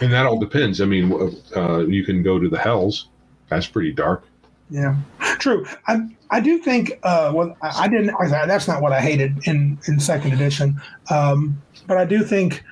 And 0.00 0.12
that 0.12 0.24
all 0.24 0.38
depends. 0.38 0.80
I 0.80 0.86
mean, 0.86 1.12
uh, 1.54 1.80
you 1.80 2.04
can 2.04 2.22
go 2.22 2.38
to 2.38 2.48
the 2.48 2.58
Hells. 2.58 3.08
That's 3.48 3.66
pretty 3.66 3.92
dark. 3.92 4.24
Yeah, 4.70 4.96
true. 5.38 5.66
I 5.88 6.08
I 6.30 6.40
do 6.40 6.58
think. 6.58 6.98
Uh, 7.02 7.32
well, 7.34 7.56
I, 7.60 7.82
I 7.84 7.88
didn't. 7.88 8.14
I, 8.18 8.46
that's 8.46 8.66
not 8.66 8.80
what 8.80 8.92
I 8.92 9.00
hated 9.00 9.46
in 9.46 9.78
in 9.88 10.00
second 10.00 10.32
edition. 10.32 10.80
Um, 11.10 11.60
but 11.86 11.98
I 11.98 12.06
do 12.06 12.22
think. 12.24 12.62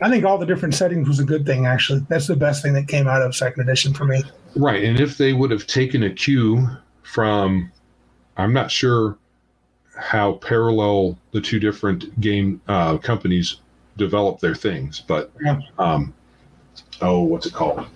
I 0.00 0.10
think 0.10 0.24
all 0.24 0.36
the 0.38 0.46
different 0.46 0.74
settings 0.74 1.08
was 1.08 1.18
a 1.18 1.24
good 1.24 1.46
thing. 1.46 1.66
Actually, 1.66 2.06
that's 2.08 2.26
the 2.26 2.36
best 2.36 2.62
thing 2.62 2.74
that 2.74 2.86
came 2.86 3.08
out 3.08 3.22
of 3.22 3.34
second 3.34 3.62
edition 3.62 3.94
for 3.94 4.04
me. 4.04 4.22
Right. 4.54 4.84
And 4.84 5.00
if 5.00 5.16
they 5.16 5.32
would 5.32 5.50
have 5.50 5.66
taken 5.66 6.02
a 6.02 6.10
cue 6.10 6.68
from, 7.02 7.72
I'm 8.36 8.52
not 8.52 8.70
sure 8.70 9.16
how 9.96 10.34
parallel 10.34 11.18
the 11.32 11.40
two 11.40 11.58
different 11.58 12.20
game 12.20 12.60
uh, 12.68 12.98
companies 12.98 13.60
develop 13.96 14.40
their 14.40 14.54
things, 14.54 15.00
but, 15.06 15.30
Yeah. 15.42 15.58
um, 15.78 16.12
oh, 17.00 17.20
what's 17.20 17.46
it 17.46 17.52
called? 17.54 17.86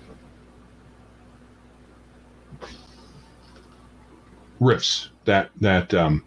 Rifts. 4.60 5.10
That, 5.24 5.50
that, 5.60 5.92
um, 5.94 6.24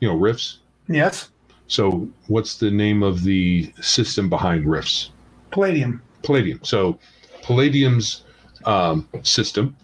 you 0.00 0.08
know, 0.08 0.16
Rifts. 0.16 0.58
Yes, 0.88 1.30
So 1.68 2.08
what's 2.26 2.56
the 2.56 2.70
name 2.70 3.02
of 3.02 3.22
the 3.22 3.72
system 3.80 4.28
behind 4.28 4.64
Rifts? 4.68 5.10
Palladium. 5.52 6.02
Palladium. 6.24 6.58
So 6.64 6.98
Palladium's 7.42 8.24
um, 8.64 9.08
system, 9.22 9.76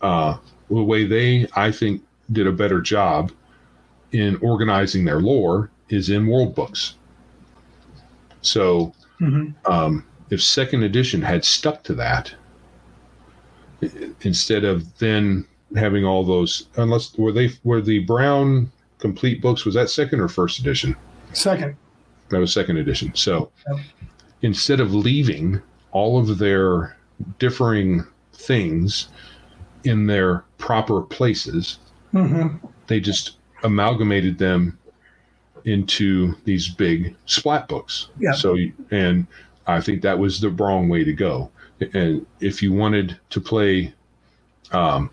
uh, 0.00 0.38
the 0.70 0.82
way 0.82 1.04
they, 1.04 1.46
I 1.54 1.70
think, 1.70 2.02
did 2.32 2.46
a 2.46 2.52
better 2.52 2.80
job 2.80 3.32
in 4.12 4.36
organizing 4.36 5.04
their 5.04 5.20
lore 5.20 5.70
is 5.88 6.10
in 6.10 6.26
world 6.26 6.54
books. 6.54 6.94
So 8.42 8.92
hmm 9.18 9.50
um, 9.66 10.04
if 10.30 10.42
second 10.42 10.82
edition 10.82 11.22
had 11.22 11.44
stuck 11.44 11.82
to 11.84 11.94
that, 11.94 12.34
instead 14.22 14.64
of 14.64 14.98
then 14.98 15.46
having 15.76 16.04
all 16.04 16.24
those, 16.24 16.68
unless 16.76 17.16
were 17.16 17.32
they 17.32 17.50
were 17.62 17.80
the 17.80 18.00
brown 18.00 18.70
complete 18.98 19.42
books, 19.42 19.64
was 19.64 19.74
that 19.74 19.90
second 19.90 20.20
or 20.20 20.28
first 20.28 20.58
edition? 20.58 20.96
Second. 21.32 21.76
That 22.30 22.38
was 22.38 22.52
second 22.52 22.78
edition. 22.78 23.14
So 23.14 23.50
instead 24.42 24.80
of 24.80 24.94
leaving 24.94 25.60
all 25.92 26.18
of 26.18 26.38
their 26.38 26.96
differing 27.38 28.04
things 28.32 29.08
in 29.84 30.06
their 30.06 30.44
proper 30.58 31.02
places, 31.02 31.78
hmm 32.14 32.46
they 32.86 33.00
just 33.00 33.36
amalgamated 33.62 34.38
them 34.38 34.78
into 35.64 36.34
these 36.44 36.68
big 36.68 37.16
splat 37.26 37.66
books. 37.66 38.08
Yeah. 38.20 38.32
So, 38.32 38.56
and 38.90 39.26
I 39.66 39.80
think 39.80 40.02
that 40.02 40.18
was 40.18 40.38
the 40.40 40.50
wrong 40.50 40.88
way 40.90 41.02
to 41.04 41.12
go. 41.14 41.50
And 41.94 42.26
if 42.40 42.62
you 42.62 42.72
wanted 42.72 43.18
to 43.30 43.40
play, 43.40 43.94
um, 44.72 45.10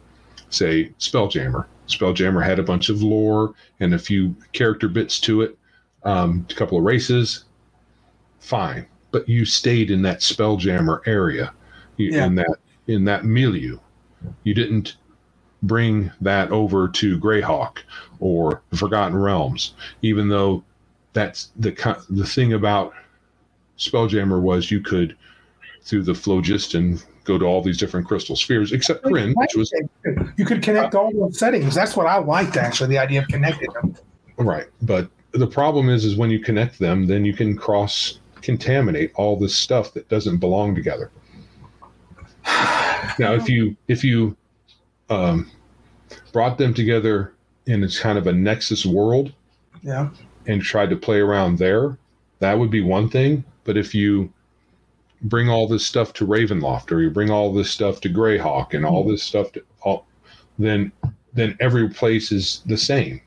say, 0.49 0.91
Spelljammer, 0.99 1.65
Spelljammer 1.87 2.43
had 2.43 2.59
a 2.59 2.63
bunch 2.63 2.89
of 2.89 3.01
lore 3.01 3.53
and 3.79 3.93
a 3.93 3.99
few 3.99 4.35
character 4.51 4.89
bits 4.89 5.19
to 5.21 5.41
it, 5.41 5.57
um, 6.03 6.45
a 6.49 6.53
couple 6.53 6.77
of 6.77 6.83
races, 6.83 7.45
fine. 8.39 8.85
But 9.11 9.27
you 9.29 9.45
stayed 9.45 9.91
in 9.91 10.01
that 10.03 10.19
Spelljammer 10.19 10.99
area, 11.07 11.53
you, 11.97 12.11
Yeah. 12.11 12.25
in 12.25 12.35
that 12.35 12.57
in 12.87 13.05
that 13.05 13.23
milieu. 13.23 13.77
You 14.43 14.53
didn't 14.53 14.97
bring 15.63 16.11
that 16.21 16.51
over 16.51 16.87
to 16.87 17.19
Greyhawk 17.19 17.79
or 18.19 18.61
Forgotten 18.73 19.17
Realms, 19.17 19.73
even 20.01 20.29
though 20.29 20.63
that's 21.13 21.51
the 21.57 21.71
the 22.09 22.25
thing 22.25 22.53
about 22.53 22.93
Spelljammer 23.77 24.41
was 24.41 24.71
you 24.71 24.81
could 24.81 25.15
through 25.83 26.03
the 26.03 26.13
phlogiston 26.13 26.99
go 27.23 27.37
to 27.37 27.45
all 27.45 27.61
these 27.61 27.77
different 27.77 28.07
crystal 28.07 28.35
spheres, 28.35 28.71
except 28.71 29.03
Krynn, 29.03 29.33
which 29.35 29.55
was 29.55 29.73
You 30.37 30.45
could 30.45 30.63
connect 30.63 30.95
uh, 30.95 30.99
all 30.99 31.11
the 31.11 31.33
settings. 31.33 31.75
That's 31.75 31.95
what 31.95 32.07
I 32.07 32.17
liked, 32.17 32.57
actually, 32.57 32.89
the 32.89 32.97
idea 32.97 33.21
of 33.21 33.27
connecting 33.27 33.71
them. 33.73 33.95
right. 34.37 34.67
But 34.81 35.09
the 35.31 35.47
problem 35.47 35.89
is, 35.89 36.05
is 36.05 36.15
when 36.15 36.29
you 36.29 36.39
connect 36.39 36.79
them, 36.79 37.07
then 37.07 37.25
you 37.25 37.33
can 37.33 37.55
cross 37.55 38.19
contaminate 38.41 39.11
all 39.15 39.35
this 39.37 39.55
stuff 39.55 39.93
that 39.93 40.09
doesn't 40.09 40.37
belong 40.37 40.73
together. 40.73 41.11
Now, 43.19 43.33
if 43.33 43.47
you 43.47 43.75
if 43.87 44.03
you 44.03 44.35
um, 45.11 45.49
brought 46.31 46.57
them 46.57 46.73
together 46.73 47.33
in 47.67 47.83
it's 47.83 47.99
kind 47.99 48.17
of 48.17 48.27
a 48.27 48.33
nexus 48.33 48.85
world, 48.85 49.33
Yeah. 49.83 50.09
and 50.47 50.61
tried 50.61 50.89
to 50.89 50.95
play 50.95 51.19
around 51.19 51.57
there, 51.59 51.97
that 52.39 52.57
would 52.57 52.71
be 52.71 52.81
one 52.81 53.09
thing. 53.09 53.43
But 53.63 53.77
if 53.77 53.93
you 53.93 54.31
bring 55.23 55.49
all 55.49 55.67
this 55.67 55.85
stuff 55.85 56.13
to 56.13 56.25
Ravenloft 56.25 56.91
or 56.91 57.01
you 57.01 57.11
bring 57.11 57.29
all 57.29 57.53
this 57.53 57.69
stuff 57.69 58.01
to 58.01 58.09
Greyhawk 58.09 58.73
and 58.73 58.85
all 58.85 59.03
this 59.03 59.21
stuff 59.21 59.51
to 59.51 59.63
all, 59.83 60.07
then 60.57 60.91
then 61.33 61.55
every 61.59 61.87
place 61.89 62.31
is 62.31 62.61
the 62.65 62.77
same. 62.77 63.21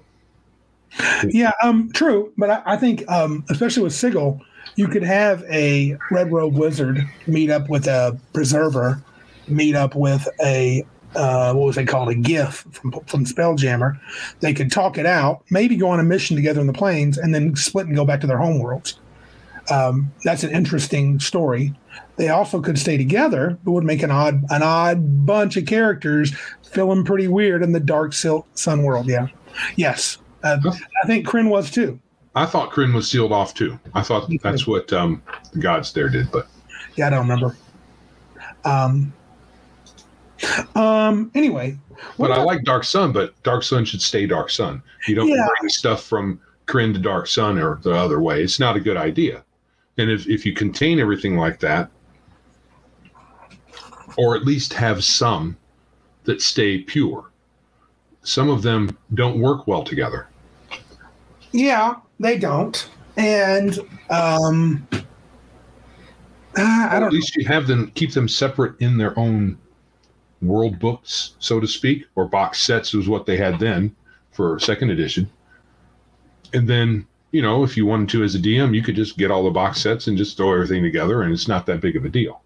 Yeah, 1.28 1.52
um, 1.62 1.90
true. 1.94 2.32
But 2.36 2.50
I, 2.50 2.62
I 2.66 2.76
think, 2.76 3.08
um, 3.10 3.44
especially 3.48 3.82
with 3.82 3.94
Sigil, 3.94 4.40
you 4.76 4.88
could 4.88 5.02
have 5.02 5.42
a 5.44 5.96
Red 6.10 6.30
Robe 6.30 6.54
Wizard 6.54 7.02
meet 7.26 7.50
up 7.50 7.68
with 7.70 7.86
a 7.86 8.18
Preserver, 8.32 9.02
meet 9.48 9.74
up 9.74 9.94
with 9.94 10.28
a 10.44 10.84
uh, 11.14 11.52
what 11.54 11.66
was 11.66 11.76
they 11.76 11.84
called 11.84 12.08
a 12.08 12.14
giff 12.14 12.66
from 12.72 12.92
from 13.06 13.24
Spelljammer. 13.24 13.98
They 14.40 14.52
could 14.54 14.70
talk 14.72 14.98
it 14.98 15.06
out, 15.06 15.42
maybe 15.50 15.76
go 15.76 15.88
on 15.88 16.00
a 16.00 16.04
mission 16.04 16.36
together 16.36 16.60
in 16.60 16.66
the 16.66 16.72
planes, 16.72 17.18
and 17.18 17.34
then 17.34 17.54
split 17.56 17.86
and 17.86 17.96
go 17.96 18.04
back 18.04 18.20
to 18.22 18.26
their 18.26 18.38
home 18.38 18.58
worlds. 18.58 18.98
Um, 19.70 20.12
that's 20.24 20.44
an 20.44 20.50
interesting 20.50 21.18
story. 21.20 21.74
they 22.16 22.28
also 22.28 22.60
could 22.60 22.78
stay 22.78 22.96
together, 22.96 23.58
but 23.64 23.72
would 23.72 23.84
make 23.84 24.02
an 24.02 24.10
odd 24.10 24.44
an 24.50 24.62
odd 24.62 25.24
bunch 25.26 25.56
of 25.56 25.66
characters 25.66 26.32
feeling 26.62 27.04
pretty 27.04 27.28
weird 27.28 27.62
in 27.62 27.72
the 27.72 27.80
dark 27.80 28.12
silk 28.12 28.46
sun 28.54 28.82
world. 28.82 29.06
Yeah, 29.06 29.28
yes, 29.76 30.18
uh, 30.42 30.58
I 30.64 31.06
think 31.06 31.26
Krynn 31.26 31.48
was 31.48 31.70
too. 31.70 31.98
I 32.34 32.46
thought 32.46 32.72
Krynn 32.72 32.92
was 32.92 33.08
sealed 33.08 33.30
off 33.32 33.54
too. 33.54 33.78
I 33.94 34.02
thought 34.02 34.28
that's 34.42 34.66
what 34.66 34.92
um, 34.92 35.22
the 35.52 35.60
gods 35.60 35.92
there 35.92 36.08
did, 36.08 36.30
but 36.32 36.48
Yeah, 36.96 37.06
I 37.06 37.10
don't 37.10 37.28
remember. 37.28 37.56
Um. 38.64 39.12
Um. 40.74 41.30
Anyway, 41.34 41.78
but 42.18 42.32
I 42.32 42.42
like 42.42 42.64
Dark 42.64 42.84
Sun. 42.84 43.12
But 43.12 43.40
Dark 43.44 43.62
Sun 43.62 43.84
should 43.84 44.02
stay 44.02 44.26
Dark 44.26 44.50
Sun. 44.50 44.82
You 45.06 45.14
don't 45.14 45.28
Yeah. 45.28 45.46
bring 45.60 45.68
stuff 45.68 46.04
from 46.04 46.40
Krynn 46.66 46.92
to 46.92 46.98
Dark 46.98 47.26
Sun 47.26 47.58
or 47.58 47.78
the 47.82 47.92
other 47.94 48.20
way. 48.20 48.42
It's 48.42 48.58
not 48.58 48.76
a 48.76 48.80
good 48.80 48.96
idea. 48.96 49.44
And 49.96 50.10
if 50.10 50.26
if 50.28 50.44
you 50.44 50.52
contain 50.52 50.98
everything 50.98 51.36
like 51.36 51.60
that, 51.60 51.88
or 54.16 54.36
at 54.36 54.44
least 54.44 54.72
have 54.72 55.04
some 55.04 55.56
that 56.24 56.42
stay 56.42 56.78
pure, 56.78 57.30
some 58.22 58.50
of 58.50 58.62
them 58.62 58.96
don't 59.14 59.38
work 59.38 59.66
well 59.66 59.84
together. 59.84 60.26
Yeah, 61.52 61.94
they 62.18 62.38
don't. 62.38 62.88
And 63.16 63.78
um 64.10 64.86
uh, 66.56 66.88
I 66.90 66.98
don't 66.98 67.08
At 67.08 67.12
least 67.12 67.36
you 67.36 67.46
have 67.46 67.66
them 67.66 67.90
keep 67.94 68.12
them 68.12 68.28
separate 68.28 68.80
in 68.80 68.96
their 68.96 69.16
own 69.18 69.58
world 70.46 70.78
books, 70.78 71.34
so 71.38 71.60
to 71.60 71.66
speak, 71.66 72.04
or 72.14 72.26
box 72.26 72.60
sets 72.62 72.92
was 72.92 73.08
what 73.08 73.26
they 73.26 73.36
had 73.36 73.58
then 73.58 73.94
for 74.32 74.58
second 74.58 74.90
edition. 74.90 75.30
And 76.52 76.68
then, 76.68 77.06
you 77.32 77.42
know, 77.42 77.64
if 77.64 77.76
you 77.76 77.86
wanted 77.86 78.08
to 78.10 78.22
as 78.22 78.34
a 78.34 78.38
DM, 78.38 78.74
you 78.74 78.82
could 78.82 78.96
just 78.96 79.16
get 79.18 79.30
all 79.30 79.44
the 79.44 79.50
box 79.50 79.80
sets 79.80 80.06
and 80.06 80.16
just 80.16 80.36
throw 80.36 80.52
everything 80.52 80.82
together, 80.82 81.22
and 81.22 81.32
it's 81.32 81.48
not 81.48 81.66
that 81.66 81.80
big 81.80 81.96
of 81.96 82.04
a 82.04 82.08
deal. 82.08 82.42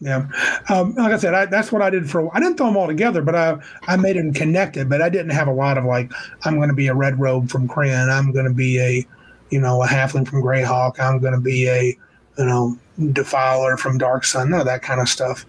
yeah. 0.00 0.28
Um 0.68 0.94
like 0.94 1.12
I 1.12 1.18
said, 1.18 1.34
I, 1.34 1.46
that's 1.46 1.72
what 1.72 1.82
I 1.82 1.90
did 1.90 2.08
for. 2.08 2.34
I 2.36 2.40
didn't 2.40 2.56
throw 2.56 2.66
them 2.66 2.76
all 2.76 2.86
together, 2.86 3.22
but 3.22 3.34
I 3.34 3.58
I 3.88 3.96
made 3.96 4.16
them 4.16 4.32
connected, 4.32 4.88
but 4.88 5.02
I 5.02 5.08
didn't 5.08 5.30
have 5.30 5.48
a 5.48 5.52
lot 5.52 5.76
of 5.76 5.84
like 5.84 6.12
I'm 6.44 6.60
gonna 6.60 6.74
be 6.74 6.86
a 6.86 6.94
red 6.94 7.18
robe 7.18 7.50
from 7.50 7.68
Krynn, 7.68 8.08
I'm 8.08 8.32
gonna 8.32 8.54
be 8.54 8.78
a 8.78 9.06
you 9.50 9.60
know, 9.60 9.82
a 9.82 9.86
halfling 9.86 10.28
from 10.28 10.42
Greyhawk, 10.42 11.00
I'm 11.00 11.18
gonna 11.20 11.40
be 11.40 11.68
a 11.68 11.98
you 12.38 12.44
know, 12.46 12.78
defiler 13.12 13.76
from 13.76 13.98
Dark 13.98 14.24
Sun, 14.24 14.50
none 14.50 14.60
of 14.60 14.66
that 14.66 14.82
kind 14.82 15.00
of 15.00 15.08
stuff. 15.08 15.44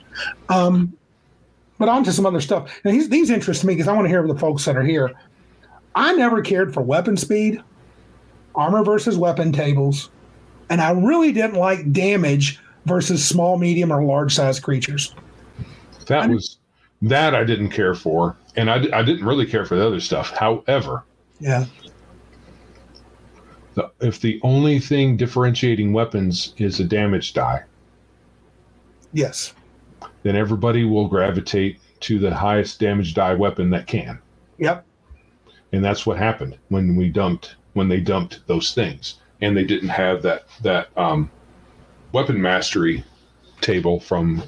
Um 0.49 0.93
but 1.77 1.87
on 1.87 2.03
to 2.03 2.11
some 2.11 2.25
other 2.25 2.41
stuff. 2.41 2.69
And 2.83 2.93
these 2.93 3.07
these 3.09 3.29
interest 3.29 3.63
me 3.63 3.73
because 3.73 3.87
I 3.87 3.93
want 3.93 4.05
to 4.05 4.09
hear 4.09 4.21
from 4.21 4.33
the 4.33 4.39
folks 4.39 4.65
that 4.65 4.75
are 4.75 4.83
here. 4.83 5.11
I 5.95 6.13
never 6.13 6.41
cared 6.41 6.73
for 6.73 6.81
weapon 6.81 7.15
speed, 7.17 7.61
armor 8.55 8.83
versus 8.83 9.17
weapon 9.17 9.51
tables, 9.51 10.09
and 10.69 10.81
I 10.81 10.91
really 10.91 11.31
didn't 11.31 11.55
like 11.55 11.91
damage 11.91 12.59
versus 12.85 13.25
small, 13.25 13.57
medium, 13.57 13.91
or 13.91 14.03
large 14.03 14.33
size 14.33 14.59
creatures. 14.59 15.13
That 16.07 16.21
I'm- 16.21 16.33
was 16.33 16.57
that 17.01 17.33
I 17.33 17.43
didn't 17.45 17.69
care 17.69 17.95
for, 17.95 18.35
and 18.57 18.69
I, 18.69 18.75
I 18.97 19.03
didn't 19.03 19.25
really 19.25 19.45
care 19.45 19.65
for 19.65 19.75
the 19.77 19.85
other 19.87 19.99
stuff. 20.01 20.31
However, 20.31 21.03
Yeah, 21.39 21.65
the, 23.75 23.89
if 24.01 24.19
the 24.21 24.39
only 24.43 24.79
thing 24.79 25.15
differentiating 25.17 25.93
weapons 25.93 26.53
is 26.57 26.79
a 26.79 26.83
damage 26.83 27.33
die, 27.33 27.63
yes, 29.13 29.53
then 30.23 30.35
everybody 30.35 30.83
will 30.85 31.07
gravitate 31.07 31.79
to 32.01 32.19
the 32.19 32.33
highest 32.33 32.79
damage 32.79 33.13
die 33.13 33.33
weapon 33.33 33.69
that 33.69 33.87
can. 33.87 34.19
yep, 34.57 34.85
and 35.71 35.83
that's 35.83 36.05
what 36.05 36.17
happened 36.17 36.57
when 36.69 36.95
we 36.95 37.09
dumped 37.09 37.55
when 37.73 37.87
they 37.87 37.99
dumped 37.99 38.39
those 38.47 38.73
things 38.73 39.15
and 39.41 39.55
they 39.55 39.63
didn't 39.63 39.89
have 39.89 40.21
that 40.23 40.45
that 40.63 40.89
um, 40.97 41.29
weapon 42.11 42.41
mastery 42.41 43.03
table 43.61 43.99
from 43.99 44.41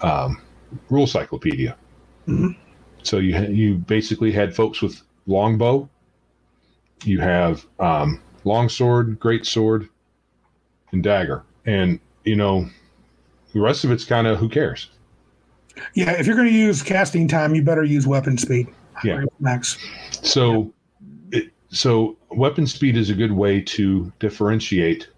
um, 0.00 0.40
rule 0.90 1.06
cyclopedia 1.06 1.76
Mhm. 2.26 2.56
so 3.02 3.18
you 3.18 3.38
you 3.48 3.74
basically 3.74 4.30
had 4.32 4.54
folks 4.54 4.80
with 4.80 5.02
longbow 5.26 5.88
you 7.04 7.20
have 7.20 7.66
um, 7.80 8.20
longsword 8.44 9.18
great 9.20 9.46
sword 9.46 9.88
and 10.92 11.02
dagger 11.02 11.44
and 11.66 12.00
you 12.24 12.36
know 12.36 12.68
the 13.52 13.60
rest 13.60 13.84
of 13.84 13.90
it's 13.90 14.04
kind 14.04 14.26
of 14.26 14.38
who 14.38 14.48
cares 14.48 14.90
yeah. 15.94 16.12
If 16.12 16.26
you're 16.26 16.36
going 16.36 16.48
to 16.48 16.54
use 16.54 16.82
casting 16.82 17.28
time, 17.28 17.54
you 17.54 17.62
better 17.62 17.84
use 17.84 18.06
weapon 18.06 18.38
speed. 18.38 18.68
Yeah. 19.04 19.24
max. 19.38 19.78
So, 20.22 20.72
it, 21.30 21.50
so 21.68 22.16
weapon 22.30 22.66
speed 22.66 22.96
is 22.96 23.10
a 23.10 23.14
good 23.14 23.32
way 23.32 23.60
to 23.60 24.12
differentiate 24.18 25.08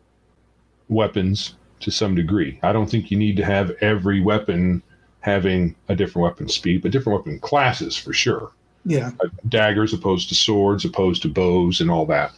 weapons 0.89 1.55
to 1.81 1.91
some 1.91 2.15
degree. 2.15 2.59
I 2.63 2.73
don't 2.73 2.91
think 2.91 3.11
you 3.11 3.17
need 3.17 3.37
to 3.39 3.45
have 3.45 3.71
every 3.81 4.21
weapon 4.21 4.83
having 5.21 5.75
a 5.89 5.97
different 5.97 6.25
weapon 6.25 6.49
speed, 6.49 6.83
but 6.83 6.91
different 6.91 7.21
weapon 7.21 7.41
classes 7.41 7.97
for 7.97 8.13
sure. 8.13 8.53
Yeah, 8.85 9.11
Uh, 9.23 9.29
daggers 9.49 9.93
opposed 9.93 10.29
to 10.31 10.35
swords, 10.35 10.85
opposed 10.85 11.23
to 11.23 11.29
bows, 11.29 11.81
and 11.81 11.91
all 11.91 12.07
that. 12.07 12.33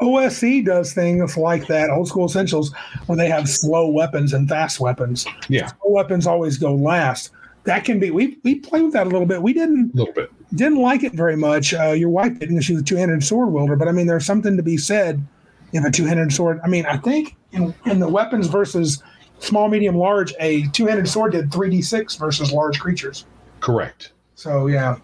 OSE 0.00 0.62
does 0.64 0.92
things 0.92 1.36
like 1.36 1.66
that. 1.68 1.90
Old 1.90 2.08
School 2.08 2.26
Essentials, 2.26 2.72
where 3.06 3.16
they 3.16 3.28
have 3.28 3.48
slow 3.48 3.88
weapons 3.88 4.32
and 4.32 4.48
fast 4.48 4.80
weapons. 4.80 5.24
Yeah, 5.48 5.68
Slow 5.68 5.90
weapons 5.92 6.26
always 6.26 6.56
go 6.58 6.74
last. 6.74 7.30
That 7.64 7.84
can 7.84 8.00
be. 8.00 8.10
We 8.10 8.38
we 8.42 8.56
played 8.56 8.82
with 8.82 8.92
that 8.94 9.06
a 9.06 9.10
little 9.10 9.26
bit. 9.26 9.40
We 9.42 9.52
didn't 9.52 9.94
a 9.94 9.96
little 9.96 10.14
bit. 10.14 10.30
didn't 10.54 10.78
like 10.80 11.04
it 11.04 11.12
very 11.12 11.36
much. 11.36 11.74
Uh, 11.74 11.90
your 11.92 12.10
wife 12.10 12.38
didn't. 12.38 12.60
She 12.62 12.72
was 12.74 12.82
a 12.82 12.84
two-handed 12.84 13.22
sword 13.22 13.52
wielder, 13.52 13.76
but 13.76 13.86
I 13.88 13.92
mean, 13.92 14.06
there's 14.06 14.26
something 14.26 14.56
to 14.56 14.62
be 14.64 14.76
said 14.76 15.24
in 15.72 15.86
a 15.86 15.90
two-handed 15.90 16.32
sword. 16.32 16.60
I 16.64 16.68
mean, 16.68 16.86
I 16.86 16.96
think 16.96 17.36
in, 17.52 17.72
in 17.86 18.00
the 18.00 18.08
weapons 18.08 18.48
versus 18.48 19.00
small, 19.38 19.68
medium, 19.68 19.96
large, 19.96 20.34
a 20.40 20.66
two-handed 20.68 21.08
sword 21.08 21.32
did 21.32 21.52
three 21.52 21.70
d 21.70 21.82
six 21.82 22.16
versus 22.16 22.52
large 22.52 22.80
creatures. 22.80 23.26
Correct. 23.60 24.12
So 24.34 24.66
yeah, 24.66 24.96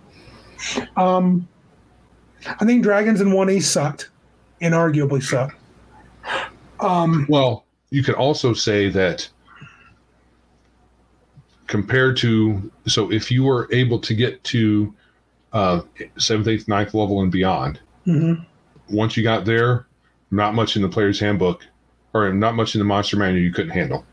um, 0.97 1.49
I 2.47 2.65
think 2.65 2.83
dragons 2.83 3.21
in 3.21 3.33
one 3.33 3.51
e 3.51 3.61
sucked, 3.61 4.11
inarguably 4.61 5.23
sucked. 5.23 5.57
Um, 6.81 7.27
Well, 7.29 7.65
you 7.91 8.03
could 8.03 8.15
also 8.15 8.53
say 8.53 8.89
that 8.91 9.29
compared 11.67 12.17
to 12.19 12.71
so 12.87 13.13
if 13.13 13.31
you 13.31 13.45
were 13.45 13.69
able 13.73 13.99
to 13.99 14.15
get 14.15 14.43
to 14.45 14.95
uh, 15.53 15.81
seventh, 16.17 16.49
eighth, 16.49 16.69
ninth 16.69 16.95
level 16.95 17.23
and 17.23 17.33
beyond, 17.33 17.81
mhm. 18.07 18.45
once 18.91 19.17
you 19.17 19.23
got 19.23 19.45
there, 19.45 19.87
not 20.31 20.55
much 20.55 20.77
in 20.77 20.83
the 20.83 20.89
player's 20.89 21.19
handbook 21.19 21.67
or 22.15 22.33
not 22.33 22.55
much 22.55 22.75
in 22.75 22.79
the 22.79 22.85
monster 22.85 23.17
manual 23.17 23.43
you 23.43 23.53
couldn't 23.53 23.71
handle 23.71 24.05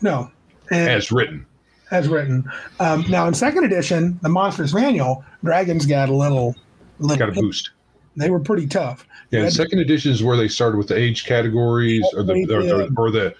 no, 0.00 0.30
and, 0.70 0.90
as 0.90 1.12
written. 1.12 1.46
As 1.90 2.08
written. 2.08 2.50
Um, 2.80 3.04
now 3.08 3.26
in 3.28 3.34
second 3.34 3.64
edition, 3.64 4.18
the 4.22 4.28
monsters 4.28 4.74
manual, 4.74 5.24
dragons 5.44 5.86
got 5.86 6.08
a 6.08 6.14
little, 6.14 6.54
little. 6.98 7.16
Got 7.16 7.36
a 7.36 7.40
boost. 7.40 7.70
They 8.16 8.30
were 8.30 8.40
pretty 8.40 8.66
tough. 8.66 9.06
Yeah, 9.30 9.48
second 9.50 9.80
edition 9.80 10.12
is 10.12 10.22
where 10.22 10.36
they 10.36 10.48
started 10.48 10.78
with 10.78 10.88
the 10.88 10.96
age 10.96 11.26
categories 11.26 12.04
or 12.14 12.22
the 12.22 12.32
or, 12.32 12.62
the 12.62 12.94
or 12.96 13.10
the 13.10 13.34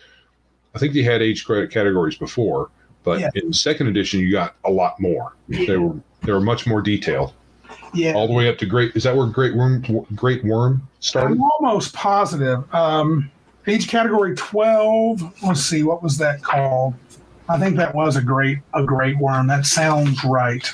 I 0.75 0.79
think 0.79 0.93
they 0.93 1.03
had 1.03 1.23
age 1.23 1.45
credit 1.47 1.71
categories 1.71 2.17
before, 2.17 2.71
but 3.03 3.21
Yeah. 3.21 3.31
in 3.35 3.53
second 3.53 3.87
edition 3.87 4.21
you 4.21 4.31
got 4.31 4.57
a 4.65 4.71
lot 4.71 5.01
more. 5.01 5.35
They 5.49 5.77
were 5.77 5.95
they 6.23 6.33
were 6.33 6.41
much 6.41 6.67
more 6.67 6.83
detailed. 6.83 7.33
Yeah. 7.95 8.13
all 8.15 8.27
the 8.27 8.35
way 8.35 8.49
up 8.49 8.59
to 8.59 8.67
great. 8.67 8.95
Is 8.95 9.05
that 9.05 9.17
where 9.17 9.27
Great 9.27 9.55
Worm 9.55 9.81
Great 10.15 10.45
Worm 10.45 10.87
started? 11.01 11.37
I'm 11.37 11.43
almost 11.43 11.95
positive. 11.95 12.63
Um, 12.75 13.31
age 13.67 13.89
category 13.89 14.35
twelve. 14.35 15.23
Let's 15.43 15.63
see, 15.63 15.83
what 15.83 16.03
was 16.03 16.19
that 16.19 16.43
called? 16.43 16.95
I 17.49 17.59
think 17.59 17.77
that 17.77 17.95
was 17.95 18.17
a 18.17 18.23
great 18.23 18.59
a 18.75 18.83
great 18.83 19.19
worm. 19.19 19.47
That 19.47 19.67
sounds 19.67 20.23
right. 20.25 20.69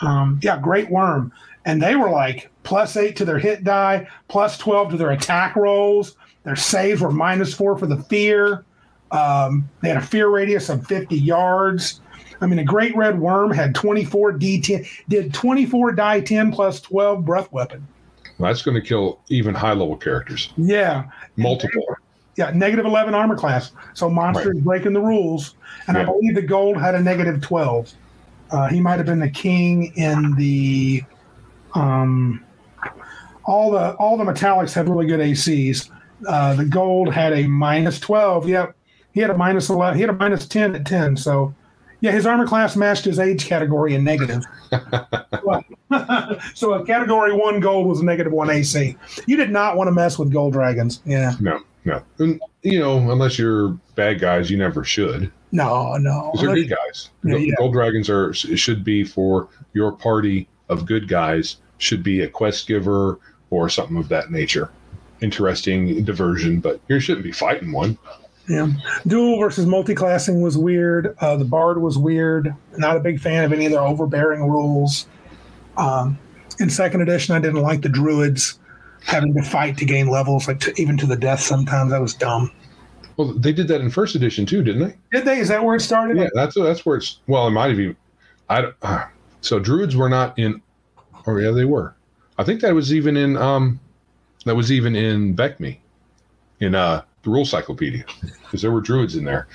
Um, 0.00 0.40
yeah, 0.42 0.58
great 0.58 0.90
worm, 0.90 1.32
and 1.64 1.80
they 1.80 1.96
were 1.96 2.10
like 2.10 2.50
plus 2.62 2.96
eight 2.96 3.16
to 3.16 3.24
their 3.24 3.38
hit 3.38 3.64
die, 3.64 4.08
plus 4.28 4.58
twelve 4.58 4.90
to 4.90 4.96
their 4.96 5.12
attack 5.12 5.56
rolls. 5.56 6.16
Their 6.42 6.56
saves 6.56 7.00
were 7.00 7.12
minus 7.12 7.54
four 7.54 7.78
for 7.78 7.86
the 7.86 8.02
fear. 8.04 8.64
Um, 9.12 9.68
they 9.80 9.88
had 9.88 9.98
a 9.98 10.02
fear 10.02 10.28
radius 10.28 10.68
of 10.68 10.86
fifty 10.86 11.18
yards. 11.18 12.00
I 12.40 12.46
mean, 12.46 12.58
a 12.58 12.64
great 12.64 12.94
red 12.96 13.18
worm 13.18 13.52
had 13.52 13.74
24 13.74 14.34
D10, 14.34 14.86
did 15.08 15.32
24 15.32 15.92
die 15.92 16.20
10 16.20 16.52
plus 16.52 16.80
12 16.80 17.24
breath 17.24 17.50
weapon. 17.52 17.86
Well, 18.38 18.50
that's 18.50 18.62
going 18.62 18.74
to 18.74 18.86
kill 18.86 19.20
even 19.28 19.54
high 19.54 19.72
level 19.72 19.96
characters. 19.96 20.52
Yeah. 20.56 21.04
Multiple. 21.36 21.84
Yeah, 22.36 22.50
negative 22.50 22.84
11 22.84 23.14
armor 23.14 23.36
class. 23.36 23.72
So 23.94 24.10
monsters 24.10 24.58
breaking 24.60 24.92
the 24.92 25.00
rules. 25.00 25.54
And 25.86 25.96
I 25.96 26.04
believe 26.04 26.34
the 26.34 26.42
gold 26.42 26.76
had 26.78 26.94
a 26.94 27.00
negative 27.00 27.40
12. 27.40 27.92
Uh, 28.50 28.68
he 28.68 28.80
might 28.80 28.96
have 28.96 29.06
been 29.06 29.20
the 29.20 29.30
king 29.30 29.92
in 29.96 30.34
the 30.36 31.02
um 31.74 32.44
all 33.44 33.70
the 33.70 33.94
all 33.94 34.16
the 34.16 34.24
metallics 34.24 34.72
have 34.74 34.88
really 34.88 35.06
good 35.06 35.20
ACs. 35.20 35.90
Uh, 36.26 36.54
the 36.54 36.64
gold 36.64 37.12
had 37.12 37.32
a 37.32 37.46
minus 37.46 37.98
12. 38.00 38.48
Yep. 38.48 38.76
He 39.12 39.20
had 39.20 39.30
a 39.30 39.36
minus 39.36 39.68
11. 39.68 39.96
He 39.96 40.00
had 40.00 40.10
a 40.10 40.14
minus 40.14 40.46
10 40.46 40.74
at 40.74 40.86
10. 40.86 41.16
So 41.16 41.54
yeah, 42.00 42.12
his 42.12 42.26
armor 42.26 42.46
class 42.46 42.76
matched 42.76 43.04
his 43.04 43.18
age 43.18 43.46
category 43.46 43.94
in 43.94 44.04
negative. 44.04 44.44
so 46.54 46.74
a 46.74 46.84
category 46.84 47.32
one 47.32 47.60
gold 47.60 47.86
was 47.86 48.00
a 48.00 48.04
negative 48.04 48.32
one 48.32 48.50
AC. 48.50 48.96
You 49.26 49.36
did 49.36 49.50
not 49.50 49.76
want 49.76 49.88
to 49.88 49.92
mess 49.92 50.18
with 50.18 50.32
gold 50.32 50.52
dragons. 50.52 51.00
Yeah. 51.04 51.34
No. 51.40 51.60
No, 51.84 52.02
and, 52.18 52.40
you 52.62 52.78
know, 52.78 53.10
unless 53.10 53.38
you're 53.38 53.68
bad 53.94 54.18
guys, 54.20 54.50
you 54.50 54.56
never 54.56 54.84
should. 54.84 55.30
No, 55.52 55.96
no. 55.98 56.30
These 56.34 56.42
are 56.44 56.54
good 56.54 56.70
guys. 56.70 57.10
Yeah, 57.22 57.32
Gold- 57.32 57.42
yeah. 57.42 57.54
Gold 57.58 57.72
dragons 57.74 58.08
are 58.10 58.32
should 58.32 58.82
be 58.84 59.04
for 59.04 59.48
your 59.74 59.92
party 59.92 60.48
of 60.68 60.86
good 60.86 61.08
guys. 61.08 61.56
Should 61.78 62.02
be 62.02 62.22
a 62.22 62.28
quest 62.28 62.66
giver 62.66 63.18
or 63.50 63.68
something 63.68 63.96
of 63.98 64.08
that 64.08 64.30
nature. 64.30 64.70
Interesting 65.20 66.04
diversion, 66.04 66.60
but 66.60 66.80
you 66.88 66.98
shouldn't 67.00 67.24
be 67.24 67.32
fighting 67.32 67.70
one. 67.72 67.98
Yeah. 68.48 68.68
Dual 69.06 69.38
versus 69.38 69.64
multi-classing 69.66 70.40
was 70.40 70.58
weird. 70.58 71.16
Uh, 71.20 71.36
the 71.36 71.44
Bard 71.44 71.80
was 71.80 71.96
weird. 71.96 72.54
Not 72.76 72.96
a 72.96 73.00
big 73.00 73.20
fan 73.20 73.44
of 73.44 73.52
any 73.52 73.66
of 73.66 73.72
their 73.72 73.80
overbearing 73.80 74.42
rules. 74.48 75.06
Um, 75.76 76.18
in 76.60 76.68
second 76.70 77.00
edition, 77.02 77.34
I 77.34 77.38
didn't 77.40 77.62
like 77.62 77.82
the 77.82 77.88
Druids 77.88 78.58
having 79.04 79.34
to 79.34 79.42
fight 79.42 79.76
to 79.78 79.84
gain 79.84 80.08
levels, 80.08 80.48
like 80.48 80.60
to, 80.60 80.80
even 80.80 80.96
to 80.98 81.06
the 81.06 81.16
death. 81.16 81.40
Sometimes 81.40 81.90
that 81.90 82.00
was 82.00 82.14
dumb. 82.14 82.50
Well, 83.16 83.32
they 83.32 83.52
did 83.52 83.68
that 83.68 83.80
in 83.80 83.90
first 83.90 84.14
edition 84.14 84.44
too, 84.44 84.62
didn't 84.62 84.88
they? 84.88 84.96
Did 85.12 85.24
they? 85.24 85.38
Is 85.38 85.48
that 85.48 85.64
where 85.64 85.76
it 85.76 85.80
started? 85.80 86.16
Yeah, 86.16 86.28
that's 86.34 86.54
that's 86.54 86.84
where 86.84 86.96
it's. 86.96 87.20
Well, 87.26 87.46
it 87.46 87.50
might 87.50 87.70
have 87.70 87.78
even. 87.78 87.96
I 88.48 88.72
uh, 88.82 89.04
so 89.40 89.58
druids 89.58 89.96
were 89.96 90.08
not 90.08 90.38
in. 90.38 90.60
Oh 91.26 91.36
yeah, 91.36 91.50
they 91.50 91.64
were. 91.64 91.94
I 92.38 92.44
think 92.44 92.60
that 92.62 92.74
was 92.74 92.92
even 92.92 93.16
in. 93.16 93.36
Um, 93.36 93.78
that 94.44 94.56
was 94.56 94.72
even 94.72 94.94
in 94.96 95.34
BECMI, 95.34 95.78
in 96.60 96.74
uh 96.74 97.02
the 97.22 97.30
rule 97.30 97.46
cyclopedia, 97.46 98.04
because 98.42 98.60
there 98.60 98.72
were 98.72 98.82
druids 98.82 99.16
in 99.16 99.24
there, 99.24 99.46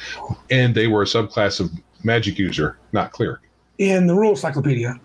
and 0.50 0.74
they 0.74 0.88
were 0.88 1.04
a 1.04 1.06
subclass 1.06 1.60
of 1.60 1.70
magic 2.04 2.40
user, 2.40 2.78
not 2.94 3.12
cleric. 3.12 3.42
In 3.78 4.08
the 4.08 4.16
rule 4.16 4.36
cyclopedia, 4.36 5.00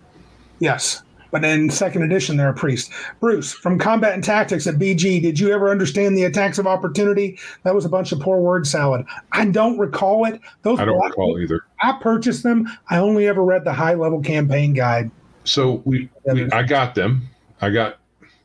Yes. 0.59 1.03
But 1.35 1.43
in 1.43 1.69
second 1.69 2.03
edition, 2.03 2.37
they're 2.37 2.47
a 2.47 2.53
priest. 2.53 2.93
Bruce, 3.19 3.51
from 3.51 3.77
Combat 3.77 4.13
and 4.13 4.23
Tactics 4.23 4.67
at 4.67 4.75
BG, 4.75 5.21
did 5.21 5.37
you 5.37 5.51
ever 5.51 5.69
understand 5.69 6.17
the 6.17 6.23
attacks 6.23 6.57
of 6.57 6.65
opportunity? 6.65 7.37
That 7.63 7.75
was 7.75 7.83
a 7.83 7.89
bunch 7.89 8.13
of 8.13 8.21
poor 8.21 8.39
word 8.39 8.65
salad. 8.65 9.05
I 9.33 9.43
don't 9.43 9.77
recall 9.77 10.23
it. 10.23 10.39
Those 10.61 10.79
I 10.79 10.85
don't 10.85 10.97
recall 10.97 11.37
either. 11.37 11.65
I 11.81 11.97
purchased 11.99 12.43
them. 12.43 12.69
I 12.89 12.99
only 12.99 13.27
ever 13.27 13.43
read 13.43 13.65
the 13.65 13.73
high 13.73 13.95
level 13.95 14.21
campaign 14.21 14.71
guide. 14.71 15.11
So 15.43 15.81
we, 15.83 16.09
we 16.23 16.49
I 16.51 16.63
got 16.63 16.95
them. 16.95 17.27
I 17.59 17.69
got. 17.69 17.97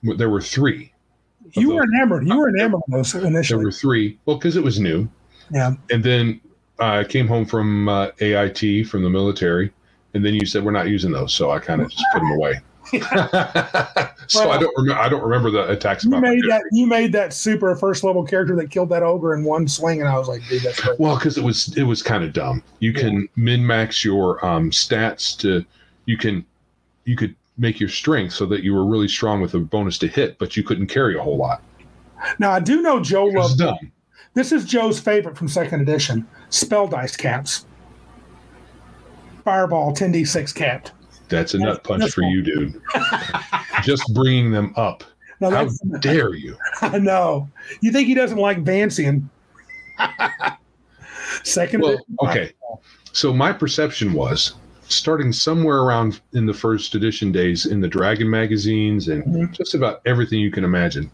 There 0.02 0.28
were 0.28 0.42
three. 0.42 0.92
You 1.52 1.68
were 1.74 1.82
those. 1.82 1.90
enamored. 1.94 2.26
You 2.26 2.38
were 2.38 2.48
enamored 2.48 2.82
of 2.88 2.92
those 2.92 3.12
There 3.12 3.58
were 3.58 3.70
three. 3.70 4.18
Well, 4.26 4.36
because 4.36 4.56
it 4.56 4.64
was 4.64 4.80
new. 4.80 5.08
Yeah. 5.52 5.74
And 5.92 6.02
then 6.02 6.40
I 6.80 7.04
came 7.04 7.28
home 7.28 7.46
from 7.46 7.88
uh, 7.88 8.08
AIT 8.18 8.88
from 8.88 9.04
the 9.04 9.10
military, 9.10 9.72
and 10.12 10.24
then 10.24 10.34
you 10.34 10.44
said 10.44 10.64
we're 10.64 10.72
not 10.72 10.88
using 10.88 11.12
those, 11.12 11.32
so 11.32 11.52
I 11.52 11.60
kind 11.60 11.80
of 11.80 11.88
just 11.88 12.04
put 12.12 12.18
them 12.18 12.32
away. 12.32 12.60
so 14.26 14.50
I 14.50 14.58
don't 14.58 14.76
remember. 14.76 15.00
I 15.00 15.08
don't 15.08 15.22
remember 15.22 15.50
the 15.50 15.70
attacks. 15.70 16.04
You 16.04 16.10
made 16.10 16.42
that. 16.48 16.62
You 16.72 16.86
made 16.86 17.12
that 17.12 17.32
super 17.32 17.74
first 17.76 18.02
level 18.02 18.24
character 18.24 18.56
that 18.56 18.70
killed 18.70 18.88
that 18.90 19.02
ogre 19.02 19.34
in 19.34 19.44
one 19.44 19.68
swing, 19.68 20.00
and 20.00 20.08
I 20.08 20.18
was 20.18 20.28
like, 20.28 20.46
dude, 20.48 20.62
that's 20.62 20.80
great. 20.80 20.98
Well, 20.98 21.16
because 21.16 21.38
it 21.38 21.44
was 21.44 21.76
it 21.76 21.84
was 21.84 22.02
kind 22.02 22.24
of 22.24 22.32
dumb. 22.32 22.62
You 22.80 22.92
can 22.92 23.28
min 23.36 23.66
max 23.66 24.04
your 24.04 24.44
um, 24.44 24.70
stats 24.70 25.38
to 25.40 25.64
you 26.06 26.16
can 26.16 26.44
you 27.04 27.16
could 27.16 27.34
make 27.58 27.78
your 27.78 27.88
strength 27.88 28.34
so 28.34 28.46
that 28.46 28.62
you 28.62 28.74
were 28.74 28.84
really 28.84 29.08
strong 29.08 29.40
with 29.40 29.54
a 29.54 29.58
bonus 29.58 29.98
to 29.98 30.08
hit, 30.08 30.38
but 30.38 30.56
you 30.56 30.62
couldn't 30.62 30.86
carry 30.86 31.16
a 31.16 31.22
whole 31.22 31.36
lot. 31.36 31.62
Now 32.38 32.50
I 32.50 32.60
do 32.60 32.82
know 32.82 33.00
Joe 33.00 33.26
loves. 33.26 33.56
dumb. 33.56 33.92
This 34.34 34.52
is 34.52 34.64
Joe's 34.64 35.00
favorite 35.00 35.36
from 35.36 35.48
second 35.48 35.80
edition: 35.80 36.26
spell 36.48 36.88
dice 36.88 37.16
caps. 37.16 37.66
Fireball 39.44 39.92
10d6 39.94 40.54
capped. 40.54 40.92
That's 41.30 41.54
a 41.54 41.58
nut 41.58 41.82
punch 41.84 42.10
for 42.12 42.22
you, 42.22 42.42
dude. 42.42 42.80
Just 43.82 44.12
bringing 44.12 44.50
them 44.50 44.74
up. 44.76 45.04
Now 45.40 45.50
How 45.50 45.68
dare 46.00 46.34
you? 46.34 46.56
I 46.82 46.98
know. 46.98 47.48
You 47.80 47.92
think 47.92 48.08
he 48.08 48.14
doesn't 48.14 48.36
like 48.36 48.62
Vancian? 48.62 49.24
Second, 51.44 51.82
Well, 51.82 51.96
okay. 52.24 52.52
So 53.12 53.32
my 53.32 53.52
perception 53.52 54.12
was 54.12 54.54
starting 54.88 55.32
somewhere 55.32 55.78
around 55.78 56.20
in 56.32 56.46
the 56.46 56.52
first 56.52 56.94
edition 56.94 57.32
days 57.32 57.64
in 57.66 57.80
the 57.80 57.88
Dragon 57.88 58.28
magazines 58.28 59.08
and 59.08 59.24
Mhm. 59.24 59.52
just 59.52 59.74
about 59.74 60.02
everything 60.04 60.40
you 60.40 60.50
can 60.50 60.64
imagine. 60.64 61.10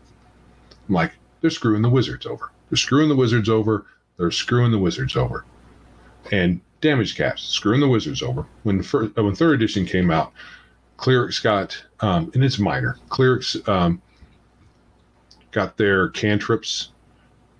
I'm 0.88 0.94
like, 0.94 1.12
they're 1.40 1.51
screwing 1.51 1.82
the 1.82 1.90
wizards 1.90 2.26
over. 2.26 2.51
They're 2.70 2.76
screwing 2.78 3.09
the 3.09 3.16
wizards 3.16 3.48
over. 3.48 3.84
They're 4.16 4.30
screwing 4.30 4.72
the 4.72 4.78
wizards 4.78 5.14
over. 5.14 5.44
And 6.32 6.60
damage 6.87 7.17
caps, 7.17 7.43
screwing 7.43 7.81
the 7.81 7.89
wizards 7.89 8.23
over. 8.23 8.47
When 8.63 8.83
fir- 8.83 9.11
uh, 9.19 9.25
when 9.25 9.35
third 9.35 9.55
edition 9.55 9.85
came 9.85 10.11
out, 10.11 10.33
clerics 10.97 11.39
got 11.41 11.77
um, 12.01 12.31
and 12.35 12.45
it's 12.45 12.59
minor. 12.59 12.97
Clerics 13.09 13.57
um, 13.69 14.01
got 15.51 15.77
their 15.77 16.09
cantrips, 16.11 16.91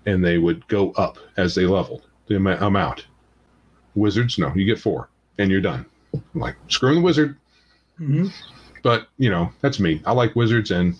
and 0.05 0.23
they 0.23 0.37
would 0.37 0.67
go 0.67 0.91
up 0.91 1.17
as 1.37 1.55
they 1.55 1.65
leveled 1.65 2.03
the 2.27 2.35
ama- 2.35 2.57
amount. 2.61 3.07
Wizards, 3.95 4.37
no, 4.37 4.53
you 4.55 4.65
get 4.65 4.79
four, 4.79 5.09
and 5.39 5.49
you're 5.51 5.61
done. 5.61 5.85
I'm 6.13 6.23
like 6.41 6.55
screwing 6.69 6.95
the 6.95 7.01
wizard, 7.01 7.35
Mhm. 7.99 8.31
but 8.83 9.07
you 9.17 9.29
know 9.29 9.51
that's 9.61 9.79
me. 9.79 10.01
I 10.05 10.13
like 10.13 10.35
wizards, 10.35 10.71
and 10.71 10.95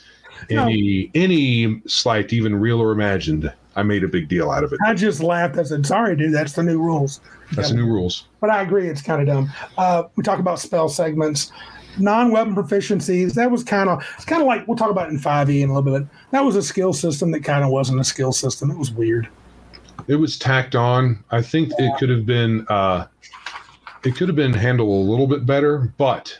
any 0.49 1.10
any 1.16 1.82
slight, 1.88 2.34
even 2.34 2.56
real 2.56 2.82
or 2.82 2.91
imagined, 2.91 3.52
I 3.78 3.84
made 3.84 4.04
a 4.04 4.08
big 4.08 4.28
deal 4.28 4.49
out 4.49 4.64
of 4.64 4.74
it. 4.74 4.80
I 4.86 4.95
just 4.95 5.22
laughed. 5.22 5.58
I 5.58 5.64
said, 5.64 5.86
"Sorry, 5.86 6.16
dude, 6.16 6.34
that's 6.34 6.54
the 6.54 6.64
new 6.64 6.80
rules." 6.80 7.22
That's 7.54 7.70
the 7.70 7.76
new 7.76 7.86
rules. 7.86 8.26
But 8.41 8.49
I 8.49 8.64
agree, 8.64 8.90
it's 8.90 9.04
kind 9.04 9.22
of 9.22 9.28
dumb. 9.28 9.52
Uh, 9.78 10.04
we 10.16 10.24
talk 10.24 10.40
about 10.40 10.60
spell 10.60 10.90
segments, 10.90 11.52
non-weapon 11.99 12.56
proficiencies. 12.56 13.36
That 13.36 13.52
was 13.52 13.64
kind 13.64 13.88
of 13.88 14.04
it's 14.16 14.26
kind 14.26 14.41
of 14.41 14.48
like 14.48 14.68
we'll 14.68 14.78
talk 14.78 14.90
about 14.90 15.08
it 15.08 15.12
in 15.12 15.20
five 15.20 15.49
E 15.49 15.62
in 15.62 15.70
a 15.70 15.76
little 15.76 15.99
bit. 15.99 16.08
That 16.32 16.44
was 16.44 16.56
a 16.56 16.64
skill 16.64 16.91
system 16.91 17.30
that 17.32 17.44
kind 17.44 17.64
of 17.64 17.70
wasn't 17.70 17.99
a 17.99 18.04
skill 18.04 18.32
system. 18.32 18.72
It 18.72 18.78
was 18.78 18.91
weird. 18.91 19.30
It 20.08 20.16
was 20.16 20.40
tacked 20.40 20.76
on. 20.76 21.24
I 21.30 21.44
think 21.44 21.72
it 21.78 21.98
could 21.99 22.10
have 22.10 22.26
been 22.26 22.66
uh, 22.70 23.06
it 24.04 24.16
could 24.16 24.28
have 24.28 24.36
been 24.36 24.54
handled 24.54 24.90
a 24.90 25.10
little 25.10 25.28
bit 25.28 25.45
better, 25.45 25.94
but 25.98 26.36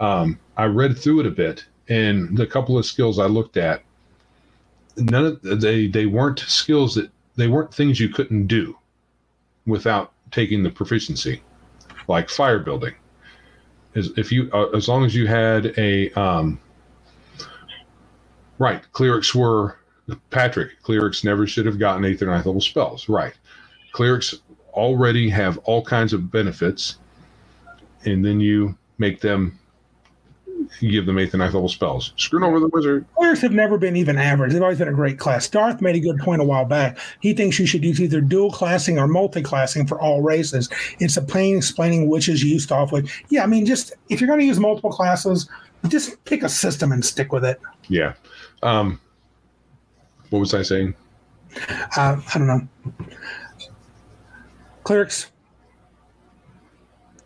um, 0.00 0.38
I 0.58 0.64
read 0.66 0.98
through 0.98 1.20
it 1.20 1.26
a 1.26 1.30
bit, 1.30 1.64
and 1.88 2.36
the 2.36 2.46
couple 2.46 2.76
of 2.76 2.84
skills 2.84 3.18
I 3.18 3.26
looked 3.26 3.56
at, 3.56 3.82
none 4.96 5.24
of 5.24 5.60
they 5.60 5.86
they 5.86 6.06
weren't 6.06 6.40
skills 6.40 6.94
that 6.94 7.10
they 7.36 7.48
weren't 7.48 7.72
things 7.72 7.98
you 7.98 8.08
couldn't 8.08 8.46
do 8.46 8.76
without 9.66 10.12
taking 10.30 10.62
the 10.62 10.70
proficiency, 10.70 11.42
like 12.08 12.28
fire 12.28 12.58
building. 12.58 12.94
As 13.94 14.10
if 14.16 14.32
you 14.32 14.50
uh, 14.52 14.70
as 14.70 14.88
long 14.88 15.04
as 15.04 15.14
you 15.14 15.26
had 15.26 15.74
a 15.78 16.10
um, 16.12 16.58
right 18.58 18.82
clerics 18.92 19.34
were 19.34 19.78
Patrick, 20.30 20.82
clerics 20.82 21.24
never 21.24 21.46
should 21.46 21.66
have 21.66 21.78
gotten 21.78 22.04
eighth 22.04 22.22
or 22.22 22.26
ninth 22.26 22.46
level 22.46 22.60
spells. 22.60 23.08
Right. 23.08 23.34
Clerics 23.92 24.34
already 24.72 25.28
have 25.28 25.58
all 25.58 25.84
kinds 25.84 26.12
of 26.12 26.30
benefits, 26.30 26.98
and 28.04 28.24
then 28.24 28.40
you 28.40 28.76
make 28.98 29.20
them 29.20 29.58
give 30.80 31.06
them 31.06 31.18
eighth 31.18 31.34
and 31.34 31.40
ninth 31.40 31.54
level 31.54 31.68
spells. 31.68 32.12
Screwing 32.16 32.44
over 32.44 32.60
the 32.60 32.68
wizard. 32.68 33.04
Players 33.14 33.40
have 33.40 33.52
never 33.52 33.78
been 33.78 33.96
even 33.96 34.18
average. 34.18 34.52
They've 34.52 34.62
always 34.62 34.78
been 34.78 34.88
a 34.88 34.92
great 34.92 35.18
class. 35.18 35.48
Darth 35.48 35.80
made 35.80 35.96
a 35.96 36.00
good 36.00 36.18
point 36.18 36.40
a 36.42 36.44
while 36.44 36.64
back. 36.64 36.98
He 37.20 37.32
thinks 37.32 37.58
you 37.58 37.66
should 37.66 37.84
use 37.84 38.00
either 38.00 38.20
dual 38.20 38.50
classing 38.50 38.98
or 38.98 39.06
multi 39.06 39.42
classing 39.42 39.86
for 39.86 40.00
all 40.00 40.22
races. 40.22 40.68
It's 40.98 41.16
a 41.16 41.22
plain 41.22 41.56
explaining 41.58 42.08
which 42.08 42.28
is 42.28 42.42
used 42.42 42.72
off 42.72 42.92
with. 42.92 43.10
Yeah, 43.28 43.42
I 43.42 43.46
mean, 43.46 43.66
just 43.66 43.92
if 44.08 44.20
you're 44.20 44.28
going 44.28 44.40
to 44.40 44.46
use 44.46 44.58
multiple 44.58 44.90
classes, 44.90 45.48
just 45.88 46.22
pick 46.24 46.42
a 46.42 46.48
system 46.48 46.92
and 46.92 47.04
stick 47.04 47.32
with 47.32 47.44
it. 47.44 47.60
Yeah. 47.88 48.14
Um, 48.62 49.00
what 50.30 50.38
was 50.38 50.54
I 50.54 50.62
saying? 50.62 50.94
Uh, 51.96 52.20
I 52.34 52.38
don't 52.38 52.46
know. 52.46 52.68
Clerics, 54.84 55.30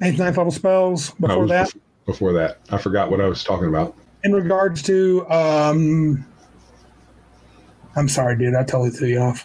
eighth, 0.03 0.19
ninth 0.19 0.37
level 0.37 0.51
spells. 0.51 1.11
Before 1.13 1.47
that, 1.47 1.73
before 2.07 2.33
that, 2.33 2.59
I 2.71 2.79
forgot 2.79 3.11
what 3.11 3.21
I 3.21 3.27
was 3.27 3.45
talking 3.45 3.69
about. 3.69 3.95
in 4.25 4.33
regards 4.33 4.83
to, 4.85 5.29
um, 5.29 6.25
I'm 7.97 8.09
sorry, 8.09 8.39
dude, 8.39 8.55
I 8.55 8.63
totally 8.63 8.91
threw 8.91 9.09
you 9.09 9.19
off. 9.19 9.45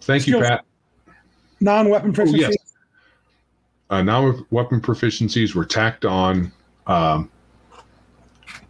Thank 0.00 0.26
you, 0.26 0.40
Pat. 0.40 0.64
Non-weapon 1.60 2.14
Oh, 2.18 2.24
yes. 2.24 2.56
Uh, 3.90 4.02
now 4.02 4.34
weapon 4.50 4.80
proficiencies 4.80 5.54
were 5.54 5.64
tacked 5.64 6.04
on 6.04 6.52
um, 6.86 7.30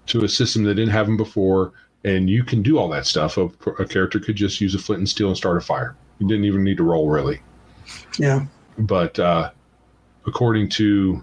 to 0.06 0.24
a 0.24 0.28
system 0.28 0.64
that 0.64 0.74
didn't 0.74 0.90
have 0.90 1.06
them 1.06 1.16
before, 1.16 1.72
and 2.04 2.28
you 2.28 2.42
can 2.42 2.62
do 2.62 2.78
all 2.78 2.88
that 2.88 3.06
stuff. 3.06 3.36
A, 3.36 3.44
a 3.78 3.86
character 3.86 4.18
could 4.18 4.34
just 4.34 4.60
use 4.60 4.74
a 4.74 4.78
flint 4.78 4.98
and 5.00 5.08
steel 5.08 5.28
and 5.28 5.36
start 5.36 5.58
a 5.58 5.60
fire. 5.60 5.94
You 6.18 6.26
didn't 6.26 6.46
even 6.46 6.64
need 6.64 6.78
to 6.78 6.82
roll 6.84 7.08
really. 7.08 7.40
Yeah. 8.18 8.46
But 8.78 9.18
uh, 9.18 9.50
according 10.26 10.70
to 10.70 11.22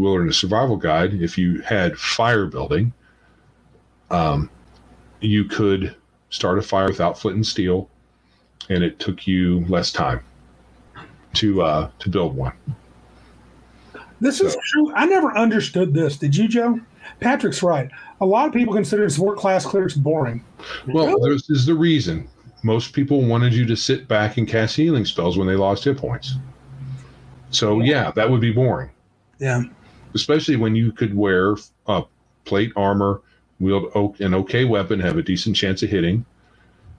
Wilderness 0.00 0.38
Survival 0.38 0.76
Guide, 0.76 1.14
if 1.14 1.36
you 1.38 1.60
had 1.60 1.96
fire 1.98 2.46
building, 2.46 2.92
um, 4.10 4.50
you 5.20 5.44
could 5.44 5.94
start 6.30 6.58
a 6.58 6.62
fire 6.62 6.88
without 6.88 7.18
flint 7.18 7.36
and 7.36 7.46
steel, 7.46 7.88
and 8.68 8.82
it 8.82 8.98
took 8.98 9.26
you 9.26 9.64
less 9.66 9.92
time 9.92 10.20
to 11.34 11.62
uh, 11.62 11.90
to 11.98 12.08
build 12.08 12.34
one. 12.34 12.52
This 14.20 14.40
is 14.40 14.56
true. 14.66 14.92
I 14.94 15.06
never 15.06 15.34
understood 15.36 15.94
this. 15.94 16.16
Did 16.18 16.36
you, 16.36 16.46
Joe? 16.48 16.78
Patrick's 17.20 17.62
right. 17.62 17.90
A 18.20 18.26
lot 18.26 18.46
of 18.46 18.52
people 18.52 18.74
consider 18.74 19.08
support 19.08 19.38
class 19.38 19.64
clerics 19.64 19.94
boring. 19.94 20.44
Well, 20.88 21.06
Really? 21.06 21.32
this 21.34 21.48
is 21.50 21.64
the 21.66 21.74
reason. 21.74 22.28
most 22.62 22.92
people 22.92 23.22
wanted 23.22 23.54
you 23.54 23.64
to 23.64 23.74
sit 23.74 24.06
back 24.06 24.36
and 24.36 24.46
cast 24.46 24.76
healing 24.76 25.06
spells 25.06 25.38
when 25.38 25.46
they 25.46 25.56
lost 25.56 25.84
hit 25.84 25.96
points. 25.96 26.34
So 27.50 27.80
yeah, 27.80 28.10
that 28.12 28.28
would 28.30 28.42
be 28.42 28.52
boring. 28.52 28.90
Yeah. 29.38 29.62
Especially 30.14 30.56
when 30.56 30.74
you 30.74 30.92
could 30.92 31.16
wear 31.16 31.56
uh, 31.86 32.02
plate 32.44 32.72
armor, 32.76 33.20
wield 33.60 33.92
an 34.20 34.34
okay 34.34 34.64
weapon, 34.64 34.98
have 35.00 35.16
a 35.18 35.22
decent 35.22 35.54
chance 35.56 35.82
of 35.82 35.90
hitting. 35.90 36.24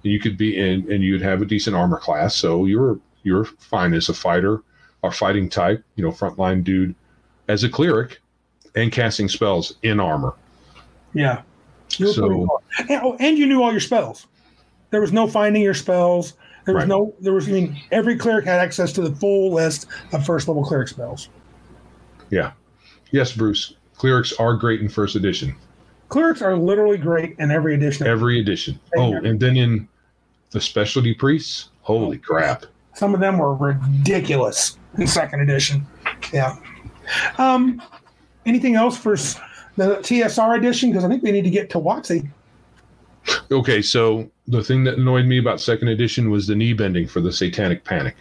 You 0.04 0.20
could 0.20 0.38
be 0.38 0.58
in, 0.58 0.92
and 0.92 1.04
you'd 1.04 1.22
have 1.22 1.42
a 1.42 1.46
decent 1.46 1.76
armor 1.76 1.98
class. 2.00 2.36
So 2.36 2.66
you're 2.66 3.00
you're 3.24 3.46
fine 3.46 3.94
as 3.94 4.10
a 4.10 4.14
fighter 4.14 4.64
or 5.04 5.12
fighting 5.12 5.50
type, 5.50 5.84
you 5.96 6.04
know, 6.04 6.12
frontline 6.12 6.64
dude, 6.64 6.96
as 7.48 7.64
a 7.64 7.70
cleric, 7.70 8.20
and 8.76 8.92
casting 8.92 9.28
spells 9.28 9.76
in 9.84 10.00
armor. 10.00 10.34
Yeah. 11.14 11.42
So- 11.90 12.48
and, 12.80 13.02
oh, 13.04 13.18
and 13.20 13.38
you 13.38 13.46
knew 13.46 13.62
all 13.62 13.72
your 13.72 13.80
spells. 13.82 14.28
There 14.92 15.02
was 15.02 15.12
no 15.12 15.28
finding 15.28 15.62
your 15.62 15.74
spells. 15.74 16.34
There 16.66 16.74
was 16.76 16.84
Right. 16.84 16.88
no. 16.88 17.14
There 17.20 17.34
was. 17.34 17.48
I 17.50 17.52
mean, 17.52 17.80
every 17.92 18.16
cleric 18.16 18.46
had 18.46 18.60
access 18.60 18.94
to 18.94 19.02
the 19.02 19.14
full 19.16 19.52
list 19.54 19.88
of 20.14 20.26
first 20.26 20.48
level 20.48 20.64
cleric 20.64 20.88
spells. 20.88 21.30
Yes, 23.12 23.34
Bruce, 23.34 23.74
clerics 23.96 24.34
are 24.34 24.56
great 24.56 24.82
in 24.82 24.90
first 24.90 25.16
edition. 25.16 25.56
Clerics 26.10 26.42
are 26.42 26.58
literally 26.58 26.98
great 26.98 27.36
in 27.40 27.52
every 27.52 27.76
edition. 27.76 28.08
Every 28.08 28.40
edition. 28.40 28.80
Oh, 28.98 29.14
and 29.14 29.40
then 29.40 29.56
in 29.56 29.88
the 30.52 30.60
specialty 30.60 31.14
priests, 31.14 31.70
holy 31.82 32.18
crap. 32.18 32.66
Some 32.96 33.14
of 33.14 33.20
them 33.20 33.38
were 33.38 33.56
ridiculous 33.56 34.78
in 34.98 35.08
second 35.08 35.42
edition. 35.42 35.86
Yeah. 36.34 36.58
Um, 37.38 37.82
anything 38.46 38.76
else 38.76 38.98
for 38.98 39.16
the 39.78 39.98
TSR 39.98 40.58
edition? 40.58 40.90
Because 40.90 41.06
I 41.06 41.08
think 41.08 41.24
we 41.24 41.32
need 41.32 41.44
to 41.44 41.50
get 41.50 41.70
to 41.72 41.80
WotC. 41.80 42.30
Okay, 43.52 43.82
so 43.82 44.30
the 44.48 44.64
thing 44.64 44.84
that 44.86 44.98
annoyed 44.98 45.26
me 45.26 45.38
about 45.38 45.62
second 45.62 45.90
edition 45.90 46.30
was 46.30 46.48
the 46.48 46.56
knee 46.56 46.74
bending 46.74 47.08
for 47.08 47.22
the 47.22 47.32
satanic 47.32 47.86
panic. 47.86 48.16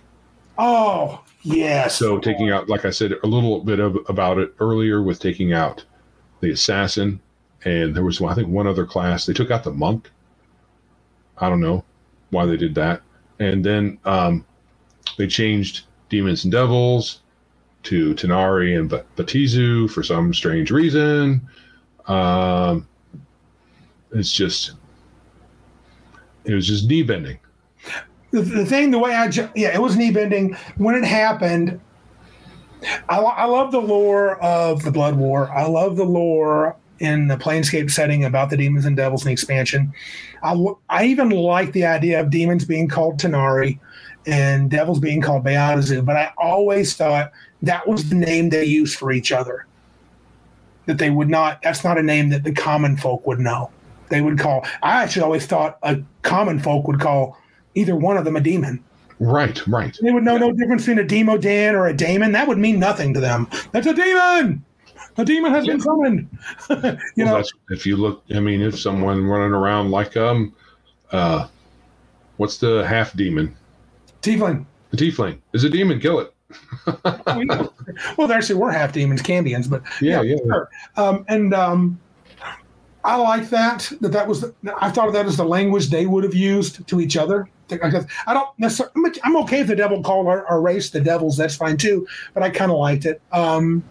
Oh 0.58 1.24
yes. 1.42 1.96
So 1.96 2.18
taking 2.18 2.50
out, 2.50 2.68
like 2.68 2.84
I 2.84 2.90
said, 2.90 3.12
a 3.22 3.26
little 3.26 3.60
bit 3.60 3.80
of 3.80 3.96
about 4.08 4.38
it 4.38 4.54
earlier 4.60 5.02
with 5.02 5.20
taking 5.20 5.52
out 5.52 5.84
the 6.40 6.50
assassin, 6.50 7.20
and 7.64 7.94
there 7.94 8.04
was 8.04 8.20
I 8.20 8.34
think 8.34 8.48
one 8.48 8.66
other 8.66 8.86
class. 8.86 9.26
They 9.26 9.32
took 9.32 9.50
out 9.50 9.64
the 9.64 9.72
monk. 9.72 10.10
I 11.38 11.48
don't 11.48 11.60
know 11.60 11.84
why 12.30 12.46
they 12.46 12.56
did 12.56 12.74
that, 12.76 13.02
and 13.38 13.64
then 13.64 13.98
um, 14.04 14.44
they 15.16 15.26
changed 15.26 15.86
demons 16.08 16.44
and 16.44 16.52
devils 16.52 17.20
to 17.84 18.14
Tanar'ri 18.14 18.78
and 18.78 18.88
Ba- 18.88 19.06
Baatezu 19.16 19.90
for 19.90 20.02
some 20.02 20.34
strange 20.34 20.70
reason. 20.70 21.40
Um, 22.06 22.86
it's 24.12 24.32
just 24.32 24.72
it 26.44 26.54
was 26.54 26.66
just 26.66 26.88
knee 26.88 27.02
bending. 27.02 27.38
The, 28.30 28.42
the 28.42 28.64
thing, 28.64 28.90
the 28.90 28.98
way 28.98 29.14
I, 29.14 29.28
ju- 29.28 29.50
yeah, 29.54 29.74
it 29.74 29.82
was 29.82 29.96
knee 29.96 30.10
bending 30.10 30.54
when 30.76 30.94
it 30.94 31.04
happened. 31.04 31.80
I, 33.08 33.18
I 33.18 33.44
love 33.44 33.72
the 33.72 33.80
lore 33.80 34.40
of 34.42 34.84
the 34.84 34.90
Blood 34.90 35.16
War. 35.16 35.50
I 35.50 35.66
love 35.66 35.96
the 35.96 36.04
lore 36.04 36.76
in 37.00 37.28
the 37.28 37.36
Planescape 37.36 37.90
setting 37.90 38.24
about 38.24 38.50
the 38.50 38.56
demons 38.56 38.84
and 38.84 38.96
devils 38.96 39.22
and 39.22 39.28
the 39.28 39.32
expansion. 39.32 39.92
I, 40.42 40.56
I 40.88 41.06
even 41.06 41.30
like 41.30 41.72
the 41.72 41.86
idea 41.86 42.20
of 42.20 42.30
demons 42.30 42.64
being 42.64 42.88
called 42.88 43.18
Tanar'ri 43.18 43.78
and 44.26 44.70
devils 44.70 45.00
being 45.00 45.20
called 45.20 45.44
Baatezu, 45.44 46.04
but 46.04 46.16
I 46.16 46.32
always 46.38 46.94
thought 46.94 47.32
that 47.62 47.88
was 47.88 48.10
the 48.10 48.16
name 48.16 48.50
they 48.50 48.64
used 48.64 48.98
for 48.98 49.12
each 49.12 49.32
other. 49.32 49.66
That 50.86 50.98
they 50.98 51.10
would 51.10 51.28
not, 51.28 51.62
that's 51.62 51.84
not 51.84 51.98
a 51.98 52.02
name 52.02 52.28
that 52.30 52.44
the 52.44 52.52
common 52.52 52.96
folk 52.96 53.26
would 53.26 53.40
know. 53.40 53.70
They 54.08 54.20
would 54.20 54.38
call, 54.38 54.66
I 54.82 55.02
actually 55.02 55.22
always 55.22 55.46
thought 55.46 55.78
a 55.82 56.00
common 56.22 56.58
folk 56.58 56.86
would 56.86 57.00
call 57.00 57.38
either 57.74 57.96
one 57.96 58.16
of 58.16 58.24
them 58.24 58.36
a 58.36 58.40
demon. 58.40 58.82
Right, 59.18 59.64
right. 59.66 59.96
They 60.00 60.12
would 60.12 60.24
know 60.24 60.38
no 60.38 60.52
difference 60.52 60.86
between 60.86 61.04
a 61.04 61.06
demodand 61.06 61.74
or 61.74 61.86
a 61.86 61.94
daemon. 61.94 62.32
That 62.32 62.48
would 62.48 62.58
mean 62.58 62.78
nothing 62.78 63.12
to 63.14 63.20
them. 63.20 63.48
That's 63.72 63.86
a 63.86 63.94
demon. 63.94 64.64
A 65.18 65.24
demon 65.24 65.52
has 65.52 65.66
been 65.66 65.80
summoned. 65.80 66.28
you 66.70 66.76
well, 66.76 66.96
know, 67.16 67.34
that's 67.34 67.52
if 67.68 67.84
you 67.84 67.96
look. 67.96 68.24
I 68.34 68.40
mean, 68.40 68.62
if 68.62 68.78
someone 68.78 69.24
running 69.24 69.52
around 69.52 69.90
like 69.90 70.16
um, 70.16 70.54
uh, 71.12 71.48
what's 72.38 72.56
the 72.56 72.86
half 72.86 73.14
demon? 73.14 73.54
tiefling. 74.22 74.64
The 74.90 74.96
tiefling 74.96 75.38
is 75.52 75.64
a 75.64 75.70
demon. 75.70 76.00
Kill 76.00 76.20
it. 76.20 76.34
well, 78.16 78.26
there 78.26 78.38
actually 78.38 78.56
were 78.56 78.72
half 78.72 78.92
demons, 78.92 79.22
Cambions, 79.22 79.68
but 79.70 79.82
Yeah, 80.00 80.22
yeah. 80.22 80.36
sure. 80.46 80.68
Um, 80.96 81.24
and 81.28 81.54
um, 81.54 82.00
I 83.04 83.16
like 83.16 83.50
that. 83.50 83.90
That 84.00 84.12
that 84.12 84.26
was. 84.26 84.44
I 84.80 84.90
thought 84.90 85.08
of 85.08 85.14
that 85.14 85.26
as 85.26 85.36
the 85.36 85.44
language 85.44 85.90
they 85.90 86.06
would 86.06 86.24
have 86.24 86.34
used 86.34 86.86
to 86.88 87.00
each 87.00 87.16
other. 87.16 87.48
Because 87.70 88.06
I 88.26 88.34
don't 88.34 88.48
necessarily. 88.58 88.92
I'm- 88.96 89.30
I'm 89.30 89.36
okay 89.44 89.60
if 89.60 89.68
the 89.68 89.76
devil 89.76 90.02
call 90.02 90.26
our, 90.26 90.44
our 90.46 90.60
race 90.60 90.90
the 90.90 91.00
devils. 91.00 91.36
That's 91.36 91.54
fine 91.54 91.76
too. 91.76 92.06
But 92.34 92.42
I 92.42 92.50
kind 92.50 92.70
of 92.70 92.78
liked 92.78 93.06
it. 93.06 93.22
Um, 93.32 93.84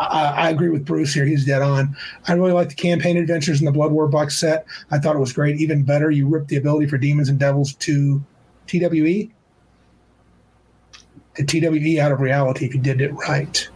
I, 0.00 0.24
I 0.26 0.50
agree 0.50 0.70
with 0.70 0.84
Bruce 0.84 1.14
here. 1.14 1.24
He's 1.24 1.44
dead 1.44 1.62
on. 1.62 1.96
I 2.26 2.32
really 2.32 2.52
like 2.52 2.70
the 2.70 2.74
campaign 2.74 3.16
adventures 3.16 3.60
in 3.60 3.66
the 3.66 3.72
Blood 3.72 3.92
War 3.92 4.08
box 4.08 4.36
set. 4.36 4.66
I 4.90 4.98
thought 4.98 5.14
it 5.14 5.20
was 5.20 5.32
great. 5.32 5.60
Even 5.60 5.84
better, 5.84 6.10
you 6.10 6.26
ripped 6.26 6.48
the 6.48 6.56
ability 6.56 6.86
for 6.86 6.98
demons 6.98 7.28
and 7.28 7.38
devils 7.38 7.74
to 7.74 8.20
TWE. 8.66 9.30
To 11.36 11.44
TWE 11.44 12.00
out 12.00 12.12
of 12.12 12.20
reality 12.20 12.66
if 12.66 12.74
you 12.74 12.80
did 12.80 13.00
it 13.00 13.12
right. 13.12 13.68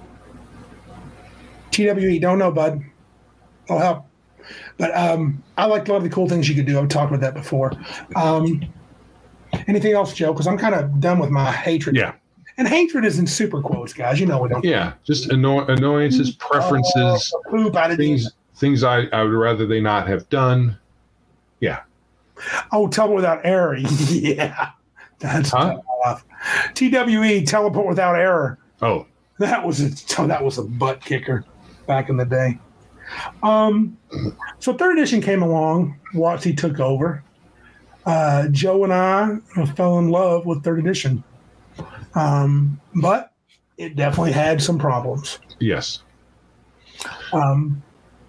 TWE, 1.70 2.18
don't 2.18 2.38
know, 2.38 2.50
bud. 2.50 2.82
I'll 3.70 3.78
help. 3.78 4.06
But 4.78 4.96
um, 4.96 5.42
I 5.56 5.66
liked 5.66 5.88
a 5.88 5.92
lot 5.92 5.98
of 5.98 6.04
the 6.04 6.10
cool 6.10 6.28
things 6.28 6.48
you 6.48 6.54
could 6.54 6.66
do. 6.66 6.78
I've 6.78 6.88
talked 6.88 7.12
about 7.12 7.20
that 7.20 7.34
before. 7.34 7.72
Um, 8.16 8.62
anything 9.68 9.92
else, 9.92 10.12
Joe? 10.14 10.32
Because 10.32 10.46
I'm 10.46 10.58
kind 10.58 10.74
of 10.74 11.00
done 11.00 11.18
with 11.18 11.30
my 11.30 11.50
hatred. 11.50 11.96
Yeah, 11.96 12.12
And 12.58 12.68
hatred 12.68 13.04
is 13.04 13.18
in 13.18 13.26
super 13.26 13.60
quotes, 13.60 13.92
guys. 13.92 14.20
You 14.20 14.26
know 14.26 14.40
we 14.42 14.48
don't. 14.48 14.64
yeah. 14.64 14.94
Just 15.04 15.30
anno- 15.32 15.66
annoyances, 15.66 16.32
preferences, 16.36 17.32
Oh, 17.34 17.42
poop 17.50 17.76
out 17.76 17.90
of 17.90 17.96
things, 17.96 18.30
things 18.56 18.84
I, 18.84 19.02
I 19.12 19.22
would 19.22 19.32
rather 19.32 19.66
they 19.66 19.80
not 19.80 20.06
have 20.08 20.28
done. 20.28 20.78
Yeah. 21.60 21.80
Oh, 22.72 22.88
teleport 22.88 23.16
without 23.16 23.40
error. 23.44 23.76
yeah, 24.10 24.70
that's 25.18 25.50
Huh? 25.50 25.78
tough. 26.04 26.24
TWE, 26.74 27.44
teleport 27.46 27.86
without 27.88 28.16
error. 28.16 28.58
Oh, 28.82 29.06
That 29.38 29.64
was 29.66 29.80
a 29.80 30.26
that 30.26 30.44
was 30.44 30.58
a 30.58 30.62
butt 30.62 31.00
kicker 31.00 31.44
back 31.86 32.08
in 32.10 32.16
the 32.16 32.24
day. 32.26 32.58
Um, 33.42 33.96
so 34.58 34.74
third 34.74 34.96
edition 34.98 35.20
came 35.20 35.42
along. 35.42 35.98
WotC 36.14 36.56
took 36.56 36.80
over. 36.80 37.22
Uh, 38.06 38.48
Joe 38.48 38.84
and 38.84 38.92
I 38.92 39.38
fell 39.74 39.98
in 39.98 40.08
love 40.08 40.46
with 40.46 40.62
third 40.62 40.78
edition, 40.78 41.24
um, 42.14 42.80
but 42.94 43.32
it 43.78 43.96
definitely 43.96 44.32
had 44.32 44.62
some 44.62 44.78
problems. 44.78 45.38
yes. 45.58 46.02
Um, 47.32 47.82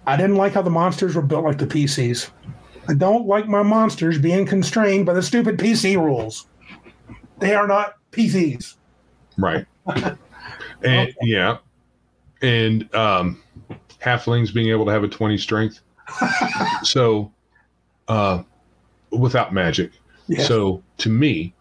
I 0.06 0.16
didn't 0.16 0.36
like 0.36 0.52
how 0.52 0.62
the 0.62 0.70
monsters 0.70 1.14
were 1.14 1.22
built 1.22 1.44
like 1.44 1.58
the 1.58 1.66
PCs. 1.66 2.30
I 2.88 2.94
don't 2.94 3.26
like 3.26 3.48
my 3.48 3.62
monsters 3.62 4.18
being 4.18 4.46
constrained 4.46 5.06
by 5.06 5.14
the 5.14 5.22
stupid 5.22 5.58
PC 5.58 5.96
rules. 5.96 6.46
They 7.38 7.54
are 7.54 7.66
not 7.66 7.94
PCs. 8.12 8.76
Right. 9.36 9.66
and 10.82 11.14
yeah. 11.22 11.58
And 12.42 12.92
um 12.94 13.42
halflings 14.00 14.54
being 14.54 14.68
able 14.68 14.84
to 14.86 14.92
have 14.92 15.02
a 15.02 15.08
20 15.08 15.36
strength. 15.38 15.80
so 16.82 17.32
uh 18.08 18.42
without 19.18 19.52
magic. 19.52 19.92
Yeah. 20.28 20.42
So 20.44 20.82
to 20.98 21.08
me, 21.08 21.54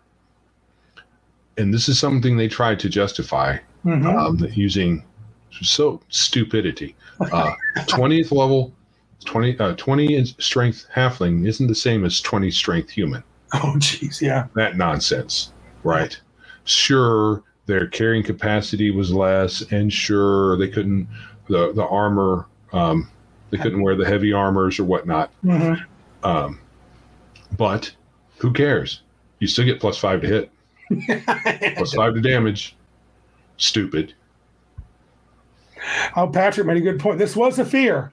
and 1.58 1.74
this 1.74 1.88
is 1.88 2.00
something 2.00 2.36
they 2.38 2.48
tried 2.48 2.80
to 2.82 2.90
justify 2.90 3.58
Mhm. 3.86 4.06
um, 4.16 4.48
using 4.54 5.04
so 5.62 6.02
stupidity. 6.10 6.96
Uh, 7.32 7.54
20th 7.88 8.32
level, 8.32 8.74
20, 9.26 9.58
uh, 9.60 9.74
20 9.76 10.26
strength 10.40 10.86
halfling 10.94 11.48
isn't 11.48 11.68
the 11.68 11.76
same 11.76 12.04
as 12.04 12.20
20 12.22 12.52
strength 12.52 12.90
human. 12.90 13.24
oh, 13.54 13.74
jeez, 13.78 14.22
yeah. 14.22 14.48
That 14.56 14.76
nonsense, 14.76 15.54
right? 15.84 16.20
Sure, 16.66 17.42
their 17.68 17.88
carrying 17.88 18.24
capacity 18.24 18.92
was 18.92 19.14
less, 19.14 19.62
and 19.72 19.94
sure, 19.94 20.58
they 20.58 20.68
couldn't 20.68 21.08
the 21.48 21.72
the 21.74 21.86
armor. 21.88 22.48
Um, 22.74 23.08
they 23.52 23.58
couldn't 23.58 23.82
wear 23.84 23.96
the 23.96 24.06
heavy 24.06 24.34
armors 24.34 24.80
or 24.80 24.84
whatnot. 24.84 25.32
Mhm. 25.46 25.80
Um, 26.24 26.60
but 27.58 27.94
who 28.38 28.52
cares? 28.54 29.02
You 29.40 29.48
still 29.48 29.66
get 29.66 29.80
plus 29.80 29.98
five 29.98 30.22
to 30.22 30.28
hit, 30.28 30.52
plus 31.76 31.94
five 31.94 32.14
to 32.16 32.22
damage. 32.22 32.76
Stupid. 33.58 34.14
Oh, 36.16 36.28
Patrick 36.28 36.66
made 36.68 36.78
a 36.78 36.82
good 36.82 37.00
point. 37.00 37.20
This 37.20 37.36
was 37.36 37.60
a 37.60 37.66
fear. 37.66 38.12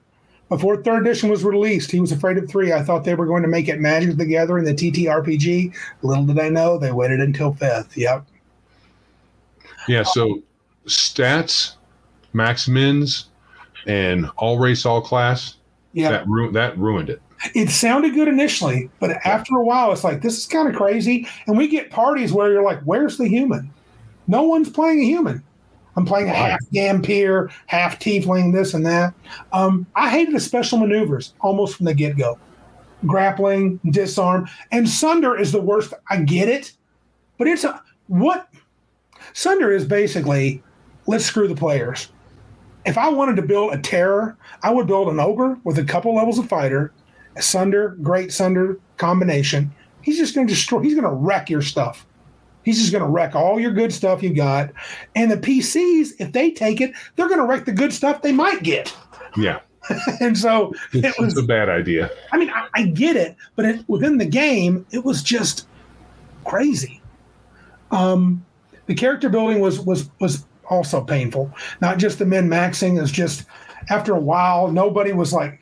Before 0.49 0.77
third 0.83 1.07
edition 1.07 1.31
was 1.31 1.45
released, 1.45 1.91
he 1.91 2.01
was 2.01 2.13
afraid 2.13 2.37
of 2.37 2.49
three. 2.49 2.73
I 2.73 2.83
thought 2.83 3.05
they 3.05 3.15
were 3.15 3.25
going 3.27 3.43
to 3.43 3.49
make 3.49 3.69
it 3.69 3.81
Magic 3.81 4.11
of 4.11 4.19
the 4.19 4.27
Gathering, 4.27 4.65
the 4.65 4.75
TTRPG. 4.75 5.75
Little 6.03 6.27
did 6.27 6.39
I 6.39 6.51
know 6.51 6.77
they 6.77 6.93
waited 6.93 7.21
until 7.21 7.55
fifth. 7.55 7.97
Yep. 7.97 8.27
Yeah, 9.89 10.03
so 10.03 10.43
stats, 10.87 11.77
max 12.35 12.69
mins, 12.69 13.31
and 13.87 14.29
all 14.37 14.59
race, 14.59 14.85
all 14.85 15.01
class, 15.01 15.57
Yeah. 15.95 16.11
that 16.11 16.29
ru- 16.29 16.53
that 16.53 16.77
ruined 16.79 17.09
it. 17.09 17.23
It 17.55 17.71
sounded 17.71 18.15
good 18.15 18.29
initially, 18.29 18.91
but 19.01 19.11
after 19.25 19.57
a 19.57 19.65
while, 19.65 19.93
it's 19.93 20.05
like 20.05 20.23
this 20.23 20.39
is 20.39 20.47
kind 20.47 20.69
of 20.69 20.75
crazy. 20.75 21.27
And 21.47 21.57
we 21.57 21.69
get 21.69 21.91
parties 21.91 22.33
where 22.33 22.53
you're 22.53 22.63
like, 22.63 22.81
"Where's 22.83 23.19
the 23.19 23.29
human?" 23.29 23.71
No 24.29 24.43
one's 24.43 24.71
playing 24.71 25.01
a 25.01 25.05
human. 25.05 25.43
I'm 25.97 26.07
playing 26.07 26.29
a 26.29 26.33
half 26.33 26.61
Dhampir, 26.73 27.51
half 27.67 27.99
Tiefling, 27.99 28.53
this 28.53 28.73
and 28.75 28.87
that. 28.87 29.13
Um, 29.53 29.87
I 29.95 30.09
hated 30.09 30.35
the 30.35 30.41
special 30.41 30.79
maneuvers 30.79 31.35
almost 31.41 31.77
from 31.77 31.87
the 31.87 31.95
get 31.95 32.17
go. 32.17 32.39
Grappling, 33.07 33.81
disarm, 33.91 34.49
and 34.71 34.89
Sunder 34.89 35.37
is 35.37 35.53
the 35.53 35.61
worst. 35.61 35.93
I 36.09 36.19
get 36.19 36.49
it, 36.49 36.73
but 37.37 37.49
it's 37.49 37.65
a 37.65 37.83
what 38.07 38.49
Sunder 39.33 39.73
is 39.73 39.85
basically 39.85 40.63
let's 41.07 41.25
screw 41.25 41.49
the 41.49 41.55
players. 41.55 42.09
If 42.85 42.99
I 42.99 43.09
wanted 43.09 43.37
to 43.37 43.43
build 43.43 43.75
a 43.75 43.79
terror, 43.79 44.37
I 44.63 44.71
would 44.71 44.87
build 44.87 45.09
an 45.09 45.21
ogre 45.21 45.59
with 45.65 45.79
a 45.79 45.85
couple 45.85 46.15
levels 46.15 46.39
of 46.39 46.49
fighter, 46.49 46.93
Sunder, 47.41 47.97
great 48.03 48.33
Sunder 48.33 48.79
combination. 48.97 49.73
He's 50.03 50.19
just 50.19 50.35
going 50.35 50.47
to 50.47 50.53
destroy. 50.53 50.81
He's 50.81 50.95
going 50.95 51.05
to 51.05 51.11
wreck 51.11 51.49
your 51.49 51.63
stuff. 51.63 52.07
He's 52.65 52.79
just 52.79 52.93
going 52.93 53.03
to 53.03 53.09
wreck 53.09 53.35
all 53.35 53.59
your 53.59 53.73
good 53.73 53.93
stuff 53.93 54.23
you 54.23 54.35
got. 54.35 54.71
And 55.15 55.31
the 55.31 55.37
PCs, 55.37 56.13
if 56.19 56.33
they 56.33 56.51
take 56.51 56.81
it, 56.81 56.93
they're 57.17 57.29
going 57.29 57.41
to 57.41 57.47
wreck 57.47 57.65
the 57.65 57.73
good 57.73 57.93
stuff 57.93 58.23
they 58.23 58.33
might 58.33 58.63
get. 58.63 58.95
Yeah. 59.37 59.61
and 60.21 60.39
so 60.39 60.73
It's, 60.93 61.19
it 61.19 61.21
was, 61.21 61.37
a 61.37 61.43
bad 61.43 61.69
idea. 61.69 62.11
I 62.31 62.39
mean, 62.39 62.51
I, 62.51 62.69
I 62.75 62.87
get 62.87 63.17
it, 63.17 63.37
but 63.57 63.65
it, 63.65 63.89
within 63.89 64.19
the 64.19 64.27
game, 64.27 64.87
it 64.93 65.05
was 65.05 65.23
just 65.23 65.67
crazy. 66.45 67.01
Um, 67.91 68.45
the 68.87 68.95
character 68.95 69.29
building 69.29 69.61
was 69.61 69.81
was 69.81 70.09
was 70.21 70.45
also 70.69 71.03
painful. 71.03 71.53
Not 71.81 71.99
just 71.99 72.19
the 72.19 72.27
min 72.27 72.49
maxing. 72.49 73.01
It's 73.01 73.11
just 73.11 73.45
after 73.91 74.15
a 74.15 74.21
while, 74.21 74.71
nobody 74.71 75.13
was 75.13 75.33
like, 75.33 75.61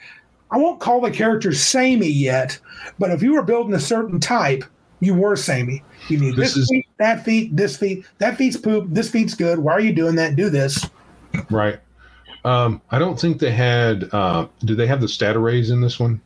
I 0.50 0.58
won't 0.58 0.80
call 0.80 1.00
the 1.00 1.10
character 1.10 1.52
samey 1.52 2.08
yet, 2.08 2.58
but 2.98 3.10
if 3.10 3.22
you 3.22 3.34
were 3.34 3.42
building 3.42 3.74
a 3.74 3.80
certain 3.80 4.18
type, 4.18 4.64
you 5.00 5.14
were 5.14 5.36
samey. 5.36 5.82
You 6.08 6.18
need 6.18 6.36
This 6.36 6.54
this, 6.54 6.56
is- 6.64 6.68
feat, 6.70 6.86
that 6.98 7.24
feat, 7.24 7.56
this 7.56 7.76
feat, 7.76 8.04
that 8.18 8.36
feat's 8.36 8.56
poop, 8.56 8.86
this 8.90 9.08
feat's 9.08 9.34
good. 9.34 9.58
Why 9.60 9.72
are 9.72 9.80
you 9.80 9.92
doing 9.92 10.16
that? 10.16 10.36
Do 10.36 10.50
this. 10.50 10.88
Right. 11.50 11.78
Um, 12.44 12.80
I 12.90 12.98
don't 12.98 13.20
think 13.20 13.38
they 13.38 13.52
had. 13.52 14.08
Uh, 14.12 14.46
did 14.64 14.76
they 14.78 14.86
have 14.86 15.00
the 15.00 15.08
stat 15.08 15.36
arrays 15.36 15.70
in 15.70 15.80
this 15.80 16.00
one? 16.00 16.20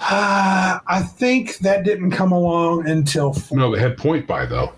Ah, 0.00 0.80
I 0.86 1.02
think 1.02 1.58
that 1.58 1.84
didn't 1.84 2.10
come 2.12 2.32
along 2.32 2.88
until 2.88 3.32
four. 3.32 3.58
No, 3.58 3.74
they 3.74 3.80
had 3.80 3.96
point 3.98 4.26
buy 4.26 4.46
though. 4.46 4.72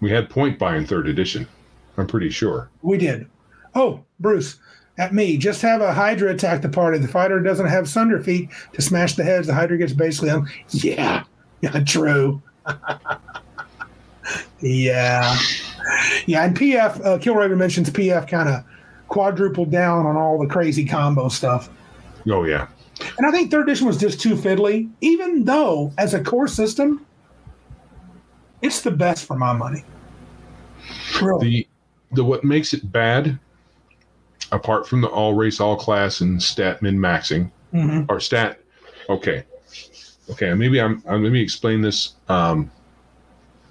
We 0.00 0.10
had 0.10 0.28
point 0.28 0.58
buy 0.58 0.76
in 0.76 0.86
third 0.86 1.06
edition. 1.08 1.46
I'm 1.96 2.06
pretty 2.06 2.30
sure. 2.30 2.68
We 2.82 2.98
did. 2.98 3.28
Oh, 3.74 4.04
Bruce, 4.20 4.58
at 4.98 5.12
me, 5.12 5.36
just 5.36 5.62
have 5.62 5.80
a 5.80 5.92
Hydra 5.92 6.32
attack 6.32 6.62
the 6.62 6.68
party. 6.68 6.98
The 6.98 7.08
fighter 7.08 7.40
doesn't 7.40 7.66
have 7.66 7.88
Sunder 7.88 8.22
feat 8.22 8.48
to 8.72 8.82
smash 8.82 9.14
the 9.14 9.24
heads. 9.24 9.46
The 9.46 9.54
Hydra 9.54 9.78
gets 9.78 9.92
basically 9.92 10.30
on. 10.30 10.48
Yeah, 10.70 11.24
yeah, 11.60 11.84
true. 11.84 12.42
yeah, 14.60 15.38
yeah. 16.26 16.44
And 16.44 16.56
PF, 16.56 17.04
uh, 17.04 17.18
Killraven 17.18 17.58
mentions 17.58 17.90
PF 17.90 18.28
kind 18.28 18.48
of 18.48 18.64
quadrupled 19.08 19.70
down 19.70 20.06
on 20.06 20.16
all 20.16 20.38
the 20.38 20.46
crazy 20.46 20.84
combo 20.84 21.28
stuff. 21.28 21.68
Oh 22.28 22.44
yeah. 22.44 22.68
And 23.18 23.26
I 23.26 23.30
think 23.30 23.50
third 23.50 23.68
edition 23.68 23.86
was 23.86 23.98
just 23.98 24.20
too 24.20 24.34
fiddly, 24.34 24.90
even 25.02 25.44
though 25.44 25.92
as 25.98 26.14
a 26.14 26.22
core 26.22 26.48
system, 26.48 27.04
it's 28.62 28.80
the 28.80 28.90
best 28.90 29.26
for 29.26 29.36
my 29.36 29.52
money. 29.52 29.84
Really. 31.20 31.50
The 31.50 31.68
the 32.12 32.24
what 32.24 32.44
makes 32.44 32.72
it 32.72 32.90
bad, 32.90 33.38
apart 34.52 34.86
from 34.88 35.00
the 35.00 35.08
all 35.08 35.34
race, 35.34 35.60
all 35.60 35.76
class, 35.76 36.20
and 36.20 36.42
stat 36.42 36.82
min 36.82 36.98
maxing, 36.98 37.50
Mhm. 37.74 38.06
or 38.08 38.20
stat. 38.20 38.60
Okay, 39.08 39.44
okay. 40.30 40.54
Maybe 40.54 40.80
I'm. 40.80 41.02
I'm 41.08 41.22
let 41.22 41.32
me 41.32 41.40
explain 41.42 41.80
this. 41.80 42.14
Um, 42.28 42.70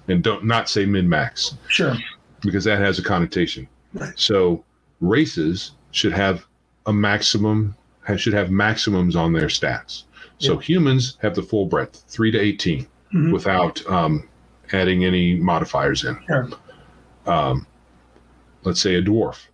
and 0.08 0.22
don't 0.22 0.44
not 0.44 0.68
say 0.68 0.86
min 0.86 1.08
max. 1.08 1.56
Sure. 1.68 1.94
because 2.42 2.64
that 2.64 2.78
has 2.78 2.98
a 2.98 3.02
connotation. 3.02 3.66
Right. 3.94 4.12
So 4.14 4.62
races 5.00 5.72
should 5.90 6.12
have 6.12 6.46
a 6.86 6.92
maximum 6.92 7.74
should 8.16 8.34
have 8.34 8.50
maximums 8.52 9.16
on 9.16 9.32
their 9.32 9.48
stats. 9.48 10.04
So 10.38 10.52
Yeah. 10.54 10.60
humans 10.60 11.16
have 11.22 11.34
the 11.34 11.42
full 11.42 11.66
breadth, 11.66 12.04
three 12.06 12.30
to 12.30 12.38
18 12.38 12.86
Mhm. 13.12 13.32
without 13.32 13.84
um, 13.90 14.28
adding 14.72 15.04
any 15.04 15.34
modifiers 15.34 16.04
in. 16.04 16.16
Sure. 16.28 16.48
Um, 17.26 17.66
let's 18.62 18.80
say 18.80 18.94
a 18.94 19.02
dwarf, 19.02 19.46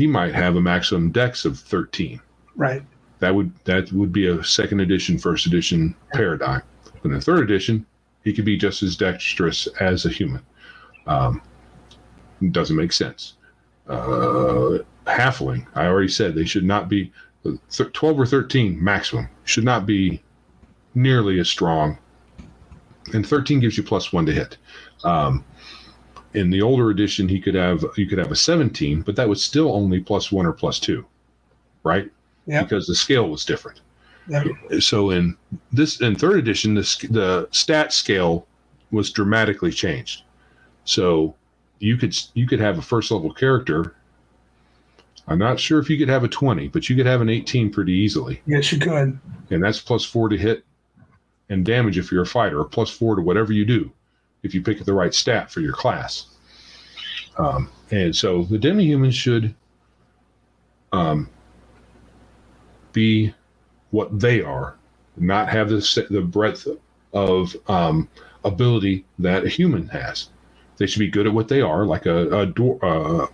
he 0.00 0.06
might 0.06 0.34
have 0.34 0.56
a 0.56 0.60
maximum 0.62 1.10
dex 1.10 1.44
of 1.44 1.58
13. 1.58 2.18
Right. 2.56 2.82
That 3.18 3.34
would 3.34 3.52
that 3.66 3.92
would 3.92 4.14
be 4.14 4.28
a 4.28 4.42
second 4.42 4.80
edition, 4.80 5.18
first 5.18 5.44
edition 5.44 5.94
paradigm. 6.14 6.62
But 6.84 7.04
in 7.04 7.10
the 7.12 7.20
third 7.20 7.40
edition, 7.40 7.84
he 8.24 8.32
could 8.32 8.46
be 8.46 8.56
just 8.56 8.82
as 8.82 8.96
dexterous 8.96 9.66
as 9.78 10.06
a 10.06 10.08
human. 10.08 10.40
Um, 11.06 11.42
doesn't 12.50 12.76
make 12.76 12.94
sense. 12.94 13.34
Uh, 13.86 14.78
halfling, 15.06 15.66
I 15.74 15.84
already 15.84 16.08
said 16.08 16.34
they 16.34 16.46
should 16.46 16.64
not 16.64 16.88
be 16.88 17.12
th- 17.42 17.92
12 17.92 18.20
or 18.20 18.24
13 18.24 18.82
maximum. 18.82 19.28
Should 19.44 19.64
not 19.64 19.84
be 19.84 20.22
nearly 20.94 21.38
as 21.40 21.50
strong. 21.50 21.98
And 23.12 23.26
13 23.26 23.60
gives 23.60 23.76
you 23.76 23.82
plus 23.82 24.14
one 24.14 24.24
to 24.24 24.32
hit. 24.32 24.56
Um, 25.04 25.44
in 26.34 26.50
the 26.50 26.62
older 26.62 26.90
edition, 26.90 27.28
he 27.28 27.40
could 27.40 27.54
have 27.54 27.84
you 27.96 28.06
could 28.06 28.18
have 28.18 28.30
a 28.30 28.36
17, 28.36 29.02
but 29.02 29.16
that 29.16 29.28
was 29.28 29.42
still 29.44 29.72
only 29.74 30.00
plus 30.00 30.30
one 30.30 30.46
or 30.46 30.52
plus 30.52 30.78
two, 30.78 31.04
right? 31.84 32.10
Yeah. 32.46 32.62
Because 32.62 32.86
the 32.86 32.94
scale 32.94 33.28
was 33.28 33.44
different 33.44 33.80
Yeah. 34.28 34.44
so 34.80 35.10
in 35.10 35.36
this 35.72 36.00
in 36.00 36.16
third 36.16 36.38
edition 36.38 36.74
the, 36.74 36.82
sc- 36.84 37.08
the 37.10 37.48
stat 37.52 37.92
scale 37.92 38.46
was 38.90 39.10
dramatically 39.10 39.70
changed 39.70 40.22
so 40.84 41.34
you 41.78 41.96
could 41.96 42.16
you 42.34 42.46
could 42.48 42.58
have 42.60 42.78
a 42.78 42.82
first 42.82 43.10
level 43.10 43.32
character 43.32 43.94
i'm 45.28 45.38
not 45.38 45.60
sure 45.60 45.78
if 45.78 45.88
you 45.90 45.98
could 45.98 46.08
have 46.08 46.24
a 46.24 46.28
20 46.28 46.68
but 46.68 46.88
you 46.88 46.96
could 46.96 47.06
have 47.06 47.20
an 47.20 47.28
18 47.28 47.70
pretty 47.70 47.92
easily 47.92 48.40
Yes, 48.46 48.72
you 48.72 48.78
could. 48.78 49.18
and 49.50 49.62
that's 49.62 49.78
plus 49.80 50.04
four 50.04 50.28
to 50.28 50.36
hit 50.36 50.64
and 51.50 51.64
damage 51.64 51.98
if 51.98 52.10
you're 52.10 52.22
a 52.22 52.26
fighter 52.26 52.58
or 52.60 52.64
plus 52.64 52.90
four 52.90 53.14
to 53.16 53.22
whatever 53.22 53.52
you 53.52 53.64
do 53.64 53.92
if 54.42 54.54
you 54.54 54.62
pick 54.62 54.82
the 54.84 54.92
right 54.92 55.14
stat 55.14 55.50
for 55.50 55.60
your 55.60 55.72
class. 55.72 56.26
Um, 57.38 57.70
and 57.90 58.14
so 58.14 58.44
the 58.44 58.58
demi-humans 58.58 59.14
should 59.14 59.54
um, 60.92 61.28
be 62.92 63.32
what 63.90 64.18
they 64.20 64.42
are 64.42 64.76
not 65.16 65.48
have 65.48 65.68
the, 65.68 66.06
the 66.10 66.20
breadth 66.20 66.66
of 67.12 67.54
um, 67.68 68.08
ability 68.44 69.04
that 69.18 69.44
a 69.44 69.48
human 69.48 69.86
has. 69.88 70.30
They 70.78 70.86
should 70.86 71.00
be 71.00 71.08
good 71.10 71.26
at 71.26 71.32
what 71.32 71.48
they 71.48 71.60
are 71.60 71.84
like 71.84 72.06
a, 72.06 72.26
a 72.28 72.46
dwar- 72.46 72.82
uh, 72.82 73.26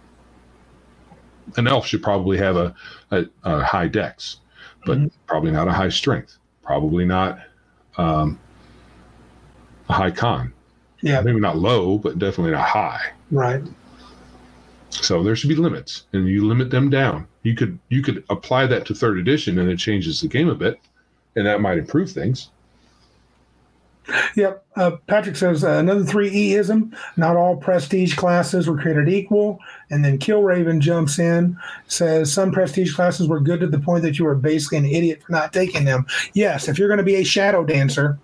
an 1.57 1.69
elf 1.69 1.87
should 1.87 2.03
probably 2.03 2.37
have 2.39 2.57
a, 2.57 2.75
a, 3.13 3.25
a 3.45 3.63
high 3.63 3.87
dex 3.89 4.39
but 4.85 4.99
Mhm. 4.99 5.11
probably 5.27 5.51
not 5.53 5.69
a 5.69 5.73
high 5.73 5.89
strength 5.89 6.39
probably 6.63 7.05
not 7.05 7.39
um, 7.99 8.39
a 9.89 9.93
high 9.93 10.11
con 10.11 10.53
Yeah. 11.07 11.21
maybe 11.23 11.41
not 11.41 11.57
low 11.57 11.99
but 11.99 12.19
definitely 12.19 12.53
not 12.53 12.69
high 12.69 13.13
Right. 13.31 13.63
so 14.91 15.23
there 15.23 15.35
should 15.37 15.49
be 15.49 15.57
limits, 15.57 16.05
and 16.13 16.29
you 16.29 16.47
limit 16.47 16.71
them 16.71 16.89
down. 16.91 17.27
You 17.43 17.55
could 17.55 17.79
you 17.89 18.03
could 18.03 18.25
apply 18.31 18.67
that 18.67 18.87
to 18.87 18.95
third 18.95 19.19
edition, 19.19 19.59
and 19.59 19.71
it 19.71 19.79
changes 19.79 20.21
the 20.21 20.29
game 20.29 20.49
a 20.49 20.55
bit, 20.55 20.79
and 21.37 21.47
that 21.47 21.61
might 21.61 21.79
improve 21.79 22.11
things. 22.11 22.51
Yep. 24.37 24.65
Uh, 24.77 24.93
Patrick 25.09 25.35
says 25.35 25.65
uh, 25.65 25.71
another 25.73 26.05
three 26.05 26.31
E-ism. 26.31 26.95
Not 27.17 27.37
all 27.37 27.57
prestige 27.57 28.15
classes 28.15 28.69
were 28.69 28.79
created 28.81 29.09
equal. 29.09 29.59
And 29.91 30.05
then 30.05 30.19
Killraven 30.19 30.79
jumps 30.79 31.19
in, 31.19 31.59
says 31.89 32.33
some 32.33 32.53
prestige 32.53 32.95
classes 32.95 33.27
were 33.27 33.41
good 33.41 33.59
to 33.61 33.67
the 33.67 33.81
point 33.81 34.05
that 34.05 34.17
you 34.17 34.25
were 34.25 34.37
basically 34.37 34.79
an 34.79 34.85
idiot 34.87 35.23
for 35.27 35.33
not 35.33 35.53
taking 35.53 35.85
them. 35.87 36.07
Yes, 36.35 36.69
if 36.69 36.79
you're 36.79 36.87
going 36.89 36.99
to 36.99 37.05
be 37.05 37.17
a 37.17 37.25
shadow 37.25 37.65
dancer, 37.65 38.17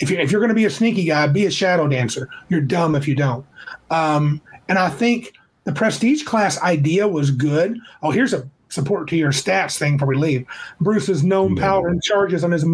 if 0.00 0.10
you're, 0.10 0.20
if 0.20 0.30
you're 0.32 0.40
going 0.40 0.48
to 0.50 0.54
be 0.54 0.64
a 0.64 0.70
sneaky 0.70 1.04
guy, 1.04 1.26
be 1.28 1.46
a 1.46 1.50
shadow 1.50 1.86
dancer. 1.86 2.28
You're 2.48 2.60
dumb 2.62 2.94
if 2.94 3.06
you 3.06 3.14
don't. 3.14 3.44
Um, 3.90 4.40
and 4.68 4.78
I 4.78 4.88
think 4.88 5.34
the 5.64 5.72
prestige 5.72 6.24
class 6.24 6.60
idea 6.62 7.06
was 7.06 7.30
good. 7.30 7.78
Oh, 8.02 8.10
here's 8.10 8.32
a 8.32 8.48
support 8.70 9.08
to 9.08 9.16
your 9.16 9.32
stats 9.32 9.76
thing 9.78 9.96
before 9.96 10.08
we 10.08 10.16
leave. 10.16 10.46
Bruce's 10.80 11.22
gnome 11.24 11.54
No. 11.54 11.84
and 11.86 12.02
charges 12.02 12.44
on 12.44 12.52
his 12.52 12.64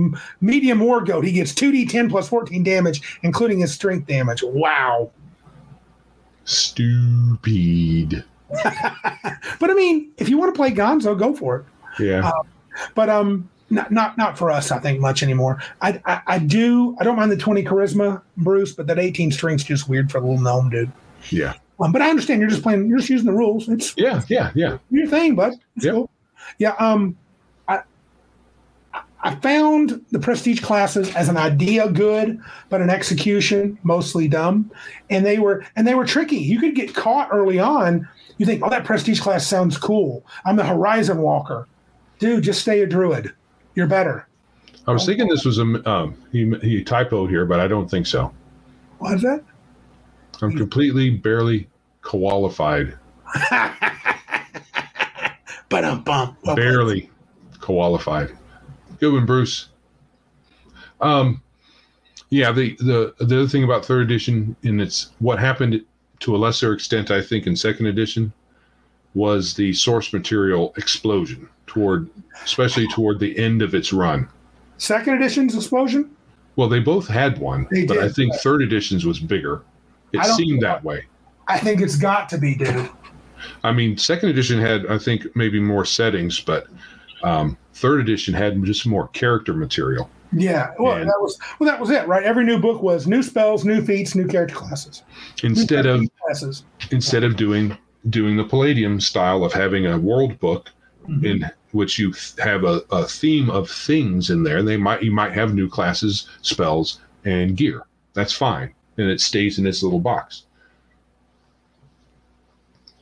medium 0.41 0.79
war 0.81 1.03
goat. 1.03 1.25
He 1.25 1.33
gets 1.33 1.53
2d10 1.53 2.11
plus 2.11 2.29
14 2.29 2.63
damage, 2.63 3.19
including 3.23 3.61
his 3.61 3.73
strength 3.73 4.07
damage. 4.07 4.43
Wow. 4.43 5.11
Stupid. 6.45 8.25
But 9.59 9.71
I 9.71 9.75
mean, 9.75 10.13
if 10.19 10.29
you 10.29 10.39
want 10.39 10.55
to 10.55 10.57
play 10.59 10.71
Gonzo, 10.71 11.19
go 11.19 11.35
for 11.35 11.57
it. 11.57 11.65
Yeah. 12.03 12.31
But 12.95 13.09
um, 13.09 13.49
not 13.71 13.91
not 13.91 14.17
not 14.17 14.39
for 14.39 14.51
us. 14.51 14.71
I 14.71 14.79
think 14.79 15.01
much 15.01 15.23
anymore. 15.23 15.61
I, 15.83 16.01
I 16.05 16.21
I 16.27 16.39
do. 16.39 16.97
I 17.01 17.05
don't 17.05 17.17
mind 17.17 17.33
the 17.33 17.37
20 17.37 17.65
charisma, 17.65 18.23
Bruce, 18.37 18.73
but 18.73 18.87
that 18.87 18.99
18 18.99 19.33
strength's 19.33 19.65
just 19.65 19.89
weird 19.89 20.11
for 20.11 20.19
a 20.19 20.21
little 20.21 20.39
gnome 20.41 20.71
dude. 20.71 20.93
yeah. 21.31 21.55
Um, 21.79 21.93
but 21.93 22.01
I 22.01 22.09
understand 22.09 22.41
you're 22.41 22.49
just 22.49 22.63
playing. 22.63 22.89
You're 22.89 22.99
just 22.99 23.11
using 23.11 23.27
the 23.27 23.33
rules. 23.35 23.69
It's 23.69 23.93
Yeah. 23.99 24.23
Yeah. 24.29 24.51
Yeah. 24.55 24.79
your 24.91 25.07
thing, 25.09 25.35
bud. 25.35 25.53
It's 25.77 25.85
Yep. 25.85 25.95
cool. 25.95 26.11
Yeah. 26.59 26.75
Um, 26.79 27.17
I 27.69 27.81
I 29.23 29.35
found 29.37 30.01
the 30.13 30.19
prestige 30.21 30.61
classes 30.61 31.15
as 31.17 31.29
an 31.29 31.37
idea 31.37 31.91
good, 31.91 32.41
but 32.69 32.81
an 32.81 32.89
execution 32.91 33.79
mostly 33.83 34.29
dumb. 34.29 34.71
And 35.11 35.27
they 35.27 35.39
were 35.39 35.65
and 35.75 35.87
they 35.87 35.95
were 35.95 36.07
tricky. 36.07 36.37
You 36.37 36.61
could 36.61 36.75
get 36.75 36.95
caught 36.95 37.29
early 37.33 37.59
on. 37.59 38.09
You 38.39 38.47
think, 38.47 38.63
oh, 38.65 38.71
that 38.71 38.85
prestige 38.85 39.21
class 39.21 39.47
sounds 39.47 39.77
cool. 39.79 40.25
I'm 40.45 40.57
the 40.57 40.65
Horizon 40.65 41.19
Walker, 41.19 41.67
dude. 42.19 42.45
Just 42.45 42.61
stay 42.61 42.81
a 42.83 42.87
druid. 42.87 43.33
You're 43.77 43.87
better. 43.87 44.27
I 44.89 44.93
was 44.93 45.05
thinking 45.05 45.29
this 45.29 45.45
was 45.45 45.59
a 45.59 45.89
um, 45.89 46.17
he 46.33 46.51
he 46.63 46.83
typoed 46.83 47.29
here, 47.29 47.45
but 47.45 47.61
I 47.61 47.69
don't 47.69 47.89
think 47.91 48.07
so. 48.07 48.33
What 48.99 49.15
is 49.15 49.23
that? 49.23 49.45
I'm 50.43 50.57
completely 50.57 51.11
barely 51.11 51.69
qualified. 52.03 52.97
but 55.69 55.85
I'm 55.85 56.03
bump. 56.03 56.43
Barely 56.43 57.11
qualified. 57.61 58.31
Good 58.99 59.13
one, 59.13 59.27
Bruce. 59.27 59.69
Um, 61.01 61.43
yeah. 62.31 62.53
The 62.53 62.77
the 62.77 63.15
the 63.19 63.41
other 63.41 63.49
thing 63.49 63.65
about 63.65 63.85
third 63.85 64.03
edition, 64.03 64.57
and 64.63 64.81
it's 64.81 65.11
what 65.19 65.39
happened 65.39 65.85
to 66.21 66.35
a 66.35 66.39
lesser 66.39 66.73
extent, 66.73 67.11
I 67.11 67.21
think, 67.21 67.47
in 67.47 67.55
second 67.57 67.87
edition, 67.87 68.33
was 69.15 69.55
the 69.55 69.75
source 69.75 70.15
material 70.15 70.73
explosion 70.79 71.51
toward, 71.77 72.09
especially 72.43 72.89
toward 72.89 73.21
the 73.21 73.37
end 73.39 73.61
of 73.63 73.75
its 73.75 73.93
run. 73.93 74.29
Second 74.79 75.15
edition's 75.15 75.55
explosion. 75.55 76.11
Well, 76.57 76.69
they 76.71 76.81
both 76.81 77.07
had 77.07 77.39
one, 77.39 77.67
They 77.71 77.85
but 77.85 77.95
did, 77.95 78.05
I 78.05 78.09
think 78.09 78.33
but- 78.33 78.41
third 78.41 78.63
edition's 78.63 79.05
was 79.05 79.21
bigger. 79.21 79.63
It 80.13 80.25
seemed 80.25 80.63
that 80.63 80.83
way. 80.83 81.05
I 81.49 81.59
think 81.59 81.83
it's 81.83 81.97
got 81.97 82.29
to 82.31 82.39
be, 82.39 82.55
dude. 82.55 82.89
I 83.63 83.73
mean, 83.73 83.99
second 83.99 84.31
edition 84.31 84.59
had, 84.59 84.87
I 84.87 84.97
think, 84.99 85.27
maybe 85.37 85.61
more 85.61 85.85
settings, 85.85 86.41
but 86.41 86.67
um, 87.23 87.59
third 87.75 88.01
edition 88.01 88.33
had 88.33 88.63
just 88.65 88.87
more 88.87 89.09
character 89.09 89.53
material. 89.53 90.09
Yeah. 90.33 90.71
Well, 90.79 90.97
And- 90.97 91.09
that 91.11 91.21
was 91.21 91.39
well, 91.59 91.69
that 91.71 91.79
was 91.79 91.91
it, 91.91 92.07
right? 92.09 92.23
Every 92.25 92.45
new 92.45 92.59
book 92.59 92.83
was 92.83 93.07
new 93.07 93.23
spells, 93.23 93.65
new 93.65 93.85
feats, 93.85 94.15
new 94.15 94.27
character 94.27 94.55
classes. 94.55 95.03
Instead 95.43 95.85
of 95.87 96.03
classes. 96.25 96.65
instead 96.91 97.23
of 97.23 97.37
doing 97.37 97.77
doing 98.09 98.37
the 98.37 98.45
Palladium 98.45 99.01
style 99.01 99.45
of 99.45 99.53
having 99.53 99.85
a 99.87 99.99
world 99.99 100.39
book 100.41 100.71
Mhm. 101.09 101.25
in 101.25 101.51
which 101.73 101.99
you 101.99 102.15
have 102.39 102.65
a, 102.65 102.83
a 102.91 103.05
theme 103.05 103.51
of 103.51 103.71
things 103.71 104.31
in 104.31 104.43
there. 104.43 104.63
They 104.63 104.77
might 104.77 105.03
you 105.03 105.13
might 105.13 105.33
have 105.33 105.55
new 105.55 105.69
classes, 105.69 106.29
spells, 106.43 107.01
and 107.25 107.57
gear. 107.57 107.87
That's 108.15 108.33
fine, 108.33 108.75
and 108.97 109.11
it 109.11 109.21
stays 109.21 109.59
in 109.59 109.67
its 109.67 109.83
little 109.83 110.01
box. 110.01 110.45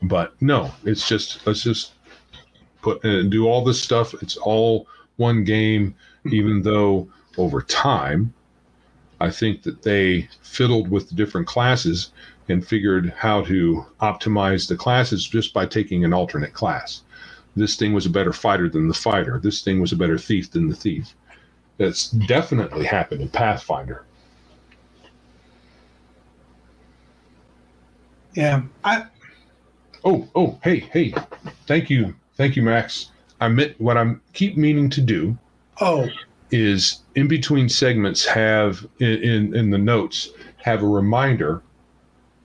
But 0.03 0.35
no, 0.41 0.73
it's 0.85 1.09
just 1.09 1.47
let's 1.47 1.63
just 1.63 1.93
put 2.83 3.03
and 3.05 3.31
do 3.31 3.47
all 3.47 3.65
this 3.65 3.81
stuff. 3.81 4.15
It's 4.23 4.37
all 4.37 4.87
one 5.17 5.45
game, 5.45 5.95
even 6.31 6.63
though 6.63 7.09
over 7.39 7.63
time, 7.63 8.33
I 9.21 9.31
think 9.31 9.63
that 9.63 9.83
they 9.83 10.29
fiddled 10.43 10.91
with 10.91 11.09
the 11.09 11.15
different 11.15 11.47
classes 11.47 12.11
and 12.49 12.67
figured 12.67 13.15
how 13.17 13.43
to 13.43 13.87
optimize 14.01 14.69
the 14.69 14.77
classes 14.77 15.27
just 15.27 15.55
by 15.55 15.67
taking 15.67 16.05
an 16.05 16.13
alternate 16.13 16.53
class. 16.53 17.03
This 17.57 17.77
thing 17.77 17.93
was 17.93 18.07
a 18.07 18.11
better 18.11 18.33
fighter 18.33 18.69
than 18.69 18.89
the 18.89 18.95
fighter. 18.95 19.39
This 19.39 19.63
thing 19.63 19.81
was 19.81 19.93
a 19.93 19.97
better 19.97 20.19
thief 20.19 20.51
than 20.51 20.69
the 20.69 20.75
thief. 20.75 21.15
That's 21.79 22.11
definitely 22.11 22.85
happened 22.87 23.21
in 23.23 23.29
Pathfinder. 23.29 24.05
Yeah. 28.35 28.63
I 28.85 29.07
Oh, 30.05 30.29
oh, 30.35 30.59
hey, 30.63 30.81
hey. 30.93 31.15
Thank 31.67 31.89
you. 31.89 32.15
Thank 32.37 32.57
you, 32.57 32.63
Max. 32.63 33.11
I 33.41 33.49
meant 33.49 33.81
what 33.81 33.97
I'm 33.97 34.21
keep 34.33 34.57
meaning 34.57 34.91
to 34.91 35.01
do 35.01 35.37
oh 35.81 36.07
is 36.51 37.01
in 37.15 37.27
between 37.27 37.69
segments 37.69 38.25
have 38.27 38.87
in, 39.01 39.23
in, 39.23 39.57
in 39.57 39.71
the 39.71 39.79
notes 39.79 40.31
have 40.59 40.83
a 40.83 40.87
reminder 40.87 41.63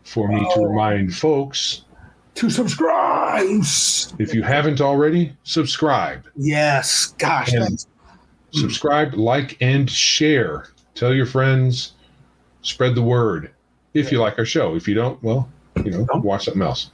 for 0.04 0.28
me 0.28 0.40
to 0.40 0.60
Oh. 0.60 0.66
remind 0.66 1.14
folks 1.16 1.84
to 2.40 2.50
subscribe. 2.50 3.62
if 4.20 4.34
you 4.34 4.42
haven't 4.42 4.82
already 4.82 5.36
subscribe 5.44 6.26
Yes. 6.36 7.14
Gosh. 7.18 7.52
Subscribe 8.52 9.14
like 9.14 9.58
and 9.62 9.90
share 9.90 10.68
tell 10.96 11.14
your 11.14 11.26
friends 11.26 11.94
spread 12.62 12.96
the 12.96 13.02
word 13.02 13.52
if 13.94 14.12
you 14.12 14.20
like 14.20 14.38
our 14.40 14.46
show 14.46 14.76
if 14.76 14.88
you 14.88 14.96
don't 14.96 15.22
well 15.24 15.50
you 15.84 15.92
know 15.92 16.06
Don't. 16.06 16.24
watch 16.24 16.46
something 16.46 16.64
else 16.64 16.92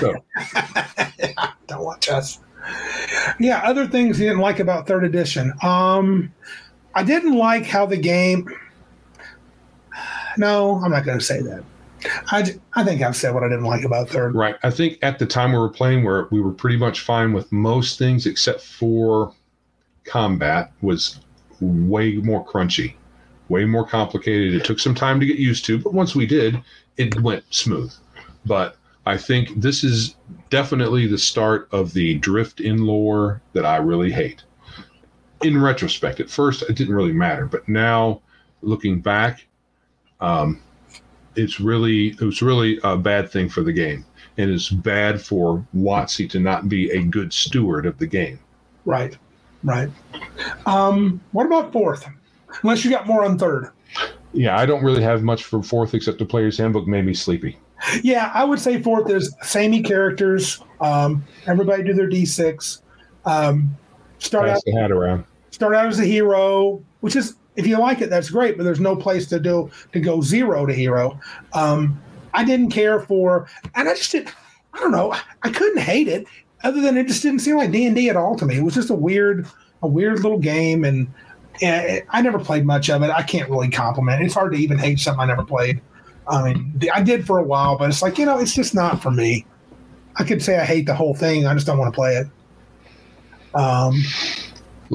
so 0.00 0.14
Don't 1.66 1.84
watch 1.84 2.08
us. 2.08 2.40
Yeah, 3.40 3.62
other 3.64 3.86
things 3.86 4.18
you 4.18 4.26
didn't 4.26 4.40
like 4.40 4.60
about 4.60 4.86
third 4.86 5.04
edition. 5.04 5.52
Um, 5.62 6.32
I 6.94 7.02
didn't 7.02 7.36
like 7.36 7.66
how 7.66 7.86
the 7.86 7.96
game. 7.96 8.48
No, 10.36 10.80
I'm 10.84 10.90
not 10.90 11.04
going 11.04 11.16
to 11.16 11.24
say 11.24 11.42
that. 11.42 11.62
I, 12.30 12.44
I 12.74 12.84
think 12.84 13.02
I've 13.02 13.16
said 13.16 13.34
what 13.34 13.42
I 13.42 13.48
didn't 13.48 13.64
like 13.64 13.84
about 13.84 14.08
third. 14.08 14.34
right. 14.34 14.56
I 14.62 14.70
think 14.70 14.98
at 15.02 15.18
the 15.18 15.26
time 15.26 15.52
we 15.52 15.58
were 15.58 15.68
playing 15.68 16.04
where 16.04 16.28
we 16.30 16.40
were 16.40 16.52
pretty 16.52 16.76
much 16.76 17.00
fine 17.00 17.32
with 17.32 17.50
most 17.52 17.98
things 17.98 18.26
except 18.26 18.60
for 18.60 19.32
combat 20.04 20.72
was 20.82 21.20
way 21.60 22.14
more 22.16 22.44
crunchy 22.44 22.94
way 23.48 23.64
more 23.64 23.86
complicated. 23.86 24.54
It 24.54 24.64
took 24.64 24.78
some 24.78 24.94
time 24.94 25.20
to 25.20 25.26
get 25.26 25.36
used 25.36 25.64
to 25.66 25.78
but 25.78 25.94
once 25.94 26.14
we 26.14 26.26
did 26.26 26.62
it 26.96 27.20
went 27.20 27.44
smooth. 27.50 27.92
But 28.46 28.76
i 29.06 29.18
think 29.18 29.60
this 29.60 29.84
is 29.84 30.16
definitely 30.48 31.06
the 31.06 31.18
start 31.18 31.68
of 31.72 31.92
the 31.92 32.14
drift 32.14 32.60
in 32.60 32.86
lore 32.86 33.42
that 33.52 33.66
i 33.66 33.76
really 33.76 34.10
hate. 34.10 34.42
In 35.42 35.60
retrospect 35.60 36.20
at 36.20 36.30
first 36.30 36.62
it 36.62 36.74
didn't 36.74 36.94
really 36.94 37.12
matter 37.12 37.46
but 37.46 37.68
now 37.68 38.22
looking 38.62 39.00
back 39.00 39.46
um, 40.20 40.62
it's 41.36 41.60
really 41.60 42.08
it 42.08 42.20
was 42.20 42.42
really 42.42 42.78
a 42.84 42.96
bad 42.96 43.30
thing 43.30 43.48
for 43.48 43.62
the 43.62 43.72
game 43.72 44.04
and 44.36 44.50
it's 44.50 44.68
bad 44.68 45.20
for 45.20 45.64
WotC 45.76 46.28
to 46.30 46.40
not 46.40 46.68
be 46.68 46.90
a 46.90 47.02
good 47.02 47.32
steward 47.32 47.86
of 47.86 47.98
the 47.98 48.06
game. 48.06 48.38
Right, 48.84 49.16
right. 49.62 49.88
Um, 50.66 51.20
what 51.32 51.46
about 51.46 51.72
fourth? 51.72 52.06
Unless 52.62 52.84
you 52.84 52.90
got 52.90 53.06
more 53.06 53.24
on 53.24 53.38
third. 53.38 53.70
Yeah, 54.32 54.58
I 54.58 54.66
don't 54.66 54.82
really 54.82 55.02
have 55.02 55.22
much 55.22 55.44
for 55.44 55.62
fourth 55.62 55.94
except 55.94 56.18
the 56.18 56.24
player's 56.24 56.58
handbook 56.58 56.86
made 56.86 57.04
me 57.04 57.14
sleepy. 57.14 57.58
Yeah, 58.02 58.30
I 58.34 58.44
would 58.44 58.58
say 58.58 58.82
fourth 58.82 59.10
is 59.10 59.34
samey 59.42 59.82
characters. 59.82 60.60
Um, 60.80 61.24
everybody 61.46 61.82
do 61.82 61.92
their 61.92 62.08
d6. 62.08 62.80
Um, 63.24 63.76
start 64.18 64.48
out 64.48 64.54
Pass 64.54 64.62
the 64.64 64.72
hat 64.72 64.90
around. 64.90 65.24
start 65.50 65.74
out 65.74 65.86
as 65.86 66.00
a 66.00 66.04
hero, 66.04 66.82
which 67.00 67.14
is 67.14 67.36
if 67.56 67.66
you 67.66 67.78
like 67.78 68.00
it, 68.00 68.10
that's 68.10 68.30
great. 68.30 68.56
But 68.56 68.64
there's 68.64 68.80
no 68.80 68.96
place 68.96 69.26
to 69.28 69.40
do 69.40 69.70
to 69.92 70.00
go 70.00 70.20
zero 70.20 70.66
to 70.66 70.72
hero. 70.72 71.18
Um, 71.52 72.00
I 72.32 72.44
didn't 72.44 72.70
care 72.70 73.00
for, 73.00 73.48
and 73.74 73.88
I 73.88 73.94
just 73.94 74.12
didn't. 74.12 74.34
I 74.72 74.80
don't 74.80 74.90
know. 74.90 75.14
I 75.42 75.50
couldn't 75.50 75.78
hate 75.78 76.08
it, 76.08 76.26
other 76.64 76.80
than 76.80 76.96
it 76.96 77.06
just 77.06 77.22
didn't 77.22 77.40
seem 77.40 77.56
like 77.56 77.70
D 77.70 77.86
and 77.86 77.94
D 77.94 78.10
at 78.10 78.16
all 78.16 78.36
to 78.36 78.44
me. 78.44 78.56
It 78.56 78.62
was 78.62 78.74
just 78.74 78.90
a 78.90 78.94
weird, 78.94 79.46
a 79.82 79.86
weird 79.86 80.20
little 80.20 80.38
game, 80.38 80.84
and, 80.84 81.06
and 81.62 82.02
I 82.10 82.22
never 82.22 82.40
played 82.40 82.66
much 82.66 82.90
of 82.90 83.02
it. 83.02 83.10
I 83.10 83.22
can't 83.22 83.48
really 83.48 83.70
compliment. 83.70 84.22
It's 84.22 84.34
hard 84.34 84.52
to 84.52 84.58
even 84.58 84.78
hate 84.78 84.98
something 84.98 85.20
I 85.20 85.26
never 85.26 85.44
played. 85.44 85.80
I 86.26 86.42
mean, 86.42 86.80
I 86.92 87.02
did 87.02 87.26
for 87.26 87.38
a 87.38 87.44
while, 87.44 87.78
but 87.78 87.88
it's 87.88 88.02
like 88.02 88.18
you 88.18 88.26
know, 88.26 88.38
it's 88.38 88.54
just 88.54 88.74
not 88.74 89.00
for 89.00 89.10
me. 89.10 89.46
I 90.16 90.24
could 90.24 90.42
say 90.42 90.58
I 90.58 90.64
hate 90.64 90.86
the 90.86 90.94
whole 90.94 91.14
thing. 91.14 91.46
I 91.46 91.54
just 91.54 91.66
don't 91.66 91.78
want 91.78 91.92
to 91.92 91.96
play 91.96 92.16
it. 92.16 92.26
Um, 93.54 93.94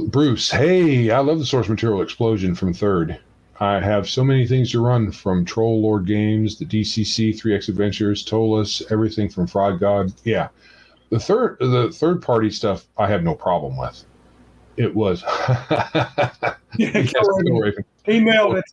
Bruce, 0.08 0.50
hey, 0.52 1.12
I 1.12 1.20
love 1.20 1.40
the 1.40 1.46
source 1.46 1.68
material 1.70 2.02
explosion 2.02 2.56
from 2.56 2.74
third. 2.74 3.20
I 3.60 3.80
have 3.82 4.08
so 4.10 4.24
many 4.24 4.48
things 4.48 4.72
to 4.72 4.84
run 4.84 5.12
from 5.12 5.44
Troll 5.44 5.82
Lord 5.82 6.06
Games, 6.06 6.58
the 6.58 6.66
DCC, 6.66 7.36
3X 7.36 7.68
Adventures, 7.70 8.24
Ptolus, 8.24 8.82
everything 8.92 9.28
from 9.30 9.48
Frog 9.48 9.80
God. 9.80 10.14
Yeah. 10.24 10.48
The 11.10 11.20
third 11.20 11.58
the 11.60 11.92
third 11.92 12.22
party 12.22 12.52
stuff 12.52 12.86
I 12.98 13.08
have 13.08 13.24
no 13.24 13.36
problem 13.36 13.76
with. 13.78 14.06
It 14.78 14.96
was 14.96 15.24
yeah, 15.70 16.54
Yes, 16.78 17.14
Raven. 17.52 17.84
he 18.06 18.20
nailed 18.20 18.58
it. 18.58 18.66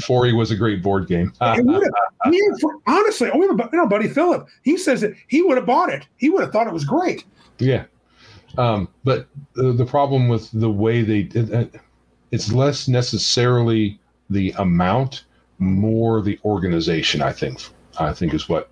4E 0.00 0.36
was 0.36 0.50
a 0.50 0.56
great 0.56 0.82
board 0.82 1.06
game. 1.08 1.32
It 1.40 1.64
would've- 1.64 2.60
for, 2.60 2.74
honestly, 2.86 3.30
we 3.34 3.46
have 3.46 3.58
a, 3.58 3.68
you 3.72 3.78
know, 3.78 3.86
buddy 3.88 4.08
Philip. 4.08 4.46
He 4.62 4.76
says 4.76 5.00
that 5.00 5.14
he 5.28 5.42
would 5.42 5.56
have 5.56 5.64
bought 5.66 5.88
it. 5.88 6.06
He 6.18 6.28
would 6.28 6.42
have 6.42 6.52
thought 6.52 6.66
it 6.66 6.72
was 6.72 6.84
great. 6.84 7.24
Yeah. 7.58 7.84
Um, 8.58 8.88
but 9.04 9.26
the, 9.54 9.72
the 9.72 9.86
problem 9.86 10.28
with 10.28 10.50
the 10.52 10.70
way 10.70 11.02
they 11.02 11.22
did 11.22 11.50
it, 11.50 11.80
it's 12.30 12.52
less 12.52 12.88
necessarily 12.88 13.98
the 14.28 14.52
amount, 14.58 15.24
more 15.58 16.20
the 16.20 16.38
organization, 16.44 17.22
I 17.22 17.32
think. 17.32 17.60
I 17.98 18.12
think 18.12 18.34
is 18.34 18.48
what 18.48 18.70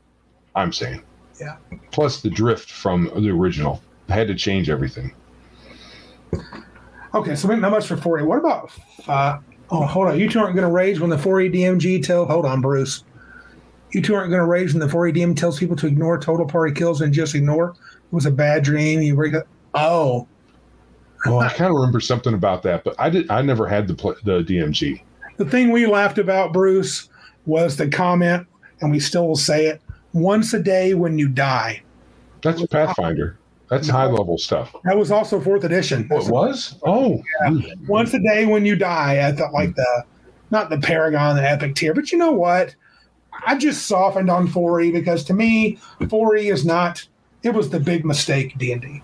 I'm 0.55 0.73
saying. 0.73 1.03
Yeah. 1.41 1.57
Plus 1.91 2.21
the 2.21 2.31
drift 2.31 2.71
from 2.71 3.11
the 3.15 3.31
original. 3.31 3.83
I 4.09 4.15
had 4.15 4.29
to 4.29 4.35
change 4.35 4.71
everything. 4.71 5.13
Okay, 7.15 7.35
so 7.35 7.49
not 7.49 7.71
much 7.71 7.87
for 7.87 7.97
4A. 7.97 8.27
What 8.27 8.39
about? 8.39 8.71
Uh, 9.07 9.39
oh, 9.71 9.85
hold 9.87 10.09
on. 10.09 10.19
You 10.19 10.29
two 10.29 10.41
aren't 10.41 10.55
going 10.55 10.67
to 10.67 10.73
rage 10.73 11.01
when 11.01 11.11
the 11.11 11.17
4A 11.17 11.55
DMG 11.55 12.03
tell. 12.03 12.27
Hold 12.27 12.45
on, 12.45 12.61
Bruce. 12.61 13.05
You 13.93 14.03
two 14.03 14.15
aren't 14.15 14.31
going 14.31 14.41
to 14.41 14.47
rage 14.47 14.73
when 14.75 14.81
the 14.81 14.93
4A 14.93 15.17
DM 15.17 15.37
tells 15.37 15.59
people 15.59 15.77
to 15.77 15.87
ignore 15.87 16.19
total 16.19 16.47
party 16.47 16.75
kills 16.75 17.01
and 17.01 17.13
just 17.13 17.35
ignore. 17.35 17.71
It 17.71 18.13
was 18.13 18.27
a 18.27 18.31
bad 18.31 18.63
dream. 18.63 19.01
You 19.01 19.15
break 19.15 19.35
up. 19.35 19.47
Oh, 19.75 20.27
Well, 21.27 21.41
I 21.41 21.49
kind 21.49 21.71
of 21.71 21.77
remember 21.77 22.01
something 22.01 22.35
about 22.35 22.63
that, 22.63 22.85
but 22.85 22.95
I 22.99 23.11
did. 23.11 23.31
I 23.31 23.43
never 23.43 23.67
had 23.67 23.89
the 23.89 23.95
the 24.25 24.43
DMG. 24.43 25.03
The 25.37 25.45
thing 25.45 25.71
we 25.71 25.87
laughed 25.87 26.19
about, 26.19 26.53
Bruce, 26.53 27.09
was 27.47 27.77
the 27.77 27.89
comment, 27.89 28.47
and 28.81 28.91
we 28.91 29.01
still 29.01 29.27
will 29.27 29.37
say 29.37 29.67
it: 29.67 29.81
once 30.13 30.55
a 30.55 30.63
day 30.63 30.95
when 30.95 31.19
you 31.19 31.29
die. 31.29 31.83
That's 32.43 32.65
Pathfinder. 32.67 33.39
That's 33.69 33.89
high 33.89 34.07
level 34.07 34.39
stuff. 34.39 34.75
That 34.85 34.97
was 34.97 35.11
also 35.11 35.41
fourth 35.41 35.65
edition. 35.65 36.09
Oh, 36.11 36.25
it 36.27 36.31
was? 36.33 36.77
Oh, 36.87 37.23
Once 37.87 38.15
a 38.15 38.19
day 38.19 38.47
when 38.47 38.65
you 38.65 38.77
die. 38.77 39.27
I 39.29 39.33
thought 39.33 39.53
like 39.53 39.75
the 39.75 40.05
not 40.51 40.71
the 40.71 40.79
Paragon, 40.79 41.37
the 41.37 41.43
Epic 41.49 41.75
tier, 41.75 41.93
but 41.93 42.11
you 42.11 42.17
know 42.17 42.33
what? 42.33 42.75
I 43.47 43.59
just 43.59 43.87
softened 43.87 44.31
on 44.31 44.49
4E 44.49 44.93
because 44.93 45.23
to 45.25 45.35
me, 45.35 45.79
4E 46.01 46.51
is 46.51 46.65
not. 46.65 47.07
It 47.43 47.51
was 47.55 47.69
the 47.71 47.79
big 47.79 48.05
mistake 48.05 48.57
D 48.57 48.73
and 48.73 48.81
D. 48.81 49.03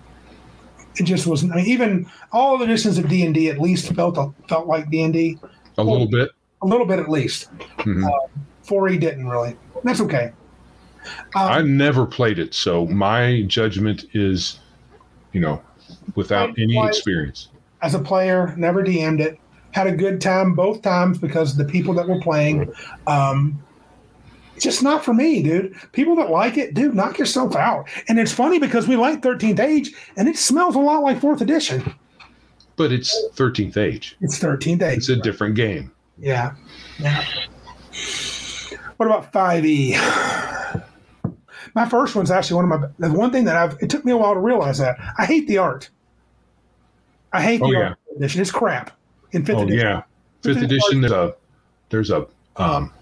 It 0.97 1.03
just 1.03 1.27
wasn't. 1.27 1.51
I 1.53 1.57
mean, 1.57 1.65
even 1.65 2.09
all 2.31 2.57
the 2.57 2.65
editions 2.65 2.97
of 2.97 3.07
D 3.09 3.25
and 3.25 3.33
D 3.33 3.49
at 3.49 3.59
least 3.59 3.93
felt 3.93 4.17
felt 4.47 4.67
like 4.67 4.89
D 4.89 5.01
and 5.03 5.13
D 5.13 5.37
a 5.77 5.83
little 5.83 6.07
bit. 6.07 6.31
a 6.61 6.65
little 6.67 6.85
bit 6.85 6.99
at 6.99 7.09
least. 7.09 7.49
Mhm. 7.79 8.09
4E 8.65 8.99
didn't 8.99 9.27
really. 9.27 9.55
That's 9.83 10.01
okay. 10.01 10.31
Um, 11.35 11.51
I 11.51 11.61
never 11.61 12.05
played 12.05 12.39
it, 12.39 12.53
so 12.55 12.87
my 12.87 13.43
judgment 13.43 14.05
is, 14.13 14.59
you 15.33 15.39
know, 15.41 15.61
without 16.15 16.57
any 16.57 16.83
experience. 16.87 17.49
as 17.81 17.93
a 17.93 17.99
player, 17.99 18.55
never 18.57 18.81
DM'd 18.83 19.21
it. 19.21 19.37
Had 19.71 19.85
a 19.85 19.91
good 19.91 20.19
time 20.21 20.55
both 20.55 20.81
times 20.81 21.17
because 21.19 21.55
the 21.57 21.65
people 21.65 21.93
that 21.93 22.07
were 22.07 22.19
playing, 22.21 22.73
um, 23.05 23.61
it's 24.55 24.63
just 24.63 24.81
not 24.83 25.03
for 25.05 25.13
me, 25.13 25.43
dude. 25.43 25.75
People 25.91 26.15
that 26.17 26.29
like 26.29 26.57
it, 26.57 26.73
dude, 26.73 26.95
knock 26.95 27.17
yourself 27.19 27.55
out. 27.55 27.87
And 28.07 28.19
it's 28.19 28.31
funny 28.31 28.57
because 28.59 28.87
we 28.87 28.95
like 28.95 29.21
13th 29.21 29.59
Age, 29.59 29.91
and 30.17 30.27
it 30.27 30.37
smells 30.37 30.75
a 30.75 30.79
lot 30.79 31.03
like 31.03 31.19
Fourth 31.19 31.41
Edition. 31.41 31.93
But 32.77 32.91
it's 32.91 33.13
13th 33.35 33.77
Age. 33.77 34.17
It's 34.21 34.39
13th 34.39 34.81
Age. 34.81 34.97
It's 34.97 35.09
a 35.09 35.15
different 35.15 35.55
game. 35.55 35.91
Yeah. 36.17 36.53
Yeah. 36.99 37.23
What 38.97 39.07
about 39.07 39.31
5e? 39.33 40.83
My 41.73 41.87
first 41.89 42.15
one's 42.15 42.31
actually 42.31 42.55
one 42.63 42.71
of 42.71 42.79
my 42.81 42.87
the 43.09 43.13
one 43.13 43.31
thing 43.31 43.43
that 43.45 43.57
I've 43.57 43.77
it 43.81 43.89
took 43.89 44.05
me 44.05 44.13
a 44.13 44.17
while 44.17 44.33
to 44.33 44.39
realize 44.39 44.77
that. 44.77 44.97
I 45.17 45.25
hate 45.25 45.45
the 45.47 45.57
art. 45.57 45.89
I 47.33 47.41
hate 47.41 47.59
the 47.59 47.65
Oh, 47.65 47.83
art 47.83 47.97
edition. 48.15 48.39
It's 48.41 48.51
crap. 48.51 48.91
In 49.33 49.43
fifth 49.45 49.57
Oh 49.57 49.63
edition. 49.63 49.79
yeah, 49.85 50.03
fifth 50.41 50.61
edition. 50.61 51.01
There's 51.01 51.11
a 51.11 51.35
there's 51.89 52.11
a 52.11 52.27
um, 52.55 52.93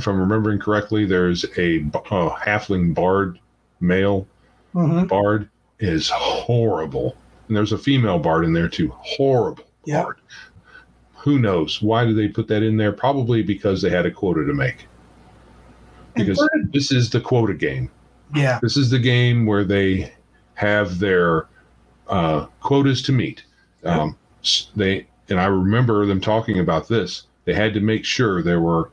if 0.00 0.08
I'm 0.08 0.18
remembering 0.18 0.58
correctly, 0.58 1.04
there's 1.04 1.44
a, 1.58 1.76
a 1.76 2.30
halfling 2.30 2.94
bard, 2.94 3.38
male 3.80 4.26
Mhm. 4.74 5.08
bard 5.08 5.48
is 5.78 6.08
horrible, 6.10 7.16
and 7.48 7.56
there's 7.56 7.72
a 7.72 7.78
female 7.78 8.18
bard 8.18 8.44
in 8.44 8.52
there 8.52 8.68
too. 8.68 8.92
Horrible 8.96 9.64
Yeah. 9.84 10.02
bard. 10.04 10.16
Who 11.16 11.38
knows 11.38 11.82
why 11.82 12.04
did 12.04 12.16
they 12.16 12.28
put 12.28 12.48
that 12.48 12.62
in 12.62 12.76
there? 12.78 12.92
Probably 12.92 13.42
because 13.42 13.82
they 13.82 13.90
had 13.90 14.06
a 14.06 14.10
quota 14.10 14.44
to 14.46 14.54
make. 14.54 14.86
Because 16.14 16.46
this 16.72 16.90
is 16.92 17.10
the 17.10 17.20
quota 17.20 17.54
game. 17.54 17.90
yeah. 18.34 18.58
This 18.62 18.76
is 18.76 18.90
the 18.90 18.98
game 18.98 19.44
where 19.44 19.64
they 19.64 20.12
have 20.54 20.98
their 20.98 21.46
uh, 22.08 22.46
quotas 22.60 23.02
to 23.02 23.12
meet. 23.12 23.44
Um, 23.84 24.16
they 24.76 25.06
and 25.28 25.38
I 25.40 25.46
remember 25.46 26.06
them 26.06 26.20
talking 26.20 26.58
about 26.58 26.88
this. 26.88 27.24
They 27.44 27.54
had 27.54 27.72
to 27.74 27.80
make 27.80 28.04
sure 28.04 28.42
there 28.42 28.60
were 28.60 28.90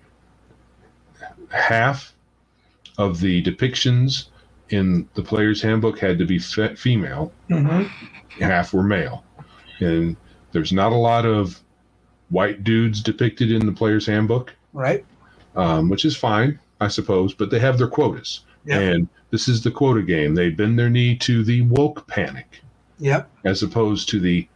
half 1.49 2.13
of 2.97 3.19
the 3.19 3.41
depictions 3.43 4.25
in 4.69 5.07
the 5.13 5.23
player's 5.23 5.61
handbook 5.61 5.99
had 5.99 6.17
to 6.19 6.25
be 6.25 6.39
fe- 6.39 6.75
female, 6.75 7.31
hmm 7.49 7.83
half 8.39 8.71
were 8.71 8.83
male, 8.83 9.23
and 9.79 10.15
there's 10.51 10.71
not 10.71 10.91
a 10.91 10.95
lot 10.95 11.25
of 11.25 11.59
white 12.29 12.63
dudes 12.63 13.01
depicted 13.01 13.51
in 13.51 13.65
the 13.65 13.71
player's 13.71 14.05
handbook, 14.05 14.53
Right. 14.73 15.03
um, 15.55 15.89
which 15.89 16.05
is 16.05 16.15
fine, 16.15 16.59
I 16.79 16.87
suppose. 16.87 17.33
But 17.33 17.49
they 17.49 17.57
have 17.59 17.79
their 17.79 17.87
quotas. 17.87 18.41
Yeah. 18.65 18.79
And 18.79 19.07
this 19.31 19.47
is 19.47 19.63
the 19.63 19.71
quota 19.71 20.03
game. 20.03 20.35
They 20.35 20.49
bend 20.51 20.77
their 20.77 20.89
knee 20.89 21.15
to 21.17 21.43
the 21.43 21.61
woke 21.61 22.05
panic 22.07 22.61
Yep. 22.99 23.27
as 23.45 23.63
opposed 23.63 24.07
to 24.09 24.19
the 24.19 24.47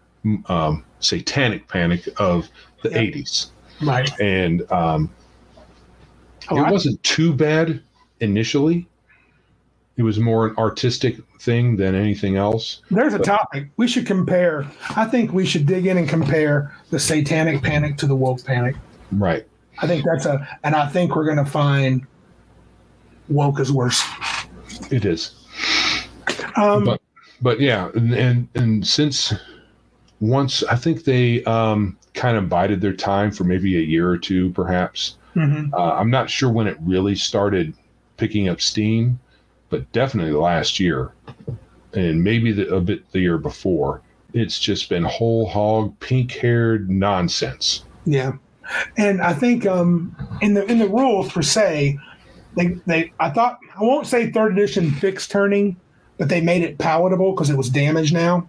um, 0.47 0.84
satanic 0.99 1.68
panic 1.68 2.07
of 2.18 2.47
the 2.84 2.89
Yeah. 2.91 2.97
80s. 2.99 3.47
Right. 3.81 4.11
And 4.19 4.69
um, 4.72 5.09
Oh, 6.49 6.57
it 6.57 6.61
I- 6.68 6.72
wasn't 6.72 7.01
too 7.03 7.34
bad 7.34 7.81
initially. 8.19 8.88
It 9.97 10.03
was 10.03 10.19
more 10.19 10.47
an 10.47 10.55
artistic 10.57 11.18
thing 11.41 11.76
than 11.76 11.93
anything 11.95 12.38
else. 12.38 12.81
There's 12.89 13.13
a 13.13 13.19
topic 13.19 13.68
we 13.77 13.88
should 13.88 14.05
compare. 14.07 14.65
I 14.95 15.05
think 15.05 15.34
we 15.34 15.45
should 15.45 15.65
dig 15.65 15.85
in 15.85 15.97
and 15.97 16.07
compare 16.07 16.73
the 16.89 16.99
satanic 16.99 17.61
panic 17.61 17.97
to 17.97 18.07
the 18.07 18.15
woke 18.15 18.43
panic. 18.43 18.76
Right. 19.11 19.45
I 19.80 19.88
think 19.88 20.05
that's 20.05 20.26
a, 20.26 20.47
and 20.63 20.76
I 20.76 20.88
think 20.88 21.15
we're 21.15 21.26
going 21.26 21.38
to 21.38 21.45
find 21.45 22.05
woke 23.30 23.59
is 23.59 23.72
worse. 23.72 24.01
It 24.89 25.05
is. 25.05 25.35
Um, 26.55 26.85
But- 26.85 27.01
But 27.41 27.59
yeah, 27.59 27.89
and 27.95 28.13
and, 28.13 28.47
and 28.55 28.88
since 28.88 29.34
once 30.19 30.63
I 30.63 30.76
think 30.76 31.03
they 31.05 31.43
um, 31.45 31.97
kind 32.13 32.38
of 32.38 32.47
bided 32.49 32.81
their 32.81 32.93
time 32.93 33.31
for 33.31 33.43
maybe 33.43 33.77
a 33.77 33.81
year 33.81 34.07
or 34.09 34.18
two, 34.18 34.51
perhaps. 34.51 35.18
Mhm. 35.35 35.73
Uh, 35.73 35.93
I'm 35.93 36.09
not 36.09 36.29
sure 36.29 36.49
when 36.49 36.67
it 36.67 36.77
really 36.81 37.15
started 37.15 37.73
picking 38.17 38.49
up 38.49 38.61
steam, 38.61 39.19
but 39.69 39.91
definitely 39.91 40.33
last 40.33 40.79
year, 40.79 41.11
and 41.93 42.23
maybe 42.23 42.51
the, 42.51 42.73
a 42.73 42.81
bit 42.81 43.11
the 43.11 43.19
year 43.19 43.37
before. 43.37 44.01
It's 44.33 44.59
just 44.59 44.89
been 44.89 45.03
whole 45.03 45.47
hog, 45.47 45.99
pink 45.99 46.31
haired 46.31 46.89
nonsense. 46.89 47.83
Yeah, 48.05 48.33
and 48.97 49.21
I 49.21 49.33
think 49.33 49.65
um, 49.65 50.15
in 50.41 50.53
the 50.53 50.65
in 50.65 50.79
the 50.79 50.87
rules 50.87 51.31
per 51.31 51.41
se, 51.41 51.97
they 52.55 52.67
they 52.85 53.11
I 53.19 53.29
thought 53.29 53.59
I 53.75 53.83
won't 53.83 54.07
say 54.07 54.31
third 54.31 54.53
edition 54.53 54.91
fixed 54.91 55.31
turning, 55.31 55.75
but 56.17 56.29
they 56.29 56.41
made 56.41 56.63
it 56.63 56.77
palatable 56.77 57.33
because 57.33 57.49
it 57.49 57.57
was 57.57 57.69
damaged 57.69 58.13
now. 58.13 58.47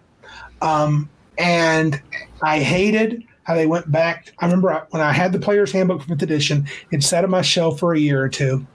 Um, 0.61 1.09
and 1.37 2.01
I 2.41 2.59
hated 2.59 3.23
how 3.43 3.55
they 3.55 3.67
went 3.67 3.91
back. 3.91 4.33
I 4.39 4.45
remember 4.45 4.71
I- 4.71 4.83
when 4.89 5.01
I 5.01 5.11
had 5.11 5.31
the 5.31 5.39
player's 5.39 5.71
handbook 5.71 6.03
fifth 6.03 6.21
edition, 6.21 6.67
it 6.91 7.03
sat 7.03 7.23
on 7.23 7.29
my 7.29 7.41
shelf 7.41 7.79
for 7.79 7.93
a 7.93 7.99
year 7.99 8.21
or 8.21 8.29
two. 8.29 8.65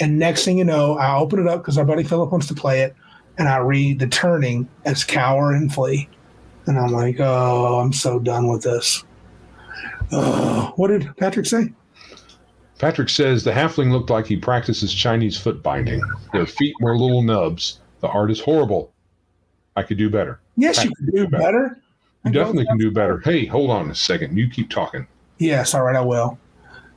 And 0.00 0.18
next 0.18 0.44
thing 0.44 0.58
you 0.58 0.64
know, 0.64 0.98
I 0.98 1.16
open 1.16 1.38
it 1.38 1.46
up 1.46 1.60
because 1.62 1.78
our 1.78 1.84
buddy 1.84 2.02
Philip 2.02 2.30
wants 2.32 2.48
to 2.48 2.54
play 2.54 2.82
it, 2.82 2.96
and 3.38 3.48
I 3.48 3.58
read 3.58 4.00
the 4.00 4.08
turning 4.08 4.68
as 4.84 5.04
cower 5.04 5.52
and 5.52 5.72
flee. 5.72 6.08
And 6.66 6.78
I'm 6.78 6.90
like, 6.92 7.20
oh, 7.20 7.78
I'm 7.80 7.92
so 7.92 8.18
done 8.18 8.48
with 8.48 8.62
this. 8.62 9.04
Uh, 10.10 10.70
what 10.72 10.88
did 10.88 11.16
Patrick 11.16 11.46
say? 11.46 11.72
Patrick 12.78 13.08
says 13.08 13.44
the 13.44 13.52
halfling 13.52 13.92
looked 13.92 14.10
like 14.10 14.26
he 14.26 14.36
practices 14.36 14.92
Chinese 14.92 15.38
foot 15.38 15.62
binding. 15.62 16.00
Their 16.32 16.46
feet 16.46 16.74
were 16.80 16.96
little 16.96 17.22
nubs. 17.22 17.80
The 18.00 18.08
art 18.08 18.30
is 18.30 18.40
horrible. 18.40 18.92
I 19.76 19.82
could 19.82 19.96
do 19.98 20.10
better. 20.10 20.40
Yes, 20.56 20.84
you 20.84 20.90
could 20.94 21.14
do 21.14 21.28
better. 21.28 21.78
You 22.24 22.32
definitely 22.32 22.66
can 22.66 22.78
do 22.78 22.90
better. 22.90 23.20
Hey, 23.20 23.44
hold 23.44 23.70
on 23.70 23.90
a 23.90 23.94
second. 23.94 24.36
You 24.36 24.48
keep 24.48 24.70
talking. 24.70 25.06
Yes, 25.38 25.74
all 25.74 25.82
right, 25.82 25.96
I 25.96 26.00
will. 26.00 26.38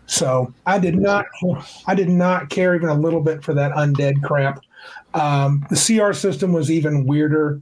So 0.05 0.53
I 0.65 0.79
did 0.79 0.95
not, 0.95 1.25
I 1.85 1.93
did 1.93 2.09
not 2.09 2.49
care 2.49 2.75
even 2.75 2.87
a 2.87 2.93
little 2.93 3.19
bit 3.19 3.43
for 3.43 3.53
that 3.53 3.73
undead 3.73 4.23
crap. 4.23 4.63
Um, 5.13 5.65
the 5.69 5.75
CR 5.75 6.13
system 6.13 6.53
was 6.53 6.71
even 6.71 7.05
weirder. 7.05 7.61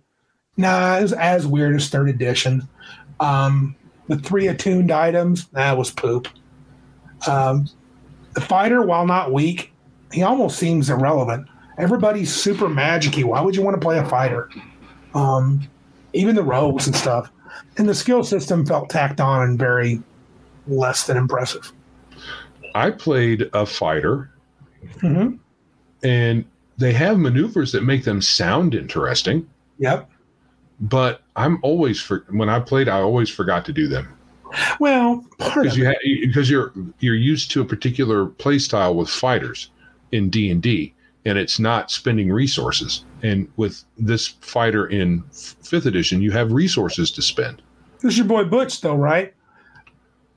Nah, 0.57 0.97
it 0.97 1.01
was 1.01 1.13
as 1.13 1.47
weird 1.47 1.75
as 1.75 1.89
third 1.89 2.07
edition. 2.07 2.67
Um, 3.19 3.75
the 4.07 4.17
three 4.17 4.47
attuned 4.47 4.91
items, 4.91 5.47
that 5.47 5.75
was 5.75 5.89
poop. 5.89 6.27
Um, 7.27 7.67
the 8.33 8.41
fighter, 8.41 8.83
while 8.83 9.07
not 9.07 9.33
weak, 9.33 9.73
he 10.11 10.21
almost 10.21 10.59
seems 10.59 10.89
irrelevant. 10.89 11.47
Everybody's 11.77 12.33
super 12.33 12.67
magicy. 12.67 13.23
Why 13.23 13.41
would 13.41 13.55
you 13.55 13.63
want 13.63 13.75
to 13.75 13.85
play 13.85 13.97
a 13.97 14.05
fighter? 14.05 14.49
Um, 15.13 15.67
even 16.13 16.35
the 16.35 16.43
rogues 16.43 16.85
and 16.87 16.95
stuff. 16.95 17.31
And 17.77 17.87
the 17.89 17.95
skill 17.95 18.23
system 18.23 18.65
felt 18.65 18.89
tacked 18.89 19.19
on 19.21 19.43
and 19.43 19.59
very 19.59 20.01
less 20.67 21.05
than 21.07 21.17
impressive. 21.17 21.71
I 22.73 22.91
played 22.91 23.49
a 23.53 23.65
fighter, 23.65 24.31
Mm-hmm. 25.01 25.37
and 26.03 26.45
they 26.77 26.93
have 26.93 27.17
maneuvers 27.17 27.71
that 27.71 27.81
make 27.83 28.03
them 28.03 28.21
sound 28.21 28.75
interesting. 28.75 29.47
Yep. 29.79 30.09
but 30.81 31.21
I'm 31.35 31.59
always 31.63 31.99
for 32.01 32.23
when 32.29 32.49
I 32.49 32.59
played, 32.59 32.87
I 32.87 32.99
always 33.01 33.29
forgot 33.29 33.65
to 33.65 33.73
do 33.73 33.87
them 33.87 34.07
Well, 34.79 35.25
part 35.39 35.63
because 35.63 35.77
of 35.77 35.95
you 36.03 36.27
because 36.27 36.49
you're 36.49 36.71
you're 36.99 37.15
used 37.15 37.51
to 37.51 37.61
a 37.61 37.65
particular 37.65 38.27
play 38.27 38.57
style 38.59 38.95
with 38.95 39.09
fighters 39.09 39.69
in 40.13 40.29
D 40.29 40.49
and 40.51 40.61
D, 40.61 40.93
and 41.25 41.37
it's 41.37 41.59
not 41.59 41.91
spending 41.91 42.31
resources. 42.31 43.03
And 43.23 43.51
with 43.57 43.83
this 43.97 44.27
fighter 44.27 44.87
in 44.87 45.23
fifth 45.63 45.85
edition, 45.85 46.21
you 46.21 46.31
have 46.31 46.51
resources 46.51 47.11
to 47.11 47.21
spend. 47.21 47.61
this 48.01 48.13
is 48.13 48.17
your 48.17 48.27
boy 48.27 48.43
Butch, 48.43 48.81
though, 48.81 48.95
right? 48.95 49.33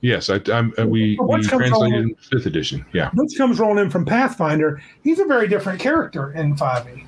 Yes, 0.01 0.31
I, 0.31 0.40
I'm, 0.52 0.73
uh, 0.78 0.86
we, 0.86 1.19
we 1.20 1.43
translated 1.43 1.98
in 2.01 2.15
fifth 2.15 2.47
edition. 2.47 2.86
Yeah, 2.93 3.10
Butch 3.15 3.36
comes 3.36 3.59
rolling 3.59 3.85
in 3.85 3.90
from 3.90 4.05
Pathfinder. 4.05 4.81
He's 5.02 5.19
a 5.19 5.24
very 5.24 5.48
different 5.48 5.81
character 5.81 6.32
in 6.32 6.55
5e. 6.55 7.05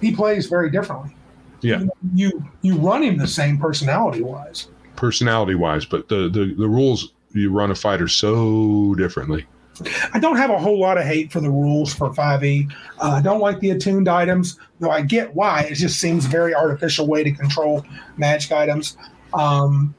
He 0.00 0.14
plays 0.14 0.46
very 0.46 0.68
differently. 0.70 1.14
Yeah. 1.62 1.84
You 2.12 2.44
you 2.60 2.76
run 2.76 3.02
him 3.02 3.16
the 3.16 3.26
same 3.26 3.56
personality 3.58 4.20
wise. 4.20 4.68
personality 4.96 5.54
wise, 5.54 5.86
but 5.86 6.08
the, 6.08 6.28
the 6.28 6.54
the 6.58 6.68
rules 6.68 7.12
you 7.32 7.50
run 7.50 7.70
a 7.70 7.74
fighter 7.74 8.08
so 8.08 8.94
differently. 8.96 9.46
I 10.12 10.20
don't 10.20 10.36
have 10.36 10.50
a 10.50 10.58
whole 10.58 10.78
lot 10.78 10.98
of 10.98 11.04
hate 11.04 11.32
for 11.32 11.40
the 11.40 11.50
rules 11.50 11.92
for 11.92 12.10
5e. 12.10 12.72
Uh, 12.98 13.10
I 13.10 13.22
don't 13.22 13.40
like 13.40 13.58
the 13.60 13.70
attuned 13.70 14.08
items, 14.08 14.58
though 14.78 14.90
I 14.90 15.02
get 15.02 15.34
why. 15.34 15.62
It 15.62 15.74
just 15.74 16.00
seems 16.00 16.26
a 16.26 16.28
very 16.28 16.54
artificial 16.54 17.06
way 17.06 17.24
to 17.24 17.32
control 17.32 17.84
magic 18.16 18.52
items. 18.52 18.96
Um, 19.32 19.94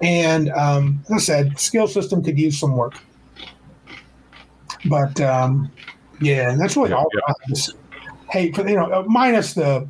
and 0.00 0.50
um, 0.50 1.02
as 1.06 1.12
I 1.12 1.18
said, 1.18 1.58
skill 1.60 1.86
system 1.86 2.22
could 2.22 2.38
use 2.38 2.58
some 2.58 2.76
work. 2.76 2.94
But 4.86 5.20
um, 5.20 5.70
yeah, 6.20 6.54
that's 6.56 6.76
really 6.76 6.90
Yeah, 6.90 6.96
all 6.96 7.08
yeah. 7.48 7.54
Hate 8.30 8.54
for 8.54 8.68
you 8.68 8.76
know 8.76 8.92
uh, 8.92 9.04
minus 9.06 9.54
the 9.54 9.88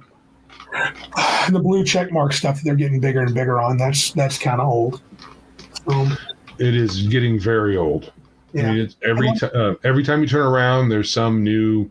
the 1.50 1.60
blue 1.60 1.84
check 1.84 2.12
mark 2.12 2.32
stuff 2.32 2.56
that 2.56 2.64
they're 2.64 2.74
getting 2.74 3.00
bigger 3.00 3.22
and 3.22 3.34
bigger 3.34 3.60
on. 3.60 3.76
That's 3.76 4.12
that's 4.12 4.38
kind 4.38 4.60
of 4.60 4.68
old. 4.68 5.02
Um, 5.88 6.16
It 6.58 6.76
is 6.76 7.06
getting 7.08 7.40
very 7.40 7.76
old. 7.76 8.12
I 8.56 8.62
mean, 8.62 8.78
it's 8.78 8.96
every 9.02 9.28
uh, 9.42 9.74
every 9.84 10.04
time 10.04 10.20
you 10.22 10.28
turn 10.28 10.46
around, 10.46 10.88
there's 10.88 11.10
some 11.10 11.42
new, 11.42 11.90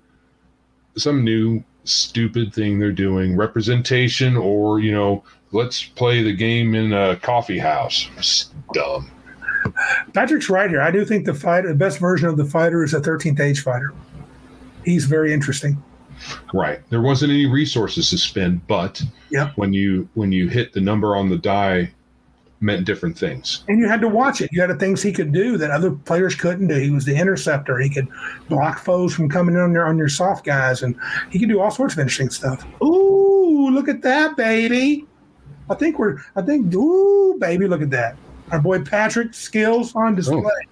some 0.96 1.24
new 1.24 1.64
stupid 1.84 2.54
thing 2.54 2.80
they're 2.80 2.92
doing. 2.92 3.36
Representation, 3.36 4.38
or 4.38 4.80
you 4.80 4.92
know, 4.92 5.24
let's 5.52 5.84
play 5.84 6.24
the 6.24 6.34
game 6.34 6.74
in 6.76 6.94
a 6.94 7.18
coffee 7.18 7.60
house. 7.60 8.10
It's 8.18 8.52
dumb. 8.74 9.12
Patrick's 10.14 10.50
right 10.50 10.70
here. 10.70 10.82
I 10.82 10.92
do 10.92 11.06
think 11.06 11.26
the 11.26 11.34
fighter, 11.34 11.70
the 11.70 11.76
best 11.76 12.00
version 12.00 12.28
of 12.30 12.38
the 12.38 12.46
fighter 12.46 12.84
is 12.84 12.94
a 12.94 13.00
13th 13.00 13.40
age 13.40 13.62
fighter. 13.62 13.94
He's 14.84 15.06
very 15.06 15.34
interesting. 15.34 15.82
Right. 16.54 16.82
There 16.90 17.02
wasn't 17.02 17.32
any 17.32 17.46
resources 17.46 18.10
to 18.12 18.18
spend, 18.18 18.66
but 18.68 19.02
Yep. 19.32 19.54
when 19.56 19.74
you 19.74 20.08
when 20.14 20.32
you 20.32 20.48
hit 20.48 20.74
the 20.74 20.82
number 20.82 21.16
on 21.16 21.30
the 21.30 21.38
die, 21.38 21.92
meant 22.64 22.86
different 22.86 23.18
things. 23.18 23.64
And 23.68 23.78
you 23.80 23.88
had 23.88 24.02
to 24.02 24.08
watch 24.08 24.42
it. 24.42 24.50
You 24.52 24.62
had 24.62 24.70
the 24.70 24.76
things 24.76 25.04
he 25.04 25.12
could 25.12 25.34
do 25.34 25.58
that 25.58 25.70
other 25.70 25.92
players 25.92 26.34
couldn't 26.34 26.68
do. 26.68 26.76
He 26.76 26.90
was 26.90 27.06
the 27.06 27.16
interceptor. 27.16 27.78
He 27.78 27.90
could 27.90 28.08
block 28.48 28.80
foes 28.80 29.14
from 29.14 29.30
coming 29.30 29.54
in 29.54 29.62
on 29.62 29.74
your 29.74 29.86
on 29.86 29.98
your 29.98 30.10
soft 30.10 30.46
guys, 30.46 30.82
and 30.82 30.96
he 31.30 31.38
could 31.38 31.50
do 31.50 31.60
all 31.60 31.70
sorts 31.70 31.94
of 31.94 32.00
interesting 32.00 32.30
stuff. 32.30 32.66
Ooh, 32.82 33.70
look 33.70 33.90
at 33.90 34.02
that, 34.02 34.38
baby! 34.38 35.06
I 35.70 35.76
think 35.76 36.00
we're. 36.00 36.20
I 36.36 36.42
think. 36.42 36.74
Ooh, 36.74 37.38
baby, 37.40 37.68
look 37.68 37.82
at 37.82 37.92
that. 37.92 38.16
Our 38.52 38.60
boy 38.60 38.82
Patrick 38.82 39.34
skills 39.34 39.94
on 39.96 40.16
display. 40.16 40.42
Oh. 40.42 40.70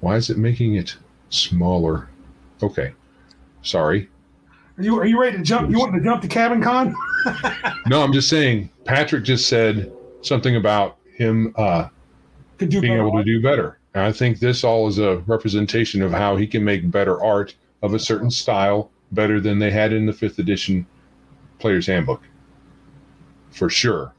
Why 0.00 0.16
is 0.16 0.30
it 0.30 0.36
making 0.36 0.76
it 0.76 0.96
smaller? 1.30 2.08
Okay. 2.62 2.92
Sorry. 3.62 4.08
Are 4.78 4.82
you 4.82 4.98
are 5.00 5.06
you 5.06 5.20
ready 5.20 5.38
to 5.38 5.42
jump? 5.42 5.70
You 5.70 5.78
want 5.78 5.94
to 5.94 6.00
jump 6.02 6.20
to 6.22 6.28
Cabin 6.28 6.62
Con? 6.62 6.94
No, 7.88 8.02
I'm 8.02 8.12
just 8.12 8.28
saying 8.28 8.68
Patrick 8.84 9.24
just 9.24 9.48
said 9.48 9.92
something 10.22 10.56
about 10.56 10.95
him 11.16 11.54
uh, 11.56 11.88
Could 12.58 12.72
you 12.72 12.80
being 12.80 12.98
able 12.98 13.16
to 13.16 13.24
do 13.24 13.42
better. 13.42 13.78
And 13.94 14.04
I 14.04 14.12
think 14.12 14.38
this 14.38 14.62
all 14.62 14.88
is 14.88 14.98
a 14.98 15.18
representation 15.26 16.02
of 16.02 16.12
how 16.12 16.36
he 16.36 16.46
can 16.46 16.62
make 16.62 16.90
better 16.90 17.22
art 17.22 17.54
of 17.82 17.94
a 17.94 17.98
certain 17.98 18.30
style 18.30 18.90
better 19.12 19.40
than 19.40 19.58
they 19.58 19.70
had 19.70 19.92
in 19.92 20.06
the 20.06 20.12
fifth 20.12 20.38
edition 20.38 20.86
player's 21.58 21.86
handbook. 21.86 22.22
For 23.50 23.70
sure. 23.70 24.12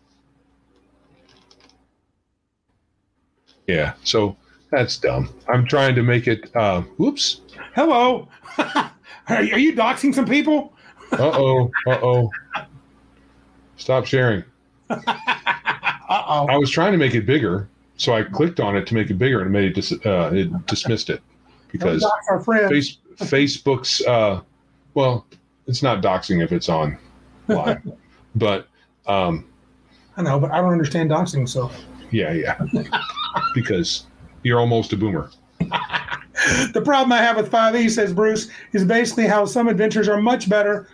Yeah, 3.68 3.94
so 4.04 4.36
that's 4.72 4.98
dumb. 4.98 5.30
I'm 5.48 5.66
trying 5.66 5.94
to 5.96 6.02
make 6.02 6.28
it 6.28 6.50
uh 6.56 6.82
whoops. 6.98 7.42
Hello. 7.76 8.28
are, 8.58 8.92
are 9.28 9.44
you 9.44 9.74
doxing 9.74 10.14
some 10.14 10.26
people? 10.26 10.74
Uh-oh. 11.12 11.70
Uh-oh. 11.86 12.30
Stop 13.78 14.06
sharing. 14.06 14.44
Uh 16.10 16.24
oh. 16.28 16.48
I 16.48 16.58
was 16.58 16.72
trying 16.72 16.92
to 16.94 16.98
make 16.98 17.16
it 17.16 17.26
bigger, 17.26 17.68
so 17.98 18.14
I 18.14 18.24
clicked 18.24 18.60
on 18.60 18.76
it 18.76 18.88
to 18.88 18.94
make 18.94 19.10
it 19.10 19.16
bigger, 19.16 19.42
and 19.42 19.48
it 19.48 19.52
made 19.52 19.66
it, 19.66 19.76
dis- 19.76 20.06
uh, 20.06 20.32
it 20.34 20.66
dismissed 20.68 21.10
it 21.10 21.22
because 21.72 22.10
our 22.30 22.40
friend. 22.40 22.70
face, 22.70 22.98
Facebook's 23.18 24.06
uh, 24.06 24.42
well, 24.94 25.26
it's 25.68 25.84
not 25.84 26.02
doxing 26.02 26.44
if 26.44 26.52
it's 26.52 26.70
on 26.70 26.98
live, 27.48 27.82
but 28.36 28.68
um, 29.06 29.46
I 30.16 30.22
know, 30.22 30.40
but 30.40 30.52
I 30.52 30.62
don't 30.62 30.72
understand 30.72 31.10
doxing. 31.10 31.48
So 31.48 31.70
yeah, 32.12 32.32
yeah, 32.32 32.58
because 33.54 34.06
you're 34.44 34.60
almost 34.60 34.94
a 34.94 34.98
boomer. 34.98 35.30
the 35.60 36.82
problem 36.84 37.12
I 37.12 37.18
have 37.18 37.38
with 37.38 37.52
5e, 37.52 37.90
says 37.90 38.14
Bruce, 38.14 38.50
is 38.74 38.86
basically 38.86 39.28
how 39.28 39.46
some 39.46 39.68
adventures 39.68 40.08
are 40.08 40.22
much 40.22 40.48
better, 40.48 40.88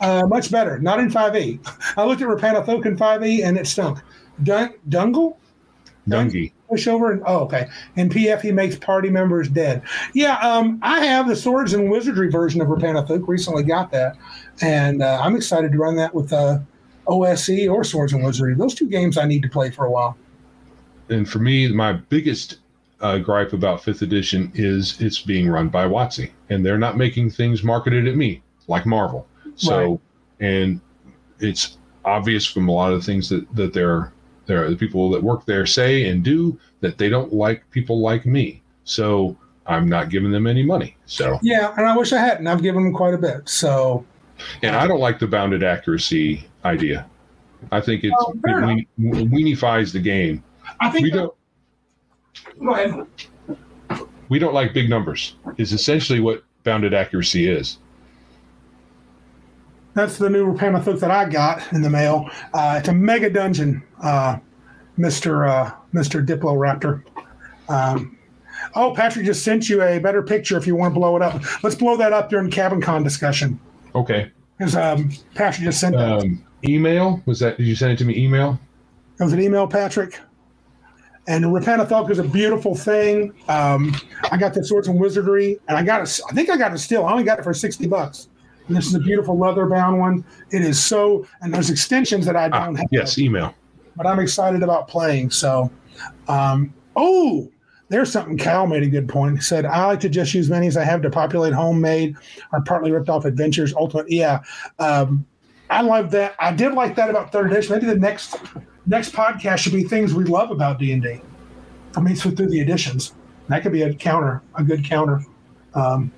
uh, 0.00 0.26
much 0.26 0.50
better. 0.50 0.78
Not 0.78 1.00
in 1.00 1.10
5e. 1.10 1.94
I 1.96 2.04
looked 2.04 2.22
at 2.22 2.28
Rappan 2.28 2.64
Athuk 2.64 2.86
in 2.86 2.96
5e 2.96 3.44
and 3.44 3.58
it 3.58 3.66
stunk. 3.66 3.98
Dun- 4.42 4.74
Dungle? 4.88 5.38
Dungy. 6.08 6.52
Push 6.68 6.88
over 6.88 7.12
and 7.12 7.22
oh, 7.26 7.40
okay. 7.40 7.68
In 7.96 8.08
PF, 8.08 8.40
he 8.40 8.50
makes 8.50 8.76
party 8.76 9.08
members 9.08 9.48
dead. 9.48 9.82
Yeah, 10.14 10.36
um, 10.38 10.80
I 10.82 11.04
have 11.04 11.28
the 11.28 11.36
Swords 11.36 11.74
and 11.74 11.90
Wizardry 11.90 12.28
version 12.30 12.60
of 12.60 12.68
Rappan 12.68 12.94
Athuk. 13.06 13.28
Recently 13.28 13.62
got 13.62 13.90
that, 13.92 14.16
and 14.62 15.02
uh, 15.02 15.20
I'm 15.22 15.36
excited 15.36 15.70
to 15.70 15.78
run 15.78 15.94
that 15.96 16.12
with 16.14 16.32
uh, 16.32 16.58
OSE 17.06 17.68
or 17.68 17.84
Swords 17.84 18.14
and 18.14 18.24
Wizardry. 18.24 18.54
Those 18.54 18.74
two 18.74 18.88
games 18.88 19.16
I 19.18 19.26
need 19.26 19.42
to 19.42 19.48
play 19.48 19.70
for 19.70 19.84
a 19.84 19.90
while. 19.90 20.16
And 21.08 21.28
for 21.28 21.38
me, 21.40 21.68
my 21.72 21.92
biggest 21.92 22.58
uh, 23.00 23.18
gripe 23.18 23.52
about 23.52 23.84
fifth 23.84 24.02
edition 24.02 24.50
is 24.54 25.00
it's 25.00 25.20
being 25.20 25.48
run 25.48 25.68
by 25.68 25.86
WotC, 25.86 26.30
and 26.48 26.64
they're 26.66 26.78
not 26.78 26.96
making 26.96 27.30
things 27.30 27.62
marketed 27.62 28.08
at 28.08 28.16
me 28.16 28.42
like 28.66 28.86
Marvel. 28.86 29.28
So, 29.56 29.90
Right. 29.90 30.00
and 30.40 30.80
it's 31.38 31.76
obvious 32.04 32.46
from 32.46 32.68
a 32.68 32.72
lot 32.72 32.92
of 32.92 32.98
the 33.00 33.04
things 33.04 33.28
that 33.28 33.54
that 33.54 33.72
they're 33.72 34.12
there 34.46 34.64
are 34.64 34.70
the 34.70 34.76
people 34.76 35.10
that 35.10 35.22
work 35.22 35.44
there 35.46 35.66
say 35.66 36.08
and 36.08 36.22
do 36.24 36.58
that 36.80 36.98
they 36.98 37.08
don't 37.08 37.32
like 37.32 37.68
people 37.70 38.00
like 38.00 38.26
me. 38.26 38.62
So 38.84 39.36
I'm 39.66 39.88
not 39.88 40.10
giving 40.10 40.30
them 40.32 40.46
any 40.46 40.64
money. 40.64 40.96
So, 41.06 41.38
Yeah, 41.42 41.72
and 41.76 41.86
I 41.86 41.96
wish 41.96 42.12
I 42.12 42.18
hadn't. 42.18 42.46
I've 42.48 42.62
given 42.62 42.82
them 42.84 42.92
quite 42.92 43.14
a 43.14 43.18
bit. 43.18 43.48
So 43.48 44.04
and 44.62 44.74
I 44.74 44.86
don't 44.88 44.98
like 45.00 45.18
the 45.20 45.26
bounded 45.28 45.62
accuracy 45.62 46.44
idea. 46.64 47.06
I 47.70 47.80
think 47.80 48.02
it's 48.02 48.14
Oh, 48.18 48.32
it 48.32 48.42
weenie- 48.42 48.86
weenifies 48.98 49.92
the 49.92 50.00
game. 50.00 50.42
I 50.80 50.90
think. 50.90 51.04
We 51.04 51.10
don't 51.12 51.34
Go 52.58 52.74
ahead. 52.74 53.06
we 54.28 54.38
don't 54.40 54.54
like 54.54 54.72
big 54.74 54.90
numbers. 54.90 55.36
Is 55.58 55.72
essentially 55.72 56.18
what 56.18 56.42
bounded 56.64 56.92
accuracy 56.94 57.48
is. 57.48 57.78
That's 59.94 60.16
the 60.16 60.30
new 60.30 60.52
Rappan 60.52 60.80
Athuk 60.82 61.00
that 61.00 61.10
I 61.10 61.28
got 61.28 61.70
in 61.72 61.82
the 61.82 61.90
mail. 61.90 62.30
Uh, 62.54 62.76
it's 62.78 62.88
a 62.88 62.94
mega 62.94 63.28
dungeon, 63.28 63.82
uh, 64.02 64.38
Mister 64.96 65.44
uh, 65.44 65.70
Mister 65.92 66.22
Diploraptor. 66.22 67.02
Um, 67.68 68.16
oh, 68.74 68.94
Patrick 68.94 69.26
just 69.26 69.44
sent 69.44 69.68
you 69.68 69.82
a 69.82 69.98
better 69.98 70.22
picture 70.22 70.56
if 70.56 70.66
you 70.66 70.76
want 70.76 70.94
to 70.94 70.98
blow 70.98 71.16
it 71.16 71.22
up. 71.22 71.42
Let's 71.62 71.76
blow 71.76 71.96
that 71.98 72.12
up 72.12 72.30
during 72.30 72.50
Cabin 72.50 72.80
Con 72.80 73.02
discussion 73.02 73.60
Okay. 73.94 74.30
because 74.58 74.76
um, 74.76 75.10
Patrick 75.34 75.64
just 75.64 75.80
sent 75.80 75.94
that. 75.96 76.20
Um, 76.20 76.44
email 76.66 77.22
was 77.26 77.40
that? 77.40 77.58
Did 77.58 77.66
you 77.66 77.74
send 77.74 77.92
it 77.92 77.98
to 77.98 78.04
me? 78.04 78.16
Email. 78.16 78.58
It 79.20 79.24
was 79.24 79.32
an 79.34 79.40
email, 79.42 79.66
Patrick. 79.66 80.18
And 81.28 81.44
Rappan 81.44 81.86
Athuk 81.86 82.10
is 82.10 82.18
a 82.18 82.24
beautiful 82.24 82.74
thing. 82.74 83.32
Um, 83.48 83.94
I 84.32 84.36
got 84.36 84.54
the 84.54 84.64
Swords 84.64 84.88
and 84.88 84.98
Wizardry, 84.98 85.60
and 85.68 85.76
I 85.78 85.84
got 85.84 86.02
it. 86.02 86.20
I 86.28 86.34
think 86.34 86.50
I 86.50 86.56
got 86.56 86.72
it 86.72 86.78
still. 86.78 87.04
I 87.04 87.12
only 87.12 87.24
got 87.24 87.38
it 87.38 87.42
for 87.42 87.54
sixty 87.54 87.86
bucks. 87.86 88.28
And 88.68 88.76
this 88.76 88.86
is 88.86 88.94
a 88.94 89.00
beautiful 89.00 89.36
leather 89.38 89.66
bound 89.66 89.98
one. 89.98 90.24
It 90.50 90.62
is 90.62 90.82
so, 90.82 91.26
and 91.40 91.52
there's 91.52 91.70
extensions 91.70 92.24
that 92.26 92.36
I 92.36 92.46
Ah, 92.52 92.66
don't 92.66 92.76
have. 92.76 92.86
yes, 92.90 93.18
email. 93.18 93.54
but 93.96 94.06
I'm 94.06 94.18
excited 94.20 94.62
about 94.62 94.88
playing. 94.88 95.30
So, 95.30 95.70
um, 96.28 96.72
oh, 96.96 97.50
there's 97.88 98.10
something. 98.10 98.38
Cal 98.38 98.66
made 98.66 98.82
a 98.82 98.88
good 98.88 99.08
point. 99.08 99.36
He 99.36 99.42
said, 99.42 99.66
I 99.66 99.84
like 99.86 100.00
to 100.00 100.08
just 100.08 100.32
use 100.32 100.48
many 100.48 100.66
as 100.66 100.76
I 100.76 100.84
have 100.84 101.02
to 101.02 101.10
populate 101.10 101.52
homemade 101.52 102.16
or 102.52 102.62
partly 102.62 102.90
ripped 102.92 103.08
off 103.10 103.24
adventures. 103.26 103.74
Ultimate, 103.74 104.10
yeah. 104.10 104.40
Um, 104.78 105.26
I 105.68 105.82
love 105.82 106.10
that. 106.12 106.34
I 106.38 106.52
did 106.52 106.72
like 106.74 106.94
that 106.96 107.10
about 107.10 107.32
third 107.32 107.50
edition. 107.52 107.74
Maybe 107.74 107.86
the 107.86 107.98
next 107.98 108.36
next 108.86 109.12
podcast 109.12 109.58
should 109.58 109.72
be 109.72 109.84
things 109.84 110.14
we 110.14 110.24
love 110.24 110.50
about 110.50 110.78
D 110.78 110.92
and 110.92 111.02
D. 111.02 111.20
I 111.96 112.00
mean, 112.00 112.14
through 112.14 112.36
through 112.36 112.48
the 112.48 112.60
editions. 112.60 113.14
That 113.48 113.62
could 113.62 113.72
be 113.72 113.82
a 113.82 113.92
counter, 113.92 114.40
a 114.54 114.62
good 114.64 114.84
counter. 114.84 115.20
Um, 115.74 116.10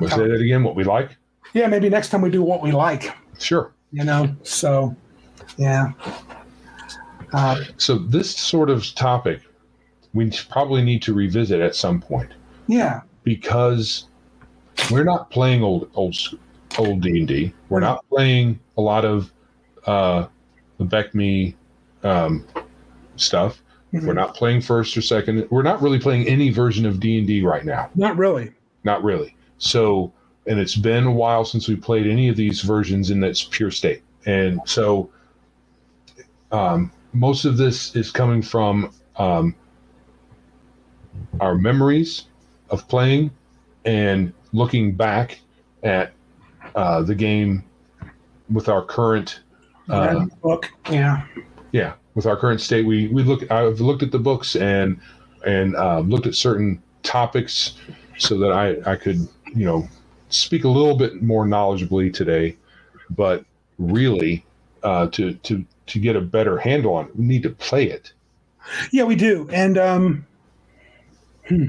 Was 0.00 0.10
that 0.10 0.30
again? 0.30 0.62
What 0.62 0.76
we 0.76 0.84
like? 0.84 1.16
Yeah, 1.54 1.66
maybe 1.66 1.88
next 1.88 2.08
time 2.08 2.22
we 2.22 2.30
do 2.30 2.42
what 2.42 2.62
we 2.62 2.72
like. 2.72 3.12
Sure. 3.38 3.72
You 3.92 4.04
know, 4.04 4.34
so 4.42 4.94
yeah. 5.56 5.92
Uh, 7.32 7.56
So 7.76 7.98
this 7.98 8.34
sort 8.34 8.70
of 8.70 8.86
topic, 8.94 9.40
we 10.14 10.30
probably 10.50 10.82
need 10.82 11.02
to 11.02 11.14
revisit 11.14 11.60
at 11.60 11.74
some 11.74 12.00
point 12.00 12.30
yeah, 12.68 13.00
because 13.24 14.06
we're 14.90 15.04
not 15.04 15.30
playing 15.30 15.62
old 15.62 15.90
old 15.94 16.16
old 16.78 17.00
D 17.00 17.18
and 17.18 17.28
D. 17.28 17.52
We're 17.68 17.80
not 17.80 18.04
playing 18.08 18.58
a 18.76 18.80
lot 18.80 19.04
of 19.04 19.32
uh, 19.86 20.26
the 20.78 20.84
BECMI 20.84 21.54
um, 22.02 22.46
stuff. 23.16 23.62
We're 23.92 24.14
not 24.14 24.34
playing 24.34 24.62
first 24.62 24.96
or 24.96 25.02
second. 25.02 25.46
We're 25.50 25.62
not 25.62 25.82
really 25.82 25.98
playing 25.98 26.26
any 26.26 26.48
version 26.50 26.86
of 26.86 26.98
D 26.98 27.18
and 27.18 27.26
D 27.26 27.42
right 27.42 27.64
now. 27.64 27.90
not 27.94 28.16
really. 28.16 28.52
Not 28.84 29.04
really. 29.04 29.36
So, 29.58 30.12
and 30.46 30.58
it's 30.58 30.76
been 30.76 31.04
a 31.04 31.12
while 31.12 31.44
since 31.44 31.68
we 31.68 31.76
played 31.76 32.06
any 32.06 32.28
of 32.28 32.36
these 32.36 32.60
versions 32.60 33.10
in 33.10 33.22
its 33.22 33.44
pure 33.44 33.70
state. 33.70 34.02
And 34.26 34.60
so 34.64 35.10
um, 36.50 36.92
most 37.12 37.44
of 37.44 37.56
this 37.56 37.94
is 37.94 38.10
coming 38.10 38.42
from 38.42 38.92
um, 39.16 39.54
our 41.40 41.54
memories 41.54 42.24
of 42.70 42.86
playing 42.88 43.30
and 43.84 44.32
looking 44.52 44.92
back 44.92 45.40
at 45.82 46.12
uh, 46.74 47.02
the 47.02 47.14
game 47.14 47.64
with 48.50 48.68
our 48.68 48.84
current 48.84 49.40
uh, 49.88 50.26
book. 50.42 50.70
Yeah. 50.90 51.26
yeah 51.72 51.94
with 52.14 52.26
our 52.26 52.36
current 52.36 52.60
state 52.60 52.84
we 52.84 53.08
we 53.08 53.22
look 53.22 53.50
i've 53.50 53.80
looked 53.80 54.02
at 54.02 54.10
the 54.10 54.18
books 54.18 54.56
and 54.56 55.00
and 55.46 55.74
uh, 55.76 56.00
looked 56.00 56.26
at 56.26 56.34
certain 56.34 56.82
topics 57.02 57.74
so 58.18 58.38
that 58.38 58.52
i 58.52 58.76
i 58.90 58.96
could 58.96 59.28
you 59.54 59.64
know 59.64 59.88
speak 60.32 60.64
a 60.64 60.68
little 60.68 60.96
bit 60.96 61.22
more 61.22 61.44
knowledgeably 61.46 62.12
today 62.12 62.56
but 63.10 63.44
really 63.78 64.44
uh, 64.82 65.06
to 65.08 65.34
to 65.34 65.64
to 65.86 65.98
get 65.98 66.16
a 66.16 66.20
better 66.20 66.58
handle 66.58 66.94
on 66.94 67.06
it 67.06 67.16
we 67.16 67.24
need 67.24 67.42
to 67.42 67.50
play 67.50 67.84
it 67.84 68.12
Yeah, 68.92 69.04
we 69.04 69.16
do. 69.16 69.48
And 69.52 69.76
um 69.78 70.26
hmm. 71.48 71.66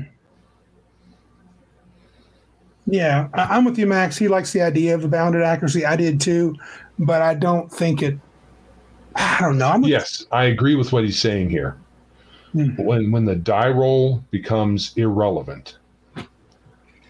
Yeah, 2.86 3.30
I, 3.34 3.44
I'm 3.56 3.66
with 3.66 3.78
you, 3.80 3.88
Max. 3.88 4.18
He 4.18 4.28
likes 4.28 4.52
the 4.52 4.62
idea 4.62 4.94
of 4.94 5.02
the 5.02 5.08
bounded 5.08 5.42
accuracy. 5.42 5.86
I 5.86 5.96
did 5.96 6.20
too, 6.20 6.56
but 7.00 7.22
I 7.22 7.34
don't 7.34 7.72
think 7.72 8.02
it. 8.04 8.18
I 9.16 9.38
don't 9.40 9.58
know. 9.58 9.70
I'm 9.70 9.82
with- 9.82 9.92
yes 9.92 10.26
i 10.32 10.46
agree 10.46 10.76
with 10.76 10.92
what 10.92 11.04
he's 11.04 11.20
saying 11.20 11.50
here 11.50 11.78
Hmm. 12.54 12.76
when 12.78 13.12
when 13.12 13.26
the 13.26 13.36
die 13.36 13.70
roll 13.70 14.24
becomes 14.32 14.94
irrelevant 14.96 15.78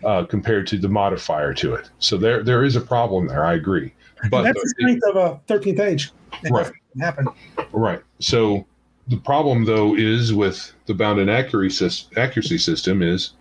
uh, 0.05 0.25
compared 0.25 0.67
to 0.67 0.77
the 0.77 0.89
modifier 0.89 1.53
to 1.53 1.73
it 1.73 1.89
so 1.99 2.17
there 2.17 2.43
there 2.43 2.63
is 2.63 2.75
a 2.75 2.81
problem 2.81 3.27
there 3.27 3.45
i 3.45 3.53
agree 3.53 3.93
but 4.29 4.43
that's 4.43 4.61
the 4.61 4.69
strength 4.79 5.03
of 5.09 5.15
a 5.17 5.39
13th 5.53 5.79
age. 5.81 6.11
It 6.43 6.51
Right. 6.51 6.71
happen. 6.97 7.27
Right. 7.73 8.01
So 8.19 8.65
the 9.09 9.17
problem 9.17 9.65
though 9.65 9.95
is 9.97 10.33
with 10.33 10.71
the 10.85 10.93
bounded 10.93 11.27
accuracy 11.27 11.83
sys- 11.85 12.17
accuracy 12.17 12.57
system 12.57 13.01
is 13.01 13.33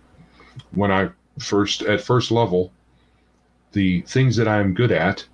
when 0.71 0.91
I 0.91 1.09
first 1.39 1.83
at 1.83 2.01
first 2.01 2.31
level, 2.31 2.71
the 3.71 4.01
things 4.01 4.35
that 4.35 4.47
I'm 4.47 4.73
good 4.73 4.91
at, 4.91 5.25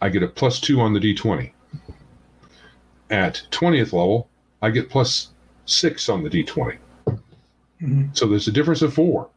I 0.00 0.08
get 0.08 0.22
a 0.22 0.28
plus 0.28 0.60
two 0.60 0.80
on 0.80 0.92
the 0.92 1.00
d20. 1.00 1.50
At 3.10 3.42
20th 3.50 3.92
level, 3.92 4.28
I 4.62 4.70
get 4.70 4.88
plus 4.88 5.30
six 5.66 6.08
on 6.08 6.22
the 6.22 6.30
d20. 6.30 6.78
Mhm. 7.82 8.16
So 8.16 8.26
there's 8.28 8.46
a 8.46 8.52
difference 8.52 8.82
of 8.82 8.94
four 8.94 9.28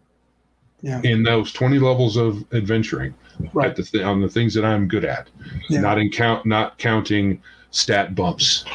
Yeah. 0.86 1.02
in 1.04 1.24
those 1.24 1.52
20 1.52 1.80
levels 1.80 2.16
of 2.16 2.46
adventuring 2.54 3.16
Right. 3.54 3.72
at 3.72 3.76
the 3.76 3.82
th- 3.82 4.04
on 4.04 4.22
the 4.22 4.30
things 4.30 4.54
that 4.54 4.64
I'm 4.64 4.88
good 4.88 5.04
at 5.04 5.30
Yeah. 5.68 5.82
not 5.82 5.98
in 5.98 6.12
count 6.12 6.46
not 6.46 6.78
counting 6.78 7.42
stat 7.72 8.14
bumps 8.14 8.66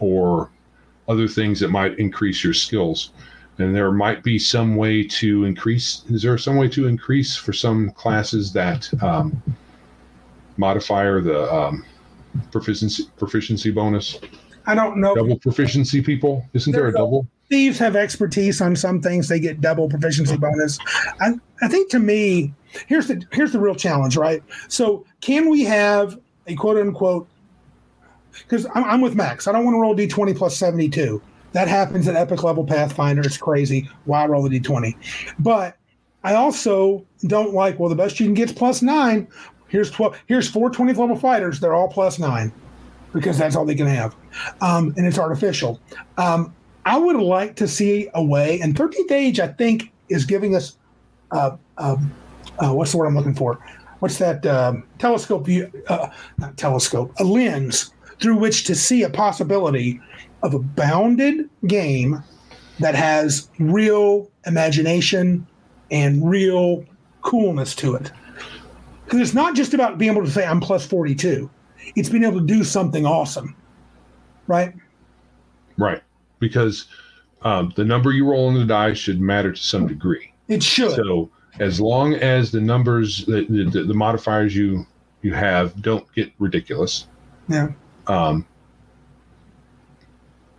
or 0.00 0.50
other 1.08 1.28
things 1.28 1.60
that 1.60 1.68
might 1.70 1.96
increase 2.00 2.42
your 2.42 2.52
skills 2.52 3.10
and 3.58 3.72
there 3.76 3.92
might 3.92 4.24
be 4.24 4.40
some 4.40 4.74
way 4.74 5.04
to 5.04 5.44
increase 5.44 6.02
is 6.10 6.20
there 6.22 6.36
some 6.36 6.56
way 6.56 6.68
to 6.68 6.88
increase 6.88 7.36
for 7.36 7.52
some 7.52 7.90
classes 7.90 8.52
that 8.52 8.90
um, 9.00 9.40
modifier 10.56 11.20
the 11.20 11.40
um, 11.54 11.84
proficiency 12.50 13.04
proficiency 13.16 13.70
bonus 13.70 14.18
I 14.66 14.74
don't 14.74 14.96
know. 14.98 15.14
double 15.14 15.38
proficiency 15.38 16.02
people 16.02 16.44
isn't 16.54 16.72
there 16.72 16.86
a 16.86 16.90
a- 16.90 16.92
double 16.92 17.26
thieves 17.52 17.78
have 17.78 17.94
expertise 17.94 18.62
on 18.62 18.74
some 18.74 18.98
things 18.98 19.28
they 19.28 19.38
get 19.38 19.60
double 19.60 19.86
proficiency 19.86 20.38
bonus. 20.38 20.78
I, 21.20 21.34
I 21.60 21.68
think 21.68 21.90
to 21.90 21.98
me 21.98 22.54
here's 22.86 23.08
the 23.08 23.22
here's 23.30 23.52
the 23.52 23.60
real 23.60 23.74
challenge 23.74 24.16
right? 24.16 24.42
So 24.68 25.04
can 25.20 25.50
we 25.50 25.62
have 25.64 26.18
a 26.46 26.54
quote 26.54 26.78
unquote 26.78 27.28
because 28.32 28.64
I'm, 28.74 28.84
I'm 28.84 29.00
with 29.02 29.14
max. 29.14 29.46
I 29.46 29.52
don't 29.52 29.66
want 29.66 29.74
to 29.74 29.80
roll 29.80 29.94
d20 29.94 30.34
plus 30.34 30.56
72 30.56 31.20
that 31.52 31.68
happens 31.68 32.08
at 32.08 32.16
epic 32.16 32.42
level 32.42 32.64
pathfinder. 32.64 33.20
It's 33.20 33.36
crazy. 33.36 33.86
Why 34.06 34.24
roll 34.24 34.48
the 34.48 34.58
d20 34.58 34.96
but 35.38 35.76
i 36.24 36.34
also 36.34 37.04
don't 37.26 37.52
like 37.52 37.78
well 37.78 37.90
the 37.90 37.96
best 37.96 38.18
you 38.18 38.24
can 38.26 38.32
get 38.32 38.48
is 38.48 38.54
plus 38.54 38.80
9 38.80 39.28
here's 39.68 39.90
12 39.90 40.18
here's 40.26 40.48
four 40.48 40.70
20th 40.70 40.96
level 40.96 41.16
fighters. 41.16 41.60
They're 41.60 41.74
all 41.74 41.88
plus 41.88 42.18
9 42.18 42.50
because 43.12 43.36
that's 43.36 43.56
all 43.56 43.66
they 43.66 43.74
can 43.74 43.86
have. 43.86 44.16
Um, 44.62 44.94
and 44.96 45.06
it's 45.06 45.18
artificial. 45.18 45.78
Um, 46.16 46.54
I 46.84 46.98
would 46.98 47.16
like 47.16 47.56
to 47.56 47.68
see 47.68 48.08
a 48.14 48.22
way, 48.22 48.60
and 48.60 48.74
13th 48.74 49.10
Age, 49.10 49.40
I 49.40 49.48
think, 49.48 49.92
is 50.08 50.24
giving 50.24 50.56
us, 50.56 50.76
uh, 51.30 51.56
um, 51.78 52.12
uh, 52.58 52.74
what's 52.74 52.92
the 52.92 52.98
word 52.98 53.06
I'm 53.06 53.16
looking 53.16 53.34
for? 53.34 53.64
What's 54.00 54.18
that 54.18 54.44
um, 54.46 54.84
telescope 54.98 55.46
view? 55.46 55.70
Uh, 55.88 56.08
not 56.38 56.56
telescope, 56.56 57.12
a 57.20 57.24
lens 57.24 57.92
through 58.20 58.36
which 58.36 58.64
to 58.64 58.74
see 58.74 59.04
a 59.04 59.10
possibility 59.10 60.00
of 60.42 60.54
a 60.54 60.58
bounded 60.58 61.48
game 61.68 62.22
that 62.80 62.96
has 62.96 63.48
real 63.58 64.28
imagination 64.46 65.46
and 65.92 66.28
real 66.28 66.84
coolness 67.22 67.76
to 67.76 67.94
it. 67.94 68.10
Because 69.04 69.20
it's 69.20 69.34
not 69.34 69.54
just 69.54 69.72
about 69.72 69.98
being 69.98 70.10
able 70.10 70.24
to 70.24 70.30
say 70.30 70.44
I'm 70.44 70.60
plus 70.60 70.84
42; 70.84 71.48
it's 71.94 72.08
being 72.08 72.24
able 72.24 72.40
to 72.40 72.46
do 72.46 72.64
something 72.64 73.06
awesome, 73.06 73.54
right? 74.48 74.74
right 75.78 76.02
because 76.42 76.86
um, 77.42 77.72
the 77.76 77.84
number 77.84 78.12
you 78.12 78.28
roll 78.28 78.48
on 78.48 78.54
the 78.54 78.66
die 78.66 78.92
should 78.92 79.20
matter 79.20 79.52
to 79.52 79.62
some 79.62 79.86
degree 79.86 80.32
It 80.48 80.62
should. 80.62 80.92
So 80.92 81.30
as 81.58 81.80
long 81.80 82.14
as 82.14 82.50
the 82.50 82.60
numbers, 82.60 83.24
the, 83.24 83.46
the, 83.48 83.84
the 83.84 83.94
modifiers 83.94 84.54
you 84.54 84.86
you 85.22 85.32
have 85.32 85.80
don't 85.80 86.04
get 86.14 86.32
ridiculous, 86.40 87.06
yeah. 87.48 87.68
um, 88.08 88.44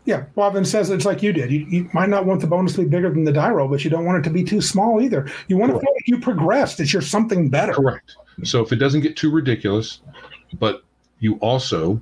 Yeah, 0.05 0.21
Bobbin 0.35 0.63
says 0.63 0.89
it's 0.89 1.05
like 1.05 1.21
you 1.21 1.33
did. 1.33 1.51
You, 1.51 1.65
you 1.69 1.89
might 1.93 2.09
not 2.09 2.25
want 2.25 2.39
the 2.39 2.47
bonus 2.47 2.73
to 2.75 2.83
be 2.83 2.87
bigger 2.87 3.09
than 3.09 3.25
the 3.25 3.33
die 3.33 3.49
roll, 3.49 3.67
but 3.67 3.83
you 3.83 3.89
don't 3.89 4.05
want 4.05 4.19
it 4.19 4.23
to 4.29 4.29
be 4.29 4.43
too 4.43 4.61
small 4.61 5.01
either. 5.01 5.29
You 5.49 5.57
want 5.57 5.73
to 5.73 5.79
feel 5.79 5.93
like 5.93 6.07
you 6.07 6.19
progressed, 6.19 6.77
that 6.77 6.93
you're 6.93 7.01
something 7.01 7.49
better. 7.49 7.73
correct. 7.73 8.15
So 8.43 8.61
if 8.61 8.71
it 8.71 8.77
doesn't 8.77 9.01
get 9.01 9.17
too 9.17 9.31
ridiculous, 9.31 9.99
but 10.59 10.83
you 11.19 11.35
also 11.35 12.01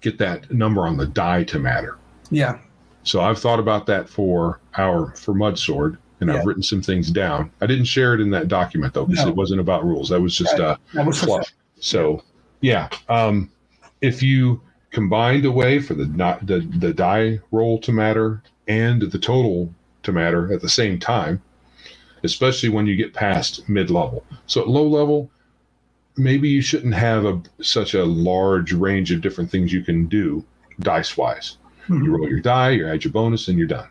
get 0.00 0.18
that 0.18 0.50
number 0.50 0.86
on 0.86 0.96
the 0.96 1.06
die 1.06 1.44
to 1.44 1.58
matter. 1.58 1.98
Yeah, 2.30 2.58
So 3.04 3.20
I've 3.20 3.38
thought 3.38 3.58
about 3.58 3.86
that 3.86 4.08
for 4.08 4.60
our 4.76 5.14
for 5.16 5.34
Mud 5.34 5.58
Sword, 5.58 5.98
and 6.20 6.30
Yeah. 6.30 6.36
I've 6.36 6.46
written 6.46 6.62
some 6.62 6.82
things 6.82 7.10
down. 7.10 7.50
I 7.60 7.66
didn't 7.66 7.86
share 7.86 8.14
it 8.14 8.20
in 8.20 8.30
that 8.30 8.48
document 8.48 8.94
though, 8.94 9.06
because 9.06 9.24
No. 9.24 9.30
it 9.30 9.36
wasn't 9.36 9.60
about 9.60 9.84
rules. 9.84 10.08
That 10.10 10.20
was 10.20 10.36
just 10.36 10.52
Right. 10.58 10.76
uh, 10.96 11.04
was 11.04 11.18
fluff. 11.20 11.50
So, 11.80 12.22
yeah, 12.60 12.88
um, 13.08 13.50
if 14.00 14.22
you 14.22 14.60
combined 14.90 15.44
a 15.44 15.50
way 15.50 15.78
for 15.80 15.94
the 15.94 16.06
not 16.06 16.46
the 16.46 16.60
the 16.78 16.92
die 16.92 17.40
roll 17.50 17.78
to 17.80 17.92
matter 17.92 18.42
and 18.68 19.02
the 19.02 19.18
total 19.18 19.72
to 20.04 20.12
matter 20.12 20.52
at 20.52 20.60
the 20.60 20.68
same 20.68 20.98
time, 20.98 21.40
especially 22.22 22.68
when 22.68 22.86
you 22.86 22.94
get 22.94 23.12
past 23.14 23.68
mid 23.68 23.90
level. 23.90 24.24
So 24.46 24.60
at 24.60 24.68
low 24.68 24.86
level, 24.86 25.30
maybe 26.16 26.48
you 26.48 26.60
shouldn't 26.60 26.94
have 26.94 27.24
a 27.24 27.40
such 27.62 27.94
a 27.94 28.04
large 28.04 28.72
range 28.72 29.10
of 29.10 29.20
different 29.22 29.50
things 29.50 29.72
you 29.72 29.82
can 29.82 30.06
do 30.06 30.44
dice 30.80 31.16
wise. 31.16 31.56
Mhm. 31.88 32.04
You 32.04 32.16
roll 32.16 32.28
your 32.28 32.40
die, 32.40 32.70
you 32.70 32.86
add 32.88 33.04
your 33.04 33.12
bonus, 33.12 33.48
and 33.48 33.58
you're 33.58 33.66
done. 33.66 33.88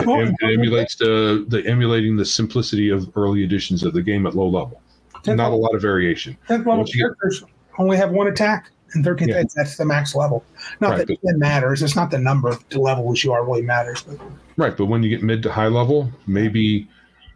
It, 0.00 0.08
em- 0.08 0.34
it 0.40 0.52
emulates 0.58 0.96
the 0.96 1.44
the 1.48 1.64
emulating 1.66 2.16
the 2.16 2.24
simplicity 2.24 2.90
of 2.90 3.10
early 3.16 3.42
editions 3.44 3.82
of 3.82 3.92
the 3.94 4.02
game 4.02 4.26
at 4.26 4.34
low 4.34 4.48
level. 4.48 4.80
Tenth 5.22 5.36
Not 5.38 5.52
a 5.52 5.56
lot 5.56 5.74
of 5.74 5.80
variation. 5.82 6.36
tenth 6.48 6.66
level 6.66 6.84
you 6.86 6.92
get- 6.94 7.00
characters 7.00 7.44
only 7.78 7.96
have 7.96 8.10
one 8.10 8.26
attack, 8.26 8.70
and 8.94 9.04
13th 9.04 9.28
Yeah. 9.28 9.42
That's 9.54 9.76
the 9.76 9.84
max 9.86 10.14
level. 10.14 10.44
Not 10.80 10.90
Right, 10.90 11.06
that 11.06 11.18
it 11.22 11.38
matters. 11.38 11.82
It's 11.82 11.96
not 11.96 12.10
the 12.10 12.18
number 12.18 12.48
of 12.48 12.62
levels 12.74 13.24
you 13.24 13.32
are 13.32 13.44
really 13.44 13.62
matters. 13.62 14.02
But 14.02 14.18
Right, 14.56 14.76
but 14.76 14.86
when 14.86 15.02
you 15.02 15.08
get 15.08 15.22
mid 15.22 15.42
to 15.44 15.52
high 15.52 15.68
level, 15.68 16.10
maybe 16.26 16.88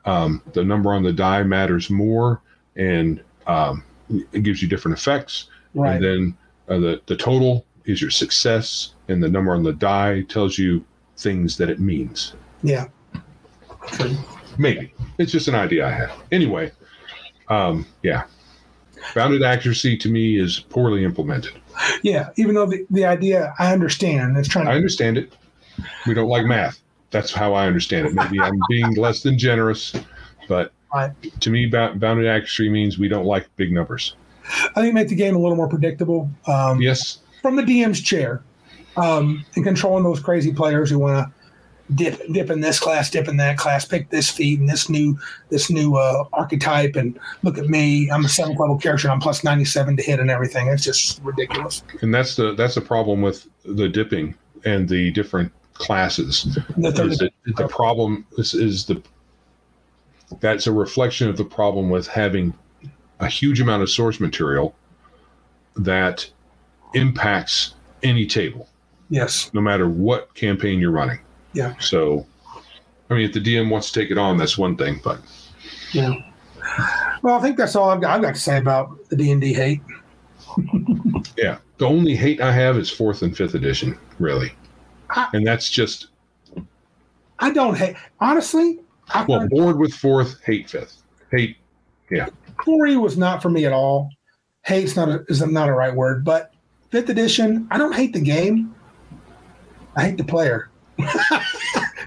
um, 0.04 0.42
the 0.52 0.62
number 0.64 0.92
on 0.92 1.02
the 1.02 1.12
die 1.12 1.42
matters 1.44 1.88
more, 1.88 2.40
and 2.76 3.22
um, 3.46 3.82
it 4.32 4.42
gives 4.42 4.60
you 4.60 4.68
different 4.68 4.98
effects. 4.98 5.46
right, 5.74 5.94
And 5.96 6.04
then 6.04 6.36
uh, 6.68 6.78
the 6.80 7.00
the 7.06 7.16
total 7.16 7.64
is 7.86 8.00
your 8.02 8.10
success, 8.10 8.93
and 9.08 9.22
the 9.22 9.28
number 9.28 9.54
on 9.54 9.62
the 9.62 9.72
die 9.72 10.22
tells 10.22 10.58
you 10.58 10.84
things 11.16 11.56
that 11.58 11.68
it 11.70 11.78
means. 11.80 12.34
yeah, 12.62 12.86
Maybe 14.58 14.92
it's 15.18 15.32
just 15.32 15.48
an 15.48 15.54
idea 15.54 15.86
I 15.86 15.90
have. 15.90 16.12
Anyway, 16.32 16.70
um, 17.48 17.86
yeah, 18.02 18.24
bounded 19.14 19.42
accuracy 19.42 19.96
to 19.98 20.08
me 20.08 20.38
is 20.38 20.60
poorly 20.60 21.04
implemented. 21.04 21.52
yeah. 22.02 22.30
Even 22.36 22.54
though 22.54 22.66
the, 22.66 22.86
the 22.90 23.04
idea 23.04 23.52
I 23.58 23.72
understand, 23.72 24.36
it's 24.36 24.48
trying 24.48 24.68
I 24.68 24.74
understand 24.74 25.18
it. 25.18 25.34
We 26.06 26.14
don't 26.14 26.28
like 26.28 26.46
math. 26.46 26.80
That's 27.10 27.32
how 27.32 27.52
I 27.52 27.66
understand 27.66 28.06
it. 28.06 28.14
Maybe 28.14 28.40
I'm 28.40 28.58
being 28.68 28.94
less 28.94 29.22
than 29.22 29.38
generous, 29.38 29.92
but 30.48 30.72
Right. 30.94 31.10
to 31.40 31.50
me, 31.50 31.66
bounded 31.66 32.26
accuracy 32.26 32.68
means 32.68 32.98
we 32.98 33.08
don't 33.08 33.24
like 33.26 33.48
big 33.56 33.72
numbers. 33.72 34.14
I 34.76 34.80
think 34.80 34.94
make 34.94 35.08
the 35.08 35.16
game 35.16 35.34
a 35.34 35.38
little 35.40 35.56
more 35.56 35.66
predictable. 35.68 36.30
Um, 36.46 36.80
Yes, 36.80 37.18
from 37.42 37.56
the 37.56 37.62
DM's 37.62 38.00
chair 38.00 38.44
um, 38.96 39.44
and 39.54 39.64
controlling 39.64 40.04
those 40.04 40.20
crazy 40.20 40.52
players 40.52 40.90
who 40.90 40.98
want 40.98 41.28
to 41.28 41.32
dip 41.94 42.20
dip 42.32 42.50
in 42.50 42.60
this 42.60 42.80
class, 42.80 43.10
dip 43.10 43.28
in 43.28 43.36
that 43.36 43.58
class, 43.58 43.84
pick 43.84 44.08
this 44.10 44.30
feat 44.30 44.58
and 44.60 44.68
this 44.68 44.88
new 44.88 45.18
this 45.50 45.70
new 45.70 45.96
uh, 45.96 46.24
archetype, 46.32 46.96
and 46.96 47.18
look 47.42 47.58
at 47.58 47.66
me, 47.68 48.10
I'm 48.10 48.24
a 48.24 48.28
seventh 48.28 48.58
level 48.58 48.78
character, 48.78 49.08
and 49.08 49.12
I'm 49.12 49.20
plus 49.20 49.44
ninety 49.44 49.64
seven 49.64 49.96
to 49.96 50.02
hit 50.02 50.20
and 50.20 50.30
everything. 50.30 50.68
It's 50.68 50.84
just 50.84 51.20
ridiculous. 51.22 51.82
And 52.00 52.14
that's 52.14 52.36
the 52.36 52.54
that's 52.54 52.74
the 52.74 52.80
problem 52.80 53.20
with 53.22 53.46
the 53.64 53.88
dipping 53.88 54.34
and 54.64 54.88
the 54.88 55.10
different 55.10 55.52
classes. 55.74 56.58
The 56.76 56.92
third- 56.92 57.12
Is 57.12 57.18
that 57.18 57.32
the 57.56 57.68
problem 57.68 58.26
is, 58.38 58.54
is 58.54 58.86
the 58.86 59.02
that's 60.40 60.66
a 60.66 60.72
reflection 60.72 61.28
of 61.28 61.36
the 61.36 61.44
problem 61.44 61.90
with 61.90 62.06
having 62.06 62.54
a 63.20 63.28
huge 63.28 63.60
amount 63.60 63.82
of 63.82 63.90
source 63.90 64.20
material 64.20 64.74
that 65.76 66.28
impacts 66.94 67.74
any 68.02 68.26
table, 68.26 68.68
yes, 69.10 69.50
no 69.54 69.60
matter 69.60 69.88
what 69.88 70.34
campaign 70.34 70.78
you're 70.80 70.90
running. 70.90 71.18
Yeah. 71.52 71.74
So, 71.78 72.26
I 73.10 73.14
mean, 73.14 73.24
if 73.24 73.32
the 73.32 73.40
DM 73.40 73.70
wants 73.70 73.90
to 73.92 74.00
take 74.00 74.10
it 74.10 74.18
on, 74.18 74.36
that's 74.36 74.58
one 74.58 74.76
thing, 74.76 75.00
but 75.04 75.20
yeah. 75.92 76.12
Well, 77.22 77.34
I 77.34 77.40
think 77.40 77.56
that's 77.56 77.76
all 77.76 77.90
I've 77.90 78.00
got, 78.00 78.16
I've 78.16 78.22
got 78.22 78.34
to 78.34 78.40
say 78.40 78.58
about 78.58 79.08
the 79.08 79.16
D 79.16 79.30
and 79.30 79.40
D 79.40 79.52
hate. 79.52 79.80
yeah, 81.36 81.58
the 81.78 81.86
only 81.86 82.14
hate 82.16 82.40
I 82.40 82.52
have 82.52 82.76
is 82.76 82.90
fourth 82.90 83.22
and 83.22 83.36
fifth 83.36 83.54
edition, 83.54 83.98
really, 84.18 84.52
I- 85.10 85.28
and 85.32 85.46
that's 85.46 85.70
just 85.70 86.08
I 87.38 87.50
don't 87.50 87.76
hate 87.76 87.96
honestly. 88.20 88.80
I 89.12 89.24
well, 89.28 89.46
bored 89.48 89.78
with 89.78 89.92
fourth, 89.92 90.42
hate 90.44 90.70
fifth, 90.70 91.02
hate. 91.30 91.56
Yeah. 92.10 92.28
Corey 92.56 92.96
was 92.96 93.16
not 93.18 93.42
for 93.42 93.50
me 93.50 93.66
at 93.66 93.72
all. 93.72 94.10
Hate's 94.62 94.96
not 94.96 95.08
a, 95.08 95.24
is 95.28 95.44
not 95.44 95.68
a 95.68 95.72
right 95.72 95.94
word, 95.94 96.24
but 96.24 96.54
fifth 96.90 97.10
edition. 97.10 97.68
I 97.70 97.76
don't 97.76 97.94
hate 97.94 98.12
the 98.12 98.20
game. 98.20 98.74
I 99.96 100.04
hate 100.04 100.16
the 100.16 100.24
player. 100.24 100.70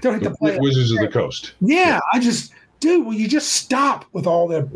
don't 0.00 0.14
hate 0.14 0.22
the 0.22 0.34
player. 0.38 0.58
Wizards 0.60 0.92
of 0.92 0.98
the 0.98 1.08
Coast. 1.08 1.54
Yeah, 1.60 2.00
I 2.12 2.18
just, 2.18 2.52
dude, 2.80 3.06
will 3.06 3.14
you 3.14 3.28
just 3.28 3.52
stop 3.52 4.04
with 4.12 4.26
all 4.26 4.48
the 4.48 4.68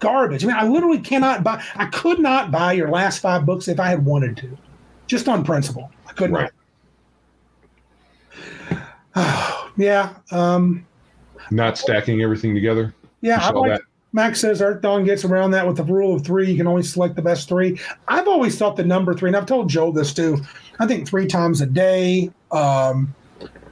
garbage? 0.00 0.44
I 0.44 0.48
mean, 0.48 0.56
I 0.56 0.66
literally 0.66 1.00
cannot 1.00 1.44
buy, 1.44 1.62
I 1.76 1.86
could 1.86 2.18
not 2.18 2.50
buy 2.50 2.72
your 2.72 2.90
last 2.90 3.18
five 3.18 3.46
books 3.46 3.68
if 3.68 3.78
I 3.80 3.88
had 3.88 4.04
wanted 4.04 4.36
to, 4.38 4.56
just 5.06 5.28
on 5.28 5.44
principle. 5.44 5.90
I 6.06 6.12
couldn't. 6.12 6.36
Right. 6.36 6.50
yeah. 9.76 10.14
Um, 10.30 10.86
Not 11.50 11.78
stacking 11.78 12.22
everything 12.22 12.54
together. 12.54 12.94
yeah. 13.20 13.40
I 13.40 13.50
like, 13.50 13.70
that? 13.72 13.82
Max 14.14 14.40
says 14.40 14.60
Earthdawn 14.60 15.06
gets 15.06 15.24
around 15.24 15.52
that 15.52 15.66
with 15.66 15.78
the 15.78 15.84
rule 15.84 16.14
of 16.14 16.24
three. 16.24 16.50
You 16.50 16.56
can 16.56 16.66
only 16.66 16.82
select 16.82 17.16
the 17.16 17.22
best 17.22 17.48
three. 17.48 17.80
I've 18.08 18.28
always 18.28 18.58
thought 18.58 18.76
the 18.76 18.84
number 18.84 19.14
three, 19.14 19.30
and 19.30 19.36
I've 19.36 19.46
told 19.46 19.70
Joe 19.70 19.90
this 19.90 20.12
too. 20.12 20.38
I 20.82 20.86
think 20.86 21.06
three 21.06 21.28
times 21.28 21.60
a 21.60 21.66
day, 21.66 22.28
um, 22.50 23.14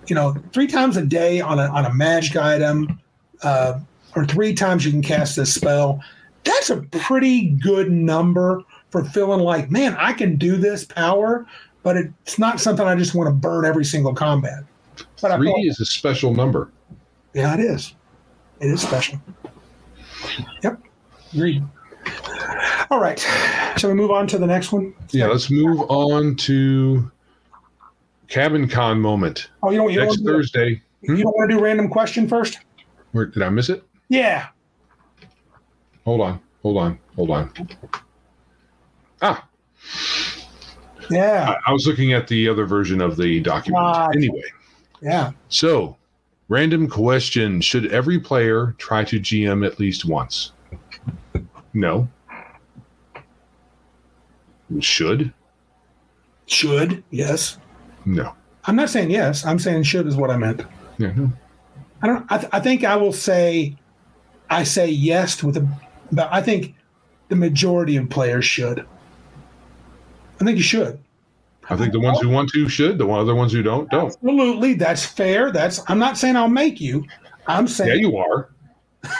you 0.07 0.15
know, 0.15 0.37
three 0.53 0.69
times 0.69 0.97
a 0.97 1.05
day 1.05 1.41
on 1.41 1.59
a 1.59 1.63
on 1.63 1.85
a 1.85 1.93
magic 1.93 2.37
item, 2.37 3.01
uh, 3.43 3.81
or 4.15 4.25
three 4.25 4.55
times 4.55 4.85
you 4.85 4.93
can 4.93 5.03
cast 5.03 5.35
this 5.35 5.53
spell. 5.53 6.01
That's 6.45 6.71
a 6.71 6.83
pretty 6.83 7.49
good 7.49 7.91
number 7.91 8.63
for 8.91 9.05
feeling 9.05 9.41
like, 9.41 9.73
man, 9.73 9.97
I 9.99 10.13
can 10.13 10.37
do 10.37 10.57
this 10.57 10.85
power, 10.85 11.47
but 11.83 11.97
it's 11.97 12.39
not 12.39 12.61
something 12.61 12.87
I 12.87 12.95
just 12.95 13.17
want 13.17 13.27
to 13.27 13.35
burn 13.35 13.65
every 13.65 13.85
single 13.85 14.15
combat. 14.15 14.63
But 15.21 15.37
Three 15.37 15.53
feel, 15.53 15.69
is 15.69 15.81
a 15.81 15.87
special 15.87 16.33
number. 16.33 16.71
yeah, 17.35 17.55
it 17.55 17.61
is. 17.61 17.93
It 18.61 18.71
is 18.71 18.83
special. 18.83 19.21
Yep. 20.63 20.81
Agreed. 21.35 21.65
All 22.91 23.01
right. 23.01 23.19
Shall 23.77 23.91
we 23.91 23.95
move 23.95 24.11
on 24.11 24.27
to 24.29 24.39
the 24.39 24.47
next 24.47 24.73
one? 24.73 24.95
Yeah, 25.11 25.27
let's 25.27 25.51
move 25.51 25.81
on 25.89 26.35
to 26.37 27.11
Cabin 28.29 28.69
Con 28.69 29.01
moment. 29.01 29.49
Oh, 29.63 29.71
you 29.71 29.79
don't, 29.79 29.91
you 29.93 29.99
don't, 29.99 30.07
Next 30.09 30.19
do, 30.19 30.25
Thursday. 30.27 30.83
you 31.03 31.17
don't 31.17 31.37
want 31.37 31.51
to 31.51 31.57
do 31.57 31.63
random 31.63 31.89
question 31.89 32.29
first? 32.29 32.59
Where 33.13 33.27
did 33.27 33.43
I 33.43 33.49
miss 33.49 33.69
it? 33.69 33.85
Yeah. 34.09 34.49
Hold 36.05 36.21
on. 36.21 36.41
Hold 36.63 36.79
on. 36.79 36.99
Hold 37.17 37.31
on. 37.31 37.53
Ah, 39.23 39.47
Yeah. 41.11 41.55
I, 41.67 41.71
I 41.71 41.73
was 41.73 41.87
looking 41.87 42.13
at 42.13 42.27
the 42.29 42.49
other 42.49 42.65
version 42.67 43.01
of 43.01 43.17
the 43.17 43.41
document. 43.41 43.85
Ah. 43.85 44.09
Anyway, 44.15 44.43
Yeah. 45.03 45.33
so 45.49 45.97
random 46.49 46.89
question: 46.89 47.61
Should 47.61 47.93
every 47.93 48.19
player 48.19 48.75
try 48.79 49.05
to 49.05 49.21
GM 49.21 49.65
at 49.67 49.79
least 49.79 50.05
once? 50.05 50.53
No. 51.73 52.09
Should? 54.81 55.33
Should. 56.47 57.03
Yes. 57.11 57.59
No. 58.05 58.35
I'm 58.65 58.77
not 58.77 58.91
saying 58.91 59.11
yes. 59.11 59.45
I'm 59.45 59.59
saying 59.59 59.85
should 59.85 60.07
is 60.07 60.17
what 60.17 60.31
I 60.31 60.37
meant. 60.37 60.63
Yeah. 60.99 61.13
No. 61.13 61.33
I 62.03 62.07
don't. 62.07 62.27
I, 62.31 62.39
th- 62.39 62.51
I 62.53 62.61
think 62.61 62.85
I 62.85 62.97
will 62.97 63.13
say, 63.13 63.77
I 64.49 64.65
say 64.65 64.89
yes 64.89 65.43
with 65.43 65.57
a, 65.57 65.69
but 66.13 66.29
I 66.33 66.41
think 66.41 66.75
the 67.29 67.37
majority 67.37 67.97
of 67.97 68.09
players 68.09 68.45
should. 68.45 68.87
I 70.41 70.45
think 70.45 70.57
you 70.57 70.63
should. 70.63 70.99
I 71.69 71.77
think 71.77 71.93
the 71.93 72.01
ones 72.01 72.21
who 72.21 72.29
want 72.29 72.51
to 72.51 72.69
should. 72.69 72.99
The 72.99 73.09
other 73.09 73.35
ones 73.35 73.53
who 73.53 73.63
don't 73.63 73.89
don't. 73.91 74.07
Absolutely, 74.07 74.75
that's 74.75 75.05
fair. 75.05 75.53
That's. 75.53 75.81
I'm 75.89 75.99
not 75.99 76.17
saying 76.19 76.37
I'll 76.37 76.49
make 76.49 76.81
you. 76.81 77.05
I'm 77.47 77.69
saying. 77.69 77.91
Yeah, 77.91 78.09
you 78.09 78.17
are. 78.17 78.51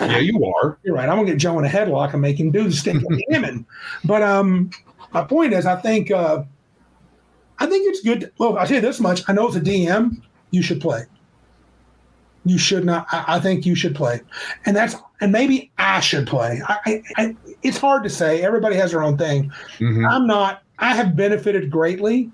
Yeah, 0.01 0.19
you 0.19 0.45
are. 0.45 0.79
you're 0.83 0.95
right. 0.95 1.09
I'm 1.09 1.17
gonna 1.17 1.29
get 1.31 1.39
Joe 1.39 1.59
in 1.59 1.65
a 1.65 1.69
headlock 1.69 2.13
and 2.13 2.21
make 2.23 2.39
him 2.39 2.51
do 2.51 2.65
the 2.65 2.73
stinking 2.73 3.23
jamming. 3.31 3.67
But 4.05 4.23
um, 4.23 4.71
my 5.13 5.25
point 5.25 5.53
is, 5.53 5.67
I 5.67 5.77
think 5.77 6.11
uh, 6.11 6.43
I 7.59 7.67
think 7.67 7.89
it's 7.89 8.01
good. 8.03 8.21
To, 8.23 8.33
well, 8.39 8.59
I'll 8.59 8.67
tell 8.67 8.77
you 8.77 8.83
this 8.83 9.01
much: 9.01 9.23
I 9.29 9.33
know 9.33 9.49
as 9.49 9.57
a 9.57 9.61
DM, 9.61 10.21
you 10.51 10.63
should 10.63 10.81
play. 10.81 11.05
You 12.45 12.59
should 12.59 12.85
not. 12.85 13.07
I, 13.13 13.37
I 13.37 13.41
think 13.41 13.65
you 13.67 13.75
should 13.75 13.95
play, 13.95 14.21
and 14.67 14.77
that's 14.77 14.97
and 15.21 15.33
maybe 15.33 15.71
I 15.79 16.01
should 16.01 16.27
play. 16.27 16.61
I, 16.67 17.03
I, 17.17 17.37
it's 17.63 17.79
hard 17.79 18.03
to 18.05 18.11
say. 18.11 18.43
Everybody 18.43 18.77
has 18.77 18.91
their 18.93 19.03
own 19.03 19.17
thing. 19.17 19.51
Mhm. 19.79 20.11
I'm 20.11 20.27
not. 20.27 20.63
I 20.79 20.95
have 20.95 21.17
benefited 21.17 21.71
greatly 21.71 22.31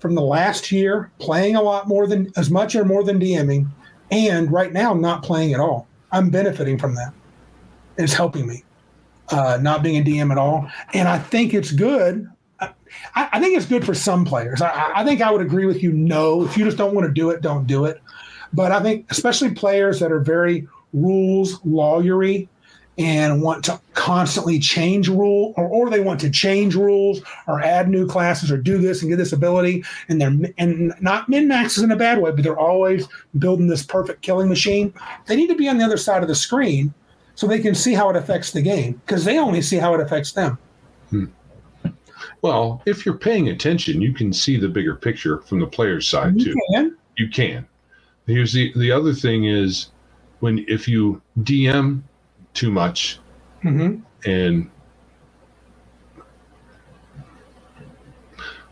from 0.00 0.14
the 0.14 0.20
last 0.22 0.70
year 0.70 1.10
playing 1.18 1.56
a 1.56 1.62
lot 1.62 1.88
more 1.88 2.06
than 2.06 2.30
as 2.36 2.50
much 2.50 2.76
or 2.76 2.84
more 2.84 3.02
than 3.02 3.18
DMing, 3.18 3.66
and 4.10 4.52
right 4.52 4.72
now 4.72 4.92
not 4.94 5.22
playing 5.22 5.54
at 5.54 5.60
all. 5.60 5.88
I'm 6.12 6.30
benefiting 6.30 6.78
from 6.78 6.94
that. 6.94 7.12
It's 7.98 8.12
helping 8.12 8.46
me 8.46 8.64
uh, 9.30 9.58
not 9.60 9.82
being 9.82 9.96
a 9.96 10.04
DM 10.04 10.30
at 10.30 10.38
all, 10.38 10.70
and 10.92 11.08
I 11.08 11.18
think 11.18 11.54
it's 11.54 11.72
good. 11.72 12.28
I, 12.60 12.70
I 13.14 13.40
think 13.40 13.56
it's 13.56 13.66
good 13.66 13.84
for 13.84 13.94
some 13.94 14.24
players. 14.24 14.62
I, 14.62 14.92
I 14.96 15.04
think 15.04 15.20
I 15.20 15.30
would 15.30 15.40
agree 15.40 15.66
with 15.66 15.82
you. 15.82 15.92
No, 15.92 16.44
if 16.44 16.56
you 16.56 16.64
just 16.64 16.76
don't 16.76 16.94
want 16.94 17.06
to 17.06 17.12
do 17.12 17.30
it, 17.30 17.42
don't 17.42 17.66
do 17.66 17.84
it. 17.84 18.00
But 18.52 18.72
I 18.72 18.82
think 18.82 19.10
especially 19.10 19.54
players 19.54 20.00
that 20.00 20.12
are 20.12 20.20
very 20.20 20.68
rules 20.92 21.58
lawyery 21.60 22.48
and 22.98 23.42
want 23.42 23.64
to 23.64 23.78
constantly 23.94 24.58
change 24.58 25.08
rule 25.08 25.52
or, 25.56 25.66
or 25.66 25.90
they 25.90 26.00
want 26.00 26.20
to 26.20 26.30
change 26.30 26.74
rules 26.74 27.20
or 27.46 27.60
add 27.60 27.88
new 27.88 28.06
classes 28.06 28.50
or 28.50 28.56
do 28.56 28.78
this 28.78 29.02
and 29.02 29.10
get 29.10 29.16
this 29.16 29.32
ability. 29.32 29.84
And 30.08 30.20
they're 30.20 30.52
and 30.58 30.94
not 31.00 31.28
min 31.28 31.46
maxes 31.48 31.82
in 31.82 31.90
a 31.90 31.96
bad 31.96 32.20
way 32.20 32.30
but 32.30 32.42
they're 32.42 32.58
always 32.58 33.06
building 33.38 33.66
this 33.66 33.84
perfect 33.84 34.22
killing 34.22 34.48
machine. 34.48 34.94
They 35.26 35.36
need 35.36 35.48
to 35.48 35.54
be 35.54 35.68
on 35.68 35.78
the 35.78 35.84
other 35.84 35.98
side 35.98 36.22
of 36.22 36.28
the 36.28 36.34
screen 36.34 36.94
so 37.34 37.46
they 37.46 37.60
can 37.60 37.74
see 37.74 37.92
how 37.92 38.08
it 38.10 38.16
affects 38.16 38.52
the 38.52 38.62
game 38.62 38.94
because 39.04 39.24
they 39.24 39.38
only 39.38 39.60
see 39.60 39.76
how 39.76 39.94
it 39.94 40.00
affects 40.00 40.32
them. 40.32 40.58
Hmm. 41.10 41.26
Well, 42.42 42.82
if 42.86 43.04
you're 43.04 43.18
paying 43.18 43.48
attention, 43.48 44.00
you 44.00 44.12
can 44.12 44.32
see 44.32 44.56
the 44.56 44.68
bigger 44.68 44.94
picture 44.94 45.40
from 45.42 45.60
the 45.60 45.66
player's 45.66 46.08
side 46.08 46.38
too. 46.38 46.50
you 46.50 46.62
can. 46.72 46.96
You 47.16 47.28
can. 47.28 47.66
Here's 48.26 48.52
the 48.52 48.72
the 48.76 48.90
other 48.90 49.12
thing 49.12 49.44
is 49.44 49.90
when 50.40 50.64
if 50.68 50.88
you 50.88 51.20
DM 51.40 52.02
too 52.56 52.70
much 52.70 53.18
hmm 53.62 53.96
and 54.24 54.70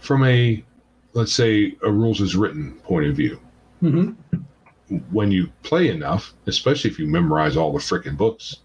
from 0.00 0.24
a 0.24 0.64
let's 1.12 1.32
say 1.32 1.74
a 1.84 1.90
rules 1.90 2.20
is 2.20 2.34
written 2.34 2.72
point 2.82 3.06
of 3.06 3.14
view, 3.16 3.40
hmm 3.80 4.12
when 5.10 5.30
you 5.30 5.48
play 5.62 5.88
enough, 5.88 6.34
especially 6.46 6.90
if 6.90 6.98
you 6.98 7.06
memorize 7.06 7.56
all 7.56 7.72
the 7.72 7.78
freaking 7.78 8.16
books, 8.18 8.56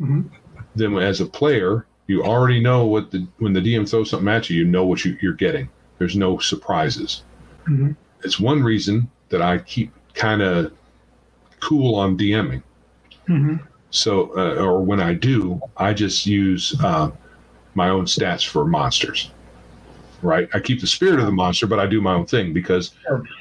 Mhm. 0.00 0.30
then 0.74 0.96
as 0.96 1.20
a 1.20 1.26
player, 1.26 1.86
you 2.06 2.22
already 2.24 2.60
know 2.60 2.86
what 2.86 3.10
the 3.10 3.26
when 3.38 3.52
the 3.52 3.60
DM 3.60 3.86
throws 3.88 4.08
something 4.10 4.28
at 4.28 4.48
you, 4.48 4.58
you 4.60 4.64
know 4.64 4.86
what 4.86 5.04
you, 5.04 5.16
you're 5.20 5.34
getting. 5.34 5.68
There's 5.98 6.16
no 6.16 6.38
surprises. 6.38 7.24
Mhm. 7.68 7.94
It's 8.24 8.40
one 8.40 8.62
reason 8.62 9.10
that 9.28 9.42
I 9.42 9.58
keep 9.58 9.92
kind 10.14 10.40
of 10.42 10.72
cool 11.60 11.94
on 11.94 12.16
DMing. 12.16 12.62
So, 13.90 14.36
uh, 14.36 14.62
or 14.62 14.80
when 14.82 15.00
I 15.00 15.14
do, 15.14 15.60
I 15.76 15.92
just 15.92 16.26
use 16.26 16.74
uh, 16.82 17.10
my 17.74 17.88
own 17.88 18.04
stats 18.04 18.46
for 18.46 18.64
monsters. 18.64 19.30
Right? 20.22 20.48
I 20.52 20.60
keep 20.60 20.80
the 20.80 20.86
spirit 20.86 21.18
of 21.18 21.26
the 21.26 21.32
monster, 21.32 21.66
but 21.66 21.78
I 21.80 21.86
do 21.86 22.00
my 22.00 22.12
own 22.14 22.26
thing 22.26 22.52
because 22.52 22.92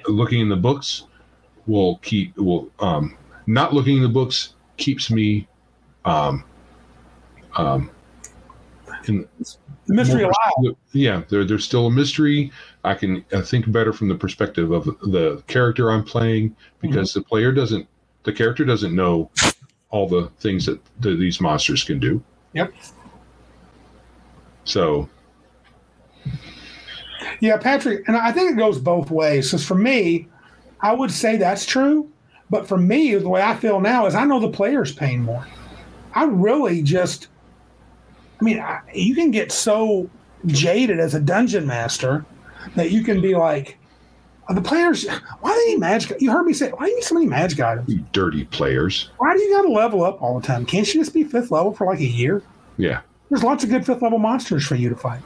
looking 0.08 0.40
in 0.40 0.50
the 0.50 0.56
books 0.56 1.04
will 1.68 1.98
keep 1.98 2.36
will 2.38 2.70
um, 2.80 3.18
not 3.48 3.74
looking 3.74 3.98
in 3.98 4.04
the 4.04 4.10
books 4.10 4.54
keeps 4.78 5.12
me 5.12 5.46
um, 6.06 6.44
um, 7.58 7.92
in 9.08 9.28
The 9.88 9.94
mystery 9.94 10.22
more- 10.24 10.32
alive. 10.58 10.76
Yeah, 10.94 11.24
there, 11.30 11.44
there's 11.44 11.66
still 11.66 11.88
a 11.88 11.92
mystery. 11.92 12.52
I 12.86 12.94
can 12.94 13.26
uh, 13.34 13.42
think 13.42 13.70
better 13.72 13.92
from 13.92 14.08
the 14.08 14.16
perspective 14.16 14.72
of 14.72 14.86
the 14.86 15.44
character 15.48 15.92
I'm 15.92 16.04
playing 16.06 16.56
because 16.80 17.10
Mm-hmm. 17.12 17.20
the 17.20 17.26
player 17.26 17.52
doesn't, 17.52 17.88
the 18.24 18.32
character 18.32 18.64
doesn't 18.64 18.96
know 18.96 19.30
all 19.92 20.08
the 20.08 20.30
things 20.40 20.66
that, 20.66 20.80
that 21.00 21.18
these 21.18 21.42
monsters 21.42 21.84
can 21.84 22.00
do. 22.00 22.24
Yep. 22.54 22.74
So 24.64 25.10
Yeah, 27.40 27.58
Patrick, 27.58 28.08
and 28.08 28.16
I 28.16 28.32
think 28.32 28.52
it 28.52 28.58
goes 28.58 28.78
both 28.80 29.10
ways. 29.12 29.48
Because 29.48 29.66
for 29.66 29.76
me, 29.76 30.28
I 30.82 30.94
would 30.94 31.12
say 31.12 31.38
that's 31.38 31.66
true. 31.66 32.10
But 32.50 32.68
for 32.68 32.78
me, 32.78 33.16
the 33.16 33.30
way 33.30 33.42
I 33.42 33.56
feel 33.56 33.80
now 33.80 34.06
is 34.06 34.16
I 34.16 34.26
know 34.26 34.40
the 34.40 34.50
player's 34.50 34.92
paying 34.94 35.22
more. 35.22 35.46
I 36.14 36.24
really 36.26 36.82
just, 36.82 37.28
I 38.42 38.44
mean, 38.44 38.60
I, 38.60 38.82
you 38.94 39.14
can 39.14 39.30
get 39.32 39.52
so 39.52 40.10
jaded 40.48 41.00
as 41.00 41.14
a 41.14 41.20
dungeon 41.20 41.68
master 41.68 42.26
that 42.76 42.92
you 42.92 43.04
can 43.04 43.22
be 43.22 43.36
like, 43.36 43.78
"Oh, 43.84 43.89
Uh, 44.50 44.54
the 44.54 44.62
players, 44.62 45.08
why 45.42 45.54
do 45.54 45.60
they 45.66 45.72
need 45.74 45.80
magic? 45.80 46.20
You 46.20 46.32
heard 46.32 46.44
me 46.44 46.54
say, 46.54 46.72
why 46.72 46.86
do 46.86 46.90
you 46.90 46.96
need 46.98 47.04
so 47.04 47.14
many 47.16 47.28
magic 47.28 47.60
items? 47.60 47.88
you 47.88 48.04
dirty 48.14 48.46
players. 48.46 49.12
Why 49.18 49.34
do 49.36 49.42
you 49.44 49.56
got 49.56 49.62
to 49.62 49.72
level 49.72 50.04
up 50.04 50.22
all 50.22 50.40
the 50.40 50.46
time? 50.46 50.66
Can't 50.66 50.92
you 50.94 51.00
just 51.02 51.14
be 51.14 51.24
fifth 51.24 51.52
level 51.52 51.74
for 51.74 51.86
like 51.86 52.00
a 52.00 52.06
year? 52.06 52.42
Yeah. 52.78 53.02
There's 53.30 53.44
lots 53.44 53.64
of 53.64 53.70
good 53.70 53.86
fifth 53.86 54.02
level 54.02 54.18
monsters 54.18 54.66
for 54.66 54.74
you 54.76 54.90
to 54.90 54.96
fight. 54.96 55.22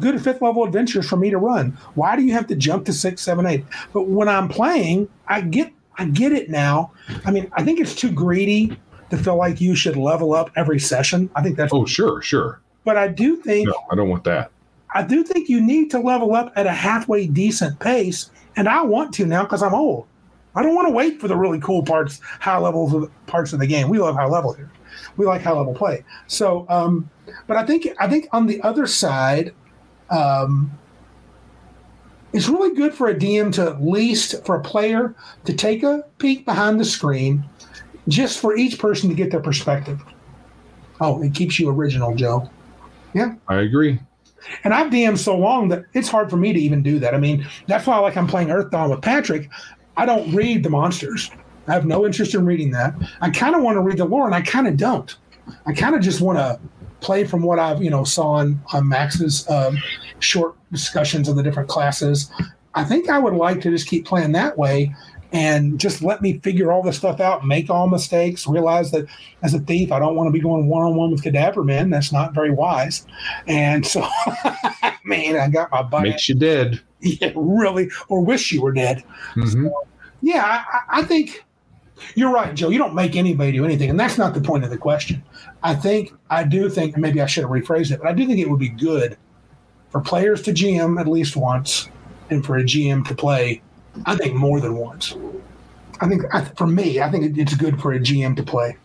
Good 0.00 0.20
fifth 0.24 0.40
level 0.40 0.64
adventures 0.64 1.06
for 1.06 1.16
me 1.16 1.28
to 1.28 1.36
run. 1.38 1.76
Why 1.94 2.16
do 2.16 2.22
you 2.22 2.32
have 2.32 2.46
to 2.46 2.56
jump 2.56 2.86
to 2.86 2.92
six, 2.94 3.20
seven, 3.20 3.44
eight? 3.44 3.64
But 3.92 4.08
when 4.08 4.26
I'm 4.26 4.48
playing, 4.48 5.08
I 5.28 5.42
get 5.42 5.70
I 5.98 6.06
get 6.06 6.32
it 6.32 6.48
now. 6.48 6.92
I 7.26 7.30
mean, 7.30 7.50
I 7.52 7.62
think 7.62 7.78
it's 7.78 7.94
too 7.94 8.10
greedy 8.10 8.78
to 9.10 9.18
feel 9.18 9.36
like 9.36 9.60
you 9.60 9.74
should 9.74 9.96
level 9.98 10.32
up 10.32 10.50
every 10.56 10.80
session. 10.80 11.28
I 11.36 11.42
think 11.42 11.58
that's 11.58 11.74
Oh, 11.74 11.84
sure, 11.84 12.22
sure. 12.22 12.62
but 12.84 12.96
I 12.96 13.08
do 13.08 13.36
think 13.36 13.68
No, 13.68 13.74
I 13.90 13.94
don't 13.94 14.08
want 14.08 14.24
that. 14.24 14.50
I 14.94 15.02
do 15.02 15.22
think 15.22 15.50
you 15.50 15.60
need 15.60 15.90
to 15.90 15.98
level 15.98 16.34
up 16.34 16.52
at 16.56 16.66
a 16.66 16.72
halfway 16.72 17.26
decent 17.26 17.78
pace, 17.78 18.30
and 18.56 18.68
I 18.68 18.82
want 18.82 19.14
to 19.14 19.26
now 19.26 19.42
because 19.42 19.62
I'm 19.62 19.74
old. 19.74 20.06
I 20.54 20.62
don't 20.62 20.74
want 20.74 20.88
to 20.88 20.92
wait 20.92 21.20
for 21.20 21.28
the 21.28 21.36
really 21.36 21.60
cool 21.60 21.82
parts, 21.82 22.20
high 22.40 22.58
levels 22.58 22.92
of 22.92 23.10
parts 23.26 23.52
of 23.52 23.58
the 23.58 23.66
game. 23.66 23.88
We 23.88 23.98
love 23.98 24.14
high 24.14 24.26
level 24.26 24.52
here. 24.52 24.70
We 25.16 25.24
like 25.24 25.42
high 25.42 25.52
level 25.52 25.74
play. 25.74 26.04
So, 26.26 26.66
um, 26.68 27.08
but 27.46 27.56
I 27.56 27.64
think 27.64 27.88
I 27.98 28.08
think 28.08 28.28
on 28.32 28.46
the 28.46 28.60
other 28.62 28.86
side, 28.86 29.54
um, 30.10 30.70
it's 32.32 32.48
really 32.48 32.74
good 32.74 32.94
for 32.94 33.08
a 33.08 33.14
DM 33.14 33.52
to 33.54 33.62
at 33.62 33.82
least 33.82 34.44
for 34.44 34.56
a 34.56 34.62
player 34.62 35.14
to 35.44 35.54
take 35.54 35.82
a 35.82 36.04
peek 36.18 36.44
behind 36.44 36.78
the 36.78 36.84
screen, 36.84 37.44
just 38.08 38.38
for 38.38 38.56
each 38.56 38.78
person 38.78 39.08
to 39.08 39.14
get 39.14 39.30
their 39.30 39.40
perspective. 39.40 40.02
Oh, 41.00 41.22
it 41.22 41.34
keeps 41.34 41.58
you 41.58 41.70
original, 41.70 42.14
Joe. 42.14 42.50
Yeah, 43.14 43.34
I 43.48 43.56
agree. 43.56 44.00
And 44.64 44.74
I've 44.74 44.90
DM'd 44.90 45.18
so 45.18 45.36
long 45.36 45.68
that 45.68 45.84
it's 45.94 46.08
hard 46.08 46.30
for 46.30 46.36
me 46.36 46.52
to 46.52 46.58
even 46.58 46.82
do 46.82 46.98
that. 46.98 47.14
I 47.14 47.18
mean, 47.18 47.46
that's 47.66 47.86
why 47.86 47.98
like 47.98 48.16
I'm 48.16 48.26
playing 48.26 48.48
Earthdawn 48.48 48.90
with 48.90 49.02
Patrick. 49.02 49.48
I 49.96 50.06
don't 50.06 50.32
read 50.34 50.62
the 50.62 50.70
monsters. 50.70 51.30
I 51.68 51.72
have 51.72 51.86
no 51.86 52.04
interest 52.04 52.34
in 52.34 52.44
reading 52.44 52.70
that. 52.72 52.94
I 53.20 53.30
kind 53.30 53.54
of 53.54 53.62
want 53.62 53.76
to 53.76 53.80
read 53.80 53.98
the 53.98 54.04
lore, 54.04 54.26
and 54.26 54.34
I 54.34 54.40
kind 54.40 54.66
of 54.66 54.76
don't. 54.76 55.14
I 55.66 55.72
kind 55.72 55.94
of 55.94 56.02
just 56.02 56.20
want 56.20 56.38
to 56.38 56.58
play 57.00 57.24
from 57.24 57.42
what 57.42 57.58
I've 57.58 57.82
you 57.82 57.90
know 57.90 58.04
saw 58.04 58.32
on, 58.32 58.60
on 58.72 58.88
Max's 58.88 59.48
um, 59.48 59.78
short 60.18 60.56
discussions 60.70 61.28
of 61.28 61.36
the 61.36 61.42
different 61.42 61.68
classes. 61.68 62.30
I 62.74 62.84
think 62.84 63.10
I 63.10 63.18
would 63.18 63.34
like 63.34 63.60
to 63.62 63.70
just 63.70 63.86
keep 63.86 64.06
playing 64.06 64.32
that 64.32 64.56
way 64.56 64.94
and 65.32 65.80
just 65.80 66.02
let 66.02 66.20
me 66.22 66.38
figure 66.40 66.70
all 66.70 66.82
this 66.82 66.96
stuff 66.98 67.18
out, 67.20 67.46
make 67.46 67.70
all 67.70 67.88
mistakes, 67.88 68.46
realize 68.46 68.90
that 68.90 69.06
as 69.42 69.54
a 69.54 69.58
thief, 69.60 69.90
I 69.90 69.98
don't 69.98 70.14
want 70.14 70.28
to 70.28 70.30
be 70.32 70.40
going 70.40 70.68
one 70.68 70.82
on 70.82 70.94
one 70.94 71.10
with 71.10 71.22
cadaver 71.22 71.64
men. 71.64 71.90
That's 71.90 72.12
not 72.12 72.34
very 72.34 72.50
wise. 72.52 73.06
And 73.46 73.86
so, 73.86 74.06
man, 75.04 75.36
I 75.36 75.48
got 75.48 75.70
my 75.70 75.82
butt. 75.82 76.02
Makes 76.02 76.28
you 76.28 76.34
dead. 76.34 76.80
Yeah, 77.04 77.32
really, 77.34 77.90
or 78.08 78.20
wish 78.24 78.52
you 78.52 78.62
were 78.62 78.70
dead. 78.70 79.02
hmm 79.34 79.66
Yeah, 80.20 80.44
I, 80.44 80.76
I- 80.98 81.00
I 81.00 81.02
think 81.02 81.44
you're 82.14 82.30
right, 82.32 82.54
Joe. 82.54 82.68
You 82.68 82.78
don't 82.78 82.94
make 82.94 83.16
anybody 83.16 83.50
do 83.50 83.64
anything, 83.64 83.90
and 83.90 83.98
that's 83.98 84.16
not 84.18 84.34
the 84.34 84.40
point 84.40 84.62
of 84.62 84.70
the 84.70 84.78
question. 84.78 85.20
I 85.64 85.74
think 85.74 86.12
I 86.30 86.44
do 86.44 86.70
think 86.70 86.96
maybe 86.96 87.20
I 87.20 87.26
should 87.26 87.42
have 87.42 87.50
rephrased 87.50 87.90
it, 87.90 87.98
but 88.00 88.06
I 88.08 88.12
do 88.12 88.24
think 88.24 88.38
it 88.38 88.48
would 88.48 88.60
be 88.60 88.68
good 88.68 89.16
for 89.90 90.00
players 90.00 90.42
to 90.42 90.52
GM 90.52 91.00
at 91.00 91.08
least 91.08 91.34
once, 91.36 91.88
and 92.30 92.46
for 92.46 92.56
a 92.56 92.62
GM 92.62 93.04
to 93.08 93.14
play. 93.16 93.62
I 94.06 94.16
think 94.16 94.34
more 94.34 94.60
than 94.60 94.76
once. 94.76 95.14
I 96.00 96.08
think 96.08 96.22
I, 96.34 96.44
for 96.44 96.66
me, 96.66 97.00
I 97.00 97.10
think 97.10 97.24
it- 97.24 97.38
it's 97.38 97.54
good 97.54 97.80
for 97.80 97.92
a 97.92 97.98
GM 98.00 98.34
to 98.36 98.42
play. 98.42 98.76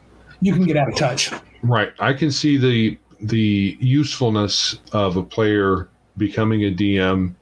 You 0.41 0.53
can 0.53 0.63
get 0.65 0.77
out 0.77 0.87
of 0.89 0.95
touch. 0.95 1.31
Right. 1.63 1.91
I 1.99 2.13
can 2.13 2.31
see 2.31 2.57
the 2.57 2.97
the 3.19 3.75
usefulness 3.79 4.79
of 4.91 5.17
a 5.17 5.23
player 5.23 5.87
becoming 6.17 6.65
a 6.65 6.71
DM, 6.71 7.33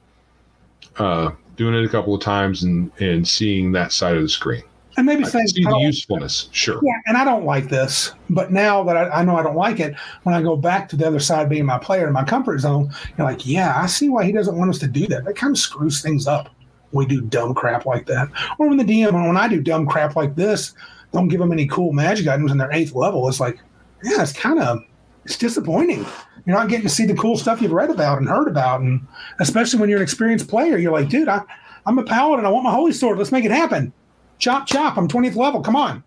uh, 0.98 1.30
doing 1.56 1.74
it 1.74 1.84
a 1.84 1.88
couple 1.88 2.14
of 2.14 2.20
times 2.22 2.62
and 2.62 2.90
and 3.00 3.26
seeing 3.26 3.72
that 3.72 3.92
side 3.92 4.16
of 4.16 4.22
the 4.22 4.28
screen. 4.28 4.62
And 4.98 5.04
maybe 5.04 5.24
I 5.24 5.28
saying, 5.28 5.48
see 5.48 5.62
the 5.62 5.68
don't- 5.70 5.80
usefulness. 5.82 6.48
Sure. 6.52 6.80
Yeah, 6.82 6.94
and 7.06 7.18
I 7.18 7.24
don't 7.26 7.44
like 7.44 7.68
this, 7.68 8.12
but 8.30 8.50
now 8.50 8.82
that 8.84 8.96
I, 8.96 9.10
I 9.20 9.22
know 9.24 9.36
I 9.36 9.42
don't 9.42 9.56
like 9.56 9.78
it, 9.78 9.94
when 10.22 10.34
I 10.34 10.40
go 10.40 10.56
back 10.56 10.88
to 10.88 10.96
the 10.96 11.06
other 11.06 11.20
side 11.20 11.50
being 11.50 11.66
my 11.66 11.76
player 11.78 12.06
in 12.06 12.14
my 12.14 12.24
comfort 12.24 12.60
zone, 12.60 12.90
you're 13.18 13.26
like, 13.26 13.46
yeah, 13.46 13.74
I 13.76 13.84
see 13.88 14.08
why 14.08 14.24
he 14.24 14.32
doesn't 14.32 14.56
want 14.56 14.70
us 14.70 14.78
to 14.78 14.86
do 14.86 15.06
that. 15.08 15.26
That 15.26 15.36
kind 15.36 15.50
of 15.54 15.58
screws 15.58 16.00
things 16.00 16.26
up. 16.26 16.48
We 16.96 17.06
do 17.06 17.20
dumb 17.20 17.54
crap 17.54 17.86
like 17.86 18.06
that, 18.06 18.28
or 18.58 18.68
when 18.68 18.78
the 18.78 18.84
DM, 18.84 19.12
when 19.12 19.36
I 19.36 19.48
do 19.48 19.60
dumb 19.60 19.86
crap 19.86 20.16
like 20.16 20.34
this, 20.34 20.74
don't 21.12 21.28
give 21.28 21.40
them 21.40 21.52
any 21.52 21.66
cool 21.66 21.92
magic 21.92 22.26
items 22.26 22.50
in 22.50 22.58
their 22.58 22.72
eighth 22.72 22.94
level. 22.94 23.28
It's 23.28 23.40
like, 23.40 23.58
yeah, 24.02 24.22
it's 24.22 24.32
kind 24.32 24.58
of 24.58 24.84
it's 25.24 25.36
disappointing. 25.36 26.06
You're 26.44 26.56
not 26.56 26.68
getting 26.68 26.84
to 26.84 26.88
see 26.88 27.06
the 27.06 27.14
cool 27.14 27.36
stuff 27.36 27.60
you've 27.60 27.72
read 27.72 27.90
about 27.90 28.18
and 28.18 28.28
heard 28.28 28.48
about, 28.48 28.80
and 28.80 29.06
especially 29.40 29.80
when 29.80 29.88
you're 29.88 29.98
an 29.98 30.02
experienced 30.02 30.48
player, 30.48 30.76
you're 30.76 30.92
like, 30.92 31.08
dude, 31.08 31.28
I, 31.28 31.42
I'm 31.86 31.98
a 31.98 32.04
paladin. 32.04 32.44
I 32.44 32.48
want 32.48 32.64
my 32.64 32.72
holy 32.72 32.92
sword. 32.92 33.18
Let's 33.18 33.32
make 33.32 33.44
it 33.44 33.50
happen. 33.50 33.92
Chop, 34.38 34.66
chop. 34.66 34.96
I'm 34.96 35.08
20th 35.08 35.36
level. 35.36 35.62
Come 35.62 35.76
on. 35.76 36.04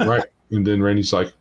right. 0.00 0.24
And 0.50 0.66
then 0.66 0.82
Randy's 0.82 1.12
like, 1.12 1.32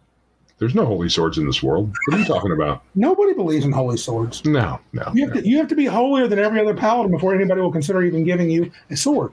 "There's 0.57 0.75
no 0.75 0.85
holy 0.85 1.09
swords 1.09 1.37
in 1.37 1.45
this 1.45 1.61
world. 1.63 1.93
What 2.07 2.17
are 2.17 2.19
you 2.19 2.25
talking 2.25 2.51
about?" 2.51 2.83
Nobody 2.95 3.33
believes 3.33 3.65
in 3.65 3.71
holy 3.71 3.97
swords. 3.97 4.43
No, 4.45 4.79
no. 4.93 5.11
You 5.13 5.25
have, 5.27 5.33
to, 5.37 5.47
you 5.47 5.57
have 5.57 5.67
to 5.67 5.75
be 5.75 5.85
holier 5.85 6.27
than 6.27 6.39
every 6.39 6.59
other 6.59 6.73
paladin 6.73 7.11
before 7.11 7.33
anybody 7.35 7.61
will 7.61 7.71
consider 7.71 8.01
even 8.03 8.23
giving 8.23 8.49
you 8.49 8.71
a 8.89 8.95
sword. 8.95 9.31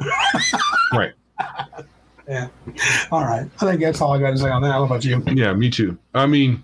Right. 0.92 1.12
Yeah. 2.26 2.48
All 3.10 3.24
right. 3.24 3.46
I 3.60 3.64
think 3.66 3.80
that's 3.80 4.00
all 4.00 4.12
I 4.12 4.18
got 4.18 4.30
to 4.30 4.38
say 4.38 4.48
on 4.48 4.62
that. 4.62 4.72
How 4.72 4.84
about 4.84 5.04
you? 5.04 5.22
Yeah, 5.26 5.52
me 5.52 5.68
too. 5.70 5.98
I 6.14 6.26
mean, 6.26 6.62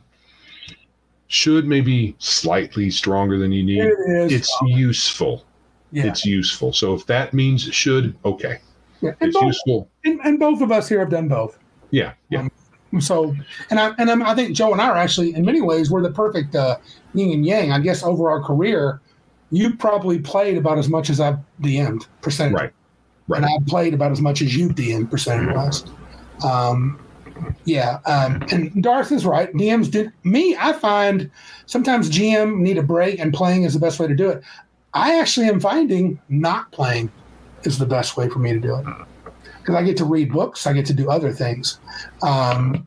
should 1.26 1.66
maybe 1.66 2.16
slightly 2.18 2.90
stronger 2.90 3.38
than 3.38 3.52
you 3.52 3.62
need. 3.62 3.82
It 3.84 3.98
is. 4.08 4.32
It's 4.32 4.58
useful. 4.66 5.44
yeah. 5.90 6.06
It's 6.06 6.24
useful. 6.24 6.72
So 6.72 6.94
if 6.94 7.04
that 7.06 7.34
means 7.34 7.64
should, 7.64 8.16
okay, 8.24 8.60
yeah. 9.02 9.10
And, 9.20 9.28
it's 9.28 9.34
both, 9.36 9.44
useful. 9.44 9.90
and, 10.04 10.20
and 10.24 10.38
both 10.38 10.60
of 10.62 10.70
us 10.72 10.88
here 10.88 11.00
have 11.00 11.10
done 11.10 11.28
both. 11.28 11.58
Yeah, 11.90 12.14
yeah. 12.30 12.40
Um, 12.40 12.50
So, 13.00 13.34
and 13.70 13.80
I 13.80 13.92
and 13.98 14.10
I'm, 14.10 14.22
I 14.22 14.34
think 14.34 14.56
Joe 14.56 14.72
and 14.72 14.80
I 14.80 14.88
are 14.88 14.96
actually, 14.96 15.34
in 15.34 15.44
many 15.44 15.60
ways, 15.60 15.90
we're 15.90 16.02
the 16.02 16.10
perfect 16.10 16.54
uh, 16.54 16.78
yin 17.14 17.32
and 17.32 17.46
yang. 17.46 17.72
I 17.72 17.80
guess 17.80 18.02
over 18.02 18.30
our 18.30 18.42
career, 18.42 19.00
you 19.50 19.76
probably 19.76 20.18
played 20.18 20.56
about 20.56 20.78
as 20.78 20.88
much 20.88 21.10
as 21.10 21.20
I've 21.20 21.38
DM'd 21.60 22.06
percentage. 22.22 22.54
Right. 22.54 22.72
Right. 23.26 23.42
And 23.42 23.46
I've 23.46 23.66
played 23.66 23.94
about 23.94 24.12
as 24.12 24.20
much 24.20 24.42
as 24.42 24.54
you've 24.54 24.72
DM'd 24.72 25.10
percentage 25.10 25.54
wise. 25.54 25.84
Um, 26.44 27.00
yeah. 27.64 28.00
Um, 28.04 28.42
and 28.50 28.82
Darth 28.82 29.12
is 29.12 29.24
right. 29.24 29.52
DMs 29.54 29.90
did 29.90 30.12
me. 30.24 30.56
I 30.58 30.72
find 30.74 31.30
sometimes 31.66 32.10
GM 32.10 32.58
need 32.58 32.78
a 32.78 32.82
break, 32.82 33.18
and 33.18 33.32
playing 33.32 33.62
is 33.62 33.74
the 33.74 33.80
best 33.80 33.98
way 33.98 34.06
to 34.06 34.14
do 34.14 34.28
it. 34.28 34.42
I 34.92 35.18
actually 35.18 35.48
am 35.48 35.58
finding 35.58 36.20
not 36.28 36.70
playing 36.70 37.10
is 37.64 37.78
the 37.78 37.86
best 37.86 38.16
way 38.16 38.28
for 38.28 38.38
me 38.38 38.52
to 38.52 38.60
do 38.60 38.76
it 38.76 38.86
because 39.64 39.74
I 39.76 39.82
get 39.82 39.96
to 39.96 40.04
read 40.04 40.30
books, 40.30 40.66
I 40.66 40.74
get 40.74 40.84
to 40.86 40.92
do 40.92 41.10
other 41.10 41.32
things. 41.32 41.78
Um, 42.22 42.86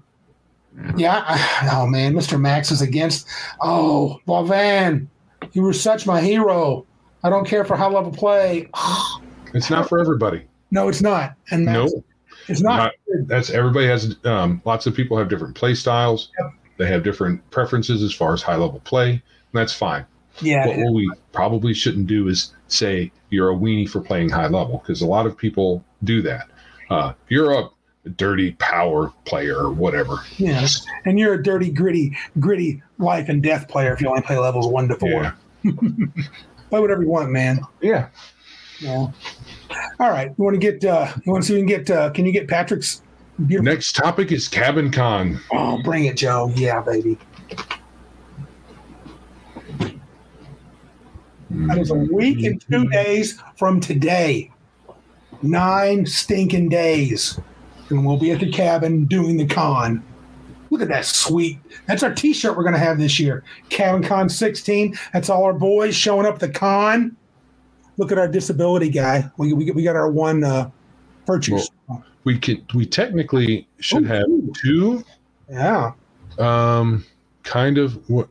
yeah, 0.96 1.24
I, 1.26 1.70
oh 1.74 1.88
man, 1.88 2.14
Mr. 2.14 2.40
Max 2.40 2.72
is 2.72 2.82
against. 2.82 3.28
Oh, 3.62 4.20
Van, 4.46 5.10
you 5.54 5.64
were 5.64 5.74
such 5.74 6.06
my 6.06 6.22
hero. 6.22 6.86
I 7.24 7.30
don't 7.32 7.48
care 7.48 7.66
for 7.66 7.76
high 7.76 7.90
level 7.90 8.12
play. 8.12 8.70
It's 9.54 9.70
not 9.70 9.88
for 9.88 9.98
everybody. 10.00 10.44
no, 10.72 10.90
it's 10.90 11.02
not. 11.02 11.34
And 11.52 11.64
Max, 11.66 11.94
No, 11.94 12.04
it's 12.50 12.62
not. 12.62 12.76
not- 12.78 12.94
that's 13.28 13.50
everybody 13.50 13.88
has. 13.88 14.18
Um, 14.26 14.62
lots 14.66 14.86
of 14.86 14.94
people 14.94 15.18
have 15.18 15.30
different 15.30 15.56
play 15.56 15.74
styles. 15.74 16.32
Yep. 16.38 16.52
They 16.78 16.88
have 16.88 17.02
different 17.02 17.50
preferences 17.50 18.04
as 18.04 18.14
far 18.14 18.34
as 18.34 18.42
high 18.42 18.58
level 18.58 18.82
play. 18.82 19.12
And 19.12 19.22
that's 19.54 19.72
fine. 19.74 20.06
yeah, 20.42 20.66
But 20.68 20.78
what 20.78 20.94
we 20.94 21.10
probably 21.32 21.74
shouldn't 21.74 22.08
do 22.08 22.28
is 22.28 22.54
say 22.68 23.10
you're 23.30 23.50
a 23.52 23.56
weenie 23.56 23.90
for 23.90 24.02
playing 24.02 24.30
high 24.30 24.48
level 24.48 24.80
because 24.80 25.02
a 25.02 25.08
lot 25.08 25.26
of 25.26 25.38
people 25.38 25.84
do 26.04 26.22
that. 26.24 26.50
Uh, 26.90 27.14
you're 27.30 27.54
a 27.54 27.70
dirty 28.16 28.54
power 28.54 29.12
player 29.26 29.58
or 29.58 29.72
whatever. 29.72 30.20
Yes, 30.38 30.86
And 31.06 31.20
you're 31.20 31.34
a 31.34 31.44
dirty, 31.44 31.70
gritty, 31.70 32.16
gritty 32.40 32.82
life 33.00 33.28
and 33.30 33.44
death 33.44 33.68
player 33.68 33.94
if 33.94 34.02
you 34.02 34.08
only 34.08 34.22
play 34.22 34.38
levels 34.38 34.68
one 34.68 34.88
to 34.88 34.96
four. 34.96 35.10
Yeah. 35.10 35.32
Play 36.70 36.82
whatever 36.82 37.02
you 37.02 37.10
want, 37.10 37.32
man. 37.32 37.60
Yeah. 37.82 38.10
Yeah. 38.82 39.08
All 40.02 40.10
right. 40.10 40.28
You 40.38 40.44
want 40.44 40.54
to 40.54 40.60
get? 40.60 40.84
uh 40.84 41.12
You 41.26 41.32
want 41.32 41.44
to 41.44 41.48
see? 41.48 41.54
if 41.54 41.66
We 41.66 41.72
can 41.74 41.84
get? 41.84 41.90
uh 41.90 42.10
Can 42.12 42.26
you 42.26 42.32
get 42.34 42.48
Patrick's 42.50 43.02
beautiful? 43.46 43.64
Next 43.72 43.94
topic 43.96 44.32
is 44.34 44.48
Cabin 44.50 44.92
Con. 44.92 45.40
Oh, 45.54 45.82
bring 45.84 46.06
it, 46.06 46.18
Joe. 46.18 46.52
Yeah, 46.56 46.82
baby. 46.82 47.18
That 51.50 51.78
is 51.78 51.90
a 51.92 51.96
week 51.96 52.44
and 52.44 52.62
two 52.70 52.88
days 52.90 53.42
from 53.56 53.80
today. 53.80 54.52
Nine 55.42 56.06
stinking 56.06 56.70
days. 56.70 57.40
And 57.90 58.06
we'll 58.06 58.18
be 58.18 58.32
at 58.32 58.40
the 58.40 58.52
cabin 58.52 59.06
doing 59.06 59.38
the 59.38 59.46
con. 59.46 60.04
Look 60.70 60.82
at 60.82 60.90
that 60.90 61.06
sweet. 61.06 61.58
That's 61.88 62.04
our 62.04 62.14
t 62.14 62.34
shirt 62.34 62.58
we're 62.58 62.64
going 62.64 62.74
to 62.74 62.80
have 62.80 62.98
this 62.98 63.20
year. 63.20 63.44
Cabin 63.70 64.04
Con 64.04 64.28
16. 64.28 64.96
That's 65.14 65.30
all 65.30 65.44
our 65.46 65.54
boys 65.54 65.96
showing 65.96 66.26
up 66.26 66.40
the 66.40 66.50
con. 66.50 67.16
Look 67.98 68.12
at 68.12 68.18
our 68.18 68.28
disability 68.28 68.90
guy. 68.90 69.32
We, 69.38 69.54
we, 69.54 69.72
we 69.72 69.84
got 69.84 69.96
our 69.96 70.12
one 70.12 70.44
uh, 70.44 70.70
purchase. 71.26 71.70
We 72.26 72.38
could 72.38 72.72
we 72.74 72.86
technically 72.86 73.68
should 73.80 74.04
Oh, 74.04 74.08
have 74.08 74.26
two 74.62 75.04
yeah. 75.50 75.94
um 76.38 77.06
kind 77.44 77.78
of 77.78 78.10
what 78.10 78.28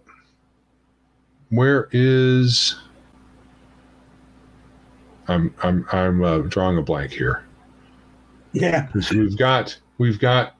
where 1.49 1.89
is 1.93 2.77
I'm 5.28 5.55
I'm 5.62 5.86
I'm 5.93 6.23
uh, 6.24 6.39
drawing 6.39 6.78
a 6.78 6.82
blank 6.82 7.12
here. 7.12 7.44
Yeah. 8.53 8.89
We've 9.11 9.36
got 9.36 9.77
we've 9.98 10.19
got 10.19 10.55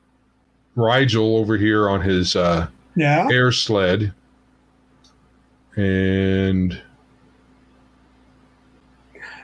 Rygel 0.77 1.37
over 1.39 1.57
here 1.57 1.89
on 1.89 2.01
his 2.01 2.37
uh, 2.37 2.69
Yeah. 2.97 3.29
air 3.31 3.53
sled, 3.53 4.13
and 5.77 6.81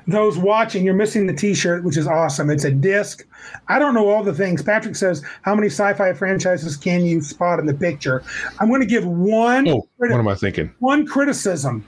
those 0.08 0.36
watching, 0.36 0.84
you're 0.84 0.94
missing 0.94 1.26
the 1.26 1.32
T-shirt, 1.32 1.84
which 1.84 1.96
is 1.96 2.06
awesome. 2.08 2.50
It's 2.50 2.64
a 2.64 2.70
disc. 2.72 3.24
I 3.68 3.78
don't 3.78 3.94
know 3.94 4.08
all 4.08 4.24
the 4.24 4.34
things. 4.34 4.60
Patrick 4.62 4.96
says, 4.96 5.22
"How 5.42 5.54
many 5.54 5.68
sci-fi 5.68 6.12
franchises 6.12 6.76
can 6.76 7.04
you 7.04 7.22
spot 7.22 7.60
in 7.60 7.66
the 7.66 7.74
picture?" 7.74 8.22
I'm 8.60 8.68
going 8.68 8.80
to 8.80 8.86
give 8.86 9.06
one 9.06 9.68
oh, 9.68 9.88
what 9.98 10.10
am 10.10 10.28
I 10.28 10.34
thinking? 10.34 10.72
one 10.80 11.06
criticism 11.06 11.84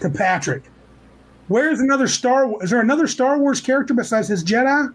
to 0.00 0.10
Patrick. 0.10 0.64
Where's 1.48 1.80
another 1.80 2.08
Star? 2.08 2.50
Is 2.62 2.70
there 2.70 2.80
another 2.80 3.06
Star 3.06 3.38
Wars 3.38 3.60
character 3.60 3.94
besides 3.94 4.28
his 4.28 4.42
Jedi? 4.44 4.94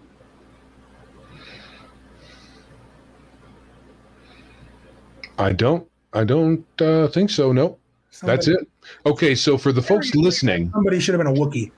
I 5.37 5.53
don't 5.53 5.87
I 6.13 6.23
don't 6.23 6.65
uh, 6.81 7.07
think 7.09 7.29
so. 7.29 7.51
Nope, 7.51 7.79
that's 8.23 8.47
it. 8.47 8.67
Okay, 9.05 9.35
so 9.35 9.57
for 9.57 9.71
the 9.71 9.81
folks 9.81 10.15
listening, 10.15 10.71
Somebody 10.71 10.99
should 10.99 11.13
have 11.13 11.23
been 11.23 11.35
a 11.35 11.39
Wookiee. 11.39 11.71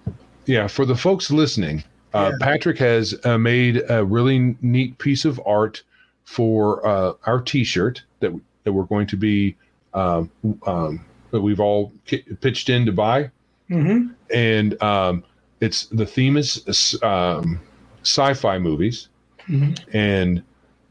Yeah, 0.46 0.68
for 0.68 0.86
the 0.86 0.96
folks 0.96 1.30
listening, 1.32 1.84
uh, 2.14 2.32
Yeah. 2.32 2.38
Patrick 2.46 2.78
has 2.78 3.14
uh, 3.26 3.38
made 3.38 3.84
a 3.90 4.04
really 4.06 4.56
neat 4.62 4.98
piece 4.98 5.26
of 5.26 5.42
art 5.46 5.84
for 6.24 6.86
uh, 6.88 7.14
our 7.26 7.42
T-shirt 7.42 8.04
that 8.20 8.32
that 8.64 8.72
we're 8.72 8.84
going 8.84 9.08
to 9.08 9.18
be 9.18 9.56
um, 9.94 10.30
um, 10.66 11.04
that 11.32 11.42
we've 11.42 11.60
all 11.60 11.92
ki- 12.06 12.24
pitched 12.42 12.70
in 12.70 12.86
to 12.86 12.92
buy, 12.92 13.30
Mm-hmm. 13.70 14.08
and 14.34 14.82
um, 14.84 15.24
it's 15.62 15.86
the 15.88 16.06
theme 16.06 16.38
is 16.38 16.98
um, 17.04 17.60
sci-fi 18.04 18.58
movies, 18.58 19.10
Mhm. 19.48 19.78
and 19.94 20.42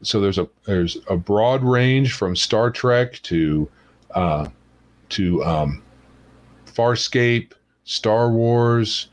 so 0.01 0.21
there's 0.21 0.37
a 0.37 0.47
there's 0.65 0.97
a 1.09 1.17
broad 1.17 1.63
range 1.63 2.13
from 2.13 2.35
Star 2.35 2.69
Trek 2.71 3.19
to 3.23 3.69
uh, 4.15 4.47
to 5.09 5.43
um, 5.43 5.81
Farscape, 6.65 7.51
Star 7.83 8.29
Wars. 8.29 9.07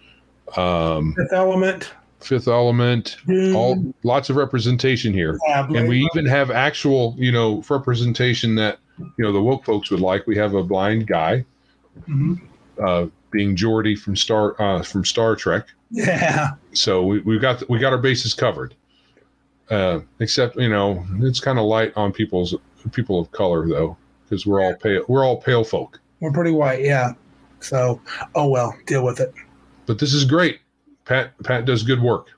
Um, 0.57 1.15
Fifth 1.17 1.33
Element. 1.33 1.93
Fifth 2.20 2.49
Element, 2.49 3.17
Dune, 3.27 3.55
all 3.55 3.85
lots 4.03 4.31
of 4.31 4.36
representation 4.36 5.12
here, 5.12 5.39
yeah, 5.49 5.67
and 5.75 5.86
we 5.89 6.09
even 6.12 6.27
have 6.27 6.51
actual, 6.51 7.15
you 7.19 7.31
know, 7.31 7.62
representation 7.69 8.55
that 8.57 8.78
you 8.99 9.12
know 9.19 9.33
the 9.33 9.41
woke 9.41 9.65
folks 9.65 9.91
would 9.91 10.01
like. 10.01 10.27
We 10.27 10.36
have 10.36 10.55
a 10.55 10.62
blind 10.65 11.07
guy, 11.07 11.45
Mhm. 12.09 12.41
uh, 12.85 13.07
being 13.36 13.55
Geordi 13.55 13.98
from 13.98 14.16
Star 14.16 14.60
uh, 14.60 14.82
from 14.82 15.05
Star 15.05 15.36
Trek. 15.36 15.66
Yeah. 15.90 16.52
So 16.73 17.05
we 17.05 17.20
we 17.20 17.39
got 17.39 17.68
we 17.68 17.78
got 17.78 17.92
our 17.92 17.98
bases 17.98 18.32
covered. 18.32 18.74
Uh, 19.68 20.00
except 20.20 20.56
you 20.56 20.68
know 20.68 21.05
it's 21.20 21.40
kind 21.40 21.58
of 21.58 21.66
light 21.66 21.92
on 21.97 22.12
people's 22.12 22.55
people 22.92 23.20
of 23.20 23.31
color 23.32 23.68
though, 23.68 23.97
because 24.24 24.47
we're 24.47 24.62
all 24.62 24.74
pale 24.74 25.02
we're 25.08 25.24
all 25.24 25.36
pale 25.36 25.65
folk. 25.65 26.00
We're 26.20 26.32
pretty 26.32 26.52
white. 26.52 26.82
Yeah. 26.82 27.12
So, 27.60 28.00
oh 28.34 28.48
well, 28.48 28.74
deal 28.86 29.05
with 29.05 29.20
it. 29.20 29.34
But 29.84 29.98
this 29.98 30.15
is 30.15 30.24
great. 30.24 30.60
Pat 31.05 31.32
Pat 31.44 31.66
does 31.66 31.82
good 31.82 32.00
work. 32.00 32.28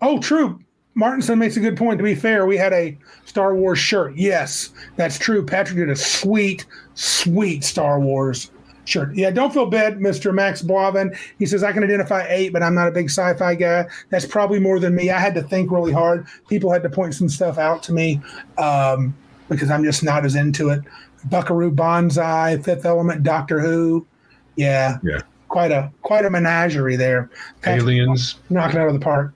Oh, 0.00 0.18
true. 0.18 0.58
Martinson 0.94 1.38
makes 1.38 1.56
a 1.56 1.60
good 1.60 1.76
point. 1.76 1.98
To 1.98 2.04
be 2.04 2.14
fair, 2.14 2.46
we 2.46 2.56
had 2.56 2.72
a 2.72 2.96
Star 3.24 3.54
Wars 3.54 3.78
shirt. 3.78 4.16
Yes, 4.16 4.70
that's 4.96 5.18
true. 5.18 5.44
Patrick 5.44 5.78
did 5.78 5.90
a 5.90 5.96
sweet, 5.96 6.66
sweet 6.94 7.62
Star 7.62 8.00
Wars 8.00 8.50
shirt. 8.84 9.14
Yeah, 9.14 9.30
don't 9.30 9.52
feel 9.52 9.66
bad, 9.66 9.98
Mr. 9.98 10.32
Max 10.34 10.62
Boivin. 10.62 11.16
He 11.38 11.46
says, 11.46 11.62
I 11.62 11.72
can 11.72 11.82
identify 11.84 12.26
eight, 12.28 12.52
but 12.52 12.62
I'm 12.62 12.74
not 12.74 12.88
a 12.88 12.92
big 12.92 13.06
sci 13.06 13.34
fi 13.34 13.54
guy. 13.54 13.86
That's 14.10 14.26
probably 14.26 14.60
more 14.60 14.78
than 14.78 14.94
me. 14.94 15.10
I 15.10 15.18
had 15.18 15.34
to 15.34 15.42
think 15.42 15.70
really 15.70 15.92
hard. 15.92 16.26
People 16.48 16.72
had 16.72 16.82
to 16.82 16.90
point 16.90 17.14
some 17.14 17.28
stuff 17.28 17.58
out 17.58 17.82
to 17.84 17.92
me 17.92 18.20
um, 18.58 19.14
because 19.48 19.70
I'm 19.70 19.84
just 19.84 20.02
not 20.02 20.24
as 20.24 20.34
into 20.34 20.70
it. 20.70 20.82
Buckaroo 21.26 21.70
Banzai, 21.70 22.58
Fifth 22.58 22.84
Element, 22.84 23.22
Doctor 23.22 23.60
Who. 23.60 24.06
Yeah. 24.56 24.98
Yeah. 25.02 25.20
Quite 25.48 25.72
a 25.72 25.90
quite 26.02 26.24
a 26.24 26.30
menagerie 26.30 26.96
there. 26.96 27.28
Patrick 27.62 27.82
Aliens. 27.82 28.36
knocking 28.50 28.78
out 28.78 28.86
of 28.86 28.94
the 28.94 29.00
park. 29.00 29.34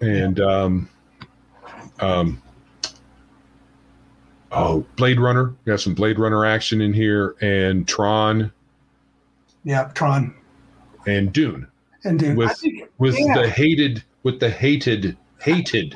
and 0.00 0.40
um, 0.40 0.88
um, 2.00 2.40
Uh, 4.56 4.68
oh, 4.68 4.86
Blade 4.96 5.20
Runner. 5.20 5.54
We 5.64 5.70
have 5.70 5.80
some 5.80 5.94
Blade 5.94 6.18
Runner 6.18 6.44
action 6.46 6.80
in 6.80 6.92
here, 6.92 7.36
and 7.40 7.86
Tron 7.86 8.50
Yeah, 9.64 9.90
Tron 9.94 10.34
and 11.06 11.32
Dune 11.32 11.66
and 12.04 12.18
Dune. 12.18 12.36
With 12.36 12.52
think 12.58 12.88
with 12.98 13.16
Yeah. 13.18 13.42
the 13.42 13.48
hated 13.50 14.02
with 14.22 14.40
the 14.40 14.50
hated 14.50 15.16
hated. 15.40 15.94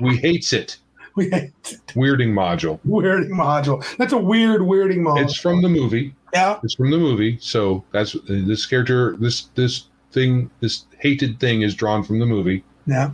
we 0.00 0.16
hates 0.16 0.52
it 0.52 0.78
we 1.16 1.30
hate 1.30 1.52
weirding 1.94 2.32
module. 2.32 2.78
weirding 2.86 3.30
module. 3.30 3.84
That's 3.96 4.12
a 4.12 4.18
weird 4.18 4.60
weirding 4.60 4.98
module. 4.98 5.22
It's 5.24 5.36
from 5.36 5.62
the 5.62 5.68
movie. 5.68 6.14
yeah, 6.34 6.58
It's 6.62 6.74
from 6.74 6.90
the 6.90 6.98
movie. 6.98 7.38
So 7.40 7.84
that's 7.92 8.14
uh, 8.14 8.20
this 8.28 8.66
character. 8.66 9.16
This 9.16 9.44
this 9.54 9.86
thing. 10.12 10.50
This 10.60 10.84
hated 10.98 11.40
thing 11.40 11.62
is 11.62 11.74
drawn 11.74 12.02
from 12.04 12.18
the 12.18 12.26
movie. 12.26 12.62
yeah. 12.86 13.10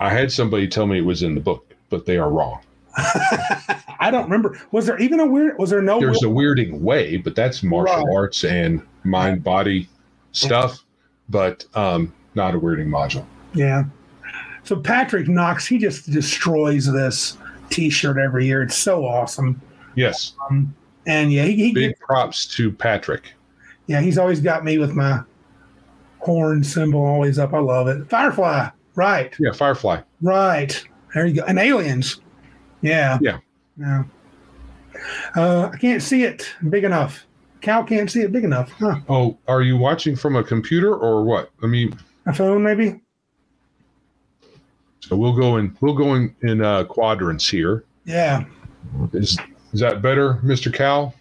I 0.00 0.08
had 0.10 0.32
somebody 0.32 0.66
tell 0.66 0.86
me 0.86 0.98
it 0.98 1.04
was 1.04 1.22
in 1.22 1.34
the 1.36 1.40
book, 1.40 1.74
but 1.88 2.06
they 2.06 2.16
are 2.18 2.28
wrong. 2.30 2.58
I 2.96 4.10
don't 4.10 4.24
remember. 4.24 4.58
Was 4.72 4.86
there 4.86 4.98
even 4.98 5.20
a 5.20 5.26
weird? 5.26 5.58
Was 5.58 5.70
there 5.70 5.82
no? 5.82 5.98
there's 6.00 6.18
weird- 6.22 6.58
a 6.58 6.62
weirding 6.64 6.80
way, 6.80 7.16
but 7.16 7.34
that's 7.34 7.62
martial 7.62 8.04
Right. 8.06 8.14
arts 8.16 8.44
and 8.44 8.82
mind 9.04 9.42
body 9.44 9.88
stuff, 10.32 10.78
but 11.28 11.64
um, 11.74 12.12
not 12.34 12.54
a 12.54 12.58
weirding 12.60 12.88
module. 12.88 13.24
yeah. 13.54 13.84
So 14.64 14.76
Patrick 14.76 15.26
Knox, 15.28 15.66
he 15.66 15.76
just 15.76 16.08
destroys 16.10 16.86
this 16.90 17.36
T-shirt 17.70 18.16
every 18.16 18.46
year. 18.46 18.62
It's 18.62 18.76
so 18.76 19.04
awesome. 19.04 19.60
Yes, 19.96 20.34
Um, 20.48 20.72
and 21.06 21.32
yeah, 21.32 21.42
he, 21.44 21.56
he 21.56 21.72
big 21.72 21.98
props 21.98 22.46
to 22.56 22.70
Patrick. 22.70 23.32
yeah, 23.88 24.00
he's 24.00 24.18
always 24.18 24.40
got 24.40 24.64
me 24.64 24.78
with 24.78 24.94
my 24.94 25.20
horn 26.20 26.62
symbol 26.62 27.04
always 27.04 27.40
up. 27.40 27.52
I 27.52 27.58
love 27.58 27.88
it. 27.88 28.08
Firefly, 28.08 28.68
right? 28.94 29.34
Yeah, 29.40 29.50
Firefly. 29.52 30.00
Right. 30.22 30.82
There 31.12 31.26
you 31.26 31.34
go. 31.34 31.44
And 31.44 31.58
aliens. 31.58 32.20
Yeah. 32.82 33.18
Yeah. 33.20 33.38
Yeah. 33.78 34.04
Uh, 35.34 35.70
I 35.72 35.76
can't 35.78 36.02
see 36.02 36.24
it 36.24 36.54
big 36.68 36.84
enough. 36.84 37.24
Cal 37.60 37.84
can't 37.84 38.10
see 38.10 38.20
it 38.22 38.32
big 38.32 38.44
enough. 38.44 38.70
Huh. 38.72 39.00
Oh, 39.08 39.38
are 39.48 39.62
you 39.62 39.76
watching 39.76 40.16
from 40.16 40.36
a 40.36 40.44
computer 40.44 40.94
or 40.94 41.24
what? 41.24 41.50
I 41.62 41.66
mean, 41.66 41.96
A 42.26 42.34
phone, 42.34 42.62
maybe? 42.62 43.00
so 45.00 45.16
we'll 45.16 45.36
go 45.36 45.56
in. 45.56 45.76
We'll 45.80 45.94
go 45.94 46.14
in 46.14 46.34
in 46.42 46.62
uh, 46.62 46.84
quadrants 46.84 47.48
here. 47.48 47.84
Yeah. 48.04 48.44
Is 49.12 49.38
is 49.72 49.80
that 49.80 50.02
better, 50.02 50.38
Mister 50.42 50.70
Cal? 50.70 51.14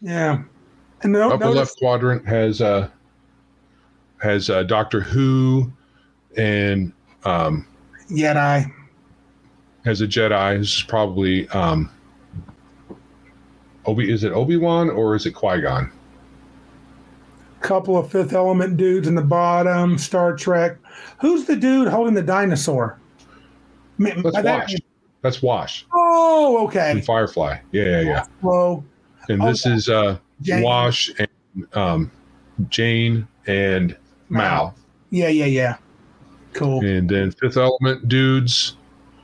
Yeah. 0.00 0.42
And 1.02 1.12
no, 1.12 1.30
Upper 1.30 1.44
notice, 1.44 1.56
left 1.56 1.78
quadrant 1.78 2.26
has 2.26 2.60
uh 2.60 2.88
has 4.22 4.50
uh, 4.50 4.62
Doctor 4.64 5.00
Who 5.00 5.72
and 6.36 6.92
um, 7.24 7.66
Jedi. 8.10 8.72
Has 9.86 10.00
a 10.00 10.06
Jedi. 10.06 10.58
This 10.58 10.74
is 10.78 10.82
probably 10.82 11.48
um, 11.50 11.90
Obi. 13.86 14.12
Is 14.12 14.24
it 14.24 14.32
Obi 14.32 14.56
Wan 14.56 14.90
or 14.90 15.14
is 15.14 15.24
it 15.26 15.32
Qui 15.32 15.60
Gon? 15.62 15.90
Couple 17.60 17.96
of 17.96 18.10
Fifth 18.10 18.32
Element 18.32 18.76
dudes 18.76 19.08
in 19.08 19.14
the 19.14 19.22
bottom. 19.22 19.96
Star 19.96 20.36
Trek. 20.36 20.76
Who's 21.20 21.46
the 21.46 21.56
dude 21.56 21.88
holding 21.88 22.14
the 22.14 22.22
dinosaur? 22.22 22.98
That's 23.98 24.22
by 24.22 24.42
that- 24.42 24.60
Wash. 24.60 24.74
That's 25.22 25.42
Wash 25.42 25.86
Oh, 25.92 26.66
okay. 26.66 27.00
Firefly. 27.00 27.58
Yeah, 27.72 27.84
yeah, 27.84 28.00
yeah. 28.02 28.26
Whoa. 28.42 28.84
And 29.28 29.42
this 29.42 29.66
Okay. 29.66 29.74
is 29.74 29.88
uh, 29.88 30.18
Jane. 30.42 30.62
Wash 30.62 31.10
and 31.18 31.66
um, 31.76 32.10
Jane 32.68 33.26
and 33.48 33.96
Mal. 34.28 34.74
Yeah, 35.10 35.28
yeah, 35.28 35.46
yeah. 35.46 35.76
Cool. 36.52 36.84
And 36.84 37.08
then 37.08 37.32
Fifth 37.32 37.56
Element 37.56 38.08
dudes 38.08 38.75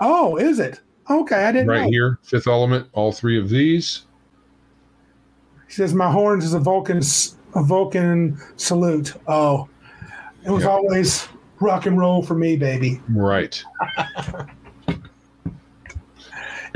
Oh, 0.04 0.36
is 0.36 0.58
it? 0.58 0.80
Okay, 1.08 1.44
I 1.44 1.52
didn't 1.52 1.68
right 1.68 1.82
know. 1.84 1.88
here. 1.90 2.18
Fifth 2.22 2.48
Element, 2.48 2.88
all 2.92 3.12
three 3.12 3.38
of 3.38 3.48
these. 3.48 4.02
He 5.68 5.72
says, 5.72 5.94
"My 5.94 6.10
horns 6.10 6.44
is 6.44 6.54
a 6.54 6.58
Vulcan, 6.58 6.98
a 7.54 7.62
Vulcan 7.62 8.36
salute." 8.56 9.14
Oh, 9.28 9.68
it 10.44 10.50
was 10.50 10.64
Yeah. 10.64 10.70
always 10.70 11.28
rock 11.60 11.86
and 11.86 11.96
roll 11.98 12.22
for 12.22 12.34
me, 12.34 12.56
baby. 12.56 13.00
Right. 13.08 13.62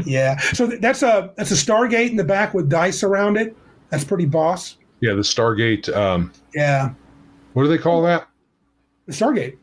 Yeah. 0.04 0.36
So 0.38 0.66
that's 0.66 1.02
a 1.02 1.32
that's 1.36 1.50
a 1.50 1.54
Stargate 1.54 2.10
in 2.10 2.16
the 2.16 2.24
back 2.24 2.52
with 2.54 2.68
dice 2.68 3.02
around 3.02 3.38
it. 3.38 3.56
That's 3.88 4.04
pretty 4.04 4.26
boss. 4.26 4.76
Yeah, 5.00 5.14
the 5.14 5.22
Stargate. 5.22 5.88
Um, 5.96 6.32
Yeah, 6.54 6.90
what 7.54 7.62
do 7.62 7.68
they 7.68 7.78
call 7.78 8.02
that? 8.02 8.28
the 9.06 9.12
Stargate. 9.12 9.56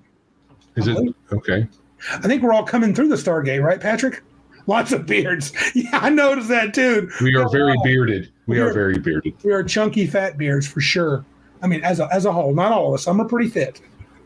Is 0.76 0.88
it 0.88 0.98
okay? 1.32 1.68
I 2.12 2.20
think 2.28 2.42
we're 2.44 2.54
all 2.54 2.64
coming 2.66 2.94
through 2.94 3.08
the 3.10 3.16
Stargate, 3.16 3.64
right, 3.64 3.80
Patrick? 3.80 4.22
Lots 4.68 4.92
of 4.92 5.06
beards. 5.06 5.52
Yeah, 5.76 5.90
I 5.94 6.10
noticed 6.10 6.50
that 6.50 6.74
too. 6.74 7.10
We 7.22 7.36
are 7.36 7.50
very 7.50 7.76
bearded. 7.84 8.32
We 8.48 8.60
are 8.60 8.64
We're- 8.66 8.74
very 8.74 8.98
bearded. 9.00 9.34
We 9.44 9.52
are 9.52 9.64
chunky 9.64 10.08
fat 10.08 10.38
beards 10.38 10.68
for 10.68 10.82
sure. 10.82 11.26
I 11.62 11.68
mean, 11.68 11.84
as 11.84 12.00
a, 12.00 12.08
as 12.14 12.26
a 12.26 12.32
whole, 12.32 12.54
not 12.54 12.72
all 12.72 12.90
of 12.90 12.94
us. 12.96 13.04
Some 13.04 13.20
are 13.22 13.26
pretty 13.26 13.50
fit, 13.50 13.82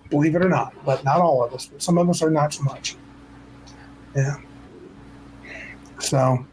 believe 0.09 0.35
it 0.35 0.43
or 0.43 0.49
not, 0.49 0.73
but 0.85 1.03
not 1.03 1.21
all 1.21 1.43
of 1.43 1.53
us. 1.53 1.67
But 1.67 1.81
some 1.83 1.97
of 1.97 2.09
us 2.09 2.21
are 2.23 2.31
not 2.31 2.53
so 2.53 2.63
much. 2.63 2.95
Yeah. 4.15 4.37
So, 5.99 6.45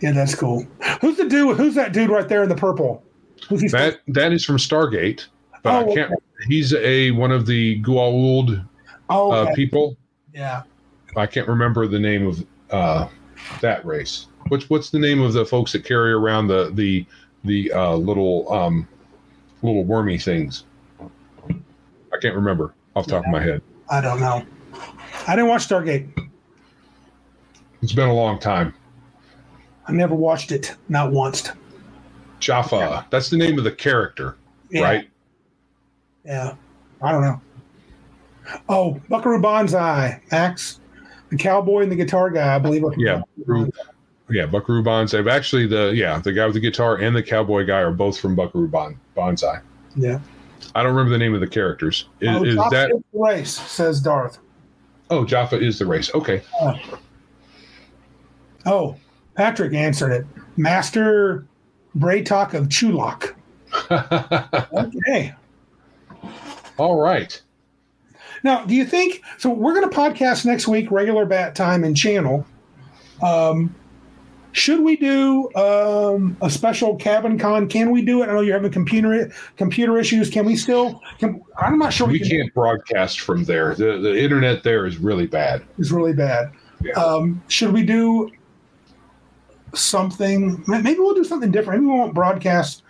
yeah, 0.00 0.12
that's 0.12 0.34
cool. 0.34 0.66
Who's 1.00 1.16
the 1.16 1.28
dude? 1.28 1.56
Who's 1.56 1.74
that 1.74 1.92
dude 1.92 2.10
right 2.10 2.28
there 2.28 2.42
in 2.42 2.48
the 2.48 2.54
purple? 2.56 3.02
That 3.50 4.00
that 4.08 4.32
is 4.32 4.44
from 4.44 4.56
Stargate, 4.56 5.26
but 5.62 5.84
Oh, 5.86 5.90
I 5.90 5.94
can't. 5.94 6.12
He's 6.48 6.72
a 6.74 7.10
one 7.12 7.30
of 7.32 7.46
the 7.46 7.80
Goa'uld 7.82 8.66
oh, 9.10 9.30
uh, 9.30 9.54
people. 9.54 9.96
yeah. 10.34 10.62
I 11.16 11.26
can't 11.26 11.46
remember 11.46 11.86
the 11.86 11.98
name 11.98 12.26
of 12.26 12.46
uh, 12.70 13.08
that 13.60 13.84
race. 13.84 14.28
What's 14.48 14.70
what's 14.70 14.90
the 14.90 14.98
name 14.98 15.20
of 15.20 15.34
the 15.34 15.44
folks 15.44 15.72
that 15.72 15.84
carry 15.84 16.12
around 16.12 16.48
the 16.48 16.70
the 16.72 17.04
the 17.44 17.72
uh, 17.72 17.94
little 17.94 18.50
um, 18.52 18.88
little 19.62 19.84
wormy 19.84 20.18
things? 20.18 20.64
I 21.50 22.18
can't 22.20 22.34
remember 22.34 22.74
off 22.96 23.06
the 23.06 23.12
top 23.12 23.24
of 23.26 23.30
my 23.30 23.42
head. 23.42 23.62
I 23.90 24.00
don't 24.00 24.20
know. 24.20 24.44
I 25.26 25.36
didn't 25.36 25.48
watch 25.48 25.68
Stargate. 25.68 26.08
It's 27.82 27.92
been 27.92 28.08
a 28.08 28.14
long 28.14 28.38
time. 28.38 28.74
I 29.86 29.92
never 29.92 30.14
watched 30.14 30.52
it, 30.52 30.76
not 30.88 31.12
once. 31.12 31.50
Jaffa. 32.38 33.06
That's 33.10 33.30
the 33.30 33.36
name 33.36 33.58
of 33.58 33.64
the 33.64 33.72
character, 33.72 34.36
Yeah, 34.70 34.82
right? 34.82 35.10
Yeah. 36.24 36.54
I 37.02 37.12
don't 37.12 37.22
know. 37.22 37.40
Oh, 38.68 39.00
Buckaroo 39.08 39.40
Banzai, 39.40 40.20
Max, 40.30 40.80
the 41.30 41.36
cowboy 41.36 41.82
and 41.82 41.92
the 41.92 41.96
guitar 41.96 42.30
guy. 42.30 42.54
I 42.54 42.58
believe. 42.58 42.84
Yeah, 42.96 43.22
Buckaroo. 43.38 43.70
Yeah, 44.30 44.46
Buckaroo 44.46 44.82
Banzai. 44.82 45.20
Actually, 45.28 45.66
the 45.66 45.92
yeah, 45.94 46.18
the 46.18 46.32
guy 46.32 46.46
with 46.46 46.54
the 46.54 46.60
guitar 46.60 46.96
and 46.96 47.14
the 47.14 47.22
cowboy 47.22 47.66
guy 47.66 47.80
are 47.80 47.92
both 47.92 48.18
from 48.18 48.34
Buckaroo 48.34 48.68
Ban- 48.68 48.98
Banzai. 49.14 49.60
Yeah. 49.96 50.20
I 50.74 50.82
don't 50.82 50.94
remember 50.94 51.10
the 51.10 51.18
name 51.18 51.34
of 51.34 51.40
the 51.40 51.48
characters. 51.48 52.08
Is, 52.20 52.28
oh, 52.28 52.44
is 52.44 52.56
that? 52.70 52.88
tip 52.88 53.04
race? 53.12 53.52
Says 53.52 54.00
Darth. 54.00 54.38
Oh, 55.10 55.24
Jaffa 55.24 55.60
is 55.60 55.78
the 55.78 55.86
race. 55.86 56.14
Okay. 56.14 56.40
Uh, 56.60 56.78
oh, 58.64 58.96
Patrick 59.34 59.74
answered 59.74 60.12
it. 60.12 60.26
Master 60.56 61.44
Bra'tac 61.94 62.54
of 62.54 62.68
Chulak. 62.68 63.34
Okay. 64.72 65.34
All 66.78 67.00
right. 67.00 67.40
Now, 68.44 68.64
do 68.64 68.74
you 68.74 68.84
think 68.84 69.22
so? 69.38 69.50
We're 69.50 69.74
going 69.74 69.88
to 69.88 69.94
podcast 69.96 70.44
next 70.44 70.66
week, 70.68 70.90
regular 70.90 71.26
bat 71.26 71.54
time 71.54 71.84
and 71.84 71.96
channel. 71.96 72.46
Um, 73.22 73.74
should 74.52 74.80
we 74.80 74.96
do 74.96 75.50
um, 75.54 76.36
a 76.42 76.50
special 76.50 76.96
cabin 76.96 77.38
con? 77.38 77.68
Can 77.68 77.90
we 77.90 78.02
do 78.02 78.22
it? 78.22 78.28
I 78.28 78.32
know 78.32 78.40
you're 78.40 78.54
having 78.56 78.70
computer 78.70 79.32
computer 79.56 79.96
issues. 79.98 80.28
Can 80.28 80.44
we 80.44 80.56
still? 80.56 81.00
Can, 81.18 81.42
I'm 81.58 81.78
not 81.78 81.92
sure 81.92 82.06
we, 82.06 82.14
We 82.14 82.18
can. 82.18 82.28
can't 82.28 82.54
broadcast 82.54 83.20
from 83.20 83.44
there. 83.44 83.74
The 83.74 83.98
the 83.98 84.14
internet 84.22 84.62
there 84.62 84.84
is 84.84 84.98
really 84.98 85.26
bad. 85.26 85.62
It's 85.78 85.90
really 85.90 86.12
bad. 86.12 86.52
Yeah. 86.82 86.92
Um, 86.94 87.42
should 87.48 87.72
we 87.72 87.82
do 87.82 88.30
something? 89.74 90.62
Maybe 90.66 90.98
we'll 90.98 91.14
do 91.14 91.24
something 91.24 91.50
different. 91.50 91.80
Maybe 91.82 91.90
we 91.92 91.98
won't 91.98 92.12
broadcast 92.14 92.81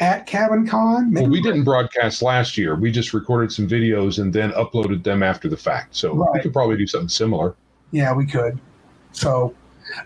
at 0.00 0.26
Cabin 0.26 0.66
Con. 0.66 1.12
Well, 1.12 1.28
we 1.28 1.40
didn't 1.40 1.64
broadcast 1.64 2.22
last 2.22 2.56
year. 2.56 2.76
We 2.76 2.90
just 2.90 3.12
recorded 3.12 3.52
some 3.52 3.68
videos 3.68 4.20
and 4.20 4.32
then 4.32 4.52
uploaded 4.52 5.02
them 5.02 5.22
after 5.22 5.48
the 5.48 5.56
fact. 5.56 5.96
So 5.96 6.30
we 6.32 6.40
could 6.40 6.52
probably 6.52 6.76
do 6.76 6.86
something 6.86 7.08
similar. 7.08 7.54
Yeah, 7.90 8.12
we 8.12 8.26
could. 8.26 8.60
So, 9.12 9.54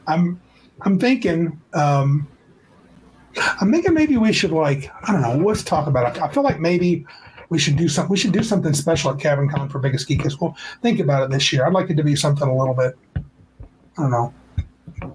I'm 0.06 0.40
I'm 0.82 0.98
thinking 0.98 1.60
um, 1.74 2.28
I'm 3.60 3.72
thinking 3.72 3.94
maybe 3.94 4.16
we 4.16 4.32
should 4.32 4.52
like 4.52 4.90
I 5.08 5.12
don't 5.12 5.22
know. 5.22 5.46
Let's 5.46 5.62
talk 5.62 5.86
about 5.86 6.16
it. 6.16 6.22
I 6.22 6.28
feel 6.28 6.42
like 6.42 6.60
maybe 6.60 7.04
we 7.48 7.58
should 7.58 7.76
do 7.76 7.88
something. 7.88 8.10
We 8.10 8.16
should 8.16 8.32
do 8.32 8.42
something 8.42 8.72
special 8.72 9.10
at 9.10 9.18
Cabin 9.18 9.48
Con 9.48 9.68
for 9.68 9.78
Biggest 9.78 10.08
Geek 10.08 10.18
because 10.18 10.40
we'll 10.40 10.56
think 10.80 11.00
about 11.00 11.24
it 11.24 11.30
this 11.30 11.52
year. 11.52 11.66
I'd 11.66 11.72
like 11.72 11.90
it 11.90 11.96
to 11.96 12.04
be 12.04 12.16
something 12.16 12.48
a 12.48 12.56
little 12.56 12.74
bit. 12.74 12.96
I 13.98 14.02
don't 14.02 14.10
know. 14.10 14.32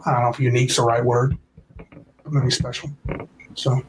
I 0.06 0.12
don't 0.14 0.22
know 0.22 0.30
if 0.30 0.40
unique's 0.40 0.76
the 0.76 0.84
right 0.84 1.04
word. 1.04 1.38
Maybe 2.30 2.52
special. 2.52 2.92
So, 3.56 3.82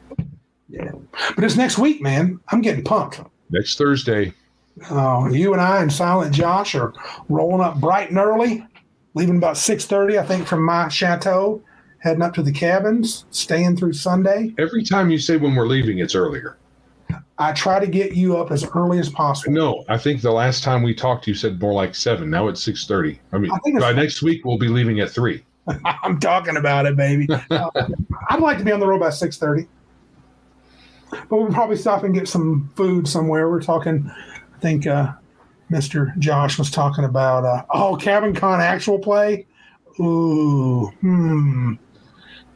yeah. 0.69 0.91
But 1.35 1.43
it's 1.43 1.55
next 1.55 1.77
week, 1.77 2.01
man. 2.01 2.39
I'm 2.49 2.61
getting 2.61 2.83
pumped. 2.83 3.21
Next 3.49 3.77
Thursday. 3.77 4.33
Uh, 4.89 5.27
you 5.31 5.53
and 5.53 5.61
I 5.61 5.81
and 5.81 5.91
Silent 5.91 6.33
Josh 6.33 6.75
are 6.75 6.93
rolling 7.27 7.61
up 7.61 7.79
bright 7.79 8.09
and 8.09 8.17
early, 8.17 8.65
leaving 9.13 9.37
about 9.37 9.57
six 9.57 9.85
thirty, 9.85 10.17
I 10.17 10.23
think, 10.23 10.47
from 10.47 10.63
my 10.63 10.87
chateau, 10.87 11.61
heading 11.99 12.21
up 12.21 12.33
to 12.35 12.43
the 12.43 12.51
cabins, 12.51 13.25
staying 13.31 13.75
through 13.75 13.93
Sunday. 13.93 14.53
Every 14.57 14.83
time 14.83 15.09
you 15.09 15.17
say 15.17 15.37
when 15.37 15.55
we're 15.55 15.67
leaving, 15.67 15.99
it's 15.99 16.15
earlier. 16.15 16.57
I 17.39 17.53
try 17.53 17.79
to 17.79 17.87
get 17.87 18.13
you 18.13 18.37
up 18.37 18.51
as 18.51 18.65
early 18.75 18.99
as 18.99 19.09
possible. 19.09 19.53
No, 19.53 19.85
I 19.87 19.97
think 19.97 20.21
the 20.21 20.31
last 20.31 20.61
time 20.61 20.83
we 20.83 20.93
talked, 20.93 21.25
you 21.25 21.33
said 21.33 21.59
more 21.59 21.73
like 21.73 21.95
seven. 21.95 22.29
Now 22.29 22.47
it's 22.47 22.61
six 22.61 22.85
thirty. 22.85 23.19
I 23.31 23.37
mean, 23.37 23.51
I 23.51 23.79
by 23.79 23.93
next 23.93 24.21
week 24.21 24.45
we'll 24.45 24.57
be 24.57 24.67
leaving 24.67 24.99
at 24.99 25.09
three. 25.09 25.43
I'm 26.03 26.19
talking 26.19 26.57
about 26.57 26.85
it, 26.85 26.95
baby. 26.95 27.27
Uh, 27.49 27.69
I'd 28.29 28.41
like 28.41 28.59
to 28.59 28.63
be 28.63 28.71
on 28.71 28.79
the 28.79 28.87
road 28.87 28.99
by 28.99 29.09
six 29.09 29.37
thirty, 29.37 29.67
but 31.11 31.31
we'll 31.31 31.47
probably 31.51 31.75
stop 31.77 32.03
and 32.03 32.13
get 32.13 32.27
some 32.27 32.69
food 32.75 33.07
somewhere. 33.07 33.49
We're 33.49 33.61
talking. 33.61 34.09
I 34.55 34.59
think 34.59 34.87
uh, 34.87 35.13
Mr. 35.71 36.17
Josh 36.19 36.57
was 36.59 36.69
talking 36.71 37.03
about 37.05 37.45
uh, 37.45 37.63
oh 37.71 37.95
Cabin 37.95 38.33
Con 38.35 38.59
actual 38.61 38.99
play. 38.99 39.45
Ooh, 39.99 40.87
hmm. 41.01 41.73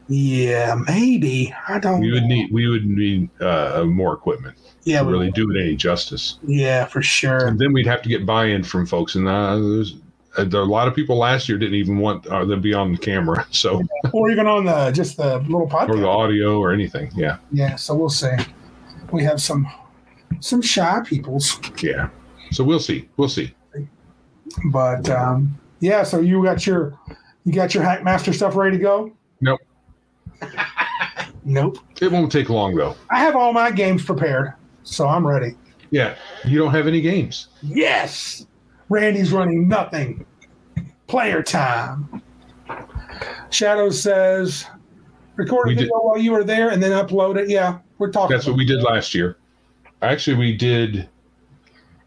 Yeah, 0.08 0.74
maybe. 0.86 1.54
I 1.66 1.78
don't. 1.78 2.00
We 2.00 2.12
would 2.12 2.22
know. 2.24 2.28
need 2.28 2.52
we 2.52 2.68
would 2.68 2.84
need 2.86 3.30
uh, 3.40 3.84
more 3.86 4.12
equipment 4.12 4.56
Yeah, 4.84 5.02
to 5.02 5.08
really 5.08 5.30
do 5.30 5.50
it 5.50 5.58
any 5.58 5.76
justice. 5.76 6.38
yeah, 6.46 6.84
for 6.84 7.00
sure. 7.00 7.46
And 7.46 7.58
then 7.58 7.72
we'd 7.72 7.86
have 7.86 8.02
to 8.02 8.08
get 8.10 8.26
buy-in 8.26 8.64
from 8.64 8.84
folks, 8.86 9.14
and 9.14 9.26
uh, 9.26 9.56
there's 9.56 9.94
a 10.36 10.44
lot 10.44 10.88
of 10.88 10.94
people 10.94 11.16
last 11.16 11.48
year 11.48 11.58
didn't 11.58 11.74
even 11.76 11.98
want 11.98 12.26
uh, 12.26 12.40
them 12.40 12.50
to 12.50 12.56
be 12.56 12.74
on 12.74 12.92
the 12.92 12.98
camera, 12.98 13.46
so 13.50 13.82
Or 14.12 14.30
even 14.30 14.46
on 14.46 14.64
the 14.64 14.90
just 14.90 15.16
the 15.16 15.38
little 15.38 15.68
podcast 15.68 15.90
or 15.90 15.96
the 15.96 16.08
audio 16.08 16.58
or 16.58 16.72
anything. 16.72 17.10
Yeah, 17.14 17.38
Yeah, 17.52 17.76
so 17.76 17.94
we'll 17.94 18.10
see. 18.10 18.34
We 19.12 19.22
have 19.24 19.40
some 19.40 19.66
some 20.40 20.60
shy 20.60 21.00
peoples. 21.04 21.60
yeah. 21.82 22.08
So 22.50 22.64
we'll 22.64 22.80
see. 22.80 23.08
We'll 23.16 23.28
see. 23.28 23.54
But 24.70 25.08
um, 25.10 25.58
yeah, 25.80 26.02
so 26.02 26.20
you 26.20 26.42
got 26.42 26.66
your 26.66 26.98
you 27.44 27.52
got 27.52 27.74
your 27.74 27.82
Hackmaster 27.82 28.34
stuff 28.34 28.56
ready 28.56 28.76
to 28.76 28.82
go? 28.82 29.12
Nope. 29.40 29.60
nope. 31.44 31.78
It 32.00 32.10
won't 32.10 32.30
take 32.32 32.48
long 32.48 32.74
though. 32.74 32.96
I 33.10 33.18
have 33.18 33.36
all 33.36 33.52
my 33.52 33.70
games 33.70 34.04
prepared, 34.04 34.54
so 34.82 35.08
I'm 35.08 35.26
ready. 35.26 35.54
Yeah, 35.90 36.16
you 36.44 36.58
don't 36.58 36.72
have 36.72 36.86
any 36.86 37.00
games. 37.00 37.48
Yes. 37.62 38.46
Randy's 38.94 39.32
running 39.32 39.66
nothing. 39.68 40.24
Player 41.08 41.42
time. 41.42 42.22
Shadow 43.50 43.90
says 43.90 44.66
record 45.34 45.66
a 45.66 45.68
We 45.70 45.74
did- 45.74 45.80
video 45.84 45.98
while 45.98 46.18
you 46.18 46.30
were 46.32 46.44
there 46.44 46.70
and 46.70 46.80
then 46.82 46.92
upload 46.92 47.36
it. 47.36 47.48
Yeah, 47.48 47.78
we're 47.98 48.12
talking. 48.12 48.34
That's 48.36 48.46
what 48.46 48.56
we 48.56 48.64
did 48.64 48.82
last 48.82 49.12
year. 49.14 49.36
Actually, 50.00 50.36
we 50.36 50.56
did 50.56 51.08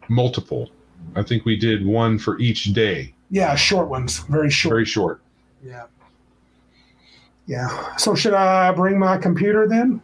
multiple. 0.08 0.70
I 1.14 1.22
think 1.22 1.44
we 1.44 1.56
did 1.56 1.84
one 1.86 2.18
for 2.18 2.38
each 2.38 2.64
day. 2.72 3.14
Yeah, 3.30 3.54
short 3.54 3.88
ones, 3.88 4.20
very 4.20 4.50
short. 4.50 4.72
Very 4.72 4.84
short. 4.86 5.20
Yeah. 5.62 5.84
Yeah. 7.46 7.96
So 7.96 8.14
should 8.14 8.34
I 8.34 8.72
bring 8.72 8.98
my 8.98 9.18
computer 9.18 9.66
then? 9.68 10.00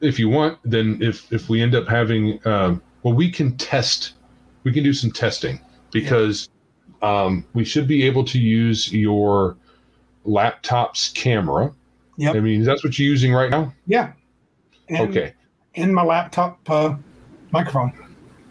If 0.00 0.18
you 0.20 0.28
want, 0.28 0.58
then 0.64 0.98
if 1.00 1.32
if 1.32 1.48
we 1.48 1.60
end 1.60 1.74
up 1.74 1.88
having, 1.88 2.38
um, 2.46 2.80
well, 3.02 3.14
we 3.14 3.28
can 3.30 3.56
test. 3.56 4.12
We 4.64 4.72
can 4.72 4.84
do 4.84 4.92
some 4.92 5.10
testing 5.10 5.60
because 5.90 6.48
um, 7.02 7.44
we 7.54 7.64
should 7.64 7.88
be 7.88 8.04
able 8.04 8.24
to 8.24 8.38
use 8.38 8.92
your 8.92 9.56
laptop's 10.24 11.10
camera. 11.10 11.72
Yeah, 12.16 12.32
I 12.32 12.40
mean, 12.40 12.62
that's 12.62 12.84
what 12.84 12.98
you're 12.98 13.08
using 13.08 13.32
right 13.32 13.50
now. 13.50 13.72
Yeah. 13.86 14.12
And, 14.88 15.10
okay. 15.10 15.34
And 15.74 15.94
my 15.94 16.02
laptop 16.02 16.58
uh, 16.70 16.94
microphone. 17.50 17.92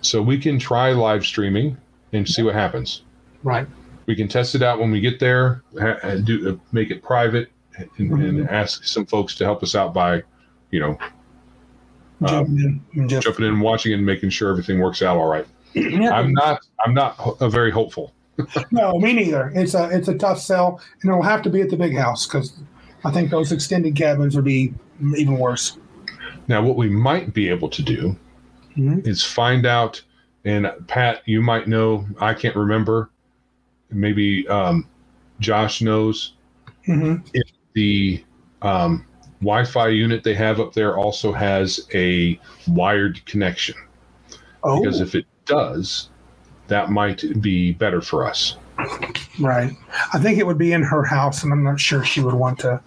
So 0.02 0.22
we 0.22 0.38
can 0.40 0.58
try 0.60 0.92
live 0.92 1.26
streaming 1.26 1.78
and 2.12 2.28
see 2.28 2.42
what 2.42 2.56
happens. 2.56 3.04
Right. 3.44 3.68
We 4.08 4.16
can 4.16 4.28
test 4.28 4.56
it 4.56 4.64
out 4.64 4.80
when 4.80 4.92
we 4.92 5.00
get 5.00 5.20
there. 5.20 5.64
Uh, 5.80 6.16
do 6.16 6.50
uh, 6.50 6.58
make 6.72 6.90
it 6.90 7.04
private 7.04 7.50
and, 7.98 8.12
and 8.12 8.50
ask 8.50 8.84
some 8.84 9.06
folks 9.06 9.36
to 9.36 9.46
help 9.46 9.64
us 9.64 9.76
out 9.76 9.94
by, 9.94 10.24
you 10.72 10.80
know, 10.80 10.98
um, 12.28 12.58
Jumping 12.58 12.60
in 12.60 13.02
and 13.02 13.10
jumping 13.10 13.46
in, 13.46 13.60
watching, 13.60 13.94
and 13.94 14.06
making 14.06 14.30
sure 14.30 14.50
everything 14.50 14.80
works 14.80 15.02
out 15.02 15.18
all 15.18 15.28
right. 15.28 15.46
Yeah. 15.74 16.12
I'm 16.12 16.34
not. 16.34 16.66
I'm 16.86 16.94
not 16.94 17.20
uh, 17.20 17.50
very 17.50 17.72
hopeful. 17.72 18.14
No, 18.72 18.98
me 18.98 19.14
neither. 19.14 19.52
It's 19.54 19.76
a 19.76 19.90
it's 19.90 20.08
a 20.08 20.18
tough 20.18 20.40
sell, 20.40 20.82
and 21.02 21.12
it'll 21.12 21.22
have 21.22 21.42
to 21.44 21.50
be 21.50 21.62
at 21.62 21.70
the 21.70 21.78
big 21.78 21.96
house 21.96 22.26
because 22.26 22.54
I 23.06 23.12
think 23.12 23.30
those 23.30 23.52
extended 23.52 23.96
cabins 23.96 24.36
would 24.36 24.46
be 24.46 24.74
even 25.16 25.38
worse. 25.38 25.78
Now, 26.48 26.62
what 26.64 26.76
we 26.76 26.90
might 26.90 27.34
be 27.34 27.50
able 27.50 27.70
to 27.70 27.82
do 27.84 28.16
Mhm. 28.78 29.06
is 29.06 29.24
find 29.24 29.66
out. 29.66 30.02
And 30.44 30.72
Pat, 30.88 31.22
you 31.26 31.42
might 31.42 31.68
know. 31.68 32.06
I 32.20 32.34
can't 32.34 32.56
remember. 32.56 33.12
Maybe 33.92 34.48
um, 34.48 34.88
Josh 35.40 35.82
knows 35.82 36.34
hmm 36.86 37.16
the 37.74 38.24
um, 38.64 39.06
Wi-Fi 39.42 39.90
unit 39.90 40.24
they 40.24 40.34
have 40.34 40.60
up 40.60 40.74
there 40.74 40.98
also 40.98 41.32
has 41.32 41.88
a 41.94 42.40
wired 42.68 43.24
connection. 43.26 43.76
Oh, 44.64 44.82
Because 44.82 45.00
if 45.00 45.14
it 45.16 45.26
does, 45.52 46.10
that 46.68 46.90
might 46.90 47.24
be 47.42 47.74
better 47.74 48.02
for 48.02 48.26
us. 48.28 48.58
right. 49.40 49.74
I 50.14 50.20
think 50.20 50.40
it 50.40 50.48
would 50.48 50.58
be 50.58 50.74
in 50.74 50.84
her 50.84 51.04
house, 51.04 51.44
and 51.44 51.52
I'm 51.52 51.64
not 51.64 51.80
sure 51.80 52.04
she 52.04 52.22
would 52.22 52.34
want 52.34 52.60
to. 52.60 52.82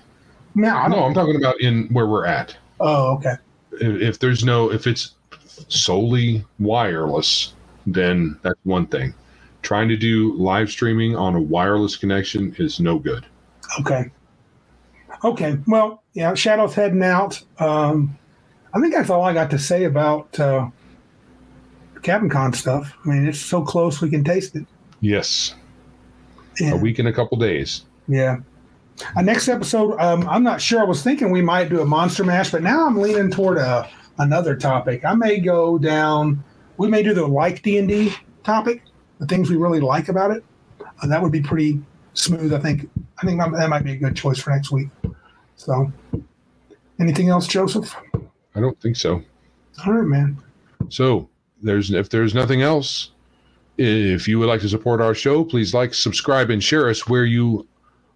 No, 0.55 0.69
I. 0.69 0.89
No, 0.89 1.05
I'm 1.05 1.15
talking 1.15 1.37
about 1.37 1.61
in 1.61 1.89
where 1.89 2.07
we're 2.07 2.27
at. 2.27 2.57
Oh, 2.81 3.15
okay. 3.17 3.35
If, 3.73 4.01
if 4.01 4.19
there's 4.19 4.45
no, 4.45 4.71
if 4.71 4.87
it's 4.87 5.15
solely 5.69 6.45
wireless, 6.59 7.55
then 7.87 8.39
that's 8.43 8.59
one 8.65 8.87
thing. 8.87 9.15
Trying 9.63 9.89
to 9.89 9.97
do 9.97 10.35
live 10.35 10.71
streaming 10.71 11.17
on 11.17 11.35
a 11.35 11.41
wireless 11.41 11.97
connection 11.97 12.55
is 12.59 12.81
no 12.81 12.99
good. 12.99 13.27
Okay. 13.81 14.11
Okay. 15.23 15.59
Well, 15.67 16.03
yeah, 16.13 16.35
Shadow's 16.35 16.75
heading 16.75 17.03
out. 17.03 17.43
Um, 17.59 18.17
I 18.75 18.81
think 18.81 18.93
that's 18.93 19.11
all 19.11 19.23
I 19.23 19.33
got 19.33 19.51
to 19.51 19.59
say 19.59 19.85
about 19.85 20.39
uh, 20.39 20.69
Cabin 22.05 22.29
Con 22.29 22.53
stuff. 22.53 22.97
I 23.05 23.09
mean, 23.09 23.27
it's 23.27 23.41
so 23.41 23.63
close 23.63 24.01
we 24.01 24.11
can 24.11 24.23
taste 24.23 24.55
it. 24.55 24.67
Yes, 25.01 25.55
a 26.61 26.77
week 26.77 26.99
and 26.99 27.09
a 27.09 27.13
couple 27.13 27.37
days. 27.39 27.87
Yeah. 28.07 28.39
Uh, 29.17 29.23
next 29.23 29.49
episode, 29.49 29.99
um, 29.99 30.29
I'm 30.29 30.45
not 30.45 30.61
sure. 30.61 30.81
I 30.81 30.85
was 30.85 31.03
thinking 31.03 31.33
we 31.33 31.43
might 31.43 31.69
do 31.69 31.81
a 31.81 31.85
monster 31.85 32.23
mash, 32.23 32.53
but 32.53 32.63
now 32.63 32.87
I'm 32.87 32.97
leaning 32.97 33.31
toward 33.31 33.59
a, 33.59 33.91
another 34.19 34.55
topic. 34.55 35.05
I 35.05 35.15
may 35.15 35.41
go 35.41 35.79
down. 35.79 36.45
We 36.77 36.89
may 36.89 37.03
do 37.03 37.13
the 37.13 37.27
like 37.27 37.63
D 37.63 37.79
and 37.79 37.89
D 37.89 38.15
topic, 38.45 38.83
the 39.19 39.27
things 39.27 39.51
we 39.51 39.57
really 39.57 39.81
like 39.81 40.09
about 40.09 40.31
it. 40.31 40.45
Uh, 40.81 41.07
that 41.09 41.21
would 41.21 41.33
be 41.33 41.41
pretty 41.41 41.81
smooth. 42.13 42.53
I 42.53 42.61
think. 42.61 42.89
I 43.21 43.27
think 43.27 43.41
that 43.41 43.69
might 43.69 43.83
be 43.83 43.93
a 43.93 43.97
good 43.97 44.15
choice 44.15 44.39
for 44.39 44.51
next 44.51 44.71
week. 44.71 44.89
So, 45.57 45.91
anything 47.01 47.31
else, 47.31 47.47
Joseph? 47.47 47.97
I 48.55 48.61
don't 48.61 48.79
think 48.81 48.97
so. 48.97 49.23
All 49.87 49.93
right, 49.93 50.07
man. 50.07 50.37
So 50.91 51.29
there's 51.65 51.91
if 51.91 52.11
there's 52.11 52.35
nothing 52.35 52.63
else, 52.63 53.11
if 53.79 54.29
you 54.29 54.39
would 54.39 54.49
like 54.49 54.61
to 54.61 54.69
support 54.69 55.01
our 55.01 55.15
show, 55.15 55.45
please 55.45 55.75
like, 55.75 55.95
subscribe, 55.95 56.51
and 56.51 56.63
share 56.63 56.89
us 56.89 57.09
where 57.09 57.25
you 57.25 57.67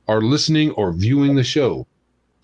are 0.07 0.20
listening 0.20 0.70
or 0.73 0.93
viewing 0.93 1.35
the 1.35 1.44
show. 1.44 1.86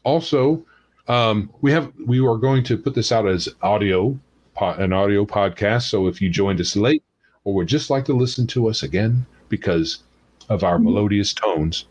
Also, 0.02 0.64
um, 1.08 1.50
we 1.60 1.70
have 1.70 1.92
we 2.06 2.20
are 2.26 2.36
going 2.36 2.64
to 2.64 2.76
put 2.76 2.94
this 2.94 3.12
out 3.12 3.28
as 3.28 3.48
audio, 3.62 4.18
an 4.60 4.92
audio 4.92 5.24
podcast. 5.24 5.82
So 5.82 6.06
if 6.06 6.20
you 6.20 6.30
joined 6.30 6.60
us 6.60 6.76
late 6.76 7.04
or 7.44 7.54
would 7.54 7.68
just 7.68 7.90
like 7.90 8.04
to 8.06 8.14
listen 8.14 8.46
to 8.48 8.68
us 8.68 8.82
again 8.82 9.26
because 9.48 10.02
of 10.48 10.64
our 10.64 10.78
melodious 10.78 11.32
tones, 11.32 11.86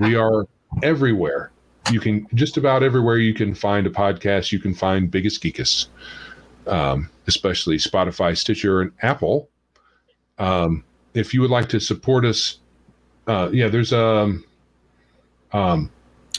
we 0.00 0.16
are 0.16 0.46
everywhere. 0.82 1.50
You 1.90 2.00
can 2.00 2.26
just 2.34 2.56
about 2.56 2.82
everywhere 2.82 3.18
you 3.18 3.34
can 3.34 3.54
find 3.54 3.86
a 3.86 3.90
podcast. 3.90 4.52
You 4.52 4.58
can 4.58 4.74
find 4.74 5.10
Biggest 5.10 5.42
Geekus 5.42 5.86
um, 6.70 7.10
especially 7.26 7.76
Spotify, 7.76 8.36
Stitcher, 8.36 8.80
and 8.80 8.92
Apple. 9.02 9.48
Um, 10.38 10.84
if 11.14 11.34
you 11.34 11.40
would 11.42 11.50
like 11.50 11.68
to 11.70 11.80
support 11.80 12.24
us, 12.24 12.58
uh, 13.26 13.50
yeah, 13.52 13.68
there's 13.68 13.92
a, 13.92 14.38
um, 15.52 15.90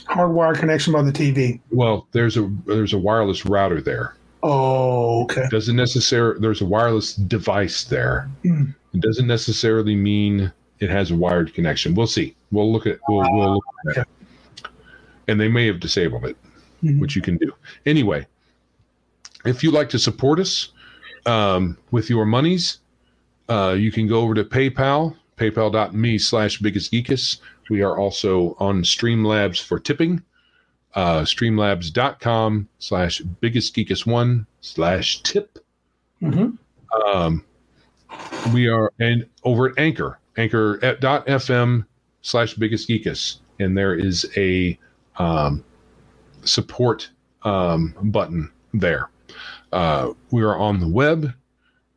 Hardwire 0.06 0.58
connection 0.58 0.92
by 0.92 1.02
the 1.02 1.12
TV. 1.12 1.60
well, 1.70 2.08
there's 2.12 2.36
a 2.36 2.50
there's 2.66 2.92
a 2.92 2.98
wireless 2.98 3.46
router 3.46 3.80
there. 3.80 4.16
Oh, 4.42 5.22
okay. 5.24 5.44
Doesn't 5.50 5.76
necessarily 5.76 6.40
there's 6.40 6.60
a 6.60 6.66
wireless 6.66 7.14
device 7.14 7.84
there. 7.84 8.28
Hmm. 8.42 8.70
It 8.94 9.00
doesn't 9.00 9.26
necessarily 9.28 9.94
mean 9.94 10.52
it 10.80 10.90
has 10.90 11.12
a 11.12 11.16
wired 11.16 11.54
connection. 11.54 11.94
We'll 11.94 12.08
see. 12.08 12.34
We'll 12.50 12.72
look 12.72 12.86
at 12.86 12.98
we'll, 13.08 13.24
we'll 13.32 13.54
look 13.54 13.64
at 13.90 13.94
that. 13.94 14.08
And 15.28 15.40
they 15.40 15.48
may 15.48 15.66
have 15.68 15.78
disabled 15.78 16.24
it. 16.24 16.36
Mhm. 16.82 16.98
which 16.98 17.14
you 17.14 17.22
can 17.22 17.36
do. 17.36 17.52
Anyway, 17.86 18.26
if 19.44 19.62
you'd 19.62 19.74
like 19.74 19.88
to 19.90 19.98
support 19.98 20.38
us 20.38 20.72
um, 21.26 21.76
with 21.90 22.10
your 22.10 22.24
monies, 22.24 22.78
uh, 23.48 23.74
you 23.78 23.90
can 23.90 24.06
go 24.06 24.20
over 24.20 24.34
to 24.34 24.44
PayPal, 24.44 25.16
paypal.me 25.36 26.18
slash 26.18 26.60
biggestgeekus. 26.60 27.38
We 27.70 27.82
are 27.82 27.98
also 27.98 28.56
on 28.58 28.82
Streamlabs 28.82 29.62
for 29.62 29.78
tipping, 29.78 30.22
uh, 30.94 31.22
streamlabs.com 31.22 32.68
slash 32.78 33.22
biggestgeekus1 33.42 34.46
slash 34.60 35.22
tip. 35.22 35.58
Mhm. 36.20 36.58
Um, 37.06 37.44
we 38.52 38.68
are 38.68 38.92
and 38.98 39.26
over 39.44 39.70
at 39.70 39.78
Anchor, 39.78 40.18
anchor.fm 40.36 41.86
slash 42.22 42.54
biggest 42.54 42.88
geekus. 42.88 43.38
And 43.58 43.76
there 43.76 43.94
is 43.94 44.30
a 44.36 44.78
um, 45.18 45.64
support 46.44 47.10
um, 47.42 47.94
button 48.02 48.50
there. 48.74 49.08
Uh, 49.72 50.12
we 50.30 50.42
are 50.42 50.56
on 50.56 50.78
the 50.80 50.88
web. 50.88 51.32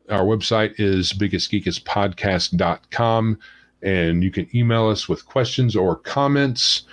Our 0.08 0.24
website 0.24 0.74
is 0.78 1.12
biggestgeekuspodcast.com. 1.12 3.38
And 3.82 4.24
you 4.24 4.30
can 4.30 4.48
email 4.54 4.88
us 4.88 5.06
with 5.08 5.26
questions 5.26 5.74
or 5.76 5.96
comments 5.96 6.84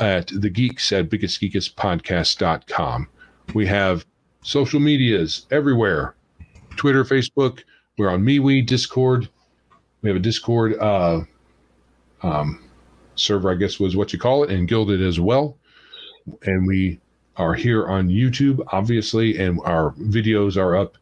at 0.00 0.26
the 0.28 0.50
geeks 0.50 0.92
at 0.92 1.08
biggestgeekuspodcast.com. 1.08 3.08
We 3.54 3.66
have 3.66 4.04
social 4.42 4.80
medias 4.80 5.46
everywhere 5.50 6.14
Twitter, 6.76 7.04
Facebook. 7.04 7.62
We're 7.96 8.10
on 8.10 8.22
MeWe, 8.22 8.66
Discord. 8.66 9.30
We 10.02 10.10
have 10.10 10.16
a 10.16 10.20
Discord 10.20 10.76
uh, 10.78 11.22
um, 12.22 12.62
server, 13.14 13.50
I 13.50 13.54
guess 13.54 13.80
was 13.80 13.96
what 13.96 14.12
you 14.12 14.18
call 14.18 14.44
it, 14.44 14.50
and 14.50 14.68
Guilded 14.68 15.00
as 15.00 15.18
well. 15.18 15.56
And 16.42 16.66
we 16.66 17.00
are 17.36 17.54
here 17.54 17.86
on 17.86 18.08
YouTube, 18.08 18.64
obviously, 18.68 19.38
and 19.38 19.60
our 19.64 19.92
videos 19.92 20.56
are 20.56 20.76
up 20.76 20.96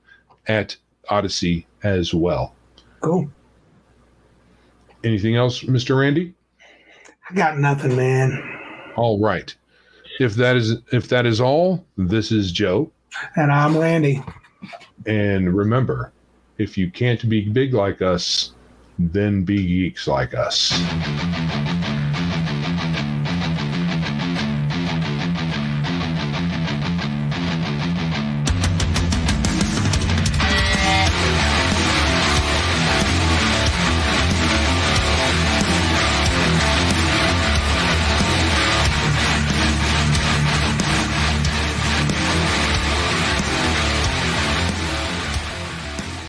at 0.47 0.77
Odysee 1.11 1.67
as 1.83 2.13
well. 2.15 2.55
Cool. 3.01 3.31
Anything 5.05 5.37
else, 5.37 5.63
Mr. 5.63 5.99
Randy? 5.99 6.35
I 7.31 7.35
got 7.35 7.59
nothing, 7.59 7.97
man. 7.97 8.93
All 8.97 9.21
right. 9.21 9.55
If 10.21 10.35
that 10.35 10.57
is 10.57 10.77
if 10.93 11.09
that 11.09 11.27
is 11.27 11.41
all, 11.41 11.85
this 11.97 12.31
is 12.31 12.53
Joe. 12.53 12.91
And 13.37 13.51
I'm 13.51 13.77
Randy. 13.77 14.23
And 15.07 15.55
remember, 15.55 16.13
if 16.59 16.79
you 16.79 16.91
can't 16.91 17.29
be 17.29 17.49
big 17.49 17.75
like 17.75 18.01
us, 18.01 18.53
then 18.99 19.45
be 19.45 19.57
geeks 19.67 20.07
like 20.07 20.35
us. 20.35 20.73